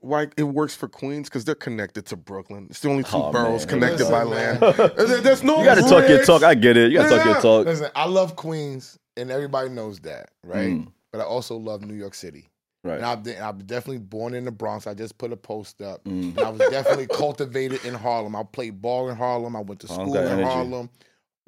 why 0.00 0.28
it 0.36 0.42
works 0.42 0.74
for 0.74 0.88
Queens 0.88 1.28
because 1.28 1.44
they're 1.44 1.54
connected 1.54 2.06
to 2.06 2.16
Brooklyn. 2.16 2.66
It's 2.70 2.80
the 2.80 2.88
only 2.90 3.04
two 3.04 3.10
Oh, 3.14 3.30
boroughs 3.30 3.60
man. 3.66 3.68
connected 3.68 3.98
Listen, 4.08 4.12
by 4.12 4.24
man. 4.24 4.60
land. 4.60 4.76
There- 4.96 5.20
There's 5.20 5.44
no. 5.44 5.58
you 5.60 5.64
got 5.64 5.76
to 5.76 5.82
talk 5.82 6.08
your 6.08 6.24
talk. 6.24 6.42
I 6.42 6.54
get 6.54 6.76
it. 6.76 6.90
You 6.90 6.98
got 6.98 7.08
to 7.08 7.16
talk 7.16 7.24
your 7.24 7.40
talk. 7.40 7.66
Listen, 7.66 7.90
I 7.94 8.06
love 8.06 8.34
Queens, 8.34 8.98
and 9.16 9.30
everybody 9.30 9.68
knows 9.68 10.00
that, 10.00 10.30
right? 10.44 10.70
Mm. 10.74 10.88
But 11.12 11.20
I 11.20 11.24
also 11.24 11.56
love 11.56 11.82
New 11.82 11.94
York 11.94 12.14
City. 12.14 12.48
Right. 12.82 12.96
And 12.96 13.04
I've, 13.06 13.22
been, 13.22 13.40
I've 13.40 13.66
definitely 13.66 13.98
born 13.98 14.34
in 14.34 14.44
the 14.44 14.50
Bronx. 14.52 14.86
I 14.86 14.94
just 14.94 15.18
put 15.18 15.32
a 15.32 15.36
post 15.36 15.80
up. 15.82 16.04
Mm. 16.04 16.36
And 16.36 16.40
I 16.40 16.50
was 16.50 16.60
definitely 16.70 17.06
cultivated 17.08 17.84
in 17.84 17.94
Harlem. 17.94 18.34
I 18.36 18.42
played 18.44 18.80
ball 18.82 19.08
in 19.08 19.16
Harlem. 19.16 19.54
I 19.56 19.60
went 19.60 19.80
to 19.80 19.86
Oh, 19.90 19.94
school 19.94 20.16
in 20.16 20.24
energy. 20.26 20.42
Harlem. 20.48 20.90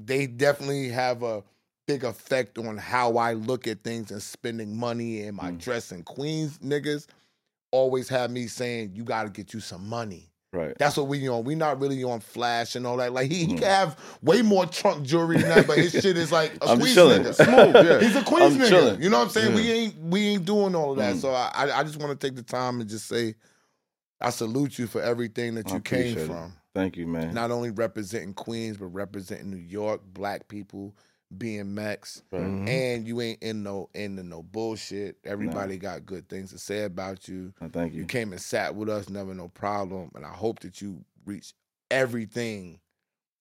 They 0.01 0.27
definitely 0.27 0.89
have 0.91 1.23
a 1.23 1.43
big 1.89 2.05
effect 2.05 2.59
on 2.59 2.77
how 2.77 3.17
I 3.17 3.33
look 3.33 3.67
at 3.67 3.83
things 3.83 4.11
and 4.13 4.23
spending 4.23 4.77
money 4.77 5.23
and 5.23 5.37
my 5.37 5.51
Mm. 5.51 5.59
dress. 5.59 5.91
And 5.91 6.05
Queens 6.05 6.59
niggas 6.59 7.07
always 7.73 8.09
have 8.11 8.31
me 8.31 8.47
saying, 8.47 8.93
you 8.95 9.03
got 9.05 9.25
to 9.25 9.31
get 9.31 9.53
you 9.55 9.61
some 9.61 9.89
money. 9.89 10.31
Right. 10.53 10.75
That's 10.79 10.97
what 10.97 11.09
we 11.09 11.29
on. 11.29 11.45
We 11.45 11.55
not 11.55 11.79
really 11.81 12.03
on 12.05 12.21
flash 12.21 12.75
and 12.77 12.87
all 12.87 12.97
that. 12.99 13.13
Like 13.13 13.31
he, 13.31 13.45
he 13.47 13.47
Mm. 13.55 13.59
can 13.59 13.67
have 13.69 13.99
way 14.23 14.41
more 14.43 14.65
trunk 14.67 15.05
jewelry 15.07 15.39
than 15.39 15.49
that, 15.51 15.67
but 15.67 15.79
his 15.79 15.93
shit 15.93 16.17
is 16.17 16.31
like 16.33 16.53
a 16.63 16.69
I'm 16.69 16.79
Queens 16.79 16.95
chilling. 16.95 17.23
nigga. 17.23 17.35
Smooth, 17.35 17.75
yeah. 17.87 18.01
He's 18.01 18.17
a 18.17 18.23
Queens 18.23 18.55
I'm 18.55 18.61
nigga. 18.61 18.69
chilling. 18.69 19.03
You 19.03 19.11
know 19.11 19.19
what 19.19 19.25
I'm 19.25 19.31
saying? 19.31 19.55
We 19.55 19.71
ain't 19.71 19.99
we 19.99 20.21
ain't 20.29 20.45
doing 20.47 20.75
all 20.75 20.93
of 20.93 20.99
that. 20.99 21.17
Mm. 21.17 21.21
So 21.21 21.33
I 21.33 21.79
I 21.81 21.83
just 21.85 21.99
want 21.99 22.19
to 22.19 22.27
take 22.27 22.37
the 22.37 22.43
time 22.43 22.81
and 22.81 22.89
just 22.89 23.07
say 23.09 23.35
I 24.21 24.31
salute 24.31 24.79
you 24.79 24.87
for 24.87 25.01
everything 25.03 25.55
that 25.57 25.71
I 25.71 25.75
you 25.75 25.81
came 25.81 26.01
appreciate 26.01 26.23
it. 26.25 26.27
from. 26.27 26.55
Thank 26.75 26.97
you, 26.97 27.07
man. 27.07 27.35
Not 27.35 27.51
only 27.51 27.71
representing 27.71 28.33
Queens, 28.35 28.77
but 28.79 28.87
representing 28.87 29.51
New 29.51 29.57
York, 29.59 30.01
black 30.13 30.49
people, 30.49 30.95
BMX, 31.37 32.23
and 32.33 33.07
you 33.07 33.21
ain't 33.21 33.43
in 33.43 33.63
no 33.63 33.91
into 33.95 34.23
no 34.23 34.43
bullshit. 34.43 35.17
Everybody 35.25 35.77
got 35.77 36.07
good 36.07 36.29
things 36.29 36.51
to 36.53 36.59
say 36.59 36.85
about 36.85 37.29
you. 37.29 37.53
Uh, 37.61 37.69
Thank 37.69 37.93
You 37.95 38.01
you. 38.01 38.07
came 38.07 38.33
and 38.33 38.41
sat 38.41 38.75
with 38.75 38.89
us, 38.89 39.09
never 39.11 39.35
no 39.35 39.49
problem. 39.49 40.11
And 40.15 40.25
I 40.25 40.33
hope 40.33 40.61
that 40.61 40.81
you 40.81 41.05
reach 41.27 41.53
everything 41.91 42.81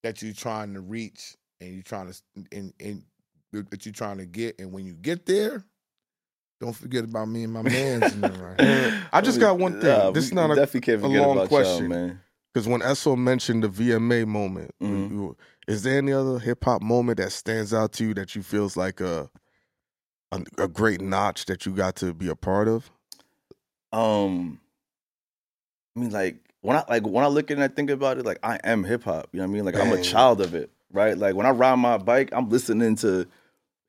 that 0.03 0.21
you're 0.21 0.33
trying 0.33 0.73
to 0.73 0.81
reach 0.81 1.35
and 1.61 1.73
you're 1.73 1.83
trying 1.83 2.11
to 2.11 2.21
and, 2.51 2.73
and 2.79 3.03
that 3.71 3.85
you're 3.85 3.93
trying 3.93 4.17
to 4.17 4.25
get. 4.25 4.59
And 4.59 4.71
when 4.73 4.85
you 4.85 4.93
get 4.93 5.25
there, 5.25 5.63
don't 6.59 6.75
forget 6.75 7.03
about 7.05 7.27
me 7.29 7.43
and 7.43 7.53
my 7.53 7.61
man's 7.61 8.11
in 8.13 8.21
there, 8.21 8.33
right? 8.33 8.93
I 9.13 9.21
just 9.21 9.39
got 9.39 9.57
one 9.57 9.79
thing. 9.79 9.89
Nah, 9.89 10.11
this 10.11 10.25
is 10.25 10.33
not 10.33 10.51
a 10.51 10.55
definitely 10.55 10.81
can't 10.81 11.03
a 11.03 11.07
long 11.07 11.47
question. 11.47 11.83
y'all, 11.83 11.89
man. 11.89 12.19
because 12.53 12.67
when 12.67 12.81
Esso 12.81 13.17
mentioned 13.17 13.63
the 13.63 13.69
VMA 13.69 14.25
moment, 14.27 14.71
Mhm. 14.81 15.09
you- 15.11 15.38
is 15.68 15.84
there 15.84 15.97
any 15.97 16.13
other 16.13 16.39
hip 16.39 16.63
hop 16.63 16.82
moment 16.82 17.18
that 17.18 17.32
stands 17.32 17.74
out 17.74 17.91
to 17.93 18.05
you 18.05 18.13
that 18.13 18.36
you 18.36 18.41
feels 18.41 18.78
like 18.78 19.01
a, 19.01 19.30
a 20.32 20.41
a 20.57 20.68
great 20.68 21.01
notch 21.01 21.45
that 21.45 21.65
you 21.65 21.74
got 21.74 21.95
to 21.97 22.13
be 22.13 22.30
a 22.30 22.36
part 22.36 22.68
of? 22.68 22.89
Um, 23.91 24.59
I 25.95 25.99
mean, 25.99 26.09
like 26.11 26.38
when 26.61 26.78
I 26.78 26.84
like 26.89 27.05
when 27.05 27.24
I 27.24 27.28
look 27.28 27.45
at 27.45 27.51
it 27.51 27.61
and 27.61 27.63
I 27.63 27.68
think 27.68 27.89
about 27.89 28.18
it, 28.18 28.26
like 28.26 28.39
I 28.43 28.59
am 28.63 28.84
hip 28.84 29.03
hop. 29.03 29.30
You 29.32 29.39
know 29.39 29.45
what 29.45 29.51
I 29.51 29.53
mean? 29.53 29.65
Like 29.65 29.76
I'm 29.76 29.91
a 29.91 30.01
child 30.01 30.41
of 30.41 30.55
it, 30.55 30.70
right? 30.91 31.18
Like 31.18 31.36
when 31.36 31.45
I 31.45 31.51
ride 31.51 31.76
my 31.76 31.97
bike, 31.97 32.30
I'm 32.32 32.49
listening 32.49 32.95
to 32.97 33.28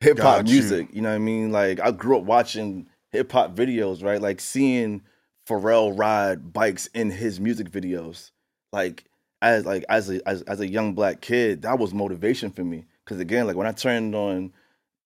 hip 0.00 0.18
hop 0.18 0.38
Got 0.38 0.46
you. 0.48 0.54
music. 0.54 0.88
You 0.92 1.02
know 1.02 1.10
what 1.10 1.16
I 1.16 1.18
mean? 1.18 1.52
Like 1.52 1.80
I 1.80 1.90
grew 1.90 2.18
up 2.18 2.24
watching 2.24 2.88
hip 3.10 3.30
hop 3.32 3.54
videos, 3.54 4.02
right? 4.02 4.20
Like 4.20 4.40
seeing 4.40 5.02
Pharrell 5.48 5.98
ride 5.98 6.52
bikes 6.52 6.88
in 6.88 7.10
his 7.10 7.40
music 7.40 7.70
videos, 7.70 8.30
like 8.72 9.04
as 9.42 9.64
like 9.64 9.84
as 9.88 10.10
a 10.10 10.26
as, 10.28 10.42
as 10.42 10.60
a 10.60 10.68
young 10.68 10.94
black 10.94 11.20
kid, 11.20 11.62
that 11.62 11.78
was 11.78 11.94
motivation 11.94 12.50
for 12.50 12.64
me. 12.64 12.84
Because 13.04 13.20
again, 13.20 13.46
like 13.46 13.56
when 13.56 13.66
I 13.66 13.72
turned 13.72 14.14
on 14.14 14.52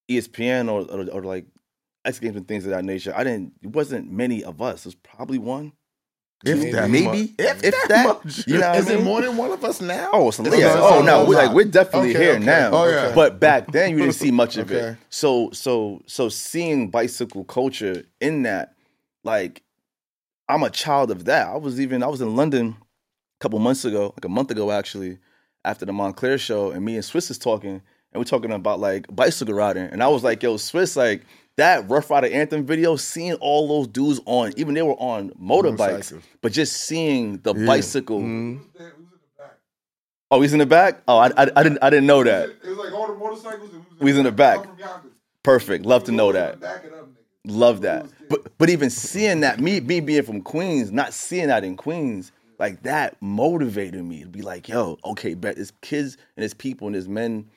ESPN 0.09 0.69
or 0.71 0.81
or, 0.91 1.09
or 1.19 1.23
like 1.23 1.45
X 2.05 2.19
Games 2.19 2.35
and 2.35 2.47
things 2.47 2.65
of 2.65 2.71
that 2.71 2.83
nature, 2.83 3.13
I 3.15 3.23
didn't. 3.23 3.53
It 3.61 3.67
wasn't 3.69 4.11
many 4.11 4.43
of 4.43 4.61
us. 4.61 4.81
It 4.81 4.87
was 4.87 4.95
probably 4.95 5.37
one, 5.37 5.71
If 6.45 6.57
Maybe. 6.59 6.71
that 6.71 6.89
maybe, 6.89 7.05
much. 7.05 7.29
if, 7.39 7.63
if 7.63 7.87
that. 7.87 8.05
much. 8.25 8.47
You 8.47 8.57
know, 8.57 8.73
is 8.73 8.89
I 8.89 8.95
it 8.95 9.03
more 9.03 9.21
than 9.21 9.37
one 9.37 9.51
of 9.51 9.63
us 9.63 9.79
now? 9.79 10.09
Oh, 10.11 10.27
it's, 10.27 10.39
It's 10.39 10.57
yeah. 10.57 10.73
a 10.77 10.81
Oh 10.81 10.89
lot. 10.99 11.05
no, 11.05 11.25
we're 11.25 11.35
like 11.35 11.53
we're 11.53 11.63
definitely 11.65 12.09
Okay, 12.09 12.19
here 12.25 12.33
okay. 12.35 12.43
now. 12.43 12.71
Oh, 12.73 12.89
yeah. 12.89 13.13
But 13.15 13.39
back 13.39 13.71
then 13.71 13.91
you 13.91 13.99
didn't 13.99 14.15
see 14.15 14.31
much 14.43 14.57
of 14.57 14.69
Okay. 14.71 14.89
it. 14.89 14.97
So 15.09 15.51
so 15.51 16.01
so 16.07 16.27
seeing 16.27 16.89
bicycle 16.89 17.45
culture 17.45 18.03
in 18.19 18.43
that, 18.43 18.75
like, 19.23 19.63
I'm 20.49 20.63
a 20.63 20.69
child 20.69 21.09
of 21.11 21.23
that. 21.25 21.47
I 21.47 21.55
was 21.55 21.79
even 21.79 22.03
I 22.03 22.07
was 22.07 22.19
in 22.19 22.35
London 22.35 22.75
a 22.81 22.82
couple 23.43 23.59
months 23.59 23.83
ago, 23.85 24.13
like 24.17 24.25
a 24.25 24.29
month 24.29 24.49
ago 24.51 24.71
actually, 24.71 25.17
after 25.65 25.85
the 25.85 25.91
Moncler 25.91 26.39
show, 26.39 26.71
and 26.71 26.83
me 26.83 26.95
and 26.95 27.03
Swizz 27.03 27.29
is 27.29 27.37
talking, 27.37 27.71
and 28.13 28.15
we're 28.15 28.23
talking 28.23 28.51
about 28.51 28.79
like 28.79 29.05
bicycle 29.13 29.53
riding, 29.53 29.83
and 29.91 30.01
I 30.01 30.07
was 30.07 30.23
like, 30.23 30.41
yo, 30.41 30.55
Swizz, 30.55 30.95
like. 30.95 31.21
That 31.55 31.87
Ruff 31.87 32.09
Ryder 32.09 32.33
Anthem 32.33 32.65
video, 32.65 32.95
seeing 32.95 33.33
all 33.35 33.67
those 33.67 33.85
dudes 33.87 34.19
on, 34.25 34.53
even 34.57 34.73
they 34.73 34.81
were 34.81 34.95
on 34.95 35.29
motorbikes, 35.39 36.19
but 36.41 36.51
just 36.51 36.73
seeing 36.73 37.37
the 37.43 37.53
Yeah. 37.53 37.67
bicycle. 37.67 38.21
Mhm. 38.21 38.57
Who's 38.57 38.65
there? 38.75 38.87
Who's 38.97 38.97
in 38.97 39.11
the 39.11 39.37
back? 39.37 39.57
Oh, 40.31 40.41
he's 40.41 40.53
in 40.53 40.57
the 40.59 40.65
back. 40.65 41.03
Oh, 41.07 41.19
I, 41.19 41.27
I, 41.37 41.51
I 41.55 41.61
didn't 41.61 41.77
I 41.83 41.91
didn't 41.91 42.07
know 42.07 42.23
that. 42.23 42.49
It 42.49 42.57
was 42.69 42.77
like 42.79 42.91
all 42.91 43.05
the 43.05 43.13
motorcycles. 43.19 43.69
and 43.71 43.85
We 43.99 44.09
was 44.13 44.17
in 44.17 44.23
the 44.23 44.31
back. 44.31 44.61
I'm 44.61 44.65
from 44.65 44.79
Yonkers. 44.79 45.11
Perfect. 45.43 45.85
Love 45.85 46.03
to 46.05 46.11
know 46.11 46.31
that. 46.31 46.59
Back 46.59 46.85
it 46.85 46.91
up, 46.93 47.05
nigga. 47.09 47.15
Love 47.45 47.81
that. 47.81 48.07
But 48.31 48.57
but 48.57 48.71
even 48.71 48.89
seeing 48.89 49.41
that, 49.41 49.59
me 49.59 49.79
me 49.79 49.99
being 49.99 50.23
from 50.23 50.41
Queens, 50.41 50.91
not 50.91 51.13
seeing 51.13 51.49
that 51.49 51.63
in 51.63 51.77
Queens, 51.77 52.31
like 52.63 52.83
that 52.83 53.21
motivated 53.21 54.05
me 54.05 54.21
to 54.21 54.29
be 54.29 54.41
like, 54.41 54.69
yo, 54.69 54.97
okay, 55.03 55.33
bet 55.33 55.57
there's 55.57 55.73
kids 55.81 56.15
and 56.37 56.43
there's 56.43 56.53
people 56.53 56.87
and 56.87 56.95
there's 56.95 57.09
men 57.09 57.49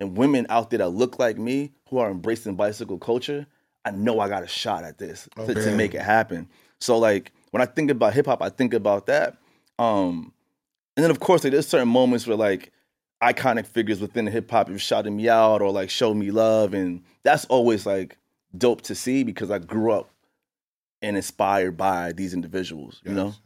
and 0.00 0.16
women 0.16 0.46
out 0.48 0.70
there 0.70 0.78
that 0.78 0.88
look 0.88 1.18
like 1.18 1.36
me 1.36 1.70
who 1.90 1.98
are 1.98 2.10
embracing 2.10 2.54
bicycle 2.54 2.96
culture. 2.96 3.46
I 3.84 3.90
know 3.90 4.20
I 4.20 4.28
got 4.30 4.42
a 4.42 4.46
shot 4.46 4.82
at 4.82 4.96
this 4.96 5.28
to, 5.44 5.54
to 5.54 5.70
make 5.70 5.94
it 5.94 6.00
happen. 6.00 6.48
So 6.80 6.96
like 6.96 7.30
when 7.50 7.60
I 7.60 7.66
think 7.66 7.90
about 7.90 8.14
hip 8.14 8.24
hop, 8.24 8.40
I 8.40 8.48
think 8.48 8.72
about 8.72 9.04
that. 9.04 9.36
Um, 9.78 10.32
and 10.96 11.04
then 11.04 11.10
of 11.10 11.20
course 11.20 11.44
like, 11.44 11.52
there's 11.52 11.68
certain 11.68 11.88
moments 11.88 12.26
where 12.26 12.34
like 12.34 12.72
iconic 13.22 13.66
figures 13.66 14.00
within 14.00 14.24
the 14.24 14.30
hip 14.30 14.50
hop 14.50 14.68
have 14.68 14.80
shouted 14.80 15.10
me 15.10 15.28
out 15.28 15.60
or 15.60 15.72
like 15.72 15.90
showed 15.90 16.14
me 16.14 16.30
love, 16.30 16.72
and 16.72 17.02
that's 17.22 17.44
always 17.46 17.84
like 17.84 18.16
dope 18.56 18.80
to 18.82 18.94
see 18.94 19.24
because 19.24 19.50
I 19.50 19.58
grew 19.58 19.92
up 19.92 20.08
and 21.02 21.16
inspired 21.16 21.76
by 21.76 22.12
these 22.12 22.32
individuals. 22.32 23.02
You 23.04 23.12
know, 23.12 23.26
Yes. 23.26 23.40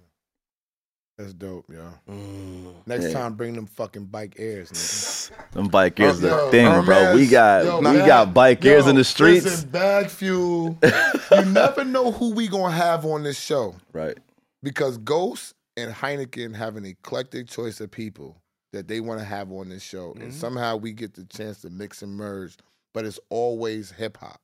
That's 1.18 1.32
dope, 1.32 1.66
yo. 1.68 1.92
Mm. 2.08 2.74
Next 2.86 3.06
Yeah. 3.06 3.12
time, 3.12 3.34
bring 3.34 3.54
them 3.54 3.66
fucking 3.66 4.04
bike 4.04 4.36
airs. 4.38 4.70
Nigga. 4.70 5.50
them 5.52 5.66
bike 5.66 5.98
airs 5.98 6.22
Yo, 6.22 6.46
the 6.46 6.50
thing, 6.52 6.84
bro. 6.84 7.14
We 7.16 7.26
got 7.26 7.64
yo, 7.64 7.78
we 7.78 7.84
bag- 7.84 8.06
got 8.06 8.32
bike 8.34 8.64
airs 8.64 8.84
yo, 8.84 8.90
in 8.90 8.96
the 8.96 9.02
streets, 9.04 9.44
Listen, 9.44 9.68
bag 9.70 10.08
fuel. 10.10 10.78
you 11.32 11.44
never 11.46 11.84
know 11.84 12.12
who 12.12 12.32
we 12.34 12.46
gonna 12.46 12.72
have 12.72 13.04
on 13.04 13.24
this 13.24 13.38
show 13.38 13.74
right? 13.92 14.16
because 14.62 14.96
Ghost 14.98 15.54
and 15.76 15.92
Hynaken 15.92 16.54
have 16.54 16.76
an 16.76 16.84
eclectic 16.84 17.48
choice 17.48 17.80
of 17.80 17.90
people 17.90 18.36
that 18.72 18.86
they 18.86 19.00
want 19.00 19.18
to 19.18 19.24
have 19.26 19.50
on 19.50 19.70
this 19.70 19.82
show, 19.82 20.14
and 20.20 20.32
somehow 20.32 20.76
we 20.76 20.92
get 20.92 21.14
the 21.14 21.24
chance 21.24 21.62
to 21.62 21.70
mix 21.70 22.02
and 22.02 22.12
merge. 22.12 22.56
But 22.94 23.04
it's 23.06 23.18
always 23.30 23.90
hip 23.90 24.16
hop. 24.18 24.40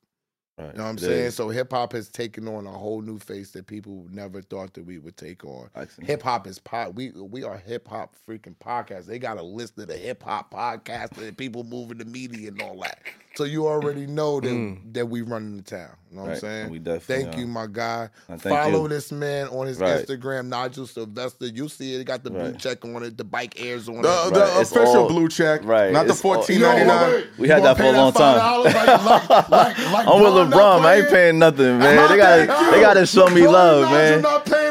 Right. 0.57 0.69
You 0.73 0.79
know 0.79 0.85
what 0.85 0.91
I'm 0.91 0.97
It 0.99 1.01
saying? 1.01 1.25
is. 1.27 1.35
So 1.35 1.49
hip 1.49 1.73
hop 1.73 1.93
has 1.95 2.09
taken 2.09 2.47
on 2.47 2.67
a 2.67 2.71
whole 2.71 3.03
new 3.03 3.19
face 3.19 3.51
that 3.53 3.67
people 3.67 4.07
never 4.11 4.41
thought 4.41 4.75
that 4.75 4.85
we 4.85 4.99
would 4.99 5.17
take 5.17 5.45
on. 5.45 5.69
Hip 6.03 6.23
hop 6.23 6.47
is 6.47 6.61
pod. 6.61 6.97
We 6.97 7.11
we 7.11 7.43
are 7.43 7.57
hip 7.59 7.89
hop 7.89 8.15
freaking 8.29 8.55
podcast. 8.59 9.07
They 9.07 9.19
got 9.19 9.37
a 9.39 9.43
list 9.43 9.79
of 9.79 9.89
the 9.89 9.97
hip 9.97 10.23
hop 10.23 10.53
podcasts 10.55 11.19
and 11.19 11.37
people 11.37 11.65
moving 11.65 11.99
the 11.99 12.05
media 12.05 12.49
and 12.49 12.63
all 12.63 12.79
that. 12.83 13.01
So 13.37 13.45
you 13.45 13.67
already 13.67 14.07
mm. 14.07 14.11
know 14.11 14.41
that 14.41 14.49
mm. 14.49 14.93
that 14.93 15.07
we 15.07 15.23
running 15.23 15.57
the 15.57 15.63
town. 15.63 15.91
You 16.11 16.19
know 16.19 16.27
what 16.27 16.33
I'm 16.35 16.39
saying? 16.39 16.71
We 16.71 16.79
definitely 16.79 17.25
Thank 17.25 17.37
are. 17.37 17.41
you, 17.41 17.47
my 17.49 17.67
guy. 17.67 18.09
Thank 18.29 18.43
Follow 18.43 18.83
you. 18.83 18.89
this 18.89 19.11
man 19.11 19.49
on 19.49 19.67
his 19.67 19.79
Right. 19.79 20.07
Instagram, 20.07 20.47
Nigel 20.47 20.87
Sylvester. 20.87 21.47
You 21.47 21.69
see 21.69 21.97
it. 21.97 22.03
It 22.03 22.05
got 22.05 22.23
the 22.23 22.31
blue 22.31 22.53
check 22.53 22.85
on 22.85 23.03
it, 23.03 23.19
the 23.19 23.25
bike 23.25 23.61
airs 23.61 23.89
on 23.89 24.03
The, 24.03 24.27
it. 24.29 24.35
the 24.35 24.41
Right, 24.41 24.61
it's 24.61 24.71
official 24.71 24.97
all- 24.99 25.09
blue 25.09 25.29
check, 25.29 25.65
right, 25.65 25.93
Not 25.93 26.07
the 26.07 26.13
it's 26.13 26.25
all- 26.25 26.35
fourteen 26.35 26.61
Yo, 26.61 26.73
wait, 26.73 26.87
wait. 26.87 27.27
We 27.37 27.49
had 27.49 27.65
that 27.65 27.77
for 27.77 27.83
a 27.83 27.91
long 27.93 28.13
time. 28.13 28.63
Like, 28.65 28.75
like, 28.75 29.29
like, 29.51 29.79
like 29.91 30.07
I'm 30.07 30.23
with 30.23 30.53
LeBron. 30.53 30.85
I 30.85 30.95
ain't 30.99 31.09
paying 31.09 31.39
nothing, 31.41 31.79
man. 31.79 32.09
They 32.09 32.17
gotta 32.17 32.71
they 32.71 32.81
gotta 32.81 33.07
show 33.07 33.29
me 33.31 33.41
LeBron 33.41 33.53
love, 33.53 33.91
Nigel 33.91 34.23
man. 34.23 34.23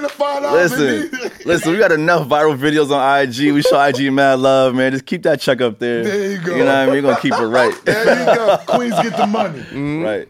Not 0.04 0.10
paying 0.10 0.10
the 0.10 0.10
five 0.10 0.44
dollars. 0.44 0.72
Listen, 0.78 1.32
listen, 1.46 1.72
we 1.74 1.80
got 1.80 1.92
enough 1.92 2.28
viral 2.28 2.58
videos 2.58 2.92
on 2.92 3.22
IG. 3.22 3.54
We 3.54 3.62
show 3.62 3.82
IG 3.82 4.12
mad 4.12 4.40
love, 4.40 4.76
man. 4.76 4.92
Just 4.92 5.06
keep 5.06 5.24
that 5.24 5.40
check 5.42 5.62
up 5.62 5.80
there. 5.80 6.04
There 6.04 6.32
you 6.32 6.38
go. 6.42 6.52
You 6.56 6.60
know 6.60 6.66
what 6.66 6.76
I 6.76 6.86
mean? 6.86 6.96
We're 6.96 7.02
gonna 7.02 7.20
keep 7.22 7.34
it 7.34 7.46
right. 7.46 7.74
There 7.86 8.20
you 8.20 8.26
go. 8.36 8.58
Queens 8.68 8.94
get 9.02 9.18
the 9.18 9.28
money. 9.28 10.04
right. 10.04 10.28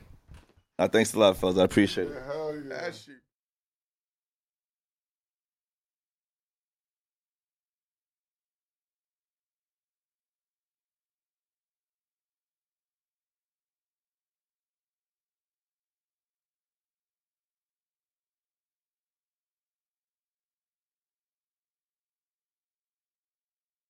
Now, 0.80 0.88
thanks 0.88 1.14
a 1.14 1.20
lot, 1.20 1.38
fellas. 1.38 1.58
I 1.58 1.64
appreciate 1.64 2.08
it. 2.08 2.24
Hell 2.26 2.56
yeah. 2.56 2.82
That 2.82 2.96
shit 2.96 3.16